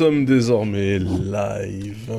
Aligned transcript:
Sommes 0.00 0.24
désormais 0.24 0.98
live. 0.98 2.16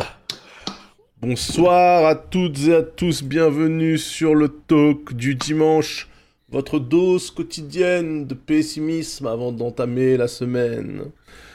Bonsoir 1.20 2.06
à 2.06 2.14
toutes 2.14 2.68
et 2.68 2.76
à 2.76 2.84
tous, 2.84 3.24
bienvenue 3.24 3.98
sur 3.98 4.36
le 4.36 4.50
talk 4.50 5.16
du 5.16 5.34
dimanche, 5.34 6.08
votre 6.52 6.78
dose 6.78 7.32
quotidienne 7.32 8.28
de 8.28 8.36
pessimisme 8.36 9.26
avant 9.26 9.52
d'entamer 9.52 10.16
la 10.16 10.28
semaine. 10.28 11.06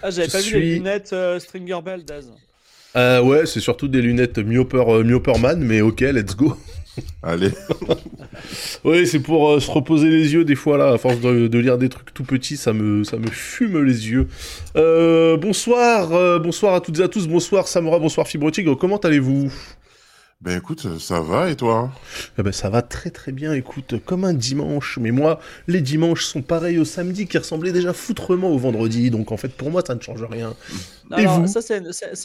Ah, 0.03 0.11
j'avais 0.11 0.27
pas 0.27 0.41
vu 0.41 0.59
les 0.59 0.75
lunettes 0.75 1.13
euh, 1.13 1.39
Stringer 1.39 1.79
Bell, 1.81 2.05
Daz. 2.05 2.33
Euh, 2.97 3.23
ouais, 3.23 3.47
c'est 3.47 3.61
surtout 3.61 3.87
des 3.87 4.03
lunettes 4.03 4.41
Myoper, 4.41 4.83
euh, 4.89 5.05
Myoperman, 5.05 5.61
mais 5.61 5.81
ok, 5.81 6.01
let's 6.01 6.35
go. 6.35 6.57
Allez. 7.23 7.51
Oui, 8.85 9.07
c'est 9.07 9.21
pour 9.21 9.51
euh, 9.51 9.61
se 9.61 9.71
reposer 9.71 10.09
les 10.09 10.35
yeux 10.35 10.45
des 10.45 10.55
fois 10.55 10.77
là, 10.77 10.93
à 10.93 10.99
force 10.99 11.21
de, 11.21 11.59
lire 11.59 11.79
des 11.79 11.89
trucs 11.89 12.13
tout 12.13 12.23
petits, 12.23 12.57
ça 12.57 12.73
me, 12.73 13.03
fume 13.31 13.83
les 13.83 14.11
yeux. 14.11 14.29
Euh, 14.77 15.37
bonsoir, 15.37 16.13
euh, 16.13 16.39
bonsoir 16.39 16.75
à 16.75 16.81
toutes 16.81 17.01
et 17.01 17.03
à 17.03 17.09
tous, 17.09 17.27
bonsoir 17.27 17.67
Samora, 17.67 17.99
bonsoir 17.99 18.29
Fibre 18.29 18.51
Tigre, 18.51 18.77
comment 18.77 18.99
allez-vous? 18.99 19.51
Ben 20.43 20.59
écoute, 20.59 20.99
ça 20.99 21.21
va 21.21 21.51
et 21.51 21.57
toi? 21.57 21.91
Eh 22.39 22.43
ben, 22.43 22.53
ça 22.53 22.69
va 22.69 22.83
très 22.83 23.11
très 23.11 23.33
bien, 23.33 23.55
écoute, 23.55 23.95
comme 24.05 24.25
un 24.25 24.35
dimanche, 24.35 24.99
mais 25.01 25.11
moi, 25.11 25.41
les 25.67 25.81
dimanches 25.81 26.27
sont 26.27 26.43
pareils 26.43 26.79
au 26.79 26.85
samedi 26.85 27.27
qui 27.27 27.39
ressemblaient 27.39 27.73
déjà 27.73 27.93
foutrement 27.95 28.51
au 28.51 28.59
vendredi, 28.59 29.11
donc 29.11 29.33
en 29.33 29.39
fait 29.39 29.49
pour 29.49 29.71
moi 29.71 29.83
ça 29.87 29.95
ne 29.95 30.01
change 30.01 30.23
rien. 30.25 30.55
Et 31.17 31.27
Alors, 31.27 31.27
vous? 31.27 31.47
ça, 31.49 31.63
c'est 31.63 31.79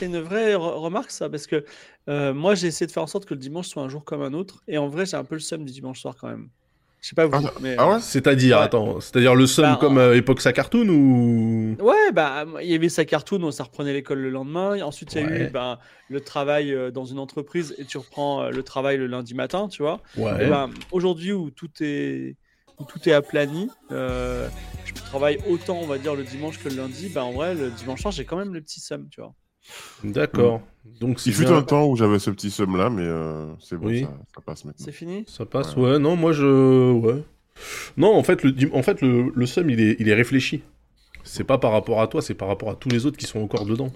une, 0.06 0.20
vraie 0.20 0.54
re- 0.56 0.80
remarque, 0.80 1.12
ça, 1.12 1.30
parce 1.30 1.46
que 1.48 1.64
euh, 2.10 2.34
moi, 2.34 2.56
j'ai 2.56 2.68
essayé 2.68 2.88
de 2.88 2.92
faire 2.92 3.04
en 3.04 3.08
sorte 3.08 3.26
que 3.26 3.34
le 3.34 3.40
dimanche 3.40 3.68
soit 3.68 3.84
un 3.84 3.90
jour 3.90 4.04
comme 4.04 4.22
un 4.22 4.34
autre, 4.34 4.64
et 4.68 4.78
en 4.78 4.88
vrai, 4.88 5.06
j'ai 5.06 5.18
un 5.18 5.24
peu 5.24 5.36
le 5.36 5.40
seum 5.42 5.66
du 5.66 5.72
dimanche 5.72 6.02
soir 6.02 6.16
quand 6.20 6.28
même. 6.30 6.50
Je 7.02 7.10
sais 7.10 7.16
pas 7.16 7.26
vous, 7.26 7.48
Ah, 7.48 7.52
mais. 7.62 7.76
Ah 7.80 7.90
ouais 7.90 8.00
C'est-à-dire, 8.00 8.58
Ouais. 8.58 8.64
attends, 8.64 9.00
c'est-à-dire 9.02 9.34
le 9.34 9.48
seum 9.48 9.66
Bah, 9.72 9.78
comme 9.82 9.98
euh, 9.98 10.16
époque 10.16 10.40
sa 10.40 10.54
cartoon 10.54 10.88
ou... 10.88 11.76
Ouais, 11.80 12.12
bah, 12.14 12.46
il 12.62 12.70
y 12.70 12.76
avait 12.76 12.90
sa 12.90 13.06
cartoon 13.06 13.42
où 13.42 13.52
ça 13.52 13.64
reprenait 13.64 13.92
l'école 13.92 14.20
le 14.20 14.30
lendemain. 14.30 14.80
Ensuite, 14.84 15.14
il 15.16 15.22
y 15.22 15.24
a 15.24 15.28
Ouais. 15.28 15.42
eu 15.48 15.50
ben, 15.50 15.80
le 16.10 16.22
travail 16.22 16.72
euh, 16.74 16.92
dans 16.92 17.06
une 17.06 17.18
entreprise 17.18 17.74
et 17.80 17.86
tu 17.86 17.98
reprends 17.98 18.44
euh, 18.44 18.50
le 18.52 18.62
travail 18.62 18.98
le 18.98 19.08
lundi 19.08 19.34
matin, 19.34 19.68
tu 19.68 19.82
vois. 19.82 20.00
Ouais. 20.16 20.48
Ben, 20.48 20.70
Aujourd'hui, 20.92 21.32
où 21.34 21.50
tout 21.50 21.70
est 21.82 22.36
où 22.78 22.84
tout 22.86 23.08
est 23.10 23.14
aplani, 23.14 23.68
euh, 23.92 24.48
je 24.86 24.94
travaille 24.94 25.38
autant, 25.48 25.80
on 25.82 25.86
va 25.88 25.98
dire, 26.00 26.16
le 26.16 26.24
dimanche 26.24 26.58
que 26.60 26.70
le 26.70 26.76
lundi. 26.76 27.10
Ben, 27.10 27.24
en 27.24 27.32
vrai, 27.32 27.56
le 27.56 27.70
dimanche 27.72 28.02
soir, 28.02 28.12
j'ai 28.12 28.26
quand 28.26 28.38
même 28.38 28.54
le 28.54 28.62
petit 28.62 28.80
seum, 28.80 29.08
tu 29.10 29.22
vois. 29.22 29.34
D'accord. 30.04 30.62
Donc 31.00 31.20
c'est 31.20 31.30
Il 31.30 31.34
fut 31.36 31.44
bien. 31.46 31.58
un 31.58 31.62
temps 31.62 31.86
où 31.86 31.96
j'avais 31.96 32.20
ce 32.20 32.30
petit 32.32 32.50
somme 32.52 32.78
là, 32.78 32.90
mais 32.90 33.04
euh, 33.04 33.54
c'est 33.60 33.78
bon, 33.78 33.88
Oui. 33.88 34.02
ça, 34.02 34.14
ça 34.36 34.42
passe 34.42 34.66
maintenant. 34.66 34.86
C'est 34.86 34.92
fini? 34.92 35.24
Ça 35.28 35.46
passe, 35.46 35.76
ouais. 35.76 36.00
Non, 36.00 36.16
moi 36.16 36.32
je, 36.34 36.92
ouais. 36.92 37.24
Non, 37.98 38.16
en 38.16 38.24
fait, 38.24 38.44
le, 38.44 38.54
en 38.74 38.82
fait, 38.82 39.02
le, 39.02 39.32
le 39.36 39.46
seum, 39.46 39.70
il 39.70 39.80
est, 39.80 39.96
il 40.00 40.10
est 40.10 40.14
réfléchi. 40.14 40.64
C'est 41.24 41.44
pas 41.44 41.58
par 41.60 41.72
rapport 41.72 42.02
à 42.02 42.08
toi, 42.08 42.22
c'est 42.22 42.34
par 42.34 42.48
rapport 42.48 42.70
à 42.72 42.76
tous 42.76 42.90
les 42.90 43.06
autres 43.06 43.18
qui 43.18 43.26
sont 43.28 43.40
encore 43.40 43.66
dedans. 43.66 43.92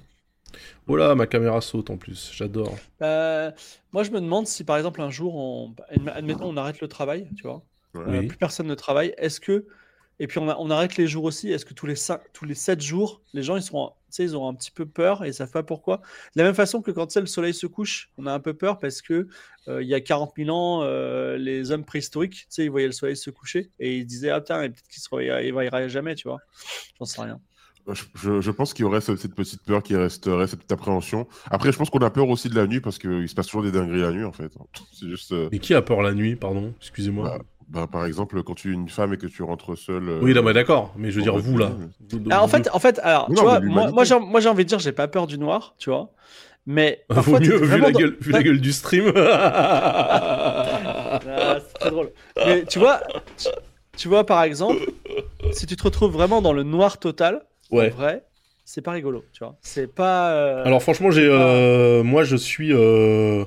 Oh 0.87 0.95
là, 0.95 1.15
ma 1.15 1.25
caméra 1.25 1.59
saute 1.61 1.89
en 1.89 1.97
plus, 1.97 2.31
j'adore. 2.33 2.75
Euh, 3.01 3.51
moi, 3.91 4.03
je 4.03 4.11
me 4.11 4.21
demande 4.21 4.45
si, 4.45 4.63
par 4.63 4.77
exemple, 4.77 5.01
un 5.01 5.09
jour, 5.09 5.35
on... 5.35 5.73
admettons, 6.13 6.45
on 6.47 6.57
arrête 6.57 6.79
le 6.81 6.87
travail, 6.87 7.27
tu 7.35 7.43
vois. 7.43 7.63
Euh, 7.95 8.27
plus 8.27 8.37
personne 8.37 8.67
ne 8.67 8.75
travaille. 8.75 9.13
Est-ce 9.17 9.39
que 9.39 9.65
et 10.19 10.27
puis 10.27 10.39
on, 10.39 10.49
a- 10.49 10.55
on 10.59 10.69
arrête 10.69 10.97
les 10.97 11.07
jours 11.07 11.23
aussi. 11.25 11.51
Est-ce 11.51 11.65
que 11.65 11.73
tous 11.73 11.85
les 11.85 11.95
cinq, 11.95 12.21
tous 12.33 12.45
les 12.45 12.55
7 12.55 12.81
jours, 12.81 13.21
les 13.33 13.43
gens 13.43 13.55
ils 13.57 13.61
seront, 13.63 13.89
tu 13.89 13.93
sais, 14.11 14.23
ils 14.23 14.35
auront 14.35 14.49
un 14.49 14.53
petit 14.53 14.71
peu 14.71 14.85
peur 14.85 15.23
et 15.23 15.27
ils 15.29 15.33
savent 15.33 15.51
pas 15.51 15.63
pourquoi? 15.63 15.97
De 16.35 16.41
la 16.41 16.43
même 16.43 16.55
façon 16.55 16.81
que 16.81 16.91
quand 16.91 17.15
le 17.15 17.25
soleil 17.25 17.53
se 17.53 17.67
couche, 17.67 18.09
on 18.17 18.25
a 18.25 18.33
un 18.33 18.39
peu 18.39 18.53
peur 18.53 18.79
parce 18.79 19.01
que 19.01 19.27
euh, 19.67 19.81
il 19.83 19.87
y 19.89 19.93
a 19.93 19.99
40 20.01 20.33
000 20.37 20.49
ans, 20.49 20.81
euh, 20.83 21.37
les 21.37 21.71
hommes 21.71 21.85
préhistoriques, 21.85 22.33
tu 22.33 22.45
sais, 22.49 22.65
ils 22.65 22.71
voyaient 22.71 22.87
le 22.87 22.93
soleil 22.93 23.17
se 23.17 23.29
coucher 23.29 23.71
et 23.79 23.97
ils 23.97 24.05
disaient 24.05 24.29
ah 24.29 24.39
putain, 24.41 24.63
et 24.63 24.69
peut-être 24.69 24.87
qu'il 24.87 25.01
se 25.01 25.09
réveillera 25.13 25.87
jamais, 25.87 26.15
tu 26.15 26.27
vois. 26.27 26.39
J'en 26.99 27.05
sais 27.05 27.21
rien. 27.21 27.39
Je, 27.87 28.41
je- 28.41 28.49
pense 28.51 28.73
qu'il 28.73 28.81
y 28.83 28.87
aurait 28.87 28.99
ce- 29.01 29.15
cette 29.15 29.35
petite 29.35 29.61
peur 29.63 29.83
qui 29.83 29.95
resterait, 29.95 30.47
cette 30.47 30.57
petite 30.59 30.71
appréhension. 30.71 31.27
Après, 31.51 31.71
je 31.71 31.77
pense 31.77 31.91
qu'on 31.91 31.99
a 31.99 32.09
peur 32.09 32.27
aussi 32.29 32.49
de 32.49 32.55
la 32.55 32.65
nuit 32.65 32.81
parce 32.81 32.97
qu'il 32.97 33.29
se 33.29 33.35
passe 33.35 33.45
toujours 33.45 33.61
des 33.61 33.71
dingueries 33.71 34.01
la 34.01 34.11
nuit 34.11 34.23
en 34.23 34.31
fait. 34.31 34.51
C'est 34.91 35.07
juste. 35.07 35.33
euh, 35.33 35.49
Mais 35.51 35.59
qui 35.59 35.75
a 35.75 35.83
peur 35.83 36.01
la 36.01 36.13
nuit, 36.15 36.35
pardon? 36.35 36.73
Excusez-moi. 36.79 37.37
bah, 37.37 37.43
bah, 37.67 37.87
par 37.91 38.05
exemple, 38.05 38.41
quand 38.43 38.55
tu 38.55 38.69
es 38.71 38.73
une 38.73 38.89
femme 38.89 39.13
et 39.13 39.17
que 39.17 39.27
tu 39.27 39.43
rentres 39.43 39.77
seule. 39.77 40.07
euh, 40.09 40.19
oui, 40.21 40.33
d'accord. 40.53 40.93
Mais 40.97 41.11
je 41.11 41.17
veux 41.17 41.23
dire, 41.23 41.35
vous 41.37 41.57
là. 41.57 41.71
Ah, 42.29 42.43
en 42.43 42.47
fait, 42.47 42.69
en 42.73 42.79
fait, 42.79 42.99
alors, 43.03 43.29
Non, 43.29 43.35
tu 43.35 43.41
vois, 43.41 43.59
moi, 43.59 43.91
moi, 43.91 44.03
j'ai, 44.03 44.19
moi 44.19 44.39
j'ai 44.39 44.49
envie 44.49 44.63
de 44.63 44.69
dire, 44.69 44.79
j'ai 44.79 44.91
pas 44.91 45.07
peur 45.07 45.27
du 45.27 45.37
noir, 45.37 45.75
tu 45.77 45.89
vois. 45.89 46.11
Mais 46.67 47.05
vaut 47.09 47.15
parfois, 47.15 47.39
mieux 47.39 47.57
vu 47.57 47.79
la, 47.79 47.91
dans- 47.91 47.99
gueule, 47.99 48.17
vu 48.19 48.31
la 48.31 48.43
gueule 48.43 48.59
du 48.61 48.71
stream. 48.71 49.11
Ah, 51.27 51.57
c'est 51.65 51.73
très 51.79 51.89
drôle. 51.91 52.11
Mais 52.45 52.65
tu 52.65 52.79
vois, 52.79 53.01
tu, 53.37 53.47
tu 53.97 54.07
vois 54.07 54.25
par 54.25 54.43
exemple, 54.43 54.77
si 55.51 55.65
tu 55.65 55.75
te 55.75 55.83
retrouves 55.83 56.11
vraiment 56.11 56.41
dans 56.41 56.53
le 56.53 56.63
noir 56.63 56.97
total, 56.99 57.45
ouais. 57.71 57.91
en 57.91 57.95
vrai, 57.95 58.23
c'est 58.63 58.81
pas 58.81 58.91
rigolo, 58.91 59.23
tu 59.33 59.43
vois. 59.43 59.57
C'est 59.61 59.93
pas. 59.93 60.31
euh, 60.33 60.63
Alors 60.65 60.81
franchement, 60.81 61.11
j'ai, 61.11 61.27
euh, 61.29 62.03
moi, 62.03 62.23
je 62.23 62.35
suis, 62.35 62.73
euh, 62.73 63.43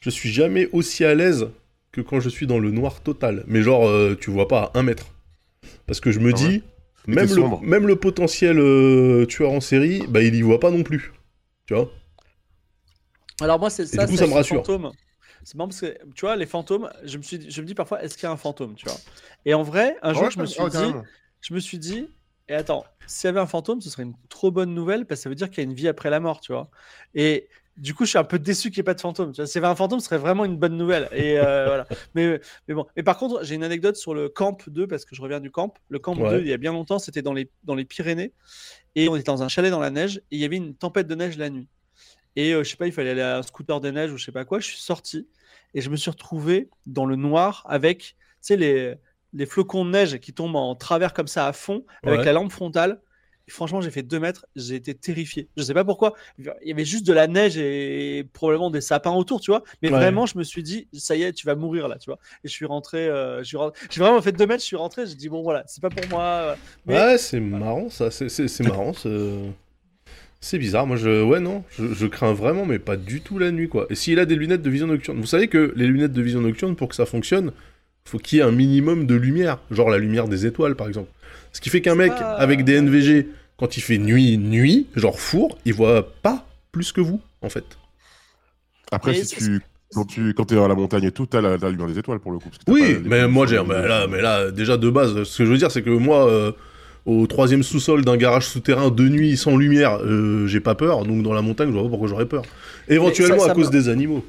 je 0.00 0.10
suis 0.10 0.30
jamais 0.30 0.68
aussi 0.72 1.04
à 1.04 1.14
l'aise 1.14 1.48
que 1.92 2.00
quand 2.00 2.20
je 2.20 2.28
suis 2.28 2.46
dans 2.46 2.58
le 2.58 2.70
noir 2.70 3.00
total. 3.02 3.44
Mais 3.46 3.62
genre, 3.62 3.86
euh, 3.88 4.16
tu 4.20 4.30
vois 4.30 4.48
pas 4.48 4.72
à 4.74 4.78
un 4.78 4.82
mètre. 4.82 5.06
Parce 5.86 6.00
que 6.00 6.12
je 6.12 6.20
me 6.20 6.32
Ah 6.32 6.34
dis, 6.34 6.62
même 7.06 7.28
le, 7.34 7.66
même 7.66 7.86
le 7.86 7.96
potentiel 7.96 8.58
euh, 8.58 9.26
tueur 9.26 9.52
en 9.52 9.60
série, 9.60 10.04
bah 10.08 10.22
il 10.22 10.34
y 10.34 10.42
voit 10.42 10.60
pas 10.60 10.70
non 10.70 10.82
plus. 10.84 11.12
Tu 11.66 11.74
vois? 11.74 11.90
Alors 13.40 13.58
moi, 13.58 13.70
c'est 13.70 13.86
ça. 13.86 14.06
du 14.06 14.06
coup, 14.06 14.16
c'est 14.16 14.24
ça 14.24 14.26
me 14.26 14.34
rassure. 14.34 14.66
fantômes. 14.66 14.92
C'est 15.44 15.54
marrant 15.56 15.68
parce 15.68 15.80
que 15.80 15.96
tu 16.14 16.22
vois, 16.22 16.36
les 16.36 16.46
fantômes, 16.46 16.90
je 17.04 17.16
me 17.16 17.22
suis, 17.22 17.50
je 17.50 17.60
me 17.62 17.66
dis 17.66 17.74
parfois, 17.74 18.02
est-ce 18.02 18.14
qu'il 18.16 18.24
y 18.24 18.26
a 18.26 18.32
un 18.32 18.36
fantôme, 18.36 18.74
tu 18.74 18.88
vois? 18.88 19.04
Et 19.44 19.54
en 19.54 19.62
vrai, 19.62 19.96
un 20.02 20.12
jour, 20.14 20.22
Ouais, 20.24 20.30
je 20.30 20.38
me 20.40 20.46
suis 20.46 20.66
ah, 20.66 20.68
dit, 20.68 20.98
je 21.40 21.54
me 21.54 21.60
suis 21.60 21.78
dit, 21.78 22.14
et 22.48 22.54
attends, 22.54 22.84
s'il 23.06 23.28
y 23.28 23.30
avait 23.30 23.40
un 23.40 23.46
fantôme, 23.46 23.80
ce 23.80 23.88
serait 23.90 24.02
une 24.02 24.16
trop 24.28 24.50
bonne 24.50 24.74
nouvelle 24.74 25.06
parce 25.06 25.20
que 25.20 25.22
ça 25.24 25.28
veut 25.28 25.34
dire 25.36 25.48
qu'il 25.50 25.58
y 25.58 25.66
a 25.66 25.70
une 25.70 25.74
vie 25.74 25.88
après 25.88 26.10
la 26.10 26.20
mort, 26.20 26.40
tu 26.40 26.52
vois? 26.52 26.70
Et 27.14 27.48
du 27.78 27.94
coup, 27.94 28.04
je 28.04 28.10
suis 28.10 28.18
un 28.18 28.24
peu 28.24 28.38
déçu 28.38 28.70
qu'il 28.70 28.78
n'y 28.78 28.80
ait 28.80 28.84
pas 28.84 28.94
de 28.94 29.00
fantôme. 29.00 29.32
Tu 29.32 29.36
vois. 29.40 29.46
S'il 29.46 29.60
y 29.60 29.64
avait 29.64 29.72
un 29.72 29.76
fantôme, 29.76 30.00
ce 30.00 30.06
serait 30.06 30.18
vraiment 30.18 30.44
une 30.44 30.56
bonne 30.56 30.76
nouvelle. 30.76 31.08
Et 31.12 31.38
euh, 31.38 31.64
voilà. 31.68 31.86
Mais, 32.14 32.40
mais 32.66 32.74
bon. 32.74 32.86
Et 32.96 33.02
par 33.02 33.16
contre, 33.18 33.44
j'ai 33.44 33.54
une 33.54 33.64
anecdote 33.64 33.96
sur 33.96 34.14
le 34.14 34.28
camp 34.28 34.58
2 34.68 34.86
parce 34.86 35.04
que 35.04 35.14
je 35.14 35.22
reviens 35.22 35.40
du 35.40 35.50
camp. 35.50 35.74
Le 35.88 35.98
camp 35.98 36.16
Ouais. 36.18 36.30
2, 36.30 36.40
il 36.40 36.48
y 36.48 36.52
a 36.52 36.56
bien 36.56 36.72
longtemps, 36.72 36.98
c'était 36.98 37.22
dans 37.22 37.32
les, 37.32 37.50
dans 37.64 37.74
les 37.74 37.84
Pyrénées 37.84 38.32
et 38.96 39.08
on 39.08 39.14
était 39.16 39.24
dans 39.24 39.42
un 39.42 39.48
chalet 39.48 39.70
dans 39.70 39.80
la 39.80 39.90
neige 39.90 40.18
et 40.30 40.36
il 40.36 40.38
y 40.40 40.44
avait 40.44 40.56
une 40.56 40.74
tempête 40.74 41.06
de 41.06 41.14
neige 41.14 41.38
la 41.38 41.50
nuit. 41.50 41.68
Et 42.36 42.52
euh, 42.52 42.62
je 42.64 42.70
sais 42.70 42.76
pas, 42.76 42.86
il 42.86 42.92
fallait 42.92 43.10
aller 43.10 43.22
à 43.22 43.38
un 43.38 43.42
scooter 43.42 43.80
des 43.80 43.92
neiges 43.92 44.12
ou 44.12 44.16
je 44.18 44.24
sais 44.24 44.32
pas 44.32 44.44
quoi. 44.44 44.60
Je 44.60 44.66
suis 44.66 44.78
sorti 44.80 45.28
et 45.74 45.80
je 45.80 45.90
me 45.90 45.96
suis 45.96 46.10
retrouvé 46.10 46.70
dans 46.86 47.06
le 47.06 47.16
noir 47.16 47.64
avec, 47.68 47.98
tu 48.00 48.14
sais, 48.40 48.56
les, 48.56 48.94
les 49.32 49.46
flocons 49.46 49.84
de 49.84 49.90
neige 49.90 50.18
qui 50.18 50.32
tombent 50.32 50.56
en 50.56 50.74
travers 50.74 51.12
comme 51.14 51.26
ça 51.28 51.46
à 51.46 51.52
fond 51.52 51.84
avec 52.02 52.20
Ouais. 52.20 52.24
la 52.24 52.32
lampe 52.32 52.50
frontale. 52.52 53.00
Franchement, 53.48 53.80
j'ai 53.80 53.90
fait 53.90 54.02
deux 54.02 54.20
mètres, 54.20 54.46
j'ai 54.56 54.74
été 54.76 54.94
terrifié. 54.94 55.48
Je 55.56 55.62
sais 55.62 55.74
pas 55.74 55.84
pourquoi. 55.84 56.14
Il 56.38 56.46
y 56.64 56.72
avait 56.72 56.84
juste 56.84 57.06
de 57.06 57.12
la 57.12 57.26
neige 57.26 57.56
et 57.56 58.26
probablement 58.32 58.70
des 58.70 58.80
sapins 58.80 59.12
autour, 59.12 59.40
tu 59.40 59.50
vois. 59.50 59.62
Mais 59.82 59.88
Ouais. 59.90 59.96
vraiment, 59.96 60.26
je 60.26 60.36
me 60.38 60.42
suis 60.44 60.62
dit, 60.62 60.86
ça 60.92 61.16
y 61.16 61.22
est, 61.22 61.32
tu 61.32 61.46
vas 61.46 61.54
mourir 61.54 61.88
là, 61.88 61.96
tu 61.98 62.10
vois. 62.10 62.18
Et 62.44 62.48
je 62.48 62.52
suis 62.52 62.66
rentré, 62.66 63.08
euh, 63.08 63.42
rentré- 63.54 63.78
j'ai 63.90 64.00
vraiment 64.00 64.20
fait 64.22 64.32
deux 64.32 64.46
mètres, 64.46 64.60
je 64.62 64.66
suis 64.66 64.76
rentré, 64.76 65.06
j'ai 65.06 65.14
dit, 65.14 65.28
bon 65.28 65.42
voilà, 65.42 65.64
c'est 65.66 65.80
pas 65.82 65.90
pour 65.90 66.08
moi. 66.10 66.22
euh, 66.22 66.54
Mais- 66.86 66.94
Ouais, 66.94 67.18
c'est 67.18 67.40
marrant 67.40 67.88
ça. 67.90 68.10
C'est, 68.10 68.60
marrant. 68.64 68.92
C'est... 70.40 70.58
bizarre. 70.58 70.86
Moi, 70.86 70.96
je, 70.96 71.22
ouais, 71.22 71.40
non, 71.40 71.64
je, 71.70 71.92
je 71.94 72.06
crains 72.06 72.32
vraiment, 72.32 72.64
mais 72.66 72.78
pas 72.78 72.96
du 72.96 73.20
tout 73.20 73.38
la 73.38 73.50
nuit, 73.50 73.68
quoi. 73.68 73.86
Et 73.90 73.94
s'il 73.94 74.18
a 74.18 74.24
des 74.26 74.36
lunettes 74.36 74.62
de 74.62 74.70
vision 74.70 74.86
nocturne, 74.86 75.18
vous 75.18 75.26
savez 75.26 75.48
que 75.48 75.72
les 75.76 75.86
lunettes 75.86 76.12
de 76.12 76.22
vision 76.22 76.40
nocturne, 76.40 76.76
pour 76.76 76.88
que 76.88 76.94
ça 76.94 77.06
fonctionne, 77.06 77.52
faut 78.04 78.18
qu'il 78.18 78.38
y 78.38 78.40
ait 78.40 78.44
un 78.44 78.52
minimum 78.52 79.06
de 79.06 79.14
lumière, 79.14 79.58
genre 79.70 79.90
la 79.90 79.98
lumière 79.98 80.28
des 80.28 80.46
étoiles, 80.46 80.76
par 80.76 80.86
exemple. 80.88 81.10
Ce 81.52 81.60
qui 81.60 81.70
fait 81.70 81.80
qu'un 81.80 81.94
mec 81.94 82.12
pas- 82.12 82.34
avec 82.34 82.64
des 82.64 82.74
NVG, 82.80 83.28
quand 83.58 83.76
il 83.76 83.80
fait 83.80 83.98
nuit, 83.98 84.38
nuit, 84.38 84.86
genre 84.94 85.18
four, 85.18 85.58
il 85.64 85.74
voit 85.74 86.08
pas 86.22 86.46
plus 86.72 86.92
que 86.92 87.00
vous, 87.00 87.20
en 87.42 87.48
fait. 87.48 87.64
Après, 88.92 89.12
Mais 89.12 89.24
si 89.24 89.36
tu. 89.36 89.60
Quand 89.94 90.04
tu 90.04 90.34
quand 90.34 90.52
es 90.52 90.58
à 90.58 90.68
la 90.68 90.74
montagne 90.74 91.04
et 91.04 91.12
tout, 91.12 91.24
t'as 91.24 91.40
la, 91.40 91.56
la 91.56 91.70
lumière 91.70 91.86
des 91.86 91.98
étoiles 91.98 92.18
pour 92.18 92.30
le 92.30 92.38
coup. 92.38 92.50
parce 92.50 92.58
que 92.58 92.70
Oui, 92.70 92.98
mais 93.06 93.26
moi, 93.26 93.46
j'ai, 93.46 93.56
conditions 93.56 93.74
mais 93.80 93.88
là, 93.88 94.06
mais 94.06 94.20
là, 94.20 94.50
déjà 94.50 94.76
de 94.76 94.90
base, 94.90 95.22
ce 95.22 95.38
que 95.38 95.46
je 95.46 95.50
veux 95.50 95.56
dire, 95.56 95.70
c'est 95.70 95.80
que 95.82 95.88
moi, 95.88 96.28
euh, 96.28 96.52
au 97.06 97.26
troisième 97.26 97.62
sous-sol 97.62 98.04
d'un 98.04 98.18
garage 98.18 98.46
souterrain 98.46 98.90
de 98.90 99.08
nuit 99.08 99.38
sans 99.38 99.56
lumière, 99.56 99.98
euh, 100.02 100.46
j'ai 100.46 100.60
pas 100.60 100.74
peur. 100.74 101.04
Donc 101.06 101.22
dans 101.22 101.32
la 101.32 101.40
montagne, 101.40 101.68
je 101.68 101.72
vois 101.72 101.84
pas 101.84 101.88
pourquoi 101.88 102.06
j'aurais 102.08 102.26
peur. 102.28 102.42
Éventuellement 102.86 103.38
ça- 103.38 103.46
ça 103.46 103.52
à 103.52 103.54
cause 103.54 103.70
des 103.70 103.88
animaux. 103.88 104.22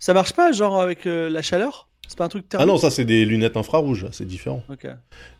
Ça 0.00 0.12
marche 0.12 0.32
pas, 0.32 0.50
genre 0.50 0.80
avec 0.80 1.06
euh, 1.06 1.30
la 1.30 1.40
chaleur? 1.40 1.85
C'est 2.08 2.16
pas 2.18 2.24
un 2.24 2.28
truc 2.28 2.46
Ah 2.56 2.66
non, 2.66 2.78
ça 2.78 2.90
c'est 2.90 3.04
des 3.04 3.24
lunettes 3.24 3.56
infrarouges, 3.56 4.06
c'est 4.12 4.26
différent. 4.26 4.62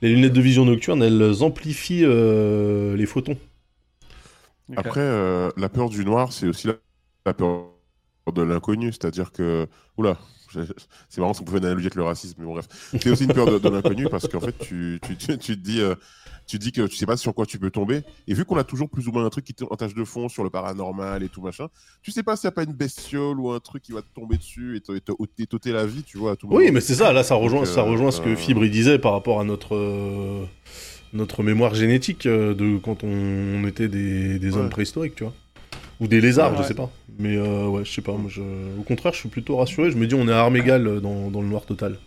Les 0.03 0.11
lunettes 0.11 0.33
de 0.33 0.41
vision 0.41 0.65
nocturne, 0.65 1.03
elles 1.03 1.43
amplifient 1.43 2.05
euh, 2.05 2.97
les 2.97 3.07
photons. 3.07 3.37
Après, 4.75 5.01
euh, 5.01 5.51
la 5.57 5.69
peur 5.69 5.89
du 5.89 6.05
noir, 6.05 6.33
c'est 6.33 6.47
aussi 6.49 6.67
la, 6.67 6.75
la 7.25 7.35
peur 7.35 7.71
de 8.35 8.43
l'inconnu. 8.43 8.93
C'est-à-dire 8.93 9.33
que. 9.33 9.67
Oula, 9.97 10.19
c'est 11.09 11.21
marrant 11.21 11.35
si 11.35 11.41
on 11.43 11.45
pouvait 11.45 11.59
analogiser 11.59 11.87
avec 11.87 11.95
le 11.95 12.03
racisme, 12.03 12.37
mais 12.41 12.47
bon, 12.47 12.53
bref. 12.55 12.67
C'est 12.99 13.11
aussi 13.11 13.25
une 13.25 13.33
peur 13.33 13.47
de, 13.49 13.59
de 13.59 13.69
l'inconnu 13.69 14.09
parce 14.09 14.29
qu'en 14.29 14.41
fait, 14.41 14.57
tu, 14.59 15.01
tu, 15.03 15.17
tu, 15.17 15.39
tu 15.39 15.57
te 15.57 15.63
dis. 15.63 15.81
euh, 15.81 15.95
tu 16.47 16.59
dis 16.59 16.71
que 16.73 16.87
tu 16.87 16.97
sais 16.97 17.07
pas 17.07 17.17
sur 17.17 17.35
quoi 17.35 17.45
tu 17.47 17.59
peux 17.59 17.71
tomber. 17.71 18.03
Et 18.29 18.35
vu 18.35 18.45
qu'on 18.45 18.57
a 18.57 18.65
toujours 18.65 18.89
plus 18.89 19.09
ou 19.09 19.13
moins 19.13 19.25
un 19.25 19.31
truc 19.31 19.45
qui 19.45 19.53
est 19.53 19.63
en 19.63 19.77
tâche 19.77 19.95
de 19.95 20.05
fond 20.05 20.29
sur 20.29 20.45
le 20.45 20.51
paranormal 20.51 21.23
et 21.23 21.29
tout 21.29 21.43
machin, 21.43 21.67
tu 22.03 22.11
sais 22.13 22.23
pas 22.23 22.37
s'il 22.37 22.47
n'y 22.47 22.51
a 22.51 22.53
pas 22.53 22.63
une 22.65 22.73
bestiole 22.73 23.41
ou 23.41 23.51
un 23.51 23.61
truc 23.61 23.83
qui 23.83 23.93
va 23.93 24.03
te 24.03 24.09
tomber 24.15 24.37
dessus 24.37 24.77
et 24.77 24.81
te, 24.81 24.93
et 24.93 25.01
te- 25.01 25.13
et 25.39 25.47
t'ôter 25.47 25.73
la 25.73 25.87
vie, 25.87 26.03
tu 26.05 26.19
vois, 26.19 26.33
à 26.33 26.37
tout 26.37 26.47
Oui, 26.49 26.65
moment. 26.65 26.75
mais 26.75 26.81
c'est 26.81 26.95
ça, 26.95 27.13
là 27.13 27.23
ça 27.25 27.35
rejoint, 27.35 27.61
Donc, 27.61 27.67
ça 27.69 27.81
euh, 27.81 27.91
rejoint 27.91 28.11
ce 28.11 28.21
que 28.21 28.29
euh, 28.31 28.37
Fibre 28.37 28.65
il 28.65 28.71
disait 28.71 28.99
par 28.99 29.13
rapport 29.13 29.41
à 29.41 29.45
notre, 29.45 29.75
euh, 29.75 30.45
notre 31.13 31.43
mémoire 31.43 31.75
génétique 31.75 32.27
de 32.29 32.79
quand 32.79 33.03
on, 33.05 33.67
était 33.67 33.89
des, 33.89 34.39
des 34.39 34.57
hommes 34.57 34.71
préhistoriques, 34.71 35.15
tu 35.17 35.25
vois. 35.25 35.35
Ou 35.99 36.09
des 36.09 36.21
lézards, 36.21 36.53
Ouais, 36.53 36.59
je 36.63 36.69
sais 36.69 36.75
pas. 36.75 36.91
Mais 37.19 37.37
euh, 37.37 37.67
ouais, 37.69 37.85
je 37.85 37.91
sais 37.91 38.03
pas. 38.03 38.13
Moi, 38.13 38.31
je... 38.31 38.43
Au 38.79 38.83
contraire, 38.83 39.15
je 39.15 39.19
suis 39.21 39.31
plutôt 39.31 39.57
rassuré. 39.57 39.91
Je 39.91 39.97
me 39.97 40.07
dis, 40.07 40.15
on 40.15 40.29
est 40.29 40.33
à 40.33 40.41
armes 40.41 40.57
égales 40.57 41.01
dans, 41.01 41.31
dans 41.31 41.41
le 41.41 41.49
noir 41.49 41.65
total. 41.65 41.99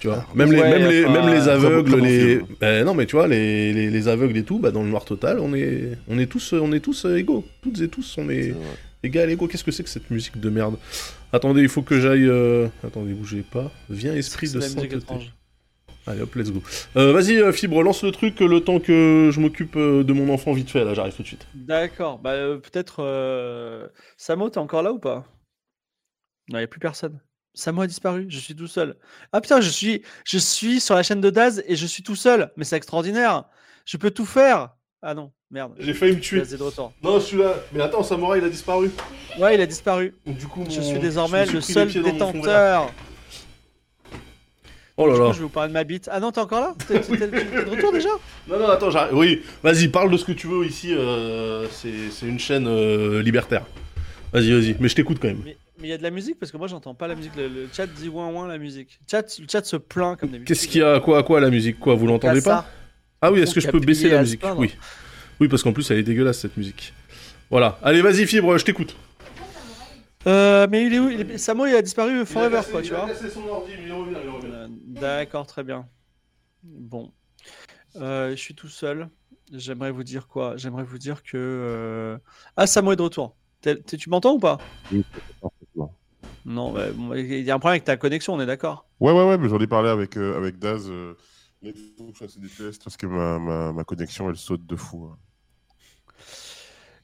Tu 0.00 0.08
vois. 0.08 0.24
Ah, 0.28 0.32
Même, 0.34 0.50
les, 0.52 0.60
ouais, 0.60 0.70
même, 0.78 0.90
les, 0.90 1.04
enfin, 1.04 1.12
même 1.12 1.32
les 1.34 1.40
très 1.40 1.58
bon- 1.58 1.66
aveugles, 1.66 1.96
les. 2.00 2.20
film. 2.36 2.46
Ben 2.60 2.84
non, 2.84 2.94
mais 2.94 3.06
tu 3.06 3.14
vois, 3.16 3.28
les, 3.28 3.72
les, 3.72 3.90
les 3.90 4.08
aveugles 4.08 4.36
et 4.36 4.42
tout, 4.44 4.58
bah, 4.58 4.70
dans 4.70 4.82
le 4.82 4.88
noir 4.88 5.04
total, 5.04 5.38
on 5.38 5.54
est, 5.54 5.96
on 6.08 6.18
est 6.18 6.26
tous, 6.26 6.52
on 6.54 6.72
est 6.72 6.80
tous 6.80 7.04
euh, 7.04 7.16
égaux. 7.18 7.44
Toutes 7.62 7.80
et 7.80 7.88
tous, 7.88 8.16
on 8.18 8.28
est 8.28 8.54
égal, 9.04 9.30
égaux. 9.30 9.46
Qu'est-ce 9.46 9.64
que 9.64 9.70
c'est 9.70 9.84
que 9.84 9.88
cette 9.90 10.10
musique 10.10 10.40
de 10.40 10.50
merde? 10.50 10.76
Attendez, 11.32 11.62
il 11.62 11.68
faut 11.68 11.82
que 11.82 12.00
j'aille. 12.00 12.26
euh, 12.28 12.66
Attendez, 12.84 13.12
bougez 13.12 13.42
pas. 13.42 13.70
Viens, 13.90 14.14
esprit 14.14 14.50
de 14.50 14.60
sainteté. 14.60 14.98
Allez 16.04 16.20
hop, 16.22 16.34
let's 16.34 16.50
go. 16.50 16.60
Euh, 16.96 17.12
Vas-y, 17.12 17.36
euh, 17.36 17.52
Fibre, 17.52 17.80
lance 17.84 18.02
le 18.02 18.10
truc 18.10 18.42
euh, 18.42 18.48
le 18.48 18.58
temps 18.60 18.80
que 18.80 19.30
je 19.32 19.38
m'occupe 19.38 19.76
euh, 19.76 20.02
de 20.02 20.12
mon 20.12 20.32
enfant 20.34 20.52
vite 20.52 20.68
fait. 20.68 20.84
Là, 20.84 20.94
j'arrive 20.94 21.14
tout 21.14 21.22
de 21.22 21.28
suite. 21.28 21.46
D'accord. 21.54 22.18
Bah, 22.18 22.30
euh, 22.32 22.56
peut-être. 22.58 22.96
Euh... 23.04 23.86
Samo, 24.16 24.50
t'es 24.50 24.58
encore 24.58 24.82
là 24.82 24.92
ou 24.92 24.98
pas? 24.98 25.24
Non, 26.48 26.56
il 26.58 26.62
n'y 26.62 26.64
a 26.64 26.66
plus 26.66 26.80
personne. 26.80 27.20
Samo 27.54 27.82
a 27.82 27.86
disparu. 27.86 28.26
Je 28.28 28.38
suis 28.38 28.54
tout 28.56 28.66
seul. 28.66 28.96
Ah 29.32 29.40
putain, 29.40 29.60
je 29.60 29.68
suis, 29.68 30.02
je 30.24 30.38
suis 30.38 30.80
sur 30.80 30.94
la 30.94 31.02
chaîne 31.02 31.20
de 31.20 31.30
Daz 31.30 31.62
et 31.66 31.76
je 31.76 31.86
suis 31.86 32.02
tout 32.02 32.16
seul. 32.16 32.50
Mais 32.56 32.64
c'est 32.64 32.76
extraordinaire. 32.76 33.44
Je 33.84 33.96
peux 33.96 34.10
tout 34.10 34.24
faire. 34.26 34.70
Ah 35.02 35.14
non, 35.14 35.32
merde. 35.50 35.72
J'ai 35.78 35.92
failli 35.94 36.14
me 36.16 36.20
tuer. 36.20 36.38
Daz 36.38 36.54
est 36.54 36.58
de 36.58 36.62
retour. 36.62 36.92
Non, 37.02 37.20
celui-là. 37.20 37.54
Mais 37.72 37.82
attends, 37.82 38.02
Samouraï, 38.02 38.40
il 38.40 38.44
a 38.44 38.48
disparu. 38.48 38.90
Ouais, 39.38 39.54
il 39.54 39.60
a 39.60 39.66
disparu. 39.66 40.14
Donc, 40.26 40.38
du 40.38 40.46
coup, 40.46 40.64
Je 40.70 40.80
mon- 40.80 40.86
suis 40.88 40.98
désormais 40.98 41.44
je 41.46 41.52
le 41.52 41.60
seul 41.60 41.88
détenteur. 41.92 42.90
Oh 44.98 45.06
là 45.06 45.14
coup, 45.14 45.20
là. 45.20 45.28
je 45.32 45.38
vais 45.38 45.42
vous 45.44 45.48
parler 45.48 45.68
de 45.68 45.72
ma 45.72 45.84
bite. 45.84 46.08
Ah 46.12 46.20
non, 46.20 46.30
t'es 46.32 46.40
encore 46.40 46.60
là? 46.60 46.74
T'es 46.86 46.98
de 46.98 47.70
retour 47.70 47.92
déjà? 47.92 48.10
Non, 48.46 48.58
non, 48.58 48.68
attends, 48.68 48.90
j'arrive. 48.90 49.16
Oui, 49.16 49.42
vas-y, 49.62 49.88
parle 49.88 50.10
de 50.10 50.16
ce 50.18 50.24
que 50.24 50.32
tu 50.32 50.46
veux 50.46 50.66
ici. 50.66 50.92
euh, 50.94 51.66
c'est 51.70 52.10
c'est 52.10 52.26
une 52.26 52.38
chaîne 52.38 52.66
euh, 52.68 53.22
libertaire. 53.22 53.64
Vas-y, 54.34 54.52
vas-y. 54.52 54.76
Mais 54.80 54.88
je 54.88 54.94
t'écoute 54.94 55.16
quand 55.20 55.28
même. 55.28 55.40
Mais 55.44 55.56
mais 55.78 55.88
il 55.88 55.90
y 55.90 55.92
a 55.94 55.98
de 55.98 56.02
la 56.02 56.10
musique 56.10 56.38
parce 56.38 56.52
que 56.52 56.56
moi 56.56 56.66
j'entends 56.68 56.94
pas 56.94 57.08
la 57.08 57.14
musique. 57.14 57.34
Le, 57.36 57.48
le 57.48 57.68
chat 57.72 57.86
dit 57.86 58.08
ouin 58.08 58.28
ouin 58.30 58.46
la 58.46 58.58
musique. 58.58 59.00
Chat, 59.10 59.38
le 59.38 59.46
chat 59.50 59.64
se 59.64 59.76
plaint 59.76 60.18
comme 60.18 60.30
d'habitude. 60.30 60.48
Qu'est-ce 60.48 60.68
qu'il 60.68 60.80
y 60.80 60.84
a? 60.84 61.00
Quoi, 61.00 61.22
quoi, 61.22 61.40
la 61.40 61.50
musique? 61.50 61.78
Quoi, 61.78 61.94
vous 61.94 62.06
l'entendez 62.06 62.42
pas? 62.42 62.66
Ah 63.20 63.30
oui, 63.32 63.40
est-ce 63.40 63.54
que 63.54 63.60
je 63.60 63.66
il 63.66 63.68
a 63.68 63.72
peux 63.72 63.80
baisser 63.80 64.10
à 64.10 64.14
la 64.16 64.20
musique? 64.22 64.42
Oui. 64.56 64.74
Oui, 65.40 65.48
parce 65.48 65.62
qu'en 65.62 65.72
plus, 65.72 65.90
elle 65.90 65.98
est 65.98 66.02
dégueulasse 66.02 66.38
cette 66.40 66.56
musique. 66.56 66.92
Voilà. 67.50 67.78
Allez, 67.82 68.02
vas-y, 68.02 68.26
Fibre, 68.26 68.56
je 68.58 68.64
t'écoute. 68.64 68.96
Euh, 70.26 70.66
mais 70.70 70.86
il 70.86 70.94
est 70.94 70.98
où? 70.98 71.10
Il 71.10 71.20
est... 71.32 71.38
Samo 71.38 71.66
il 71.66 71.74
a 71.74 71.82
disparu 71.82 72.24
forever 72.24 72.60
quoi, 72.70 72.80
tu 72.80 72.90
vois. 72.90 73.08
son 73.14 73.42
ordi, 73.48 73.72
mais 73.76 73.86
il 73.88 73.92
revient, 73.92 74.16
il 74.22 74.30
revient. 74.30 74.52
Euh, 74.52 74.68
D'accord, 74.86 75.46
très 75.46 75.64
bien. 75.64 75.86
Bon. 76.62 77.12
Euh, 77.96 78.30
je 78.30 78.36
suis 78.36 78.54
tout 78.54 78.68
seul. 78.68 79.08
J'aimerais 79.52 79.90
vous 79.90 80.04
dire 80.04 80.28
quoi? 80.28 80.56
J'aimerais 80.56 80.84
vous 80.84 80.98
dire 80.98 81.22
que. 81.22 81.36
euh, 81.36 82.18
Ah, 82.56 82.66
Samo 82.66 82.92
est 82.92 82.96
de 82.96 83.02
retour. 83.02 83.36
T'es- 83.60 83.76
t'es- 83.76 83.96
tu 83.96 84.10
m'entends 84.10 84.34
ou 84.34 84.38
pas? 84.38 84.58
Oui. 84.92 85.04
Non, 86.44 86.72
bah, 86.72 86.88
il 87.16 87.42
y 87.42 87.50
a 87.50 87.54
un 87.54 87.58
problème 87.58 87.74
avec 87.74 87.84
ta 87.84 87.96
connexion, 87.96 88.34
on 88.34 88.40
est 88.40 88.46
d'accord. 88.46 88.86
Ouais, 89.00 89.12
ouais, 89.12 89.26
ouais, 89.28 89.38
mais 89.38 89.48
j'en 89.48 89.58
ai 89.60 89.66
parlé 89.66 89.88
avec, 89.88 90.16
euh, 90.16 90.36
avec 90.36 90.58
Daz. 90.58 90.88
euh, 90.88 91.14
mais 91.62 91.70
il 91.70 91.94
faut 91.96 92.06
que 92.06 92.12
je 92.14 92.18
fasse 92.24 92.38
des 92.38 92.48
tests 92.48 92.82
parce 92.82 92.96
que 92.96 93.06
ma, 93.06 93.38
ma, 93.38 93.72
ma 93.72 93.84
connexion 93.84 94.28
elle 94.28 94.36
saute 94.36 94.66
de 94.66 94.76
fou. 94.76 95.06
hein. 95.12 95.18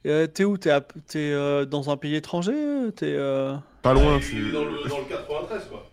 Euh, 0.06 0.26
t'es 0.26 0.44
où? 0.44 0.56
T'es 0.58 0.70
à- 0.70 0.86
euh, 1.16 1.64
dans 1.66 1.90
un 1.90 1.96
pays 1.96 2.14
étranger? 2.14 2.52
T'es. 2.96 3.14
euh, 3.16 3.56
Pas 3.82 3.94
loin, 3.94 4.18
je 4.20 4.26
suis. 4.26 4.52
Dans 4.52 4.64
le, 4.64 4.88
dans 4.88 5.00
le 5.00 5.08
93, 5.08 5.68
quoi. 5.68 5.90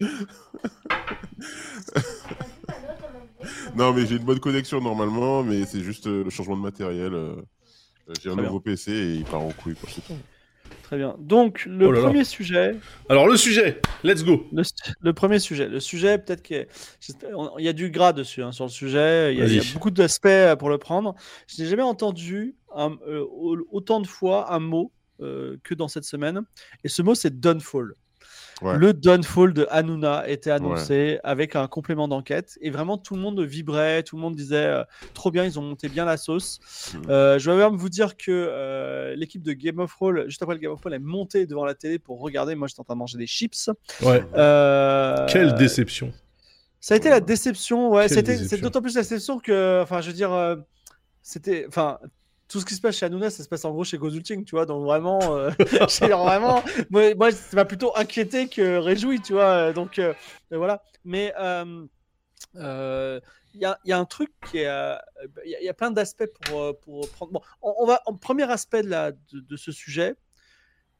Non, 3.74 3.92
mais 3.92 4.06
j'ai 4.06 4.16
une 4.16 4.24
bonne 4.24 4.40
connexion 4.40 4.80
normalement, 4.80 5.42
mais 5.42 5.64
c'est 5.64 5.80
juste 5.80 6.06
euh, 6.06 6.24
le 6.24 6.30
changement 6.30 6.56
de 6.56 6.62
matériel. 6.62 7.12
j'ai 8.22 8.30
un 8.30 8.34
Très 8.34 8.44
nouveau 8.44 8.60
PC 8.60 8.92
et 8.92 9.14
il 9.16 9.24
part 9.24 9.42
en 9.42 9.52
couille. 9.52 9.76
Quoi, 9.76 9.88
c'est 9.92 10.02
tout. 10.02 10.18
Très 10.88 10.96
bien. 10.96 11.16
Donc, 11.18 11.66
le 11.66 11.86
Oh 11.86 11.92
là 11.92 11.98
là. 12.00 12.06
premier 12.06 12.24
sujet. 12.24 12.74
Alors, 13.10 13.28
le 13.28 13.36
sujet, 13.36 13.78
let's 14.04 14.24
go. 14.24 14.46
Le, 15.02 15.12
premier 15.12 15.38
sujet. 15.38 15.68
Le 15.68 15.80
sujet, 15.80 16.16
peut-être 16.16 16.40
qu'il 16.40 16.56
y 16.56 16.60
a- 17.60 17.70
y 17.70 17.74
du 17.74 17.90
gras 17.90 18.14
dessus 18.14 18.42
hein, 18.42 18.52
sur 18.52 18.64
le 18.64 18.70
sujet. 18.70 19.34
Il 19.34 19.38
y 19.38 19.42
a, 19.42 19.44
il 19.44 19.52
y 19.52 19.58
a 19.58 19.60
Vas-y. 19.60 19.74
beaucoup 19.74 19.90
d'aspects 19.90 20.24
euh, 20.24 20.56
pour 20.56 20.70
le 20.70 20.78
prendre. 20.78 21.14
Je 21.46 21.62
n'ai 21.62 21.68
jamais 21.68 21.82
entendu 21.82 22.56
un- 22.74 22.96
euh, 23.06 23.20
au- 23.30 23.58
autant 23.70 24.00
de 24.00 24.06
fois 24.06 24.50
un 24.54 24.60
mot 24.60 24.90
euh, 25.20 25.58
que 25.62 25.74
dans 25.74 25.88
cette 25.88 26.04
semaine. 26.04 26.40
Et 26.84 26.88
ce 26.88 27.02
mot, 27.02 27.14
c'est 27.14 27.38
Downfall. 27.38 27.94
Ouais. 28.60 28.76
Le 28.76 28.92
Downfall 28.92 29.52
de 29.52 29.66
Hanouna 29.70 30.28
était 30.28 30.50
annoncé 30.50 31.20
avec 31.22 31.54
un 31.54 31.68
complément 31.68 32.08
d'enquête. 32.08 32.58
Et 32.60 32.70
vraiment, 32.70 32.98
tout 32.98 33.14
le 33.14 33.20
monde 33.20 33.40
vibrait. 33.40 34.02
Tout 34.02 34.16
le 34.16 34.22
monde 34.22 34.34
disait 34.34 34.64
euh, 34.64 34.84
trop 35.14 35.30
bien, 35.30 35.44
ils 35.44 35.58
ont 35.58 35.62
monté 35.62 35.88
bien 35.88 36.04
la 36.04 36.16
sauce. 36.16 36.58
Mhm. 36.94 37.02
Euh, 37.08 37.38
je 37.38 37.50
vais 37.50 37.56
même 37.56 37.76
vous 37.76 37.88
dire 37.88 38.16
que 38.16 38.30
euh, 38.30 39.14
l'équipe 39.14 39.42
de 39.42 39.52
Game 39.52 39.78
of 39.78 39.94
Thrones, 39.94 40.24
juste 40.26 40.42
après 40.42 40.54
le 40.54 40.60
Game 40.60 40.72
of 40.72 40.80
Thrones, 40.80 40.94
est 40.94 40.98
montée 40.98 41.46
devant 41.46 41.64
la 41.64 41.74
télé 41.74 41.98
pour 41.98 42.20
regarder. 42.20 42.54
Moi, 42.54 42.68
j'étais 42.68 42.80
en 42.80 42.84
train 42.84 42.94
de 42.94 42.98
manger 42.98 43.18
des 43.18 43.26
chips. 43.26 43.70
Ouais. 44.02 44.24
Euh, 44.36 45.26
Quelle 45.28 45.54
déception. 45.54 46.12
Ça 46.80 46.94
a 46.94 46.96
été 46.96 47.10
la 47.10 47.20
déception, 47.20 47.90
ouais. 47.90 48.08
C'était, 48.08 48.36
c'est 48.36 48.60
d'autant 48.60 48.80
plus 48.80 48.94
la 48.94 49.02
déception 49.02 49.38
que, 49.38 49.82
enfin, 49.82 50.00
je 50.00 50.08
veux 50.08 50.12
dire, 50.12 50.32
euh, 50.32 50.56
c'était, 51.22 51.64
enfin, 51.68 51.98
tout 52.48 52.60
ce 52.60 52.64
qui 52.66 52.74
se 52.74 52.80
passe 52.80 52.96
chez 52.96 53.06
Hanouna, 53.06 53.30
ça 53.30 53.42
se 53.44 53.48
passe 53.48 53.64
en 53.64 53.72
gros 53.72 53.84
chez 53.84 53.98
Gozulting, 53.98 54.44
tu 54.44 54.52
vois. 54.56 54.64
Donc 54.66 54.84
vraiment, 54.84 55.36
euh, 55.36 55.50
vraiment, 56.00 56.62
moi, 56.90 57.14
moi, 57.14 57.30
ça 57.30 57.56
m'a 57.56 57.64
plutôt 57.64 57.92
inquiété 57.96 58.48
que 58.48 58.78
réjoui, 58.78 59.20
tu 59.20 59.34
vois. 59.34 59.72
Donc 59.72 59.98
euh, 59.98 60.14
euh, 60.52 60.56
voilà. 60.56 60.82
Mais 61.04 61.32
euh, 61.38 61.84
euh, 62.56 63.20
il 63.54 63.60
y, 63.60 63.64
a, 63.64 63.78
il 63.84 63.90
y 63.90 63.92
a 63.92 63.98
un 63.98 64.04
truc 64.04 64.30
qui 64.50 64.58
est, 64.58 64.66
euh, 64.68 64.94
il 65.44 65.50
y, 65.50 65.54
a- 65.56 65.60
il 65.60 65.64
y 65.64 65.68
a 65.68 65.74
plein 65.74 65.90
d'aspects 65.90 66.24
pour, 66.42 66.60
euh, 66.62 66.72
pour 66.72 67.08
prendre. 67.10 67.32
Bon, 67.32 67.40
on, 67.62 67.74
on 67.80 67.86
va 67.86 68.00
en 68.06 68.14
premier 68.14 68.50
aspect 68.50 68.82
de, 68.82 68.88
la, 68.88 69.12
de, 69.12 69.40
de 69.40 69.56
ce 69.56 69.72
sujet. 69.72 70.14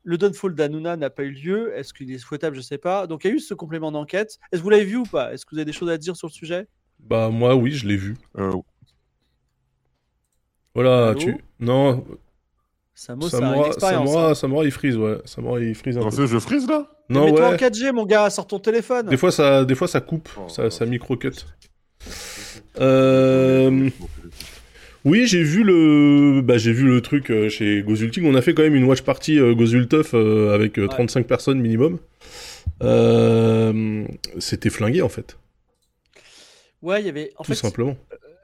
Le 0.04 0.16
downfall 0.16 0.54
d'Hanouna 0.54 0.96
n'a 0.96 1.10
pas 1.10 1.22
eu 1.24 1.30
lieu. 1.30 1.76
Est-ce 1.76 1.92
qu'il 1.92 2.10
est 2.10 2.18
souhaitable? 2.18 2.56
Je 2.56 2.60
sais 2.62 2.78
pas. 2.78 3.06
Donc 3.06 3.24
il 3.24 3.28
y 3.28 3.30
a 3.30 3.34
eu 3.34 3.40
ce 3.40 3.54
complément 3.54 3.92
d'enquête. 3.92 4.38
Est-ce 4.52 4.60
que 4.60 4.64
vous 4.64 4.70
l'avez 4.70 4.84
vu 4.84 4.96
ou 4.96 5.04
pas? 5.04 5.32
Est-ce 5.32 5.44
que 5.44 5.50
vous 5.54 5.58
avez 5.58 5.64
des 5.66 5.72
choses 5.72 5.90
à 5.90 5.98
dire 5.98 6.16
sur 6.16 6.28
le 6.28 6.32
sujet? 6.32 6.66
Bah, 6.98 7.28
moi, 7.30 7.54
oui, 7.54 7.72
je 7.72 7.86
l'ai 7.86 7.96
vu. 7.96 8.16
Euh, 8.38 8.52
Voilà, 10.74 11.08
Allô 11.08 11.18
tu. 11.18 11.36
Non, 11.60 12.04
Samo, 12.94 13.28
ça 13.28 13.38
a 13.38 13.56
une 13.56 13.64
expérience. 13.66 14.16
Hein. 14.16 14.34
Samora, 14.34 14.64
il 14.64 14.72
freeze, 14.72 14.96
ouais. 14.96 15.18
Samora, 15.24 15.60
il 15.60 15.74
freeze 15.74 15.96
un 15.96 16.00
non, 16.00 16.10
peu. 16.10 16.26
je 16.26 16.38
freeze 16.38 16.66
là 16.68 16.90
Non, 17.08 17.26
Mets-toi 17.26 17.46
en 17.46 17.50
ouais. 17.52 17.56
4G, 17.56 17.92
mon 17.92 18.04
gars, 18.06 18.28
sors 18.30 18.46
ton 18.46 18.58
téléphone. 18.58 19.06
Des 19.06 19.16
fois, 19.16 19.30
ça, 19.30 19.64
des 19.64 19.74
fois, 19.74 19.86
ça 19.88 20.00
coupe. 20.00 20.28
Oh, 20.36 20.48
ça, 20.48 20.68
ça 20.70 20.84
micro-cut. 20.84 21.30
Euh... 22.80 23.88
Oui, 25.04 25.26
j'ai 25.26 25.42
vu 25.42 25.62
le, 25.62 26.40
bah, 26.42 26.58
j'ai 26.58 26.72
vu 26.72 26.84
le 26.84 27.00
truc 27.00 27.30
euh, 27.30 27.48
chez 27.48 27.82
Gozulting. 27.82 28.26
On 28.26 28.34
a 28.34 28.42
fait 28.42 28.52
quand 28.52 28.62
même 28.62 28.74
une 28.74 28.84
watch 28.84 29.02
party 29.02 29.38
euh, 29.38 29.54
Gozultuff 29.54 30.10
euh, 30.14 30.52
avec 30.54 30.76
euh, 30.78 30.82
Ouais. 30.82 30.88
35 30.88 31.26
personnes 31.26 31.60
minimum. 31.60 31.98
Euh, 32.82 34.04
C'était 34.38 34.70
flingué 34.70 35.02
en 35.02 35.08
fait, 35.08 35.36
Ouais, 36.82 37.00
il 37.00 37.06
y 37.06 37.08
avait. 37.08 37.32
En 37.36 37.44
tout 37.44 37.50
fait, 37.52 37.54
simplement. 37.56 37.96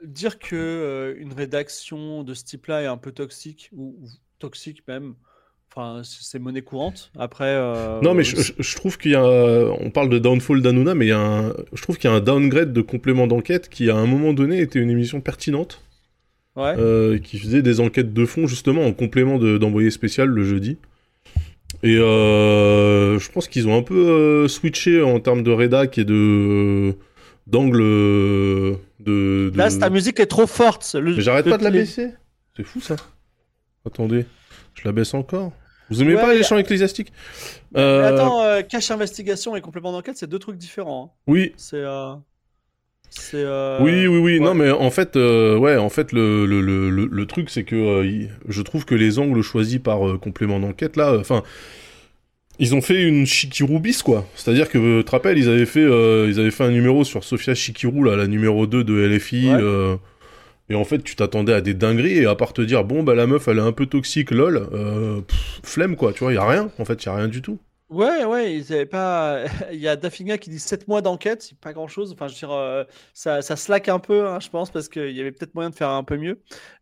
Dire 0.07 0.39
que 0.39 0.55
euh, 0.57 1.15
une 1.19 1.33
rédaction 1.33 2.23
de 2.23 2.35
ce 2.35 2.45
type-là 2.45 2.83
est 2.83 2.87
un 2.87 2.97
peu 2.97 3.13
toxique 3.13 3.71
ou, 3.73 3.97
ou 4.03 4.09
toxique 4.39 4.83
même. 4.89 5.15
Enfin, 5.77 6.03
c'est 6.05 6.39
monnaie 6.39 6.63
courante. 6.63 7.11
Après. 7.19 7.47
euh, 7.49 8.01
Non, 8.01 8.15
mais 8.15 8.23
je, 8.23 8.37
je- 8.37 8.53
je 8.59 8.77
trouve 8.77 8.97
qu'il 8.97 9.11
y 9.11 9.17
a, 9.17 9.25
on 9.25 9.91
parle 9.91 10.09
de 10.09 10.19
downfall 10.21 10.63
d'Anouna, 10.63 10.95
mais 10.95 11.07
il 11.07 11.09
y 11.09 11.13
a 11.13 11.19
un, 11.19 11.55
je 11.73 11.83
trouve 11.83 11.99
qu'il 11.99 12.09
y 12.09 12.13
a 12.13 12.17
un 12.17 12.21
downgrade 12.21 12.73
de 12.73 12.81
complément 12.81 13.27
d'enquête 13.27 13.69
qui, 13.69 13.91
à 13.91 13.97
un 13.97 14.07
moment 14.07 14.33
donné, 14.33 14.61
était 14.61 14.79
une 14.79 14.91
émission 14.91 15.21
pertinente, 15.21 15.83
Ouais. 16.55 16.75
euh, 16.79 17.19
qui 17.19 17.39
faisait 17.41 17.63
des 17.63 17.81
enquêtes 17.81 18.13
de 18.13 18.25
fond 18.25 18.47
justement 18.47 18.87
en 18.87 18.93
complément 18.93 19.39
de- 19.39 19.59
d'envoyé 19.59 19.91
spécial 19.91 20.29
le 20.29 20.45
jeudi. 20.45 20.79
Et 21.83 21.97
euh, 21.99 23.19
je 23.19 23.31
pense 23.33 23.49
qu'ils 23.49 23.67
ont 23.67 23.77
un 23.77 23.83
peu 23.83 24.47
switché 24.47 25.03
en 25.03 25.19
termes 25.19 25.43
de 25.43 25.51
rédac 25.51 25.99
et 25.99 26.05
de 26.05 26.95
d'angle 27.47 27.79
de, 27.81 28.79
de- 29.01 29.53
Là, 29.55 29.71
ta 29.71 29.91
musique 29.91 30.21
est 30.21 30.27
trop 30.27 30.47
forte. 30.47 30.95
Le- 30.95 31.15
Mais 31.17 31.23
j'arrête 31.23 31.49
pas 31.49 31.59
de 31.59 31.65
la 31.65 31.71
baisser. 31.71 32.11
C'est 32.57 32.65
fou 32.65 32.81
ça. 32.81 32.97
Attendez, 33.87 34.25
je 34.75 34.83
la 34.85 34.93
baisse 34.93 35.13
encore. 35.15 35.53
Vous 35.91 36.01
aimez 36.01 36.15
Ouais, 36.15 36.21
pas 36.23 36.33
les 36.33 36.39
mais- 36.39 36.45
chants 36.45 36.57
ecclésiastiques 36.57 37.13
Mais 37.75 37.81
Euh, 37.81 38.15
attends, 38.15 38.43
euh, 38.43 38.63
cache 38.63 38.91
investigation 38.91 39.55
et 39.57 39.61
complément 39.61 39.93
d'enquête, 39.93 40.17
c'est 40.17 40.27
deux 40.29 40.39
trucs 40.39 40.57
différents. 40.57 41.13
hein. 41.15 41.19
Oui, 41.27 41.53
C'est. 41.59 41.77
euh, 41.77 42.15
euh, 43.35 43.79
Oui, 43.83 44.07
oui, 44.07 44.19
oui. 44.19 44.39
ouais. 44.39 44.39
Non, 44.45 44.55
mais 44.55 44.71
en 44.71 44.91
fait, 44.91 45.15
ouais, 45.17 45.77
en 45.77 45.91
fait, 45.91 46.13
le, 46.13 46.47
le, 46.47 46.63
le, 46.63 46.89
le, 47.07 47.27
truc, 47.27 47.51
c'est 47.51 47.65
que 47.65 48.03
je 48.49 48.63
trouve 48.63 48.87
que 48.87 48.95
les 48.95 49.19
angles 49.19 49.43
choisis 49.43 49.79
par 49.79 50.19
complément 50.21 50.59
d'enquête, 50.59 50.97
là, 50.97 51.17
enfin, 51.19 51.43
ils 52.59 52.75
ont 52.75 52.81
fait 52.81 53.03
une 53.03 53.27
Shikiru 53.27 53.81
bis, 53.81 54.03
quoi. 54.03 54.27
C'est-à-dire 54.37 54.69
que, 54.69 54.79
euh, 54.79 54.99
tu 54.99 55.05
te 55.05 55.11
rappelles, 55.11 55.39
ils 55.39 55.49
avaient 55.49 55.67
fait, 55.67 55.81
euh, 55.81 56.27
ils 56.29 56.39
avaient 56.41 56.51
fait 56.51 56.65
un 56.65 56.71
numéro 56.71 57.05
sur 57.05 57.25
Sofia 57.25 57.55
Shikiru, 57.55 58.05
là, 58.05 58.17
la 58.17 58.27
numéro 58.27 58.67
2 58.67 58.85
de 58.85 58.95
LFI. 58.95 59.49
Ouais. 59.49 59.55
euh, 59.61 59.97
et 60.71 60.75
en 60.75 60.85
fait, 60.85 61.03
tu 61.03 61.15
t'attendais 61.17 61.53
à 61.53 61.61
des 61.61 61.75
dingueries, 61.75 62.19
et 62.19 62.27
à 62.27 62.35
part 62.35 62.53
te 62.53 62.63
dire, 62.63 62.85
bon, 62.85 63.03
bah, 63.03 63.15
la 63.15 63.27
meuf, 63.27 63.49
elle 63.49 63.59
est 63.59 63.63
un 63.63 63.73
peu 63.73 63.87
toxique, 63.87 64.31
lol, 64.31 64.69
euh, 64.73 65.21
pff, 65.21 65.61
flemme, 65.63 65.97
quoi, 65.97 66.13
tu 66.13 66.21
vois, 66.25 66.33
y 66.33 66.39
a 66.39 66.47
rien, 66.47 66.71
en 66.79 66.85
fait, 66.85 67.05
y 67.05 67.09
a 67.09 67.15
rien 67.17 67.29
du 67.29 67.43
tout. 67.43 67.59
Ouais, 67.91 68.25
ouais, 68.25 68.57
ils 68.57 68.73
avaient 68.73 68.87
pas. 68.87 69.45
Il 69.71 69.79
y 69.79 69.89
a 69.89 69.95
Dafinga 69.97 70.39
qui 70.39 70.49
dit 70.51 70.59
7 70.59 70.89
mois 70.89 71.03
d'enquête, 71.03 71.43
c'est 71.43 71.59
pas 71.59 71.73
grand 71.73 71.87
chose. 71.87 72.13
Enfin, 72.13 72.29
je 72.29 72.33
veux 72.35 72.39
dire, 72.39 72.51
euh, 72.51 72.85
ça, 73.13 73.43
ça 73.43 73.57
slack 73.57 73.89
un 73.89 73.99
peu, 73.99 74.27
hein, 74.27 74.41
je 74.41 74.49
pense, 74.49 74.71
parce 74.71 74.89
qu'il 74.89 75.11
y 75.11 75.21
avait 75.21 75.33
peut-être 75.33 75.55
moyen 75.55 75.71
de 75.71 75.75
faire 75.75 75.91
un 75.91 76.03
peu 76.03 76.17
mieux. 76.17 76.41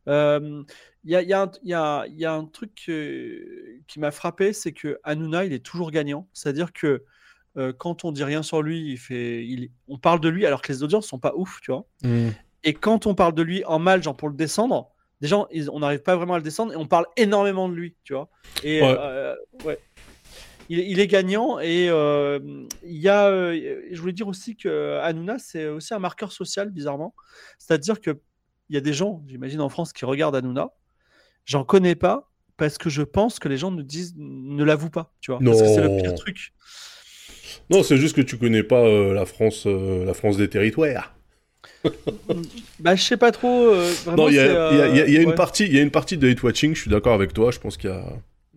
Euh, 0.08 0.62
Il 1.04 1.10
y, 1.10 1.16
a, 1.16 1.22
il 1.22 1.28
y, 1.28 1.32
a 1.32 1.42
un- 1.42 1.50
il 1.64 1.68
y, 1.68 1.74
a, 1.74 2.04
il 2.06 2.18
y 2.18 2.24
a 2.24 2.32
un 2.32 2.44
truc 2.44 2.84
euh, 2.88 3.80
qui 3.88 3.98
m'a 3.98 4.10
frappé, 4.12 4.52
c'est 4.52 4.72
que 4.72 4.98
Hanouna, 5.02 5.44
il 5.44 5.52
est 5.52 5.64
toujours 5.64 5.90
gagnant. 5.90 6.28
C'est-à-dire 6.32 6.72
que 6.72 7.02
euh, 7.56 7.72
quand 7.72 8.04
on 8.04 8.12
dit 8.12 8.22
rien 8.24 8.42
sur 8.42 8.62
lui, 8.62 8.92
il 8.92 8.98
fait, 8.98 9.44
il, 9.44 9.70
on 9.88 9.98
parle 9.98 10.20
de 10.20 10.28
lui 10.28 10.46
alors 10.46 10.62
que 10.62 10.72
les 10.72 10.82
audiences 10.84 11.06
sont 11.08 11.18
pas 11.18 11.32
ouf, 11.36 11.60
tu 11.60 11.72
vois. 11.72 11.86
Et 12.64 12.72
quand 12.74 13.06
on 13.06 13.14
parle 13.16 13.34
de 13.34 13.42
lui 13.42 13.64
en 13.64 13.78
mal, 13.80 14.02
genre 14.02 14.16
pour 14.16 14.28
le 14.28 14.36
descendre, 14.36 14.90
des 15.20 15.26
gens, 15.28 15.48
ils- 15.50 15.68
on 15.70 15.80
n'arrive 15.80 16.02
pas 16.02 16.14
vraiment 16.16 16.34
à 16.34 16.38
le 16.38 16.44
descendre 16.44 16.72
et 16.72 16.76
on 16.76 16.86
parle 16.86 17.06
énormément 17.16 17.68
de 17.68 17.74
lui, 17.74 17.96
tu 18.04 18.12
vois. 18.14 18.30
Et 18.62 18.80
Ouais. 18.80 18.94
euh, 18.98 19.34
ouais. 19.64 19.78
Il, 20.68 20.78
il 20.78 21.00
est 21.00 21.08
gagnant 21.08 21.58
et 21.58 21.88
euh, 21.90 22.38
il 22.84 22.96
y 22.96 23.08
a, 23.08 23.28
je 23.52 24.00
voulais 24.00 24.12
dire 24.12 24.28
aussi 24.28 24.56
que 24.56 24.98
Hanouna, 25.02 25.38
c'est 25.40 25.66
aussi 25.66 25.92
un 25.92 25.98
marqueur 25.98 26.30
social, 26.30 26.70
bizarrement. 26.70 27.14
C'est-à-dire 27.58 28.00
que 28.00 28.12
il 28.68 28.74
y 28.76 28.78
a 28.78 28.80
des 28.80 28.92
gens, 28.94 29.22
j'imagine 29.26 29.60
en 29.60 29.68
France, 29.68 29.92
qui 29.92 30.04
regardent 30.04 30.36
Hanouna. 30.36 30.70
J'en 31.44 31.64
connais 31.64 31.94
pas 31.94 32.30
parce 32.56 32.78
que 32.78 32.88
je 32.90 33.02
pense 33.02 33.38
que 33.38 33.48
les 33.48 33.56
gens 33.56 33.70
ne 33.70 33.82
disent, 33.82 34.14
ne 34.16 34.62
l'avouent 34.64 34.90
pas, 34.90 35.12
tu 35.20 35.30
vois. 35.32 35.40
Parce 35.44 35.60
que 35.62 35.66
c'est 35.68 35.80
le 35.82 35.96
pire 35.96 36.10
Non. 36.10 36.16
truc. 36.16 36.52
Non, 37.70 37.82
c'est 37.82 37.96
juste 37.96 38.14
que 38.16 38.20
tu 38.22 38.36
connais 38.38 38.62
pas 38.62 38.80
euh, 38.84 39.14
la 39.14 39.24
France, 39.26 39.64
euh, 39.66 40.04
la 40.04 40.14
France 40.14 40.36
des 40.36 40.48
territoires. 40.48 41.14
Bah, 42.80 42.96
je 42.96 43.02
sais 43.02 43.16
pas 43.16 43.30
trop. 43.30 43.66
euh, 43.68 43.92
vraiment, 44.04 44.24
Non, 44.24 44.28
il 44.28 44.34
y 44.34 44.38
a, 44.40 45.20
une 45.22 45.34
partie, 45.34 45.64
il 45.66 45.74
y 45.74 45.78
a 45.78 45.82
une 45.82 45.90
partie 45.92 46.16
de 46.16 46.28
hate 46.28 46.42
watching. 46.42 46.74
Je 46.74 46.80
suis 46.82 46.90
d'accord 46.90 47.14
avec 47.14 47.32
toi. 47.32 47.50
Je 47.52 47.58
pense 47.60 47.76
qu'il 47.76 47.90
y 47.90 47.92
a, 47.92 48.04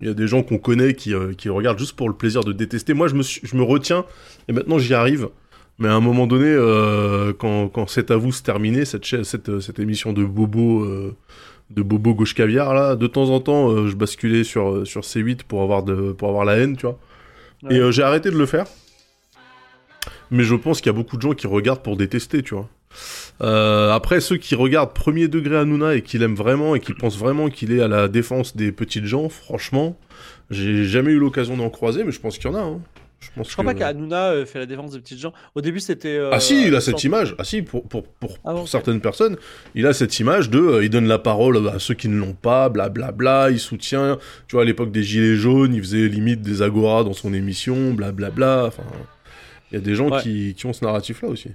il 0.01 0.07
y 0.07 0.09
a 0.09 0.13
des 0.13 0.27
gens 0.27 0.41
qu'on 0.43 0.57
connaît 0.57 0.93
qui, 0.95 1.13
qui 1.37 1.49
regardent 1.49 1.77
juste 1.79 1.93
pour 1.95 2.09
le 2.09 2.15
plaisir 2.15 2.43
de 2.43 2.51
détester. 2.53 2.93
Moi, 2.93 3.07
je 3.07 3.15
me, 3.15 3.21
suis- 3.23 3.41
je 3.43 3.55
me 3.55 3.63
retiens 3.63 4.05
et 4.47 4.53
maintenant 4.53 4.79
j'y 4.79 4.93
arrive. 4.93 5.29
Mais 5.77 5.87
à 5.87 5.93
un 5.93 5.99
moment 5.99 6.25
donné, 6.25 6.55
quand, 7.37 7.67
quand 7.69 7.87
c'est 7.87 8.09
à 8.09 8.15
vous 8.15 8.31
se 8.31 8.41
terminer 8.41 8.85
cette, 8.85 9.05
cette, 9.23 9.59
cette 9.59 9.79
émission 9.79 10.13
de 10.13 10.23
Bobo, 10.23 10.85
de 11.72 11.81
Bobo 11.81 12.13
gauche 12.13 12.36
caviar 12.36 12.74
là, 12.74 12.95
de 12.95 13.07
temps 13.07 13.29
en 13.29 13.39
temps, 13.39 13.69
euh, 13.69 13.88
je 13.88 13.95
basculais 13.95 14.43
sur 14.43 14.69
euh, 14.69 14.86
sur 14.86 15.01
C8 15.01 15.43
pour 15.48 15.62
avoir 15.62 15.84
de 15.84 16.12
pour 16.12 16.29
avoir 16.29 16.45
la 16.45 16.57
haine, 16.57 16.77
tu 16.77 16.86
vois. 16.86 17.00
Ouais. 17.63 17.75
Et 17.75 17.79
euh, 17.79 17.91
j'ai 17.91 18.03
arrêté 18.03 18.29
de 18.29 18.38
le 18.38 18.45
faire. 18.45 18.65
Mais 20.31 20.43
je 20.43 20.55
pense 20.55 20.81
qu'il 20.81 20.88
y 20.88 20.95
a 20.95 20.98
beaucoup 20.98 21.17
de 21.17 21.22
gens 21.22 21.34
qui 21.34 21.48
regardent 21.48 21.81
pour 21.81 21.98
détester, 21.98 22.41
tu 22.41 22.55
vois. 22.55 22.67
Euh, 23.41 23.91
après, 23.91 24.22
ceux 24.22 24.38
qui 24.38 24.55
regardent 24.55 24.93
premier 24.93 25.27
degré 25.27 25.57
Hanouna 25.57 25.95
et 25.95 26.01
qui 26.01 26.17
l'aiment 26.17 26.36
vraiment 26.36 26.75
et 26.75 26.79
qui 26.79 26.93
pensent 26.93 27.17
vraiment 27.17 27.50
qu'il 27.50 27.72
est 27.72 27.81
à 27.81 27.88
la 27.88 28.07
défense 28.07 28.55
des 28.55 28.72
petites 28.72 29.05
gens, 29.05 29.29
franchement, 29.29 29.98
j'ai 30.50 30.86
jamais 30.86 31.12
eu 31.12 31.19
l'occasion 31.19 31.57
d'en 31.57 31.69
croiser, 31.69 32.03
mais 32.03 32.12
je 32.12 32.19
pense 32.19 32.38
qu'il 32.38 32.50
y 32.50 32.53
en 32.53 32.57
a. 32.57 32.62
hein. 32.62 32.79
Je 33.25 33.32
pense 33.36 33.48
Je 33.50 33.53
crois 33.53 33.65
que- 33.74 33.79
pas 33.79 33.86
qu'Hanouna 33.86 34.29
euh, 34.32 34.46
fait 34.46 34.60
la 34.60 34.65
défense 34.65 34.91
des 34.91 35.00
petites 35.00 35.20
gens. 35.20 35.34
Au 35.55 35.62
début, 35.62 35.79
c'était. 35.79 36.15
euh, 36.17 36.29
Ah 36.32 36.39
si, 36.39 36.67
il 36.67 36.75
a 36.75 36.82
cette 36.82 36.91
sorte- 36.94 37.03
image. 37.05 37.36
Ah 37.39 37.44
si, 37.44 37.62
pour, 37.63 37.88
pour, 37.88 38.03
pour, 38.03 38.38
Ah, 38.46 38.53
certaines 38.65 39.01
personnes, 39.01 39.38
il 39.74 39.86
a 39.88 39.94
cette 39.94 40.17
image 40.20 40.50
de, 40.50 40.60
euh, 40.60 40.84
il 40.84 40.89
donne 40.89 41.08
la 41.08 41.20
parole 41.20 41.67
à 41.70 41.79
ceux 41.79 41.94
qui 41.96 42.08
ne 42.08 42.17
l'ont 42.17 42.34
pas, 42.34 42.70
blablabla, 42.70 43.50
il 43.51 43.60
soutient. 43.60 44.17
Tu 44.48 44.55
vois, 44.55 44.62
à 44.62 44.65
l'époque 44.65 44.91
des 44.91 45.03
Gilets 45.03 45.36
jaunes, 45.36 45.74
il 45.74 45.82
faisait 45.82 46.08
limite 46.08 46.41
des 46.41 46.62
agoras 46.62 47.03
dans 47.03 47.13
son 47.13 47.34
émission, 47.34 47.94
blablabla. 47.94 48.65
Enfin, 48.67 48.84
il 49.72 49.75
y 49.75 49.77
a 49.77 49.82
des 49.82 49.96
gens 49.96 50.10
Ouais. 50.10 50.22
qui, 50.22 50.53
qui 50.55 50.65
ont 50.67 50.74
ce 50.74 50.86
narratif-là 50.86 51.29
aussi. 51.29 51.50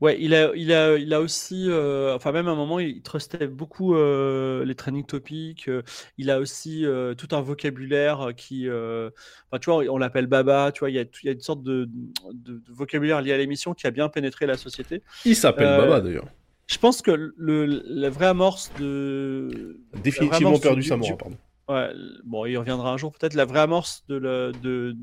Ouais, 0.00 0.18
il 0.20 0.34
a, 0.34 0.52
il 0.54 0.72
a, 0.72 0.96
il 0.98 1.14
a 1.14 1.20
aussi, 1.20 1.66
euh, 1.68 2.14
enfin 2.14 2.32
même 2.32 2.48
à 2.48 2.50
un 2.50 2.56
moment, 2.56 2.78
il 2.78 3.00
trustait 3.02 3.46
beaucoup 3.46 3.94
euh, 3.94 4.64
les 4.64 4.74
training 4.74 5.06
topics. 5.06 5.68
euh, 5.68 5.82
il 6.18 6.30
a 6.30 6.40
aussi 6.40 6.84
tout 7.16 7.28
un 7.34 7.40
vocabulaire 7.40 8.30
qui, 8.36 8.68
enfin 8.68 9.58
tu 9.60 9.70
vois, 9.70 9.84
on 9.88 9.96
l'appelle 9.98 10.26
Baba. 10.26 10.72
Tu 10.72 10.80
vois, 10.80 10.90
il 10.90 10.96
y 10.96 10.98
a, 10.98 11.02
il 11.22 11.26
y 11.26 11.28
a 11.28 11.32
une 11.32 11.40
sorte 11.40 11.62
de, 11.62 11.88
de- 12.32 12.58
de 12.58 12.72
vocabulaire 12.72 13.22
lié 13.22 13.32
à 13.32 13.38
l'émission 13.38 13.72
qui 13.72 13.86
a 13.86 13.90
bien 13.90 14.08
pénétré 14.08 14.46
la 14.46 14.56
société. 14.56 15.02
Il 15.24 15.36
s'appelle 15.36 15.76
Baba 15.76 16.00
d'ailleurs. 16.00 16.26
Je 16.66 16.78
pense 16.78 17.02
que 17.02 17.32
le, 17.36 17.66
la 17.66 18.10
vraie 18.10 18.26
amorce 18.26 18.70
de, 18.80 19.78
Définitivement 20.02 20.58
perdu 20.58 20.80
du- 20.82 20.88
sa 20.88 20.94
du- 20.96 21.00
mort, 21.00 21.16
pardon. 21.18 21.36
Ouais, 21.68 21.90
bon, 22.24 22.44
il 22.46 22.56
reviendra 22.58 22.92
un 22.92 22.96
jour 22.96 23.12
peut-être. 23.12 23.34
La 23.34 23.44
vraie 23.44 23.60
amorce 23.60 24.04
de 24.08 24.16
la, 24.16 24.52
de, 24.52 24.96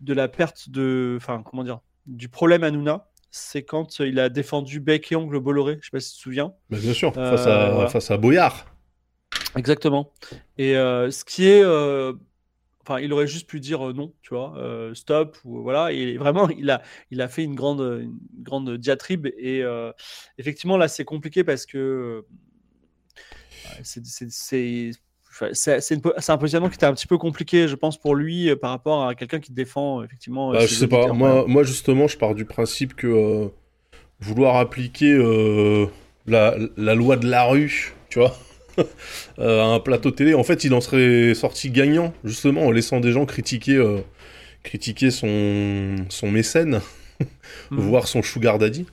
de 0.00 0.12
la 0.14 0.28
perte 0.28 0.68
de, 0.70 1.14
enfin, 1.16 1.42
comment 1.44 1.64
dire, 1.64 1.80
du 2.06 2.28
problème 2.28 2.64
Hanouna, 2.64 3.08
c'est 3.32 3.62
quand 3.64 3.98
il 4.00 4.20
a 4.20 4.28
défendu 4.28 4.78
bec 4.78 5.10
et 5.10 5.16
ongle 5.16 5.40
Bolloré. 5.40 5.78
Je 5.80 5.86
sais 5.86 5.90
pas 5.90 6.00
si 6.00 6.12
tu 6.12 6.18
te 6.18 6.22
souviens. 6.22 6.52
Bah, 6.70 6.78
bien 6.78 6.92
sûr, 6.92 7.12
Euh, 7.16 7.30
face, 7.36 7.46
à, 7.46 7.70
voilà. 7.72 7.88
face 7.88 8.10
à 8.10 8.18
Boyard. 8.18 8.66
Exactement. 9.56 10.12
Et 10.58 10.76
euh, 10.76 11.10
ce 11.10 11.24
qui 11.24 11.48
est, 11.48 11.62
euh, 11.64 12.12
enfin, 12.82 13.00
il 13.00 13.10
aurait 13.12 13.26
juste 13.26 13.48
pu 13.48 13.58
dire 13.58 13.88
euh, 13.88 13.92
non, 13.94 14.12
tu 14.20 14.34
vois, 14.34 14.54
euh, 14.58 14.92
stop, 14.94 15.38
ou 15.44 15.62
voilà. 15.62 15.92
Et 15.92 16.18
vraiment, 16.18 16.48
il 16.50 16.70
a, 16.70 16.82
il 17.10 17.22
a 17.22 17.28
fait 17.28 17.42
une 17.42 17.54
grande, 17.54 17.80
une 17.80 18.18
grande 18.42 18.76
diatribe. 18.76 19.26
Et 19.38 19.62
euh, 19.62 19.92
effectivement, 20.36 20.76
là, 20.76 20.86
c'est 20.88 21.04
compliqué 21.06 21.42
parce 21.42 21.64
que 21.64 21.78
euh, 21.78 22.22
c'est, 23.82 24.90
c'est, 25.52 26.28
un 26.28 26.36
positionnement 26.38 26.68
qui 26.68 26.74
était 26.74 26.86
un 26.86 26.92
petit 26.94 27.06
peu 27.06 27.18
compliqué, 27.18 27.68
je 27.68 27.74
pense, 27.74 27.98
pour 27.98 28.14
lui 28.14 28.50
euh, 28.50 28.56
par 28.56 28.70
rapport 28.70 29.06
à 29.06 29.14
quelqu'un 29.14 29.40
qui 29.40 29.52
défend 29.52 30.00
euh, 30.00 30.04
effectivement. 30.04 30.50
euh, 30.50 30.54
Bah, 30.54 30.66
je 30.66 30.74
sais 30.74 30.88
pas, 30.88 31.12
moi, 31.12 31.44
moi 31.46 31.62
justement, 31.64 32.06
je 32.08 32.16
pars 32.18 32.34
du 32.34 32.44
principe 32.44 32.94
que 32.94 33.06
euh, 33.06 33.48
vouloir 34.20 34.56
appliquer 34.56 35.12
euh, 35.12 35.86
la, 36.26 36.56
la 36.76 36.94
loi 36.94 37.16
de 37.16 37.28
la 37.28 37.44
rue, 37.44 37.94
tu 38.10 38.18
vois, 38.18 38.36
à 39.38 39.64
un 39.64 39.80
plateau 39.80 40.10
télé, 40.10 40.34
en 40.34 40.44
fait, 40.44 40.64
il 40.64 40.74
en 40.74 40.80
serait 40.80 41.34
sorti 41.34 41.70
gagnant, 41.70 42.12
justement, 42.24 42.66
en 42.66 42.70
laissant 42.70 43.00
des 43.00 43.12
gens 43.12 43.26
critiquer, 43.26 43.76
euh, 43.76 43.98
critiquer 44.62 45.10
son, 45.10 45.96
son 46.08 46.30
mécène, 46.30 46.80
Mhm. 47.70 47.80
voire 47.80 48.06
son 48.08 48.22
sugar 48.22 48.58
daddy. 48.58 48.86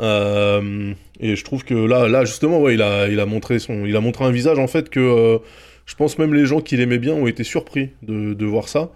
Euh, 0.00 0.92
et 1.20 1.36
je 1.36 1.44
trouve 1.44 1.64
que 1.64 1.74
là, 1.74 2.06
là 2.08 2.24
justement, 2.24 2.60
ouais, 2.60 2.74
il 2.74 2.82
a, 2.82 3.08
il 3.08 3.18
a 3.20 3.26
montré 3.26 3.58
son, 3.58 3.84
il 3.86 3.96
a 3.96 4.00
montré 4.00 4.24
un 4.24 4.30
visage 4.30 4.58
en 4.58 4.66
fait 4.66 4.90
que 4.90 5.40
je 5.86 5.94
pense 5.94 6.18
même 6.18 6.34
les 6.34 6.44
gens 6.46 6.60
qui 6.60 6.76
l'aimaient 6.76 6.98
bien 6.98 7.14
ont 7.14 7.26
été 7.26 7.44
surpris 7.44 7.90
de, 8.02 8.34
de 8.34 8.44
voir 8.46 8.68
ça. 8.68 8.90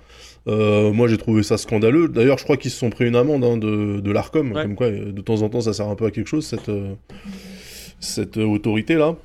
Euh, 0.49 0.93
moi, 0.93 1.07
j'ai 1.07 1.19
trouvé 1.19 1.43
ça 1.43 1.57
scandaleux. 1.59 2.09
D'ailleurs, 2.09 2.39
je 2.39 2.45
crois 2.45 2.57
qu'ils 2.57 2.71
se 2.71 2.79
sont 2.79 2.91
pris 2.91 3.07
une 3.07 3.17
amende 3.17 3.45
hein, 3.45 3.57
de, 3.57 4.01
de 4.01 4.11
l'Arcom, 4.11 4.53
Ouais. 4.53 4.63
comme 4.63 4.75
quoi, 4.75 4.91
de 4.91 5.21
temps 5.21 5.43
en 5.43 5.49
temps, 5.49 5.61
ça 5.61 5.73
sert 5.73 5.87
un 5.89 5.95
peu 5.95 6.07
à 6.07 6.11
quelque 6.11 6.27
chose 6.29 6.47
cette, 6.47 6.69
euh, 6.69 6.95
cette 8.01 8.39
euh, 8.39 8.45
autorité 8.45 8.95
là. 8.95 9.17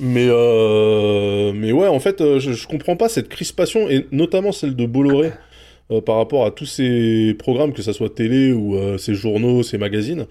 Mais, 0.00 0.26
euh, 0.28 1.52
mais 1.54 1.70
ouais, 1.72 1.86
en 1.86 2.00
fait, 2.00 2.18
je, 2.38 2.52
je 2.52 2.66
comprends 2.66 2.96
pas 2.96 3.08
cette 3.08 3.28
crispation, 3.28 3.88
et 3.88 4.06
notamment 4.10 4.52
celle 4.52 4.74
de 4.74 4.86
Bolloré, 4.86 5.30
par 6.04 6.16
rapport 6.16 6.44
à 6.44 6.50
tous 6.50 6.66
ces 6.66 7.34
programmes, 7.38 7.72
que 7.72 7.80
ça 7.82 7.92
soit 7.92 8.12
télé 8.12 8.50
ou 8.50 8.76
ces 8.98 9.14
journaux, 9.14 9.62
ces 9.62 9.78
magazines. 9.78 10.26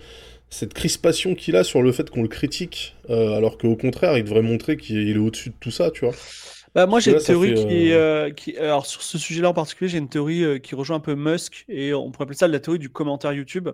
Cette 0.50 0.74
crispation 0.74 1.36
qu'il 1.36 1.56
a 1.56 1.64
sur 1.64 1.82
le 1.82 1.92
fait 1.92 2.10
qu'on 2.10 2.22
le 2.22 2.28
critique, 2.28 2.96
euh, 3.10 3.34
alors 3.34 3.58
qu'au 3.58 3.75
contraire, 3.75 4.18
il 4.18 4.24
devrait 4.24 4.42
montrer 4.42 4.78
qu'il 4.78 5.10
est 5.10 5.18
au-dessus 5.18 5.50
de 5.50 5.56
tout 5.60 5.72
ça, 5.72 5.92
tu 5.92 6.06
vois. 6.06 6.14
Bah, 6.75 6.88
moi, 6.88 7.00
j'ai 7.00 7.14
une 7.14 7.20
théorie 7.20 7.56
fait, 7.56 7.68
qui, 7.68 7.94
euh, 7.94 8.32
qui. 8.32 8.58
Alors, 8.58 8.86
sur 8.86 9.02
ce 9.02 9.18
sujet-là 9.18 9.50
en 9.50 9.54
particulier, 9.54 9.90
j'ai 9.90 9.98
une 9.98 10.10
théorie 10.10 10.44
euh, 10.44 10.60
qui 10.60 10.75
rejoint 10.75 10.98
un 10.98 11.02
peu 11.02 11.16
Musk 11.16 11.64
et 11.70 11.94
on 11.94 12.12
pourrait 12.12 12.24
appeler 12.24 12.38
ça 12.38 12.50
la 12.50 12.60
théorie 12.60 12.80
du 12.80 12.90
commentaire 12.90 13.32
YouTube. 13.32 13.70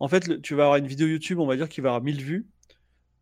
En 0.00 0.08
fait, 0.08 0.40
tu 0.40 0.54
vas 0.54 0.64
avoir 0.64 0.76
une 0.78 0.86
vidéo 0.86 1.06
YouTube, 1.06 1.38
on 1.40 1.46
va 1.46 1.56
dire, 1.56 1.68
qui 1.68 1.82
va 1.82 1.90
avoir 1.90 2.02
1000 2.02 2.22
vues. 2.22 2.46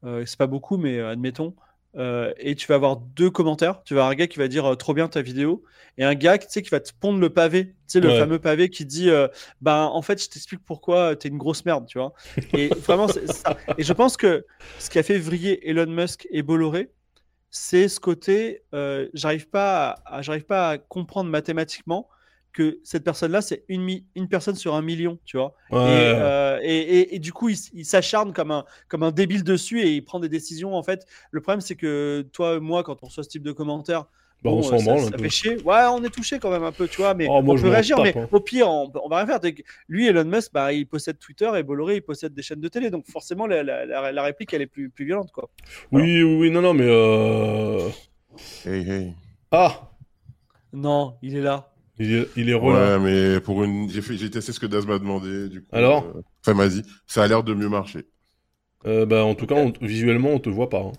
Euh, 0.04 0.24
c'est 0.24 0.38
pas 0.38 0.46
beaucoup, 0.46 0.76
mais 0.76 0.98
euh, 0.98 1.10
admettons. 1.10 1.54
Euh, 1.96 2.32
et 2.36 2.54
tu 2.54 2.66
vas 2.66 2.74
avoir 2.74 2.96
deux 2.96 3.30
commentaires. 3.30 3.82
Tu 3.84 3.94
vas 3.94 4.00
avoir 4.02 4.12
un 4.12 4.14
gars 4.16 4.26
qui 4.26 4.38
va 4.38 4.48
dire 4.48 4.66
euh, 4.66 4.74
trop 4.76 4.92
bien 4.92 5.08
ta 5.08 5.22
vidéo 5.22 5.64
et 5.96 6.04
un 6.04 6.14
gars 6.14 6.36
qui 6.38 6.60
va 6.70 6.80
te 6.80 6.90
pondre 7.00 7.18
le 7.18 7.30
pavé. 7.30 7.74
Tu 7.88 8.00
le 8.00 8.08
Ouais. 8.08 8.18
fameux 8.18 8.38
pavé 8.38 8.68
qui 8.68 8.84
dit 8.84 9.08
euh, 9.08 9.28
Ben, 9.62 9.84
en 9.84 10.02
fait, 10.02 10.22
je 10.22 10.28
t'explique 10.28 10.64
pourquoi 10.64 11.16
t'es 11.16 11.28
une 11.28 11.38
grosse 11.38 11.64
merde, 11.64 11.86
tu 11.86 11.98
vois. 11.98 12.12
Et 12.52 12.68
vraiment, 12.86 13.08
c'est 13.08 13.26
ça. 13.26 13.56
Et 13.78 13.82
je 13.82 13.92
pense 13.94 14.16
que 14.18 14.44
ce 14.78 14.90
qui 14.90 14.98
a 14.98 15.02
fait 15.02 15.18
vriller 15.18 15.68
Elon 15.70 15.86
Musk 15.86 16.26
et 16.30 16.42
Bolloré, 16.42 16.90
c'est 17.50 17.88
ce 17.88 17.98
côté, 18.00 18.62
j'arrive 19.14 19.48
pas, 19.48 19.88
à, 20.04 20.16
à- 20.18 20.22
j'arrive 20.22 20.44
pas 20.44 20.70
à 20.70 20.78
comprendre 20.78 21.30
mathématiquement 21.30 22.08
que 22.56 22.80
cette 22.84 23.04
personne-là, 23.04 23.42
c'est 23.42 23.64
une, 23.68 23.82
mi- 23.82 24.04
une 24.14 24.28
personne 24.28 24.54
sur 24.56 24.74
un 24.74 24.82
million, 24.82 25.18
tu 25.26 25.36
vois. 25.36 25.54
Ouais. 25.70 25.78
Et, 25.78 26.12
euh, 26.16 26.58
et, 26.62 26.76
et- 26.78 27.14
et 27.16 27.18
du 27.18 27.32
coup, 27.32 27.50
il, 27.50 27.56
il 27.74 27.84
s'acharne 27.84 28.32
comme 28.32 28.50
un, 28.50 28.64
comme 28.88 29.02
un 29.02 29.12
débile 29.12 29.44
dessus 29.44 29.82
et 29.82 29.90
il 29.94 30.02
prend 30.04 30.18
des 30.20 30.28
décisions. 30.30 30.74
En 30.74 30.82
fait, 30.82 31.06
le 31.30 31.40
problème, 31.42 31.60
c'est 31.60 31.76
que 31.76 32.26
toi, 32.32 32.58
moi, 32.58 32.82
quand 32.82 32.96
on 33.02 33.06
reçoit 33.06 33.22
ce 33.24 33.28
type 33.28 33.42
de 33.42 33.52
commentaires, 33.52 34.06
Bah, 34.42 34.50
bon, 34.50 34.58
on 34.58 34.62
s'en 34.62 34.78
ça, 34.78 34.98
ça 35.10 35.18
fait 35.18 35.28
chier. 35.28 35.56
Ouais, 35.64 35.82
on 35.90 36.02
est 36.02 36.08
touché 36.08 36.38
quand 36.38 36.50
même 36.50 36.62
un 36.64 36.72
peu, 36.72 36.88
tu 36.88 36.96
vois, 37.02 37.12
mais 37.14 37.26
Oh, 37.28 37.42
moi, 37.42 37.54
on 37.54 37.56
je 37.58 37.62
peut 37.64 37.68
réagir. 37.70 37.96
tape, 37.96 38.04
Mais 38.14 38.18
hein. 38.22 38.28
au 38.32 38.40
pire, 38.40 38.68
on, 38.70 38.90
on 39.04 39.08
va 39.08 39.18
rien 39.18 39.26
faire. 39.26 39.40
Dès 39.40 39.52
que- 39.54 39.62
Lui, 39.88 40.06
Elon 40.06 40.24
Musk, 40.24 40.52
bah, 40.52 40.72
il 40.72 40.86
possède 40.86 41.18
Twitter 41.18 41.50
et 41.56 41.62
Bolloré, 41.62 41.96
il 41.96 42.02
possède 42.02 42.32
des 42.34 42.42
chaînes 42.42 42.60
de 42.60 42.68
télé. 42.68 42.90
Donc 42.90 43.06
forcément, 43.06 43.46
la, 43.46 43.62
la- 43.62 43.84
la- 43.86 44.12
la 44.12 44.22
réplique, 44.22 44.52
elle 44.54 44.62
est 44.62 44.66
plus, 44.66 44.88
plus 44.90 45.04
violente, 45.04 45.30
quoi. 45.32 45.48
Oui, 45.92 46.22
oui, 46.22 46.36
oui, 46.40 46.50
non, 46.50 46.62
non, 46.62 46.72
mais... 46.74 46.86
Euh... 46.86 47.88
Hey, 48.66 48.88
hey. 48.90 49.14
Ah 49.50 49.90
Non, 50.72 51.16
il 51.22 51.36
est 51.36 51.40
là. 51.42 51.70
Il 51.98 52.14
est, 52.14 52.28
il 52.36 52.50
est 52.50 52.54
relâché. 52.54 52.92
Ouais, 52.92 52.98
mais 53.34 53.40
pour 53.40 53.64
une, 53.64 53.88
j'ai 53.88 54.02
fait, 54.02 54.16
j'ai 54.16 54.30
testé 54.30 54.52
ce 54.52 54.60
que 54.60 54.66
Daz 54.66 54.86
m'a 54.86 54.98
demandé, 54.98 55.48
du 55.48 55.60
coup. 55.62 55.68
Alors 55.72 56.04
euh, 56.14 56.20
Enfin, 56.46 56.54
vas-y. 56.56 56.82
Ça 57.06 57.22
a 57.22 57.26
l'air 57.28 57.42
de 57.42 57.54
mieux 57.54 57.68
marcher. 57.68 58.06
Euh, 58.86 59.06
bah, 59.06 59.24
en 59.24 59.34
tout 59.34 59.46
cas, 59.46 59.54
on- 59.54 59.72
visuellement, 59.80 60.30
on 60.30 60.38
te 60.38 60.50
voit 60.50 60.68
pas. 60.68 60.80
hein. 60.80 60.92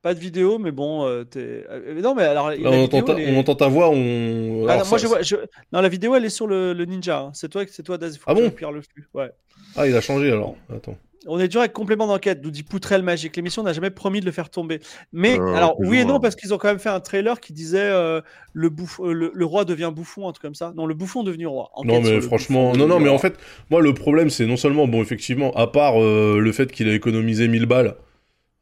Pas 0.00 0.14
de 0.14 0.20
vidéo, 0.20 0.58
mais 0.58 0.70
bon, 0.70 1.06
euh, 1.06 1.24
t'es- 1.24 1.64
euh, 1.70 2.00
non, 2.02 2.14
mais 2.14 2.24
alors 2.24 2.50
Là, 2.50 2.56
on, 2.62 2.84
entend 2.84 3.00
vidéo, 3.00 3.16
ta, 3.16 3.22
on 3.22 3.36
entend 3.38 3.54
ta 3.54 3.68
voix, 3.68 3.88
on. 3.90 4.66
Ah, 4.68 4.72
alors 4.74 4.84
non, 4.84 4.90
moi, 4.90 4.98
ça- 4.98 5.02
je 5.02 5.06
vois, 5.06 5.22
je- 5.22 5.36
non, 5.72 5.80
la 5.80 5.88
vidéo, 5.88 6.14
elle 6.14 6.24
est 6.26 6.30
sur 6.30 6.46
le, 6.46 6.72
le 6.74 6.84
Ninja. 6.84 7.20
hein. 7.20 7.30
C'est 7.34 7.48
toi, 7.48 7.64
c'est 7.68 7.82
toi, 7.82 7.96
Daz. 7.98 8.20
Ah 8.26 8.34
bon? 8.34 8.42
récupères 8.42 8.70
le 8.72 8.82
flux. 8.82 9.08
Ouais. 9.14 9.30
Ah, 9.76 9.88
il 9.88 9.96
a 9.96 10.00
changé 10.00 10.30
alors. 10.30 10.56
Attends. 10.72 10.96
On 11.26 11.38
est 11.38 11.48
dur 11.48 11.60
avec 11.60 11.72
complément 11.72 12.06
d'enquête, 12.06 12.40
nous 12.42 12.50
dit 12.50 12.62
Poutrelle 12.62 13.02
Magique. 13.02 13.36
L'émission 13.36 13.62
n'a 13.62 13.72
jamais 13.72 13.90
promis 13.90 14.20
de 14.20 14.26
le 14.26 14.32
faire 14.32 14.50
tomber. 14.50 14.80
Mais 15.12 15.38
Euh, 15.38 15.54
alors, 15.54 15.76
oui 15.80 15.98
et 15.98 16.04
non, 16.04 16.20
parce 16.20 16.36
qu'ils 16.36 16.52
ont 16.52 16.58
quand 16.58 16.68
même 16.68 16.78
fait 16.78 16.88
un 16.88 17.00
trailer 17.00 17.40
qui 17.40 17.52
disait 17.52 17.78
euh, 17.80 18.20
le, 18.52 18.68
euh, 19.00 19.12
le, 19.12 19.30
le 19.34 19.44
roi 19.44 19.64
devient 19.64 19.90
bouffon, 19.94 20.28
un 20.28 20.32
truc 20.32 20.42
comme 20.42 20.54
ça. 20.54 20.72
Non, 20.76 20.86
le 20.86 20.94
bouffon 20.94 21.22
devenu 21.22 21.46
roi. 21.46 21.70
Enquête 21.74 21.92
Non, 21.92 22.00
mais 22.02 22.20
franchement, 22.20 22.74
non, 22.76 22.86
non, 22.86 23.00
mais 23.00 23.08
en 23.08 23.18
fait, 23.18 23.38
moi, 23.70 23.80
le 23.80 23.94
problème, 23.94 24.30
c'est 24.30 24.46
non 24.46 24.56
seulement, 24.56 24.86
bon, 24.86 25.02
effectivement, 25.02 25.52
à 25.54 25.66
part 25.66 26.00
euh, 26.02 26.38
le 26.38 26.52
fait 26.52 26.70
qu'il 26.70 26.88
a 26.88 26.94
économisé 26.94 27.48
1000 27.48 27.66
balles 27.66 27.94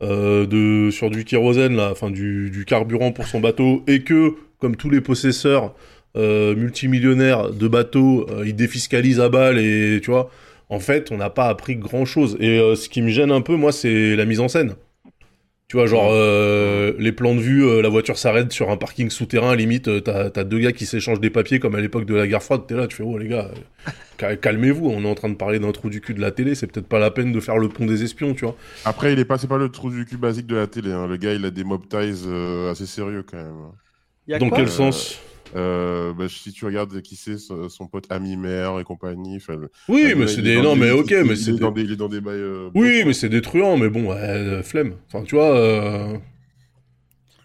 de, 0.01 0.91
sur 0.91 1.11
du 1.11 1.25
kérosène, 1.25 1.77
là, 1.77 1.91
enfin, 1.93 2.11
du, 2.11 2.51
du 2.51 2.65
carburant 2.65 3.13
pour 3.13 3.27
son 3.27 3.39
bateau, 3.39 3.85
et 3.87 4.03
que, 4.03 4.35
comme 4.59 4.75
tous 4.75 4.91
les 4.91 5.01
possesseurs 5.01 5.75
multimillionnaires 6.17 7.51
de 7.53 7.69
bateaux, 7.69 8.27
ils 8.45 8.57
défiscalisent 8.57 9.21
à 9.21 9.29
balles, 9.29 9.59
et 9.59 10.01
tu 10.03 10.11
vois, 10.11 10.29
en 10.73 10.81
fait, 10.81 11.13
on 11.13 11.17
n'a 11.19 11.31
pas 11.31 11.49
appris 11.49 11.77
grand 11.77 12.05
chose. 12.05 12.37
Et 12.41 12.59
euh, 12.59 12.75
ce 12.77 12.89
qui 12.89 13.03
me 13.03 13.11
gêne 13.11 13.31
un 13.31 13.41
peu, 13.43 13.57
moi, 13.57 13.73
c'est 13.73 14.17
la 14.17 14.25
mise 14.25 14.41
en 14.41 14.49
scène. 14.49 14.75
Tu 15.69 15.79
vois, 15.79 15.87
genre, 15.87 16.11
euh, 16.13 16.93
les 16.99 17.13
plans 17.13 17.35
de 17.35 17.41
vue, 17.41 17.65
euh, 17.67 17.81
la 17.81 17.89
voiture 17.89 18.19
s'arrête 18.19 18.53
sur 18.53 18.71
un 18.71 18.77
parking 18.77 19.09
souterrain, 19.09 19.57
limite, 19.57 19.89
euh, 19.89 20.01
t'as 20.01 20.29
t'as 20.31 20.45
deux 20.45 20.59
gars 20.59 20.73
qui 20.73 20.85
s'échangent 20.85 21.21
des 21.21 21.31
papiers 21.31 21.61
comme 21.61 21.75
à 21.75 21.81
l'époque 21.81 22.05
de 22.05 22.15
la 22.15 22.27
guerre 22.27 22.43
froide, 22.43 22.63
t'es 22.69 22.75
là, 22.75 22.87
tu 22.87 22.97
fais, 22.97 23.03
oh 23.03 23.17
les 23.17 23.29
gars, 23.29 23.51
cal- 24.19 24.39
calmez-vous, 24.39 24.87
on 24.91 25.03
est 25.05 25.09
en 25.09 25.15
train 25.15 25.31
de 25.31 25.35
parler 25.35 25.59
d'un 25.61 25.73
trou 25.73 25.89
du 25.89 26.03
cul 26.03 26.13
de 26.15 26.21
la 26.21 26.31
télé, 26.31 26.55
c'est 26.55 26.67
peut-être 26.67 26.89
pas 26.89 26.99
la 26.99 27.11
peine 27.11 27.33
de 27.33 27.41
faire 27.41 27.57
le 27.59 27.71
pont 27.71 27.87
des 27.87 28.03
espions, 28.03 28.35
tu 28.35 28.45
vois. 28.45 28.57
Après, 28.85 29.15
il 29.15 29.19
est 29.19 29.25
pas, 29.25 29.39
c'est 29.39 29.47
pas 29.49 29.59
le 29.59 29.71
trou 29.71 29.91
du 29.91 30.05
cul 30.05 30.19
basique 30.19 30.47
de 30.47 30.57
la 30.57 30.67
télé. 30.67 30.93
hein. 30.93 31.07
Le 31.07 31.17
gars, 31.17 31.33
il 31.33 31.45
a 31.47 31.51
des 31.51 31.65
mob 31.65 31.89
ties 31.89 32.25
euh, 32.27 32.71
assez 32.71 32.87
sérieux 32.87 33.23
quand 33.23 33.39
même. 33.39 33.55
A 34.31 34.39
Dans 34.39 34.49
quoi 34.51 34.59
quel 34.59 34.67
Euh, 34.67 34.71
sens? 34.71 35.19
Euh, 35.55 36.13
bah, 36.15 36.29
si 36.29 36.53
tu 36.53 36.65
regardes 36.65 37.01
qui 37.03 37.17
c'est, 37.17 37.39
son 37.39 37.69
son 37.69 37.87
pote 37.87 38.07
ami 38.11 38.37
mère 38.37 38.79
et 38.79 38.85
compagnie. 38.85 39.39
Oui, 39.89 40.05
le 40.09 40.15
mais 40.17 40.27
c'est 40.27 40.43
des. 40.43 40.61
Non, 40.61 40.75
des- 40.75 40.81
mais 40.81 40.91
ok, 40.91 41.11
il- 41.11 41.25
mais 41.25 41.37
c'est. 41.37 41.51
est 41.51 41.59
des- 41.59 41.83
il 41.83 41.93
est 41.93 41.97
dans 41.97 42.09
des 42.09 42.21
bails. 42.21 42.37
euh, 42.37 42.71
Oui, 42.75 43.03
mais 43.05 43.13
c'est 43.13 43.29
des 43.29 43.43
truands, 43.43 43.77
mais 43.77 43.89
bon, 43.89 44.13
euh, 44.13 44.63
flemme. 44.63 44.95
Enfin, 45.09 45.25
tu 45.25 45.35
vois, 45.35 45.55
euh, 45.57 46.17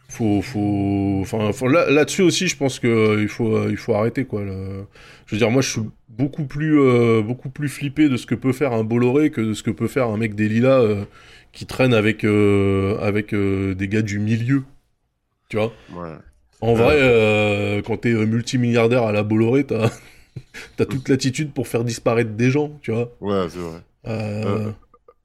faut, 0.09 0.41
faut, 0.41 1.19
enfin, 1.21 1.51
faut- 1.51 1.67
là, 1.67 1.89
là-dessus 1.89 2.21
aussi, 2.21 2.47
je 2.47 2.55
pense 2.57 2.79
que 2.79 2.87
euh, 2.87 3.21
il 3.21 3.27
faut, 3.27 3.55
euh, 3.57 3.67
il 3.69 3.77
faut 3.77 3.93
arrêter 3.93 4.25
quoi. 4.25 4.43
le- 4.43 4.85
Je 5.25 5.35
veux 5.35 5.39
dire, 5.39 5.51
moi, 5.51 5.61
je 5.61 5.69
suis 5.71 5.81
beaucoup 6.09 6.45
plus, 6.45 6.79
beaucoup 7.23 7.49
plus 7.49 7.67
flippé 7.69 8.07
de 8.09 8.15
ce 8.17 8.25
que 8.25 8.35
peut 8.35 8.53
faire 8.53 8.71
un 8.73 8.83
Bolloré 8.85 9.29
que 9.31 9.41
de 9.41 9.53
ce 9.53 9.63
que 9.63 9.71
peut 9.71 9.87
faire 9.87 10.07
un 10.07 10.17
mec 10.17 10.33
des 10.35 10.47
Lilas 10.47 10.81
qui 11.51 11.65
traîne 11.65 11.93
avec, 11.93 12.23
avec 12.23 13.35
des 13.35 13.87
gars 13.89 14.01
du 14.01 14.19
milieu. 14.19 14.63
Tu 15.49 15.57
vois? 15.57 15.73
Ouais. 15.89 16.17
En 16.61 16.73
vrai, 16.73 16.95
euh, 16.99 17.81
quand 17.83 17.97
t'es 17.97 18.13
euh, 18.13 18.25
multimilliardaire 18.25 19.03
à 19.03 19.11
la 19.11 19.23
Bolloré, 19.23 19.63
t'as, 20.77 20.85
toute 20.85 21.07
l'attitude 21.09 21.51
pour 21.53 21.67
faire 21.67 21.83
disparaître 21.83 22.31
des 22.31 22.49
gens, 22.49 22.71
tu 22.81 22.91
vois. 22.91 23.11
Ouais, 23.21 23.45
c'est 23.49 23.59
vrai. 23.59 23.81
Euh, 24.07 24.71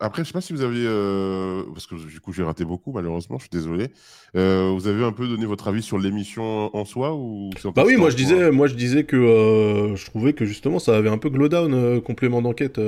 Après, 0.00 0.22
je 0.24 0.28
sais 0.28 0.32
pas 0.32 0.40
si 0.40 0.52
vous 0.52 0.62
aviez, 0.62 0.84
euh, 0.84 1.62
parce 1.72 1.86
que 1.86 1.94
du 1.94 2.18
coup 2.20 2.32
j'ai 2.32 2.42
raté 2.42 2.64
beaucoup 2.64 2.90
malheureusement, 2.92 3.38
je 3.38 3.42
suis 3.42 3.50
désolé. 3.50 3.88
Euh, 4.36 4.72
vous 4.74 4.88
avez 4.88 5.04
un 5.04 5.12
peu 5.12 5.28
donné 5.28 5.46
votre 5.46 5.68
avis 5.68 5.82
sur 5.82 5.98
l'émission 5.98 6.74
en 6.76 6.84
soi 6.84 7.14
ou 7.14 7.50
Bah 7.76 7.84
oui, 7.86 7.96
moi 7.96 8.10
je 8.10 8.16
disais, 8.16 8.50
moi 8.50 8.66
je 8.66 8.74
disais 8.74 9.04
que 9.04 9.16
euh, 9.16 9.94
je 9.94 10.04
trouvais 10.06 10.32
que 10.32 10.44
justement 10.44 10.78
ça 10.80 10.96
avait 10.96 11.08
un 11.10 11.18
peu 11.18 11.30
glow 11.30 11.48
down 11.48 11.72
euh, 11.72 12.00
complément 12.00 12.42
d'enquête. 12.42 12.78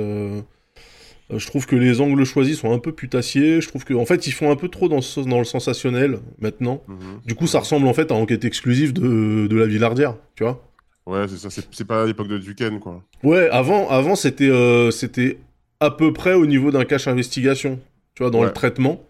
Euh. 1.31 1.39
Je 1.39 1.47
trouve 1.47 1.65
que 1.65 1.75
les 1.75 2.01
angles 2.01 2.23
choisis 2.25 2.59
sont 2.59 2.71
un 2.71 2.79
peu 2.79 2.91
putassiers. 2.91 3.61
Je 3.61 3.67
trouve 3.67 3.83
que 3.85 3.93
en 3.93 4.05
fait 4.05 4.27
ils 4.27 4.31
font 4.31 4.51
un 4.51 4.55
peu 4.55 4.67
trop 4.69 4.87
dans, 4.89 5.01
ce- 5.01 5.19
dans 5.21 5.39
le 5.39 5.43
sensationnel 5.45 6.19
maintenant. 6.39 6.83
Mhm. 6.87 6.97
Du 7.25 7.35
coup, 7.35 7.47
ça 7.47 7.59
ressemble 7.59 7.87
en 7.87 7.93
fait 7.93 8.11
à 8.11 8.15
enquête 8.15 8.45
exclusive 8.45 8.93
de, 8.93 9.47
de 9.47 9.55
la 9.55 9.65
Villardière, 9.65 10.15
tu 10.35 10.43
vois. 10.43 10.61
Ouais, 11.05 11.27
c'est 11.27 11.37
ça. 11.49 11.61
C'est 11.71 11.85
pas 11.87 12.03
à 12.03 12.05
l'époque 12.05 12.27
de 12.27 12.37
Duquesne, 12.39 12.79
quoi. 12.79 13.03
Ouais, 13.23 13.47
avant, 13.49 13.89
avant 13.89 14.15
c'était 14.15 14.49
euh, 14.49 14.89
c'était 14.91 15.37
à 15.79 15.91
peu 15.91 16.13
près 16.13 16.33
au 16.33 16.45
niveau 16.45 16.71
d'un 16.71 16.85
cache 16.85 17.07
investigation, 17.07 17.79
tu 18.15 18.23
vois, 18.23 18.31
dans 18.31 18.39
Ouais. 18.39 18.47
le 18.47 18.53
traitement. 18.53 19.01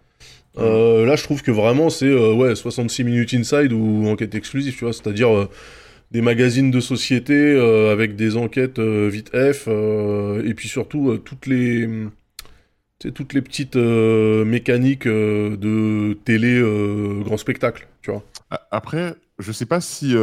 Euh, 0.58 1.04
là, 1.04 1.16
je 1.16 1.22
trouve 1.22 1.42
que 1.42 1.50
vraiment 1.50 1.90
c'est 1.90 2.06
euh, 2.06 2.32
ouais 2.32 2.54
66 2.54 3.04
minutes 3.04 3.34
inside 3.34 3.72
ou 3.74 4.08
enquête 4.08 4.34
exclusive, 4.34 4.74
tu 4.74 4.84
vois, 4.84 4.92
c'est-à-dire 4.94 5.48
des 6.10 6.20
magazines 6.20 6.70
de 6.70 6.80
société 6.80 7.34
euh, 7.34 7.92
avec 7.92 8.16
des 8.16 8.36
enquêtes 8.36 8.78
euh, 8.78 9.08
vite 9.08 9.30
F 9.30 9.64
euh, 9.68 10.42
et 10.44 10.54
puis 10.54 10.68
surtout 10.68 11.18
toutes 11.18 11.46
les 11.46 11.88
toutes 13.14 13.34
les 13.34 13.42
petites 13.42 13.76
mécaniques 13.76 15.06
de 15.06 16.18
télé 16.24 16.62
grand 17.24 17.36
spectacle, 17.36 17.86
tu 18.00 18.10
vois. 18.10 18.24
Après, 18.70 19.14
je 19.38 19.52
sais 19.52 19.66
pas 19.66 19.82
si 19.82 20.14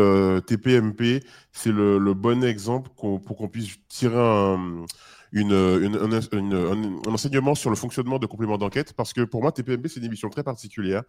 TPMP 0.47 1.23
c'est 1.51 1.71
le, 1.71 2.13
bon 2.15 2.43
exemple 2.43 2.89
pour 2.97 3.37
qu'on 3.37 3.47
puisse 3.47 3.77
tirer 3.89 4.17
un, 4.17 4.85
une, 5.33 5.53
un, 5.53 7.11
enseignement 7.11 7.53
sur 7.53 7.69
le 7.69 7.75
fonctionnement 7.75 8.17
de 8.17 8.25
complément 8.25 8.57
d'enquête, 8.57 8.93
parce 8.93 9.13
que 9.13 9.21
pour 9.21 9.41
moi, 9.41 9.51
TPMP 9.51 9.87
c'est 9.87 9.99
une 9.99 10.05
émission 10.05 10.29
très 10.29 10.43
particulière. 10.43 11.03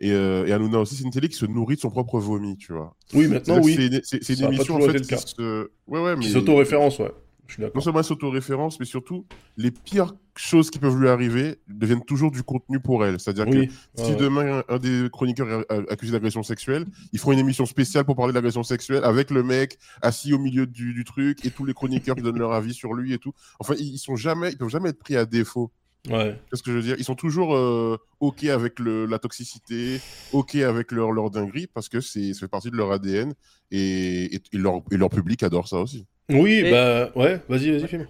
Et, 0.00 0.12
euh, 0.12 0.46
et 0.46 0.52
Hanouna 0.52 0.80
aussi, 0.80 0.94
c'est 0.94 1.04
une 1.04 1.10
télé 1.10 1.28
qui 1.28 1.36
se 1.36 1.46
nourrit 1.46 1.76
de 1.76 1.80
son 1.80 1.90
propre 1.90 2.18
vomi, 2.18 2.56
tu 2.56 2.72
vois. 2.72 2.94
Oui, 3.14 3.28
maintenant 3.28 3.60
oui, 3.62 3.74
C'est 4.04 4.38
une, 4.38 4.44
émission 4.52 4.76
en 4.76 4.80
fait 4.80 5.00
qui 5.00 5.16
se... 5.16 5.70
Ouais, 5.86 6.00
ouais, 6.02 6.14
qui 6.14 6.26
mais... 6.26 6.32
s'auto-référence, 6.32 6.98
ouais. 6.98 7.12
Je 7.46 7.54
suis 7.54 7.62
Non 7.62 7.80
seulement 7.80 8.00
elle 8.00 8.04
s'auto-référence, 8.04 8.80
mais 8.80 8.86
surtout, 8.86 9.24
les 9.56 9.70
pires 9.70 10.14
choses 10.34 10.68
qui 10.70 10.78
peuvent 10.78 10.98
lui 11.00 11.08
arriver 11.08 11.60
deviennent 11.68 12.04
toujours 12.04 12.30
du 12.30 12.42
contenu 12.42 12.80
pour 12.80 13.04
elle. 13.06 13.20
C'est-à-dire 13.20 13.46
Oui. 13.48 13.68
que 13.68 13.72
si 13.94 14.10
ouais. 14.10 14.16
demain 14.16 14.58
un, 14.68 14.74
un 14.74 14.78
des 14.78 15.08
chroniqueurs 15.10 15.48
est 15.48 15.72
a- 15.72 15.92
accusé 15.92 16.12
d'agression 16.12 16.42
sexuelle, 16.42 16.84
ils 17.12 17.18
feront 17.18 17.32
une 17.32 17.38
émission 17.38 17.64
spéciale 17.64 18.04
pour 18.04 18.16
parler 18.16 18.32
d'agression 18.32 18.64
sexuelle 18.64 19.04
avec 19.04 19.30
le 19.30 19.42
mec 19.42 19.78
assis 20.02 20.34
au 20.34 20.38
milieu 20.38 20.66
du, 20.66 20.92
du 20.92 21.04
truc 21.04 21.46
et 21.46 21.50
tous 21.50 21.64
les 21.64 21.72
chroniqueurs 21.72 22.16
qui 22.16 22.22
donnent 22.22 22.38
leur 22.38 22.52
avis 22.52 22.74
sur 22.74 22.92
lui 22.94 23.12
et 23.14 23.18
tout. 23.18 23.32
Enfin, 23.60 23.74
ils, 23.78 23.94
ils 23.94 23.98
sont 23.98 24.16
jamais, 24.16 24.50
ils 24.50 24.58
peuvent 24.58 24.68
jamais 24.68 24.90
être 24.90 24.98
pris 24.98 25.16
à 25.16 25.24
défaut. 25.24 25.70
Ouais. 26.08 26.38
Qu'est-ce 26.50 26.62
que 26.62 26.70
je 26.70 26.76
veux 26.76 26.82
dire? 26.82 26.96
Ils 26.98 27.04
sont 27.04 27.14
toujours 27.16 27.54
euh, 27.56 27.96
ok 28.20 28.44
avec 28.44 28.78
le, 28.78 29.06
la 29.06 29.18
toxicité, 29.18 29.98
ok 30.32 30.54
avec 30.56 30.92
leur, 30.92 31.10
leur 31.12 31.30
dinguerie 31.30 31.66
parce 31.66 31.88
que 31.88 32.00
c'est 32.00 32.32
ça 32.32 32.40
fait 32.40 32.48
partie 32.48 32.70
de 32.70 32.76
leur 32.76 32.92
ADN 32.92 33.34
et, 33.70 34.34
et, 34.36 34.40
et 34.52 34.58
leur, 34.58 34.82
et 34.90 34.96
leur 34.96 35.10
public 35.10 35.42
adore 35.42 35.66
ça 35.68 35.78
aussi. 35.78 36.06
Oui, 36.30 36.62
Et- 36.64 36.70
bah 36.70 37.10
ouais, 37.16 37.40
vas-y, 37.48 37.70
vas-y, 37.72 37.88
filme. 37.88 38.06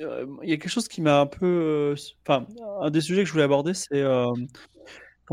Euh, 0.00 0.26
Il 0.42 0.48
y 0.50 0.52
a 0.52 0.56
quelque 0.56 0.70
chose 0.70 0.88
qui 0.88 1.00
m'a 1.00 1.20
un 1.20 1.26
peu. 1.26 1.46
euh, 1.46 1.94
Enfin, 2.26 2.46
un 2.80 2.90
des 2.90 3.00
sujets 3.00 3.22
que 3.22 3.26
je 3.28 3.32
voulais 3.32 3.44
aborder, 3.44 3.72
c'est 3.74 3.88
euh, 3.92 4.32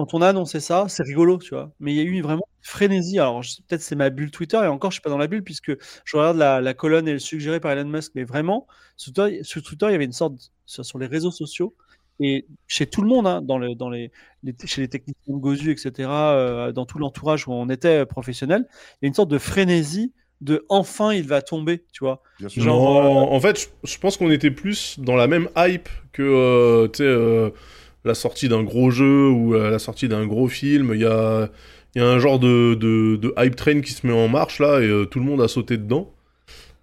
quand 0.05 0.13
on 0.13 0.21
a 0.21 0.27
annoncé 0.29 0.59
ça, 0.59 0.85
c'est 0.89 1.03
rigolo, 1.03 1.37
tu 1.37 1.49
vois. 1.53 1.71
Mais 1.79 1.93
il 1.93 1.97
y 1.97 1.99
a 2.01 2.03
eu 2.03 2.21
vraiment 2.21 2.43
une 2.59 2.65
frénésie. 2.65 3.19
Alors, 3.19 3.41
peut-être 3.67 3.81
c'est 3.81 3.95
ma 3.95 4.09
bulle 4.09 4.31
Twitter, 4.31 4.57
et 4.57 4.67
encore, 4.67 4.91
je 4.91 4.95
suis 4.95 5.01
pas 5.01 5.09
dans 5.09 5.17
la 5.17 5.27
bulle, 5.27 5.43
puisque 5.43 5.71
je 6.05 6.17
regarde 6.17 6.37
la, 6.37 6.61
la 6.61 6.73
colonne 6.73 7.07
et 7.07 7.13
le 7.13 7.19
suggéré 7.19 7.59
par 7.59 7.71
Elon 7.71 7.89
Musk. 7.89 8.11
Mais 8.15 8.23
vraiment, 8.23 8.67
sur 8.97 9.13
Twitter, 9.13 9.43
sur 9.43 9.61
Twitter, 9.61 9.85
il 9.87 9.91
y 9.91 9.95
avait 9.95 10.05
une 10.05 10.11
sorte. 10.13 10.33
Sur, 10.65 10.85
sur 10.85 10.99
les 10.99 11.07
réseaux 11.07 11.31
sociaux, 11.31 11.73
et 12.19 12.45
chez 12.67 12.85
tout 12.85 13.01
le 13.01 13.07
monde, 13.07 13.25
hein, 13.25 13.41
dans 13.41 13.57
le, 13.57 13.73
dans 13.75 13.89
les, 13.89 14.11
les- 14.43 14.55
chez 14.65 14.81
les 14.81 14.87
techniciens 14.87 15.33
de 15.35 15.39
Gozu, 15.39 15.71
etc., 15.71 16.09
euh, 16.09 16.71
dans 16.71 16.85
tout 16.85 16.99
l'entourage 16.99 17.47
où 17.47 17.53
on 17.53 17.69
était 17.69 18.05
professionnel, 18.05 18.67
il 18.69 18.97
y 19.01 19.05
a 19.05 19.07
une 19.07 19.13
sorte 19.13 19.29
de 19.31 19.37
frénésie 19.39 20.13
de 20.41 20.65
enfin 20.69 21.11
il 21.11 21.27
va 21.27 21.41
tomber, 21.41 21.83
tu 21.91 22.03
vois. 22.03 22.21
Bien 22.39 22.47
sûr. 22.49 22.63
Genre, 22.63 23.03
Non, 23.03 23.33
en 23.33 23.39
fait, 23.39 23.59
je, 23.59 23.67
je 23.91 23.97
pense 23.97 24.15
qu'on 24.15 24.31
était 24.31 24.51
plus 24.51 24.99
dans 24.99 25.15
la 25.15 25.27
même 25.27 25.49
hype 25.57 25.89
que 26.13 26.21
euh, 26.21 26.87
tu 26.87 26.97
sais, 26.99 27.03
euh, 27.03 27.49
la 28.09 28.15
sortie 28.15 28.49
d'un 28.49 28.63
gros 28.63 28.91
jeu 28.91 29.29
ou 29.29 29.55
euh, 29.55 29.69
la 29.69 29.79
sortie 29.79 30.07
d'un 30.09 30.25
gros 30.25 30.47
film. 30.49 30.91
Il 30.93 31.01
y 31.01 31.05
a, 31.05 31.49
il 31.95 32.01
y 32.01 32.05
a 32.05 32.07
un 32.07 32.19
genre 32.19 32.39
de, 32.39 32.75
de, 32.75 33.15
de 33.15 33.33
hype 33.37 33.55
train 33.55 33.81
qui 33.81 33.93
se 33.93 34.05
met 34.05 34.13
en 34.13 34.27
marche 34.27 34.59
là 34.59 34.81
et 34.81 34.87
euh, 34.87 35.05
tout 35.05 35.19
le 35.19 35.25
monde 35.25 35.41
a 35.41 35.47
sauté 35.47 35.77
dedans. 35.77 36.11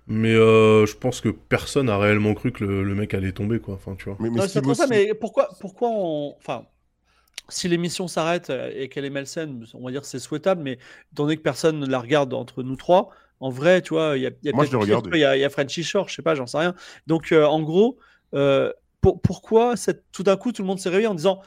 Mais 0.08 0.34
euh, 0.34 0.86
je 0.86 0.94
pense 0.96 1.20
que 1.20 1.28
personne 1.30 1.88
a 1.90 1.98
réellement 1.98 2.34
cru 2.34 2.52
que 2.52 2.64
le, 2.64 2.84
le 2.84 2.94
mec 2.94 3.12
allait 3.12 3.32
tomber, 3.32 3.58
quoi. 3.58 3.74
Enfin, 3.74 3.96
tu 3.98 4.04
vois. 4.04 4.16
Mais, 4.20 4.30
mais 4.30 4.36
Non, 4.36 4.42
ce 4.42 4.48
c'est 4.48 4.60
qui 4.60 4.66
pour 4.66 4.76
ça, 4.76 4.86
mais 4.86 5.14
pourquoi, 5.14 5.48
pourquoi 5.60 5.88
on. 5.90 6.36
Enfin, 6.38 6.64
si 7.48 7.68
l'émission 7.68 8.06
s'arrête 8.08 8.52
et 8.74 8.88
qu'elle 8.88 9.04
est 9.04 9.10
malsaine, 9.10 9.64
on 9.74 9.84
va 9.84 9.90
dire 9.90 10.04
c'est 10.04 10.20
souhaitable, 10.20 10.62
mais 10.62 10.78
étant 11.12 11.24
donné 11.24 11.36
que 11.36 11.42
personne 11.42 11.80
ne 11.80 11.86
la 11.86 11.98
regarde 11.98 12.34
entre 12.34 12.62
nous 12.62 12.76
trois, 12.76 13.10
en 13.40 13.50
vrai, 13.50 13.82
tu 13.82 13.94
vois, 13.94 14.16
il 14.16 14.22
y 14.22 14.26
a, 14.26 14.30
il 14.42 14.46
y 14.46 14.48
a 14.48 14.52
Moi, 14.52 14.64
je 14.64 14.76
vois, 14.76 14.86
Il 15.12 15.18
y 15.18 15.24
a, 15.24 15.36
y 15.36 15.44
a 15.44 15.50
Frenchy 15.50 15.82
Shore, 15.82 16.08
je 16.08 16.14
sais 16.14 16.22
pas, 16.22 16.34
j'en 16.34 16.46
sais 16.46 16.58
rien. 16.58 16.74
Donc, 17.06 17.32
euh, 17.32 17.44
en 17.44 17.62
gros, 17.62 17.98
euh, 18.34 18.72
pour- 19.06 19.20
pourquoi 19.20 19.76
cette, 19.76 20.04
tout 20.10 20.24
d'un 20.24 20.36
coup 20.36 20.50
tout 20.50 20.62
le 20.62 20.66
monde 20.68 20.80
s'est 20.80 20.88
réveillé 20.88 21.06
en 21.06 21.14
disant. 21.14 21.40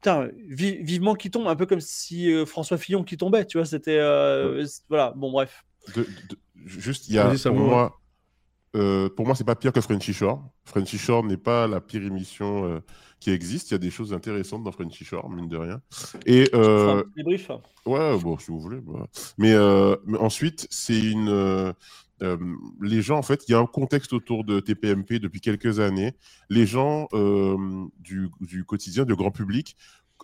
Putain, 0.00 0.30
vi- 0.48 0.82
vivement 0.82 1.14
qui 1.14 1.30
tombe, 1.30 1.46
un 1.46 1.54
peu 1.54 1.64
comme 1.66 1.80
si 1.80 2.32
euh, 2.32 2.44
François 2.44 2.76
Fillon 2.76 3.04
qui 3.04 3.16
tombait, 3.16 3.44
tu 3.46 3.58
vois, 3.58 3.66
c'était. 3.66 3.98
euh, 3.98 4.66
Voilà, 4.88 5.12
bon, 5.14 5.30
bref. 5.30 5.64
de- 5.94 6.02
de- 6.02 6.38
juste, 6.64 7.08
il 7.08 7.14
y 7.14 7.18
a 7.18 7.36
ça 7.36 7.50
pour 7.50 7.58
moi, 7.60 8.00
euh, 8.74 9.08
pour 9.10 9.26
moi, 9.26 9.36
c'est 9.36 9.44
pas 9.44 9.54
pire 9.54 9.72
que 9.72 9.80
Frenchy 9.80 10.12
Shore. 10.12 10.42
Frenchy 10.64 10.98
Shore 10.98 11.22
n'est 11.22 11.36
pas 11.36 11.68
la 11.68 11.80
pire 11.80 12.02
émission 12.02 12.64
euh, 12.64 12.80
qui 13.20 13.30
existe. 13.30 13.70
Il 13.70 13.74
y 13.74 13.76
a 13.76 13.78
des 13.78 13.90
choses 13.90 14.12
intéressantes 14.12 14.64
dans 14.64 14.72
Frenchy 14.72 15.04
Shore, 15.04 15.28
mine 15.30 15.46
de 15.48 15.56
rien. 15.56 15.80
Et 16.26 16.50
euh, 16.54 17.04
débrief. 17.16 17.50
ouais, 17.86 18.18
bon, 18.18 18.38
si 18.38 18.46
vous 18.50 18.58
voulez. 18.60 18.80
bah. 18.80 19.06
Mais, 19.38 19.52
euh, 19.52 19.94
mais 20.04 20.18
ensuite, 20.18 20.66
c'est 20.70 20.98
une. 21.00 21.28
Euh, 22.22 22.36
les 22.80 23.02
gens, 23.02 23.18
en 23.18 23.22
fait, 23.22 23.44
il 23.48 23.52
y 23.52 23.54
a 23.54 23.58
un 23.58 23.66
contexte 23.66 24.12
autour 24.12 24.44
de 24.44 24.60
TPMP 24.60 25.18
depuis 25.18 25.40
quelques 25.40 25.80
années. 25.80 26.12
Les 26.50 26.66
gens 26.66 27.08
euh, 27.14 27.56
du, 28.00 28.28
du 28.40 28.64
quotidien, 28.64 29.04
du 29.04 29.14
grand 29.14 29.30
public, 29.30 29.76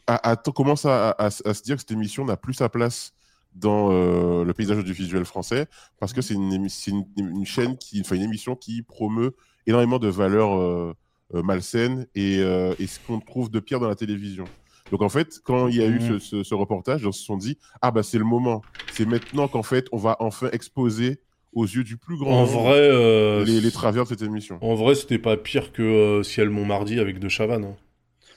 a- 0.06 0.30
a- 0.32 0.36
commence 0.36 0.84
à, 0.84 1.10
à- 1.10 1.26
à 1.26 1.30
se 1.30 1.62
dire 1.62 1.76
que 1.76 1.80
cette 1.80 1.90
émission 1.90 2.24
n'a 2.24 2.36
plus 2.36 2.54
sa 2.54 2.68
place 2.68 3.12
dans 3.54 3.90
euh, 3.90 4.44
le 4.44 4.52
paysage 4.52 4.78
audiovisuel 4.78 5.24
français 5.24 5.66
parce 5.98 6.12
que 6.12 6.20
c'est 6.20 6.34
une, 6.34 6.52
émi- 6.52 6.68
c'est 6.68 6.90
une, 6.92 7.04
une 7.16 7.44
chaîne 7.46 7.76
qui, 7.78 8.00
enfin 8.00 8.14
une 8.16 8.22
émission 8.22 8.54
qui 8.54 8.82
promeut 8.82 9.34
énormément 9.66 9.98
de 9.98 10.08
valeurs 10.08 10.94
malsaines 11.34 12.06
et, 12.14 12.36
et 12.36 12.86
ce 12.86 12.98
qu'on 13.06 13.20
trouve 13.20 13.50
de 13.50 13.60
pire 13.60 13.80
dans 13.80 13.88
la 13.88 13.94
télévision. 13.96 14.44
Donc 14.90 15.02
en 15.02 15.08
fait, 15.08 15.40
quand 15.44 15.68
il 15.68 15.76
y 15.76 15.82
a 15.82 15.86
eu 15.86 16.00
ce, 16.00 16.18
ce- 16.18 16.42
ce 16.42 16.54
reportage, 16.54 17.02
ils 17.04 17.12
se 17.12 17.22
sont 17.22 17.36
dit 17.36 17.58
ah 17.82 17.90
bah 17.90 18.02
c'est 18.02 18.18
le 18.18 18.24
moment, 18.24 18.62
c'est 18.92 19.04
maintenant 19.06 19.48
qu'en 19.48 19.62
fait 19.62 19.86
on 19.92 19.98
va 19.98 20.16
enfin 20.20 20.48
exposer 20.52 21.20
aux 21.52 21.64
yeux 21.64 21.84
du 21.84 21.96
plus 21.96 22.16
grand 22.18 22.40
En 22.42 22.44
vrai, 22.44 22.78
euh, 22.78 23.44
les, 23.44 23.60
les 23.60 23.70
travers 23.70 24.04
de 24.04 24.08
cette 24.08 24.22
émission. 24.22 24.58
en 24.60 24.74
vrai, 24.74 24.94
c'était 24.94 25.18
pas 25.18 25.36
pire 25.36 25.72
que 25.72 25.82
euh, 25.82 26.22
Ciel 26.22 26.50
Montmardi 26.50 27.00
avec 27.00 27.18
De 27.18 27.28
Chavannes. 27.28 27.64
hein. 27.64 27.76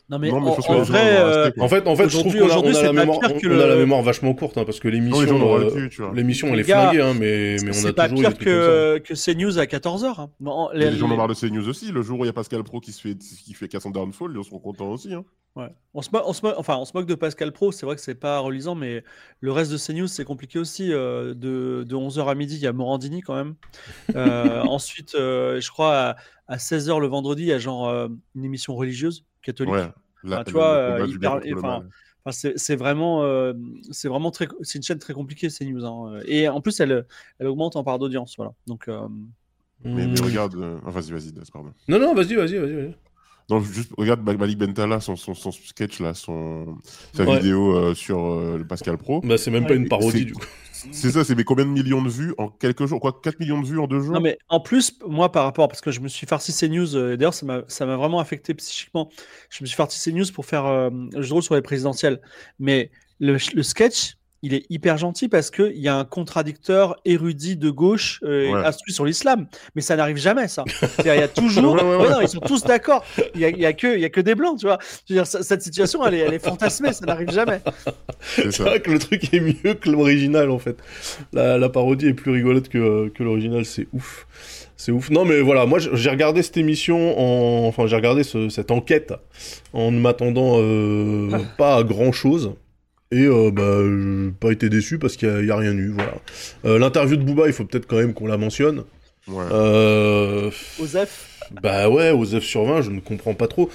Non, 0.09 0.19
mais, 0.19 0.29
Non, 0.29 0.41
mais 0.41 0.47
en, 0.47 0.51
je 0.51 0.55
pense 0.57 0.67
que 0.67 0.71
en 0.71 0.79
les 0.79 0.79
gens 0.85 0.91
vrai, 0.91 0.99
vont 0.99 1.19
euh, 1.21 1.35
rester, 1.43 1.51
quoi. 1.53 1.63
En 1.63 1.67
fait, 1.69 1.87
en 1.87 1.95
fait, 1.95 2.09
je 2.09 2.17
trouve 2.17 2.35
Aujourd'hui- 2.35 2.39
qu'on 2.41 2.45
a, 2.45 2.47
aujourd'hui, 2.49 2.71
on 2.73 2.75
a 2.75 2.79
c'est 2.81 2.85
la 2.87 2.93
pas 2.93 2.99
mémoire, 2.99 3.19
pire 3.21 3.31
on, 3.33 3.39
que 3.39 3.47
on 3.47 3.59
a 3.61 3.65
la 3.67 3.75
mémoire 3.77 4.01
vachement 4.01 4.33
courte, 4.33 4.57
hein, 4.57 4.65
parce 4.65 4.79
que 4.81 4.89
Non, 4.89 4.93
les 4.93 4.99
l'émission, 4.99 5.39
l'auraient 5.39 5.65
euh, 5.67 5.69
pu, 5.71 5.89
tu 5.89 6.01
vois. 6.01 6.11
l'émission, 6.13 6.47
elle 6.49 6.55
Les 6.55 6.61
est 6.63 6.67
gars, 6.67 6.81
flinguée, 6.89 7.01
hein, 7.01 7.13
mais, 7.17 7.55
mais 7.63 7.67
on 7.67 7.69
a 7.69 7.73
c'est 7.73 7.93
pas 7.93 8.09
toujours 8.09 8.19
pire 8.19 8.29
comme 8.31 8.39
ça. 8.39 8.43
que, 8.43 8.97
que 8.97 9.13
CNews 9.13 9.57
à 9.57 9.63
14h. 9.65 10.19
Hein. 10.19 10.29
Les- 10.73 10.89
les 10.91 10.97
gens 10.97 11.05
en 11.05 11.07
les- 11.07 11.13
ont 11.13 11.17
marre 11.17 11.27
de 11.29 11.33
CNews 11.33 11.65
aussi. 11.69 11.93
Le 11.93 12.01
jour 12.01 12.19
où 12.19 12.25
il 12.25 12.27
y 12.27 12.29
a 12.29 12.33
Pascal 12.33 12.61
Pro 12.63 12.81
qui 12.81 12.91
se 12.91 12.99
fait, 13.01 13.15
qui 13.17 13.53
fait 13.53 13.69
400 13.69 13.91
downfall, 13.91 14.33
ils 14.37 14.43
seront 14.43 14.59
contents 14.59 14.89
aussi. 14.91 15.13
Hein. 15.13 15.23
Ouais. 15.55 15.67
On, 15.93 16.01
se 16.01 16.09
on, 16.13 16.31
se 16.33 16.45
enfin, 16.57 16.77
on 16.77 16.85
se 16.85 16.91
moque 16.95 17.07
de 17.07 17.15
Pascal 17.15 17.51
Pro, 17.51 17.71
c'est 17.73 17.85
vrai 17.85 17.95
que 17.95 18.01
c'est 18.01 18.15
pas 18.15 18.39
relisant, 18.39 18.73
mais 18.73 19.03
le 19.41 19.51
reste 19.51 19.71
de 19.71 19.77
CNews, 19.77 20.07
c'est 20.07 20.23
compliqué 20.23 20.59
aussi. 20.59 20.93
euh, 20.93 21.33
de, 21.33 21.83
de 21.87 21.95
11h 21.95 22.25
à 22.29 22.35
midi, 22.35 22.55
il 22.55 22.61
y 22.61 22.67
a 22.67 22.73
Morandini 22.73 23.21
quand 23.21 23.35
même. 23.35 23.55
Euh, 24.15 24.61
ensuite, 24.63 25.15
euh, 25.15 25.59
je 25.59 25.69
crois 25.69 25.93
à, 25.97 26.15
à 26.47 26.57
16h 26.57 26.99
le 27.01 27.07
vendredi, 27.07 27.43
il 27.43 27.47
y 27.47 27.53
a 27.53 27.59
genre 27.59 27.89
euh, 27.89 28.07
une 28.35 28.45
émission 28.45 28.75
religieuse 28.75 29.25
catholique. 29.41 29.73
Ouais. 29.73 29.89
La- 30.23 30.37
Enfin, 30.37 30.43
tu 30.45 30.51
vois, 30.51 30.67
euh, 30.67 31.07
enfin, 31.57 31.83
c'est 32.31 32.75
vraiment, 32.75 33.23
euh, 33.23 33.53
c'est 33.91 34.07
vraiment 34.07 34.31
très, 34.31 34.47
c'est 34.61 34.77
une 34.77 34.83
chaîne 34.83 34.99
très 34.99 35.13
compliquée 35.13 35.49
CNews. 35.49 35.83
Hein. 35.85 36.21
Et 36.27 36.47
en 36.47 36.61
plus, 36.61 36.79
elle, 36.79 37.05
elle 37.39 37.47
augmente 37.47 37.75
en 37.75 37.83
part 37.83 37.99
d'audience, 37.99 38.35
voilà. 38.37 38.53
Donc, 38.67 38.87
euh, 38.87 39.07
Mais, 39.83 40.07
mais 40.07 40.19
Hmm. 40.19 40.23
regarde. 40.25 40.55
euh, 40.55 40.77
ah, 40.85 40.91
vas-y, 40.91 41.11
vas-y, 41.11 41.33
pardon. 41.51 41.73
Non, 41.87 41.99
non, 41.99 42.13
vas-y, 42.13 42.35
vas-y, 42.35 42.57
vas-y. 42.57 42.95
Non, 43.51 43.61
juste 43.61 43.91
regarde 43.97 44.23
Ma- 44.23 44.33
Malik 44.33 44.57
Bentala, 44.57 44.99
son, 44.99 45.15
son, 45.15 45.33
son 45.33 45.51
sketch 45.51 45.99
là, 45.99 46.13
son, 46.13 46.77
sa 47.13 47.23
Ouais. 47.25 47.37
vidéo 47.37 47.75
euh, 47.75 47.93
sur 47.93 48.19
euh, 48.19 48.57
le 48.57 48.65
Pascal 48.65 48.97
Pro. 48.97 49.21
Bah, 49.21 49.37
c'est 49.37 49.51
même 49.51 49.67
pas 49.67 49.75
une 49.75 49.87
parodie, 49.87 50.19
c'est- 50.19 50.25
du 50.25 50.33
coup. 50.33 50.45
C'est 50.93 51.11
ça, 51.11 51.23
c'est 51.23 51.35
mais 51.35 51.43
combien 51.43 51.63
de 51.65 51.69
millions 51.69 52.01
de 52.01 52.09
vues 52.09 52.33
en 52.39 52.47
quelques 52.47 52.87
jours 52.87 52.99
Quoi, 52.99 53.19
4 53.21 53.39
millions 53.39 53.61
de 53.61 53.67
vues 53.67 53.77
en 53.79 53.85
deux 53.85 53.99
jours? 53.99 54.15
Non, 54.15 54.19
mais 54.19 54.39
en 54.49 54.59
plus, 54.59 54.97
moi, 55.07 55.31
par 55.31 55.43
rapport, 55.43 55.67
parce 55.67 55.79
que 55.79 55.91
je 55.91 55.99
me 55.99 56.07
suis 56.07 56.25
farci 56.25 56.51
ces 56.51 56.69
news, 56.69 56.95
euh, 56.95 57.13
et 57.13 57.17
d'ailleurs, 57.17 57.35
ça 57.35 57.45
m'a 57.45 57.95
vraiment 57.97 58.19
affecté 58.19 58.55
psychiquement. 58.55 59.11
Je 59.51 59.63
me 59.63 59.67
suis 59.67 59.75
farci 59.75 59.99
ces 59.99 60.11
news 60.11 60.25
pour 60.33 60.43
faire 60.47 60.65
euh, 60.65 60.89
le 61.13 61.21
jeu 61.21 61.27
de 61.29 61.33
rôle 61.33 61.43
sur 61.43 61.53
les 61.53 61.61
présidentielles. 61.61 62.19
Mais 62.57 62.89
le, 63.19 63.37
le 63.53 63.61
sketch, 63.63 64.15
il 64.43 64.53
est 64.53 64.65
hyper 64.69 64.97
gentil 64.97 65.27
parce 65.27 65.51
qu'il 65.51 65.77
y 65.77 65.87
a 65.87 65.95
un 65.97 66.03
contradicteur 66.05 66.95
érudit 67.05 67.57
de 67.57 67.69
gauche 67.69 68.19
euh, 68.23 68.51
Ouais. 68.51 68.65
instruit 68.65 68.93
sur 68.93 69.05
l'islam. 69.05 69.47
Mais 69.75 69.81
ça 69.81 69.95
n'arrive 69.95 70.17
jamais, 70.17 70.47
ça. 70.47 70.63
Il 70.99 71.05
y 71.05 71.09
a 71.09 71.27
toujours. 71.29 71.75
Ouais, 71.75 71.81
ouais, 71.83 71.95
Ouais, 71.97 72.03
ouais. 72.03 72.09
non, 72.09 72.21
ils 72.21 72.27
sont 72.29 72.39
tous 72.39 72.63
d'accord. 72.63 73.03
Il 73.35 73.39
n'y 73.39 73.45
a, 73.45 73.49
y 73.49 73.65
a, 73.65 73.73
que- 73.73 73.95
il 73.95 74.01
y 74.01 74.05
a 74.05 74.09
que 74.09 74.21
des 74.21 74.35
blancs, 74.35 74.59
tu 74.59 74.65
vois. 74.65 74.79
Je 75.07 75.13
veux 75.13 75.19
dire, 75.19 75.27
ça- 75.27 75.43
cette 75.43 75.61
situation, 75.61 76.05
elle 76.05 76.15
est, 76.15 76.19
elle 76.19 76.33
est 76.33 76.43
fantasmée, 76.43 76.91
ça 76.93 77.05
n'arrive 77.05 77.31
jamais. 77.31 77.61
C'est 78.35 78.59
vrai 78.59 78.79
que 78.81 78.91
le 78.91 78.99
truc 78.99 79.33
est 79.33 79.39
mieux 79.39 79.73
que 79.75 79.89
l'original, 79.89 80.49
en 80.49 80.59
fait. 80.59 80.77
La, 81.33 81.57
la 81.57 81.69
parodie 81.69 82.07
est 82.07 82.13
plus 82.13 82.31
rigolote 82.31 82.69
que, 82.69 83.09
que 83.09 83.23
l'original, 83.23 83.65
c'est 83.65 83.87
ouf. 83.93 84.25
C'est 84.77 84.91
ouf. 84.91 85.11
Non, 85.11 85.25
mais 85.25 85.41
voilà, 85.41 85.67
moi, 85.67 85.77
j'ai 85.79 86.09
regardé 86.09 86.41
cette 86.41 86.57
émission, 86.57 87.19
en... 87.19 87.67
enfin, 87.67 87.85
j'ai 87.85 87.95
regardé 87.95 88.23
ce- 88.23 88.49
cette 88.49 88.71
enquête 88.71 89.13
en 89.73 89.91
ne 89.91 89.99
m'attendant 89.99 90.55
euh, 90.57 91.29
pas 91.59 91.75
à 91.77 91.83
grand-chose. 91.83 92.53
Et 93.11 93.25
euh, 93.25 93.51
bah, 93.51 93.83
j'ai 93.83 94.31
pas 94.39 94.51
été 94.51 94.69
déçu 94.69 94.97
parce 94.97 95.17
qu'il 95.17 95.29
n'y 95.29 95.51
a, 95.51 95.57
rien 95.57 95.73
eu, 95.73 95.89
voilà. 95.89 96.13
Euh, 96.65 96.79
L'interview 96.79 97.17
de 97.17 97.23
Booba, 97.23 97.47
il 97.47 97.53
faut 97.53 97.65
peut-être 97.65 97.85
quand 97.87 97.97
même 97.97 98.13
qu'on 98.13 98.27
la 98.27 98.37
mentionne. 98.37 98.83
Ouais. 99.27 99.43
Euh, 99.51 100.49
Osef, 100.81 101.39
bah 101.61 101.89
ouais, 101.89 102.11
aux 102.11 102.25
F 102.25 102.39
sur 102.43 102.63
20, 102.63 102.81
je 102.83 102.89
ne 102.89 102.99
comprends 103.01 103.33
pas 103.33 103.47
trop. 103.47 103.69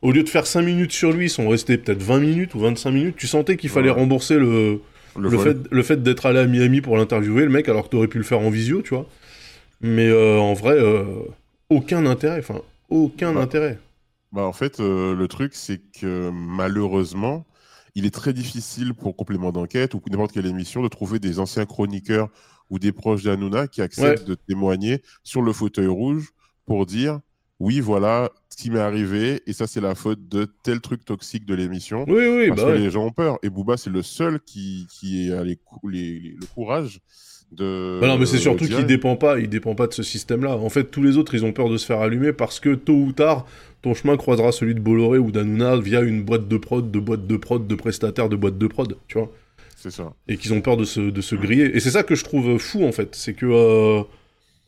Au 0.00 0.12
lieu 0.12 0.22
de 0.22 0.28
faire 0.28 0.46
5 0.46 0.62
minutes 0.62 0.92
sur 0.92 1.12
lui, 1.12 1.26
ils 1.26 1.30
sont 1.30 1.48
restés 1.48 1.76
peut-être 1.76 2.02
20 2.02 2.20
minutes 2.20 2.54
ou 2.54 2.60
25 2.60 2.90
minutes. 2.92 3.16
Tu 3.16 3.26
sentais 3.26 3.56
qu'il 3.56 3.68
fallait 3.68 3.90
Ouais. 3.90 3.96
rembourser 3.96 4.36
le, 4.38 4.78
le 5.18 5.38
fait, 5.38 5.56
le 5.70 5.82
fait 5.82 6.00
d'être 6.02 6.26
allé 6.26 6.38
à 6.38 6.46
Miami 6.46 6.80
pour 6.80 6.96
l'interviewer, 6.96 7.42
le 7.42 7.50
mec, 7.50 7.68
alors 7.68 7.84
que 7.84 7.88
t'aurais 7.90 8.06
pu 8.06 8.18
le 8.18 8.24
faire 8.24 8.38
en 8.38 8.50
visio, 8.50 8.80
tu 8.82 8.94
vois. 8.94 9.06
Mais 9.80 10.06
euh, 10.08 10.38
en 10.38 10.54
vrai, 10.54 10.76
euh, 10.78 11.02
aucun 11.68 12.06
intérêt. 12.06 12.38
Enfin, 12.38 12.60
aucun 12.90 13.32
Bah. 13.34 13.40
intérêt. 13.40 13.78
Bah, 14.32 14.42
en 14.42 14.52
fait, 14.52 14.78
euh, 14.78 15.16
le 15.16 15.26
truc, 15.26 15.52
c'est 15.54 15.80
que 16.00 16.30
malheureusement, 16.32 17.44
il 17.98 18.06
est 18.06 18.14
très 18.14 18.32
difficile 18.32 18.94
pour 18.94 19.16
complément 19.16 19.50
d'enquête 19.52 19.94
ou 19.94 20.00
pour 20.00 20.10
n'importe 20.12 20.32
quelle 20.32 20.46
émission 20.46 20.82
de 20.82 20.88
trouver 20.88 21.18
des 21.18 21.38
anciens 21.40 21.66
chroniqueurs 21.66 22.28
ou 22.70 22.78
des 22.78 22.92
proches 22.92 23.24
d'Hanouna 23.24 23.66
qui 23.66 23.82
acceptent 23.82 24.24
de 24.26 24.34
témoigner 24.36 25.02
sur 25.24 25.42
le 25.42 25.52
fauteuil 25.52 25.86
rouge 25.88 26.30
pour 26.64 26.86
dire 26.86 27.20
oui, 27.60 27.80
voilà 27.80 28.30
ce 28.50 28.56
qui 28.56 28.70
m'est 28.70 28.78
arrivé 28.78 29.42
et 29.48 29.52
ça, 29.52 29.66
c'est 29.66 29.80
la 29.80 29.96
faute 29.96 30.28
de 30.28 30.44
tel 30.62 30.80
truc 30.80 31.04
toxique 31.04 31.44
de 31.44 31.56
l'émission. 31.56 32.04
Oui, 32.06 32.24
oui, 32.28 32.48
parce 32.50 32.60
bah 32.60 32.68
que 32.68 32.72
ouais. 32.74 32.78
les 32.78 32.90
gens 32.90 33.04
ont 33.04 33.10
peur. 33.10 33.36
Et 33.42 33.50
Booba, 33.50 33.76
c'est 33.76 33.90
le 33.90 34.02
seul 34.02 34.38
qui, 34.40 34.86
qui 34.88 35.32
a 35.32 35.42
les 35.42 35.56
cou- 35.56 35.88
les- 35.88 36.20
les- 36.20 36.36
le 36.40 36.46
courage 36.54 37.00
de. 37.52 37.98
Bah 38.00 38.08
non, 38.08 38.18
mais 38.18 38.26
c'est 38.26 38.38
surtout 38.38 38.66
qu'il 38.66 38.86
dépend 38.86 39.16
pas, 39.16 39.38
il 39.38 39.48
dépend 39.48 39.74
pas 39.74 39.86
de 39.86 39.94
ce 39.94 40.02
système-là. 40.02 40.56
En 40.56 40.68
fait, 40.68 40.84
tous 40.84 41.02
les 41.02 41.16
autres, 41.16 41.34
ils 41.34 41.44
ont 41.44 41.52
peur 41.52 41.68
de 41.68 41.76
se 41.76 41.86
faire 41.86 42.00
allumer 42.00 42.32
parce 42.32 42.60
que 42.60 42.74
tôt 42.74 42.94
ou 42.94 43.12
tard, 43.12 43.46
ton 43.82 43.94
chemin 43.94 44.16
croisera 44.16 44.52
celui 44.52 44.74
de 44.74 44.80
Bolloré 44.80 45.18
ou 45.18 45.30
d'Hanouna 45.30 45.76
via 45.76 46.00
une 46.00 46.22
boîte 46.22 46.48
de 46.48 46.56
prod, 46.56 46.90
de 46.90 46.98
boîte 46.98 47.26
de 47.26 47.36
prod, 47.36 47.66
de 47.66 47.74
prestataire, 47.74 48.28
de 48.28 48.36
boîte 48.36 48.58
de 48.58 48.66
prod, 48.66 48.96
tu 49.06 49.18
vois. 49.18 49.30
C'est 49.80 49.92
ça. 49.92 50.12
et 50.26 50.36
qu'ils 50.36 50.52
ont 50.54 50.60
peur 50.60 50.76
de 50.76 50.84
se, 50.84 50.98
de 50.98 51.20
se 51.20 51.36
griller. 51.36 51.76
Et 51.76 51.78
c'est 51.78 51.92
ça 51.92 52.02
que 52.02 52.16
je 52.16 52.24
trouve 52.24 52.58
fou 52.58 52.84
en 52.84 52.90
fait, 52.90 53.14
c'est 53.14 53.32
que 53.32 53.46
euh, 53.46 54.02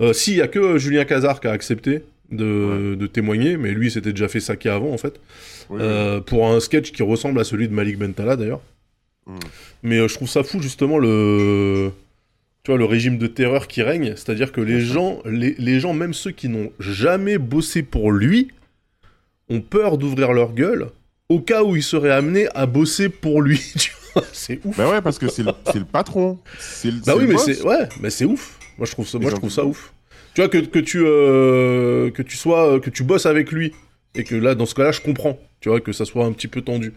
euh, 0.01 0.12
si, 0.12 0.31
il 0.31 0.37
y 0.37 0.40
a 0.40 0.47
que 0.47 0.61
euh, 0.61 0.79
Julien 0.79 1.05
Cazard 1.05 1.40
qui 1.40 1.49
a 1.49 1.51
accepté 1.51 2.03
de, 2.31 2.95
de 2.99 3.07
témoigner, 3.07 3.57
mais 3.57 3.73
lui 3.73 3.90
s'était 3.90 4.12
déjà 4.12 4.29
fait 4.29 4.40
saquer 4.40 4.69
avant 4.69 4.93
en 4.93 4.99
fait, 4.99 5.21
Oui, 5.69 5.81
euh, 5.83 6.21
pour 6.21 6.49
un 6.49 6.61
sketch 6.61 6.93
qui 6.93 7.03
ressemble 7.03 7.40
à 7.40 7.45
celui 7.45 7.69
de 7.69 7.75
Malik 7.75 7.99
Bentala 7.99 8.37
d'ailleurs. 8.37 8.61
Mm. 9.27 9.38
Mais 9.83 9.99
euh, 9.99 10.09
je 10.09 10.14
trouve 10.14 10.29
ça 10.29 10.43
fou 10.43 10.62
justement 10.62 10.99
le, 10.99 11.90
tu 12.62 12.70
vois, 12.70 12.79
le 12.79 12.85
régime 12.85 13.16
de 13.18 13.27
terreur 13.27 13.68
qui 13.68 13.83
règne, 13.83 14.14
c'est-à-dire 14.16 14.53
que 14.53 14.61
les 14.61 14.81
gens, 14.81 15.20
les, 15.25 15.55
les 15.59 15.81
gens, 15.81 15.94
même 15.94 16.12
ceux 16.14 16.31
qui 16.31 16.49
n'ont 16.49 16.70
jamais 16.79 17.38
bossé 17.38 17.83
pour 17.83 18.12
lui, 18.12 18.49
ont 19.49 19.61
peur 19.61 19.99
d'ouvrir 19.99 20.33
leur 20.33 20.53
gueule 20.53 20.88
au 21.29 21.40
cas 21.40 21.62
où 21.62 21.77
il 21.77 21.83
serait 21.83 22.11
amené 22.11 22.49
à 22.55 22.66
bosser 22.66 23.09
pour 23.09 23.40
lui. 23.42 23.59
c'est 24.33 24.61
ouf. 24.64 24.77
Bah 24.77 24.88
ouais, 24.90 25.01
parce 25.01 25.18
que 25.18 25.29
c'est 25.29 25.42
le, 25.42 25.53
c'est 25.66 25.79
le 25.79 25.85
patron. 25.85 26.38
Le, 26.85 26.90
Bah 27.07 27.14
oui, 27.16 27.25
mais 27.29 27.38
c'est 27.38 27.62
ouais, 27.62 27.88
mais 28.01 28.11
c'est 28.11 28.25
ouf. 28.25 28.59
Moi 28.79 28.87
je 28.87 28.92
trouve 28.92 29.07
ça, 29.09 29.18
Les 29.18 29.23
moi 29.23 29.31
je 29.31 29.35
gens 29.37 29.38
trouve 29.38 29.51
qui- 29.51 29.57
ça 29.57 29.64
ouf. 29.64 29.92
Tu 30.35 30.40
vois 30.40 30.49
que, 30.49 30.59
que 30.59 30.79
tu 30.79 31.01
euh, 31.05 32.11
que 32.11 32.23
tu 32.23 32.37
sois 32.37 32.79
que 32.81 32.90
tu 32.90 33.03
bosses 33.05 33.27
avec 33.27 33.51
lui 33.51 33.73
et 34.14 34.23
que 34.25 34.35
là 34.37 34.55
dans 34.55 34.66
ce 34.66 34.75
cas-là 34.75 34.92
je 34.92 35.01
comprends. 35.01 35.38
Tu 35.61 35.68
vois 35.68 35.81
que 35.81 35.92
ça 35.92 36.05
soit 36.05 36.25
un 36.25 36.33
petit 36.33 36.49
peu 36.49 36.62
tendu. 36.62 36.92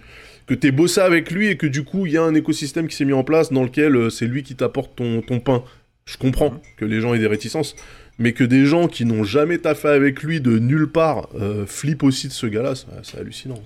Que 0.45 0.53
t'aies 0.53 0.71
bossé 0.71 0.99
avec 1.01 1.32
lui 1.32 1.47
et 1.47 1.58
que 1.58 1.67
du 1.67 1.84
coup 1.84 2.06
il 2.06 2.12
y 2.13 2.17
a 2.17 2.23
un 2.23 2.34
écosystème 2.36 2.88
qui 2.88 2.95
s'est 2.95 3.06
mis 3.06 3.13
en 3.13 3.23
place 3.23 3.51
dans 3.51 3.63
lequel 3.63 3.95
euh, 3.95 4.10
c'est 4.10 4.25
lui 4.27 4.43
qui 4.43 4.56
t'apporte 4.56 4.95
ton, 4.95 5.21
ton 5.21 5.39
pain. 5.39 5.63
Je 6.06 6.17
comprends 6.17 6.51
Mhm. 6.51 6.60
que 6.77 6.86
les 6.86 6.99
gens 6.99 7.13
aient 7.13 7.19
des 7.19 7.27
réticences, 7.27 7.75
mais 8.19 8.34
que 8.34 8.43
des 8.43 8.65
gens 8.65 8.88
qui 8.89 9.06
n'ont 9.06 9.23
jamais 9.23 9.58
taffé 9.58 9.88
avec 9.88 10.21
lui 10.21 10.41
de 10.41 10.60
nulle 10.60 10.88
part 10.91 11.29
euh, 11.36 11.65
flippent 11.65 12.03
aussi 12.03 12.27
de 12.27 12.34
ce 12.34 12.45
gars-là, 12.45 12.73
c'est 13.03 13.17
hallucinant. 13.17 13.63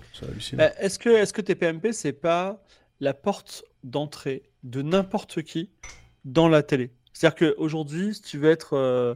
Bah, 0.53 0.71
Est-ce 0.79 0.99
que, 0.99 1.09
est 1.09 1.31
que 1.31 1.41
TPMP, 1.41 1.91
c'est 1.93 2.13
pas 2.13 2.63
la 2.99 3.13
porte 3.15 3.63
d'entrée 3.83 4.43
de 4.63 4.81
n'importe 4.83 5.41
qui 5.41 5.69
dans 6.25 6.47
la 6.47 6.61
télé? 6.61 6.91
C'est-à-dire 7.17 7.55
qu'aujourd'hui, 7.55 8.13
si 8.13 8.21
tu 8.21 8.37
veux 8.37 8.51
être, 8.51 8.73
euh, 8.77 9.15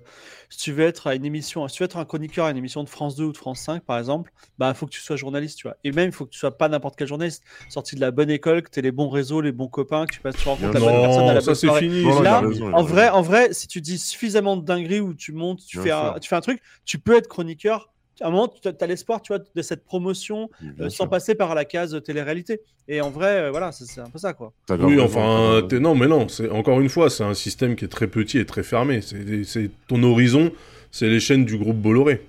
si 0.50 0.58
tu 0.58 0.72
veux 0.72 0.86
être 0.86 1.06
à 1.06 1.14
une 1.14 1.24
émission, 1.24 1.68
si 1.68 1.76
tu 1.76 1.84
veux 1.84 1.86
être 1.86 1.98
un 1.98 2.06
chroniqueur 2.06 2.48
à 2.48 2.52
une 2.52 2.58
émission 2.58 2.84
de 2.84 2.90
France 2.90 3.16
2 3.16 3.26
ou 3.26 3.32
de 3.32 3.38
France 3.38 3.60
5, 3.60 3.84
par 3.84 4.00
exemple, 4.00 4.32
bah, 4.58 4.70
il 4.70 4.76
faut 4.76 4.88
que 4.88 4.92
tu 4.92 5.02
sois 5.02 5.18
journaliste, 5.18 5.60
tu 5.60 5.68
vois. 5.68 5.78
Et 5.84 5.92
même, 5.92 6.10
il 6.10 6.12
faut 6.12 6.26
que 6.26 6.32
tu 6.32 6.40
sois 6.40 6.58
pas 6.58 6.68
n'importe 6.68 6.96
quel 6.96 7.08
journaliste, 7.08 7.44
sorti 7.70 7.96
de 7.96 8.02
la 8.02 8.10
bonne 8.10 8.32
école, 8.32 8.64
que 8.64 8.72
tu 8.72 8.80
aies 8.80 8.82
les 8.82 8.92
bons 8.92 9.10
réseaux, 9.10 9.40
les 9.40 9.52
bons 9.52 9.68
copains, 9.68 10.08
que 10.08 10.16
tu 10.16 10.20
passes, 10.20 10.36
tu 10.36 10.50
rencontres 10.50 10.74
la 10.74 10.80
bonne 10.80 11.02
personne 11.02 11.30
à 11.30 11.34
la 11.36 11.42
ça 11.42 11.46
bonne 11.52 11.56
c'est 11.56 11.80
fini. 11.80 12.04
Non, 12.04 12.22
Là, 12.24 12.40
raison, 12.40 12.74
En 12.74 12.84
vrai, 12.84 13.10
en 13.10 13.22
vrai, 13.22 13.54
si 13.54 13.68
tu 13.68 13.82
dis 13.82 14.00
suffisamment 14.00 14.58
de 14.58 14.66
dingueries 14.66 15.00
où 15.02 15.14
tu 15.14 15.32
montes, 15.32 15.60
tu 15.64 15.78
Bien 15.78 15.84
fais, 15.84 15.92
un, 15.92 16.20
tu 16.20 16.28
fais 16.28 16.36
un 16.36 16.42
truc, 16.42 16.60
tu 16.86 16.98
peux 16.98 17.16
être 17.16 17.28
chroniqueur. 17.28 17.94
À 18.22 18.28
un 18.28 18.30
moment, 18.32 18.48
tu 18.62 18.68
as 18.68 18.88
l'espoir, 18.88 19.22
tu 19.22 19.34
vois, 19.34 19.44
de 19.56 19.62
cette 19.62 19.84
promotion 19.84 20.50
euh, 20.80 20.90
sans 20.90 21.08
passer 21.08 21.36
par 21.36 21.56
la 21.56 21.66
case 21.66 22.00
télé-réalité. 22.04 22.62
Et 22.88 23.02
en 23.02 23.10
vrai, 23.10 23.38
euh, 23.44 23.52
voilà, 23.52 23.72
c'est 23.72 23.86
c'est 23.86 24.02
un 24.02 24.10
peu 24.10 24.20
ça, 24.20 24.34
quoi. 24.34 24.54
Oui, 24.70 25.00
enfin, 25.00 25.62
t'es- 25.68 25.80
non, 25.80 25.96
mais 25.96 26.08
non, 26.08 26.28
c'est 26.28 26.50
encore 26.50 26.80
une 26.82 26.90
fois, 26.90 27.10
c'est 27.10 27.24
un 27.24 27.34
système 27.34 27.76
qui 27.76 27.86
est 27.86 27.90
très 27.90 28.08
petit 28.08 28.38
et 28.38 28.46
très 28.46 28.64
fermé. 28.64 29.02
C'est 29.02 29.44
c'est- 29.44 29.72
ton 29.88 30.02
horizon, 30.04 30.52
c'est 30.92 31.08
les 31.10 31.20
chaînes 31.20 31.46
du 31.46 31.58
groupe 31.58 31.78
Bolloré. 31.78 32.22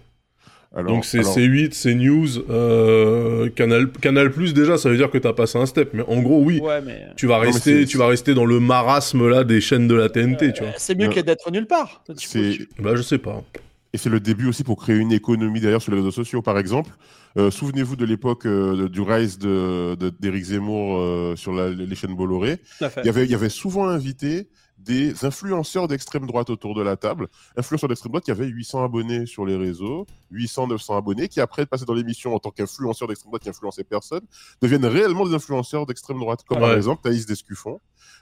Alors, 0.75 0.95
Donc 0.95 1.05
c'est 1.05 1.19
alors, 1.19 1.35
C8, 1.37 1.75
CNews, 1.75 2.45
euh, 2.49 3.51
Canal, 3.51 3.91
Canal 3.91 4.31
Plus 4.33 4.55
déjà, 4.55 4.79
ça 4.79 4.89
veut 4.89 4.97
dire 4.97 5.11
que 5.11 5.19
t'as 5.19 5.35
passé 5.35 5.59
un 5.59 5.67
step. 5.67 5.91
Mais 5.93 6.03
en 6.09 6.21
gros, 6.23 6.41
oui, 6.43 6.61
Ouais, 6.61 6.81
mais. 6.81 7.09
tu 7.17 7.27
vas 7.27 7.39
rester, 7.39 7.81
c'est- 7.83 7.85
tu 7.87 7.99
vas 7.99 8.07
rester 8.07 8.33
dans 8.33 8.47
le 8.47 8.59
marasme 8.59 9.29
là 9.29 9.45
des 9.45 9.61
chaînes 9.61 9.87
de 9.87 9.95
la 9.95 10.09
TNT, 10.09 10.55
tu 10.55 10.63
vois. 10.63 10.73
c'est 10.79 10.95
mieux 10.95 11.09
que 11.09 11.21
d'être 11.21 11.51
nulle 11.51 11.67
part. 11.67 12.03
C'est 12.17 12.59
Bah 12.79 12.95
je 12.97 13.03
sais 13.03 13.19
pas. 13.19 13.43
Et 13.93 13.99
c'est 13.99 14.09
le 14.11 14.21
début 14.21 14.47
aussi 14.49 14.65
pour 14.65 14.77
créer 14.81 14.97
une 14.97 15.13
économie 15.13 15.61
derrière 15.61 15.83
sur 15.83 15.93
les 15.93 15.99
réseaux 15.99 16.11
sociaux. 16.13 16.43
Par 16.43 16.59
exemple, 16.59 16.91
Euh, 17.39 17.51
Souvenez-vous 17.51 17.97
de 17.97 18.05
l'époque 18.05 18.45
euh, 18.45 18.89
du 18.91 19.01
rise 19.01 19.39
de, 19.39 19.95
de- 19.99 20.11
d'Éric 20.21 20.45
Zemmour 20.45 20.99
euh, 20.99 21.35
sur 21.35 21.53
la- 21.55 21.71
les 21.71 21.95
chaînes 21.95 22.15
Bolloré. 22.15 22.61
Il 23.05 23.07
y 23.07 23.09
avait, 23.09 23.25
il 23.25 23.31
y 23.31 23.35
avait 23.35 23.49
souvent 23.49 23.89
invité 23.89 24.51
des 24.85 25.25
influenceurs 25.25 25.89
d'extrême 25.89 26.27
droite 26.27 26.51
autour 26.51 26.75
de 26.75 26.83
la 26.83 26.97
table. 26.97 27.29
Influenceurs 27.57 27.89
d'extrême 27.89 28.11
droite 28.13 28.25
qui 28.25 28.31
avaient 28.31 28.47
800 28.47 28.85
abonnés 28.85 29.27
sur 29.27 29.47
les 29.47 29.57
réseaux, 29.57 30.07
800, 30.31 30.67
900 30.69 30.97
abonnés, 30.97 31.29
qui 31.29 31.41
après 31.41 31.67
passaient 31.67 31.85
dans 31.85 31.95
l'émission 31.95 32.35
en 32.35 32.39
tant 32.39 32.51
qu'influenceurs 32.51 33.09
d'extrême 33.09 33.31
droite 33.31 33.43
qui 33.43 33.49
influençaient 33.49 33.85
personne, 33.85 34.23
deviennent 34.61 34.87
réellement 34.87 35.27
des 35.27 35.35
influenceurs 35.35 35.87
d'extrême 35.87 36.19
droite. 36.19 36.41
Comme 36.47 36.59
par 36.61 36.75
exemple 36.75 37.03
Thaïs 37.03 37.27
Descuffon. 37.27 37.81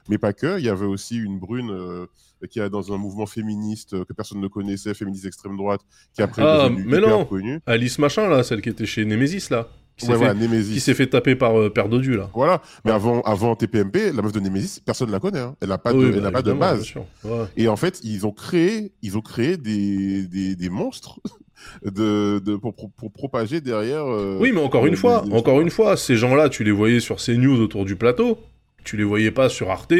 Mais 0.09 0.17
pas 0.17 0.33
que. 0.33 0.57
Il 0.59 0.65
y 0.65 0.69
avait 0.69 0.85
aussi 0.85 1.17
une 1.17 1.39
brune 1.39 1.69
euh, 1.71 2.05
qui 2.49 2.59
est 2.59 2.69
dans 2.69 2.91
un 2.91 2.97
mouvement 2.97 3.25
féministe 3.27 3.93
euh, 3.93 4.03
que 4.03 4.13
personne 4.13 4.39
ne 4.41 4.47
connaissait, 4.47 4.93
féministe 4.95 5.25
d'extrême 5.25 5.57
droite, 5.57 5.81
qui 6.13 6.21
après 6.23 6.41
Ah, 6.43 6.65
est 6.67 6.69
mais 6.71 6.97
hyper 6.97 7.09
non. 7.09 7.25
connue. 7.25 7.59
Alice 7.67 7.99
Machin, 7.99 8.27
là, 8.27 8.43
celle 8.43 8.61
qui 8.61 8.69
était 8.69 8.85
chez 8.87 9.05
Nemesis, 9.05 9.49
là. 9.51 9.67
Qui 10.01 10.05
s'est 10.07 10.11
Ouais, 10.11 10.17
fait, 10.17 11.05
voilà, 11.05 11.07
taper 11.11 11.35
par 11.35 11.59
euh, 11.59 11.69
Père 11.69 11.87
Dodu, 11.89 12.15
là. 12.17 12.29
Voilà. 12.33 12.61
Mais 12.85 12.91
avant, 12.91 13.21
avant 13.21 13.55
TPMP, 13.55 14.11
la 14.13 14.21
meuf 14.21 14.31
de 14.31 14.39
Nemesis, 14.39 14.79
personne 14.85 15.07
ne 15.07 15.13
la 15.13 15.19
connaît. 15.19 15.39
hein. 15.39 15.55
Elle 15.61 15.69
n'a 15.69 15.77
pas, 15.77 15.93
de, 15.93 15.97
Oui, 15.97 16.11
elle 16.13 16.21
bah, 16.21 16.31
pas 16.31 16.41
de 16.41 16.53
base. 16.53 16.85
Ouais. 17.23 17.31
Et 17.57 17.67
en 17.67 17.75
fait, 17.75 17.99
ils 18.03 18.25
ont 18.25 18.31
créé, 18.31 18.91
ils 19.01 19.17
ont 19.17 19.21
créé 19.21 19.57
des, 19.57 20.27
des, 20.27 20.55
des 20.55 20.69
monstres 20.69 21.19
de, 21.85 22.39
de, 22.39 22.55
pour, 22.55 22.75
pour, 22.75 22.91
pour 22.91 23.11
propager 23.11 23.61
derrière. 23.61 24.05
euh, 24.05 24.37
Oui, 24.39 24.51
mais 24.53 24.61
encore 24.61 24.85
une 24.85 24.91
des- 24.93 24.97
fois, 24.99 25.23
des- 25.25 25.33
encore 25.33 25.61
une 25.61 25.69
fois, 25.69 25.97
ces 25.97 26.15
gens-là, 26.15 26.49
tu 26.49 26.63
les 26.63 26.71
voyais 26.71 26.99
sur 26.99 27.17
CNews 27.17 27.59
autour 27.61 27.85
du 27.85 27.95
plateau, 27.95 28.39
tu 28.83 28.97
les 28.97 29.03
voyais 29.03 29.31
pas 29.31 29.47
sur 29.49 29.69
Arte, 29.71 29.93